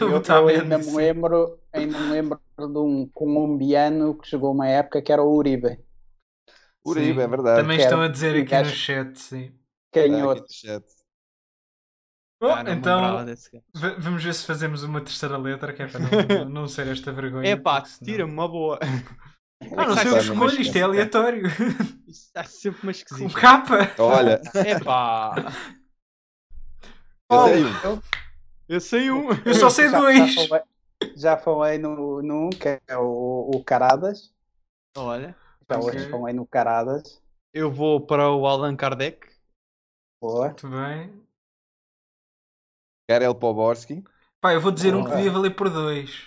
Eu, 0.00 0.22
eu 0.22 0.48
ainda 0.48 0.78
me 0.78 0.96
lembro, 0.96 1.58
ainda 1.72 1.98
me 1.98 2.10
lembro 2.10 2.40
de 2.58 2.78
um 2.78 3.08
colombiano 3.12 4.14
que 4.18 4.28
chegou 4.28 4.52
uma 4.52 4.68
época 4.68 5.02
que 5.02 5.12
era 5.12 5.22
o 5.22 5.34
Uribe. 5.34 5.78
Uribe, 6.84 7.14
sim. 7.14 7.20
é 7.20 7.28
verdade. 7.28 7.60
Também 7.60 7.78
estão 7.78 8.00
a 8.00 8.08
dizer 8.08 8.42
aqui 8.42 8.56
no 8.56 8.74
chat, 8.74 9.18
sim. 9.18 9.52
Canhoto. 9.92 10.44
Bom, 12.40 12.54
ah, 12.54 12.64
então 12.68 13.26
vamos 13.98 14.24
ver 14.24 14.32
se 14.32 14.46
fazemos 14.46 14.82
uma 14.82 15.02
terceira 15.02 15.36
letra 15.36 15.74
que 15.74 15.82
é 15.82 15.86
para 15.86 16.00
não, 16.00 16.44
não 16.48 16.68
ser 16.68 16.86
esta 16.86 17.12
vergonha. 17.12 17.46
É 17.46 17.54
pá, 17.54 17.82
tira-me 18.02 18.32
uma 18.32 18.48
boa. 18.48 18.78
Ah, 19.76 19.86
não 19.86 19.94
sei 19.94 20.10
o 20.10 20.14
que 20.14 20.20
escolho, 20.20 20.60
isto 20.62 20.76
é 20.76 20.80
aleatório. 20.80 21.46
Isto 21.46 22.08
está 22.08 22.44
sempre 22.44 22.82
uma 22.82 22.92
esquisita. 22.92 23.26
Um 23.26 23.30
capa. 23.30 23.90
Olha. 23.98 24.40
É 24.54 24.80
pá. 24.80 25.34
Eu 27.30 27.40
sei 27.46 27.64
um. 27.64 28.02
Eu 28.68 28.80
sei 28.80 29.10
um. 29.10 29.28
Eu 29.46 29.54
só 29.54 29.70
sei 29.70 29.88
dois. 29.88 30.34
Já 30.34 30.48
falei, 30.48 30.64
já 31.16 31.36
falei 31.36 31.78
no, 31.78 32.20
no 32.20 32.46
um, 32.46 32.50
que 32.50 32.68
é 32.68 32.96
o, 32.96 33.50
o 33.54 33.64
Caradas. 33.64 34.34
Olha. 34.96 35.36
Já 35.70 35.78
okay. 35.78 36.00
hoje 36.00 36.10
falei 36.10 36.34
no 36.34 36.44
Caradas. 36.44 37.22
Eu 37.54 37.70
vou 37.70 38.00
para 38.00 38.28
o 38.30 38.46
Allan 38.46 38.74
Kardec. 38.74 39.28
Boa. 40.20 40.46
Muito 40.46 40.68
bem. 40.68 41.24
Karel 43.08 43.34
Poborski. 43.34 44.04
Pá, 44.40 44.52
eu 44.52 44.60
vou 44.60 44.72
dizer 44.72 44.94
um 44.94 45.04
que 45.04 45.10
devia 45.10 45.30
valer 45.30 45.54
por 45.54 45.70
dois. 45.70 46.26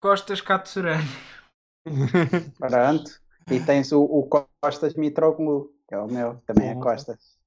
Costas 0.00 0.40
Katsurani. 0.40 1.08
Pronto. 2.58 3.20
E 3.50 3.60
tens 3.60 3.92
o, 3.92 4.02
o 4.02 4.28
Costas 4.62 4.94
Mitroglou, 4.94 5.72
que 5.88 5.94
é 5.94 5.98
o 5.98 6.06
meu, 6.06 6.42
também 6.46 6.70
é 6.70 6.74
Costas. 6.74 7.38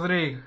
Rodrigo. 0.00 0.42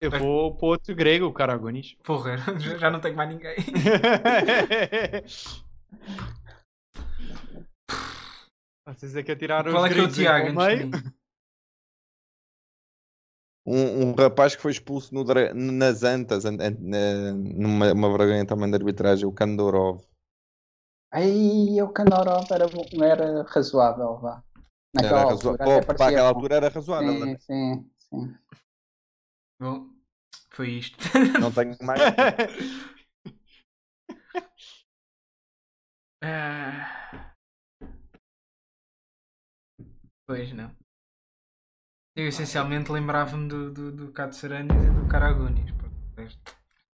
Eu 0.00 0.10
vou 0.10 0.56
para 0.56 0.66
outro 0.66 0.94
grego, 0.94 1.26
o 1.26 1.32
Caragonis. 1.32 1.94
Porra, 2.04 2.36
já 2.78 2.90
não 2.90 3.00
tenho 3.00 3.16
mais 3.16 3.28
ninguém. 3.30 3.56
Vocês 8.86 9.14
é 9.16 9.22
que 9.22 9.32
atiraram 9.32 9.70
Qual 9.70 9.86
é 9.86 9.92
que 9.92 10.00
é 10.00 10.02
o 10.02 10.10
Tiago 10.10 10.48
um, 13.66 14.08
um, 14.08 14.14
rapaz 14.14 14.56
que 14.56 14.62
foi 14.62 14.72
expulso 14.72 15.14
no, 15.14 15.22
nas 15.54 16.02
Antas, 16.02 16.44
numa 16.44 17.92
uma 17.92 18.16
vergonha 18.16 18.46
também 18.46 18.70
de 18.70 18.76
arbitragem, 18.76 19.26
o 19.26 19.32
Kandorov. 19.32 20.00
Aí, 21.12 21.82
o 21.82 21.92
Kandorov 21.92 22.46
era, 22.50 22.64
era 23.04 23.42
razoável, 23.42 24.16
vá. 24.16 24.42
Naquela 24.94 25.20
era 25.20 25.30
altura, 25.32 25.64
razo... 25.64 25.80
Pô, 25.80 25.86
para 25.86 26.06
aquela 26.06 26.28
altura 26.28 26.54
era 26.56 26.68
razoável. 26.68 27.12
Sim, 27.12 27.24
né? 27.24 27.38
sim, 27.38 27.90
sim. 27.98 28.34
Bom, 29.60 29.90
foi 30.50 30.70
isto. 30.70 30.96
Não 31.40 31.52
tenho 31.52 31.76
mais. 31.82 32.00
uh... 36.24 36.98
Pois 40.26 40.52
não. 40.52 40.70
Eu 42.14 42.26
essencialmente 42.28 42.90
lembrava-me 42.90 43.48
do, 43.48 43.72
do, 43.72 43.92
do 43.92 44.12
Katsuranis 44.12 44.76
e 44.84 44.90
do 44.90 45.08
Karagunis. 45.08 45.72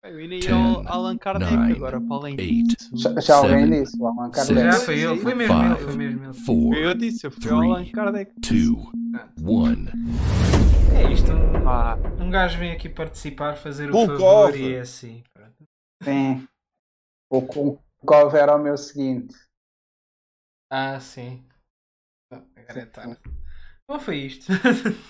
Eu 0.04 0.16
ainda 0.16 0.34
ia 0.36 0.54
ao 0.54 0.86
Allan 0.86 1.18
Kardec 1.18 1.52
agora 1.52 2.00
para 2.00 2.16
além 2.16 2.36
disso. 2.36 2.96
Já, 2.96 3.20
já 3.20 3.36
alguém 3.36 3.68
disse, 3.68 4.00
o 4.00 4.06
Allan 4.06 4.30
Kardec. 4.30 4.60
Já 4.60 4.72
foi 4.72 5.00
ele, 5.00 5.18
foi 5.18 5.34
mesmo 5.34 5.62
ele, 5.62 5.76
foi 5.76 5.96
mesmo 5.96 6.24
ele. 6.24 6.34
Four, 6.34 6.74
eu 6.76 6.94
disse, 6.94 7.26
eu 7.26 7.30
fui 7.32 7.50
ao 7.50 7.62
Allan 7.62 7.90
Kardec. 7.90 8.32
Two, 8.40 8.92
one. 9.42 9.88
É 10.94 11.12
isto, 11.12 11.32
um, 11.32 11.68
ah. 11.68 11.96
um 12.20 12.30
gajo 12.30 12.58
vem 12.58 12.70
aqui 12.70 12.88
participar, 12.88 13.56
fazer 13.56 13.90
o 13.90 14.06
favor 14.06 14.56
e 14.56 14.74
é 14.74 14.80
assim. 14.80 15.24
Sim. 16.04 16.46
O 17.28 17.42
Kukov 17.42 18.34
era 18.36 18.54
o 18.54 18.62
meu 18.62 18.76
seguinte. 18.76 19.36
Ah, 20.70 21.00
sim. 21.00 21.44
Agora 22.30 22.80
é 22.80 22.86
tarde. 22.86 23.18
Bom, 23.88 23.98
foi 23.98 24.18
isto. 24.18 24.46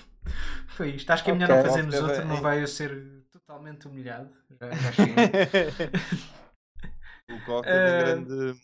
foi 0.68 0.90
isto. 0.92 1.10
Acho 1.10 1.24
que 1.24 1.30
é 1.30 1.34
melhor 1.34 1.50
okay, 1.50 1.62
não 1.62 1.68
fazermos 1.68 1.94
outro, 1.94 2.24
não 2.24 2.40
vai 2.40 2.62
eu 2.62 2.66
ser 2.66 3.17
totalmente 3.48 3.88
humilhado. 3.88 4.30
Já, 4.60 4.70
já 4.70 4.90
o 7.34 7.44
Coca 7.46 7.68
uh... 7.68 7.72
tem 7.72 7.80
um 7.80 7.98
grande, 7.98 8.60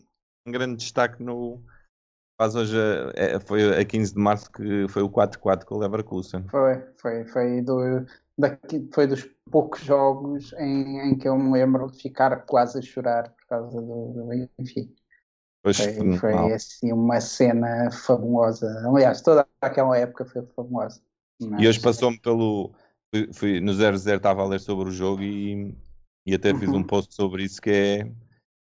um 0.47 0.53
grande 0.53 0.77
destaque 0.77 1.21
no. 1.23 1.63
Faz 2.39 2.55
hoje, 2.55 2.77
é, 3.15 3.41
foi 3.41 3.81
a 3.81 3.85
15 3.85 4.13
de 4.13 4.21
março 4.21 4.51
que 4.51 4.87
foi 4.89 5.03
o 5.03 5.09
4-4 5.09 5.65
com 5.65 5.77
o 5.77 5.79
Leverkusen. 5.79 6.47
Foi, 6.49 6.85
foi, 7.01 7.25
foi, 7.27 7.63
do, 7.63 8.05
daqui, 8.37 8.91
foi 8.93 9.07
dos 9.07 9.25
poucos 9.49 9.81
jogos 9.81 10.53
em, 10.55 10.99
em 10.99 11.17
que 11.17 11.29
eu 11.29 11.39
me 11.39 11.53
lembro 11.53 11.89
de 11.93 12.03
ficar 12.03 12.45
quase 12.45 12.81
a 12.81 12.83
chorar 12.83 13.31
por 13.31 13.47
causa 13.47 13.81
do, 13.81 14.13
do 14.13 14.33
enfim. 14.59 14.93
Pois, 15.63 15.77
foi, 15.79 16.19
foi 16.19 16.53
assim 16.53 16.93
uma 16.93 17.21
cena 17.21 17.89
fabulosa. 17.93 18.83
Aliás, 18.85 19.23
toda 19.23 19.47
aquela 19.61 19.97
época 19.97 20.25
foi 20.25 20.45
fabulosa. 20.57 21.01
Mas... 21.41 21.63
E 21.63 21.69
hoje 21.69 21.81
passou-me 21.81 22.19
pelo. 22.19 22.75
Fui, 23.15 23.31
fui, 23.33 23.61
no 23.61 23.73
00 23.73 23.97
estava 23.97 24.43
a 24.43 24.47
ler 24.47 24.59
sobre 24.59 24.89
o 24.89 24.93
jogo 24.93 25.23
e, 25.23 25.73
e 26.27 26.35
até 26.35 26.53
fiz 26.53 26.69
uhum. 26.69 26.79
um 26.79 26.83
post 26.83 27.15
sobre 27.15 27.45
isso 27.45 27.63
que 27.63 27.71
é. 27.71 28.11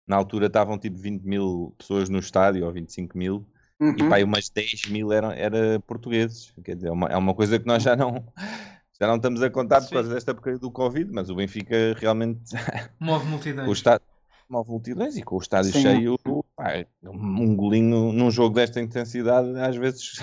Na 0.07 0.17
altura 0.17 0.47
estavam 0.47 0.79
tipo 0.79 0.99
20 0.99 1.23
mil 1.23 1.75
pessoas 1.79 2.11
no 2.11 2.19
estádio, 2.19 2.67
ou 2.67 2.73
25 2.73 3.17
mil, 3.17 3.47
uhum. 3.81 3.95
e 3.97 4.09
pá, 4.09 4.23
umas 4.23 4.51
10 4.51 4.91
mil 4.91 5.11
eram 5.11 5.31
era 5.31 5.81
portugueses. 5.81 6.53
Quer 6.63 6.75
dizer, 6.75 6.89
é 6.89 6.91
uma, 6.91 7.09
é 7.09 7.17
uma 7.17 7.33
coisa 7.33 7.59
que 7.59 7.67
nós 7.67 7.83
já 7.83 7.97
não, 7.97 8.23
já 9.01 9.07
não 9.07 9.17
estamos 9.17 9.43
a 9.43 9.49
contar 9.49 9.81
por 9.81 9.91
causa 9.91 10.13
desta 10.13 10.35
porcaria 10.35 10.59
do 10.59 10.71
Covid, 10.71 11.11
mas 11.11 11.31
o 11.31 11.35
Benfica 11.35 11.95
realmente. 11.97 12.53
Move 13.01 13.27
multidões. 13.27 13.69
o 13.69 13.73
estádio, 13.73 14.07
move 14.51 14.71
multidões 14.71 15.17
e 15.17 15.23
com 15.23 15.37
o 15.37 15.41
estádio 15.41 15.73
Sim. 15.73 15.81
cheio, 15.81 16.19
pá, 16.55 16.85
um 17.05 17.57
golinho 17.57 18.13
num 18.13 18.31
jogo 18.31 18.57
desta 18.57 18.81
intensidade 18.81 19.59
às 19.59 19.77
vezes 19.77 20.21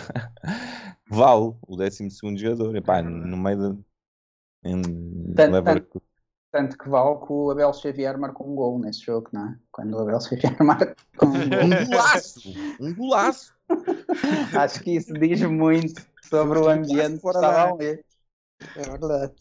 vale 1.09 1.53
o 1.67 1.75
12 1.75 2.09
jogador. 2.37 2.75
E, 2.75 2.81
pá, 2.81 3.01
no 3.01 3.37
meio 3.37 3.73
de. 3.73 3.88
Em, 4.63 4.81
tanto, 5.35 5.63
tanto, 5.63 6.01
tanto, 6.51 6.77
que 6.77 6.89
vale 6.89 7.25
que 7.25 7.31
o 7.31 7.51
Abel 7.51 7.73
Xavier 7.73 8.17
marcou 8.17 8.49
um 8.49 8.55
gol 8.55 8.79
nesse 8.79 9.01
jogo, 9.01 9.29
não 9.31 9.47
é? 9.47 9.59
Quando 9.71 9.93
o 9.95 9.99
Abel 9.99 10.19
Xavier 10.19 10.55
marcou 10.63 11.29
um 11.29 11.49
gol. 11.49 11.63
um 11.63 11.85
golaço! 11.85 12.39
Um 12.79 12.95
golaço! 12.95 13.55
Acho 14.57 14.83
que 14.83 14.91
isso 14.91 15.13
diz 15.13 15.41
muito 15.43 16.01
sobre 16.23 16.59
o 16.59 16.69
ambiente 16.69 17.21
que 17.21 17.27
estava 17.27 17.73
ali. 17.73 18.03
É 18.75 18.81
verdade. 18.81 19.33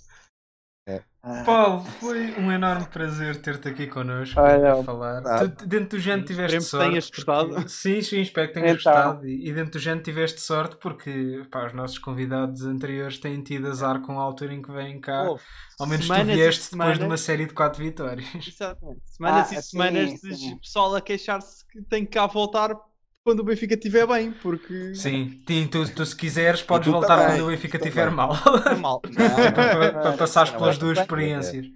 É. 0.88 1.02
Ah. 1.22 1.42
Paulo, 1.44 1.84
foi 2.00 2.32
um 2.38 2.50
enorme 2.50 2.86
prazer 2.86 3.36
ter-te 3.42 3.68
aqui 3.68 3.86
connosco 3.86 4.40
Olha, 4.40 4.82
falar. 4.82 5.22
Tu, 5.50 5.66
dentro 5.66 5.98
do 5.98 6.00
género 6.00 6.26
tiveste 6.26 6.62
sorte. 6.62 6.88
tenhas 6.88 7.10
gostado. 7.10 7.48
Porque... 7.50 7.68
Sim, 7.68 8.00
sim, 8.00 8.20
espero 8.22 8.48
que 8.48 8.54
tenhas 8.54 8.80
então. 8.80 8.92
gostado. 8.94 9.28
E, 9.28 9.52
dentro 9.52 9.72
do 9.72 9.78
género 9.78 10.02
tiveste 10.02 10.40
sorte 10.40 10.76
porque 10.76 11.42
pá, 11.50 11.66
os 11.66 11.74
nossos 11.74 11.98
convidados 11.98 12.64
anteriores 12.64 13.18
têm 13.18 13.42
tido 13.42 13.68
azar 13.68 14.00
com 14.00 14.18
a 14.18 14.22
altura 14.22 14.54
em 14.54 14.62
que 14.62 14.72
vêm 14.72 14.98
cá. 14.98 15.30
Oh, 15.30 15.38
Ao 15.78 15.86
menos 15.86 16.06
tu 16.06 16.24
vieste 16.24 16.70
depois 16.70 16.98
de 16.98 17.04
uma 17.04 17.18
série 17.18 17.44
de 17.44 17.52
quatro 17.52 17.84
vitórias. 17.84 18.26
Exatamente. 18.34 19.02
Semanas 19.04 19.52
ah, 19.52 19.54
e 19.54 19.62
semanas 19.62 20.20
sim, 20.20 20.54
de 20.54 20.60
pessoal 20.60 20.94
a 20.94 21.02
queixar-se 21.02 21.66
que 21.66 21.82
tem 21.82 22.06
que 22.06 22.12
cá 22.12 22.26
voltar 22.26 22.74
quando 23.24 23.40
o 23.40 23.44
Benfica 23.44 23.74
estiver 23.74 24.06
bem, 24.06 24.32
porque. 24.32 24.94
Sim, 24.94 25.42
tu, 25.70 25.94
tu 25.94 26.06
se 26.06 26.16
quiseres 26.16 26.62
podes 26.62 26.90
voltar 26.90 27.26
quando 27.26 27.44
o 27.44 27.48
Benfica 27.48 27.76
estiver 27.76 28.10
mal. 28.10 28.32
mal. 28.80 29.00
para, 29.54 30.16
passares 30.16 30.52
pelas 30.52 30.78
duas 30.78 30.98
experiências. 30.98 31.66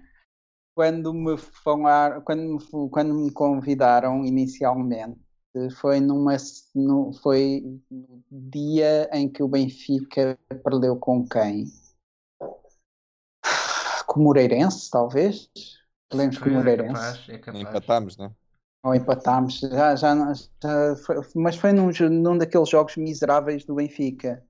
Quando 0.75 1.13
me 1.13 1.37
falar, 1.37 2.21
quando 2.21 2.41
me, 2.41 2.89
quando 2.89 3.13
me 3.13 3.31
convidaram 3.31 4.25
inicialmente, 4.25 5.19
foi 5.79 5.99
numa 5.99 6.35
no, 6.73 7.13
foi 7.13 7.61
no 7.91 8.23
dia 8.31 9.07
em 9.13 9.29
que 9.29 9.43
o 9.43 9.47
Benfica 9.47 10.37
perdeu 10.63 10.97
com 10.97 11.27
quem? 11.27 11.65
Com 14.07 14.19
o 14.19 14.23
Moreirense, 14.23 14.89
talvez. 14.89 15.49
Lembro 16.11 16.41
que 16.41 16.49
o 16.49 16.53
Moreirense. 16.53 16.91
É 16.91 16.93
capaz, 16.93 17.29
é 17.29 17.37
capaz. 17.37 17.61
Empatámos, 17.61 18.17
não 18.17 18.25
é? 18.25 18.42
Ou 18.83 18.93
empatámos, 18.93 19.59
já, 19.59 19.95
já, 19.95 20.13
já 20.61 20.95
foi, 21.05 21.15
mas 21.35 21.55
foi 21.55 21.71
num, 21.71 21.89
num 22.09 22.37
daqueles 22.37 22.69
jogos 22.69 22.97
miseráveis 22.97 23.63
do 23.63 23.75
Benfica. 23.75 24.43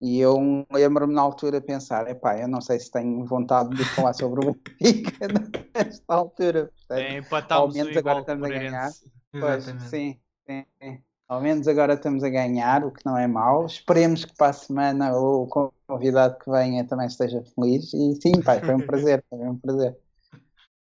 E 0.00 0.20
eu 0.20 0.38
lembro-me 0.70 1.14
na 1.14 1.22
altura 1.22 1.60
pensar, 1.60 2.08
epá, 2.08 2.38
eu 2.38 2.46
não 2.46 2.60
sei 2.60 2.78
se 2.78 2.90
tenho 2.90 3.24
vontade 3.24 3.70
de 3.70 3.84
falar 3.84 4.12
sobre 4.12 4.46
o 4.46 4.54
Benfica 4.80 5.26
nesta 5.74 6.14
altura. 6.14 6.70
É, 6.90 7.18
empatámos 7.18 7.76
Ao 7.76 7.84
menos 7.84 7.96
agora 7.96 8.20
estamos 8.20 8.44
a 8.44 8.48
ganhar. 8.48 8.90
Pois, 9.32 9.64
sim, 9.64 10.20
sim, 10.46 10.64
sim. 10.80 11.02
Ao 11.26 11.40
menos 11.40 11.66
agora 11.68 11.94
estamos 11.94 12.22
a 12.22 12.28
ganhar, 12.28 12.84
o 12.84 12.90
que 12.90 13.04
não 13.04 13.16
é 13.16 13.26
mau. 13.26 13.66
Esperemos 13.66 14.24
que 14.24 14.34
para 14.36 14.50
a 14.50 14.52
semana 14.52 15.16
o 15.16 15.46
convidado 15.86 16.38
que 16.38 16.50
venha 16.50 16.86
também 16.86 17.06
esteja 17.06 17.42
feliz. 17.54 17.92
E 17.92 18.18
sim, 18.20 18.40
pai, 18.42 18.60
foi 18.60 18.74
um 18.74 18.80
prazer, 18.80 19.24
foi 19.28 19.38
um 19.40 19.58
prazer. 19.58 19.96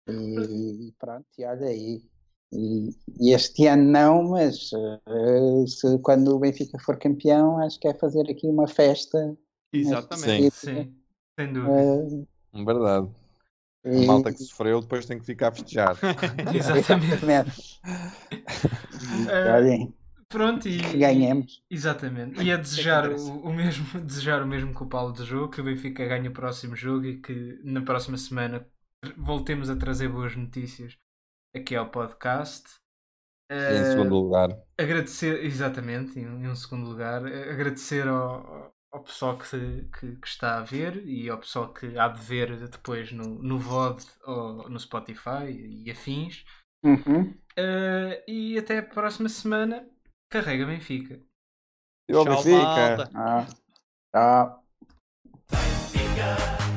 E, 0.08 0.92
pronto, 0.98 1.26
e 1.38 1.44
olha 1.44 1.66
aí. 1.66 2.15
E, 2.52 2.90
e, 3.20 3.34
este 3.34 3.66
ano 3.66 3.90
não, 3.90 4.30
mas 4.30 4.70
uh, 4.72 5.66
se, 5.66 5.98
quando 5.98 6.34
o 6.34 6.38
Benfica 6.38 6.78
for 6.78 6.98
campeão, 6.98 7.58
acho 7.58 7.78
que 7.78 7.88
é 7.88 7.94
fazer 7.94 8.30
aqui 8.30 8.46
uma 8.46 8.68
festa. 8.68 9.36
Exatamente, 9.72 10.54
sim, 10.54 10.74
sim. 10.74 10.94
sem 11.38 11.52
dúvida. 11.52 11.72
Uh, 11.72 12.64
Verdade. 12.64 13.08
E... 13.84 14.04
A 14.04 14.06
malta 14.06 14.32
que 14.32 14.42
sofreu 14.42 14.80
depois 14.80 15.06
tem 15.06 15.18
que 15.18 15.26
ficar 15.26 15.48
a 15.48 15.52
festejar. 15.52 15.96
Exatamente. 16.54 17.80
Olhem. 19.54 19.94
Pronto, 20.28 20.68
e 20.68 20.78
ganhemos. 20.78 21.62
Exatamente. 21.70 22.42
E 22.42 22.50
a 22.50 22.56
desejar 22.56 23.10
o, 23.10 23.38
o, 23.42 23.52
mesmo, 23.52 23.86
desejar 24.02 24.42
o 24.42 24.46
mesmo 24.46 24.74
que 24.74 24.82
o 24.82 24.86
Paulo 24.86 25.12
desejou, 25.12 25.48
que 25.48 25.60
o 25.60 25.64
Benfica 25.64 26.04
ganhe 26.04 26.28
o 26.28 26.32
próximo 26.32 26.74
jogo 26.74 27.04
e 27.04 27.20
que 27.20 27.60
na 27.62 27.80
próxima 27.82 28.16
semana 28.16 28.66
voltemos 29.16 29.70
a 29.70 29.76
trazer 29.76 30.08
boas 30.08 30.34
notícias 30.34 30.96
aqui 31.56 31.76
ao 31.76 31.90
podcast. 31.90 32.64
Em 33.50 33.84
segundo 33.92 34.14
lugar. 34.14 34.48
Agradecer, 34.78 35.44
exatamente, 35.44 36.18
em, 36.18 36.24
em 36.24 36.48
um 36.48 36.54
segundo 36.54 36.88
lugar, 36.88 37.24
agradecer 37.24 38.08
ao, 38.08 38.74
ao 38.92 39.02
pessoal 39.02 39.38
que, 39.38 39.84
que, 39.98 40.16
que, 40.16 40.26
está 40.26 40.58
a 40.58 40.62
ver 40.62 41.06
e 41.06 41.28
ao 41.28 41.38
pessoal 41.38 41.72
que 41.72 41.96
há 41.98 42.08
de 42.08 42.20
ver 42.20 42.68
depois 42.68 43.12
no, 43.12 43.42
no 43.42 43.58
VOD 43.58 44.04
ou 44.24 44.68
no 44.68 44.80
Spotify 44.80 45.48
e 45.48 45.90
afins. 45.90 46.44
Uhum. 46.84 47.34
Uh, 47.58 48.22
e 48.28 48.58
até 48.58 48.78
a 48.78 48.82
próxima 48.82 49.28
semana. 49.28 49.88
Carrega 50.30 50.66
Benfica. 50.66 51.20
Tchau, 52.10 52.24
Benfica. 52.24 53.10
Ah. 53.14 53.46
Tchau. 54.12 54.64
Benfica. 55.50 56.75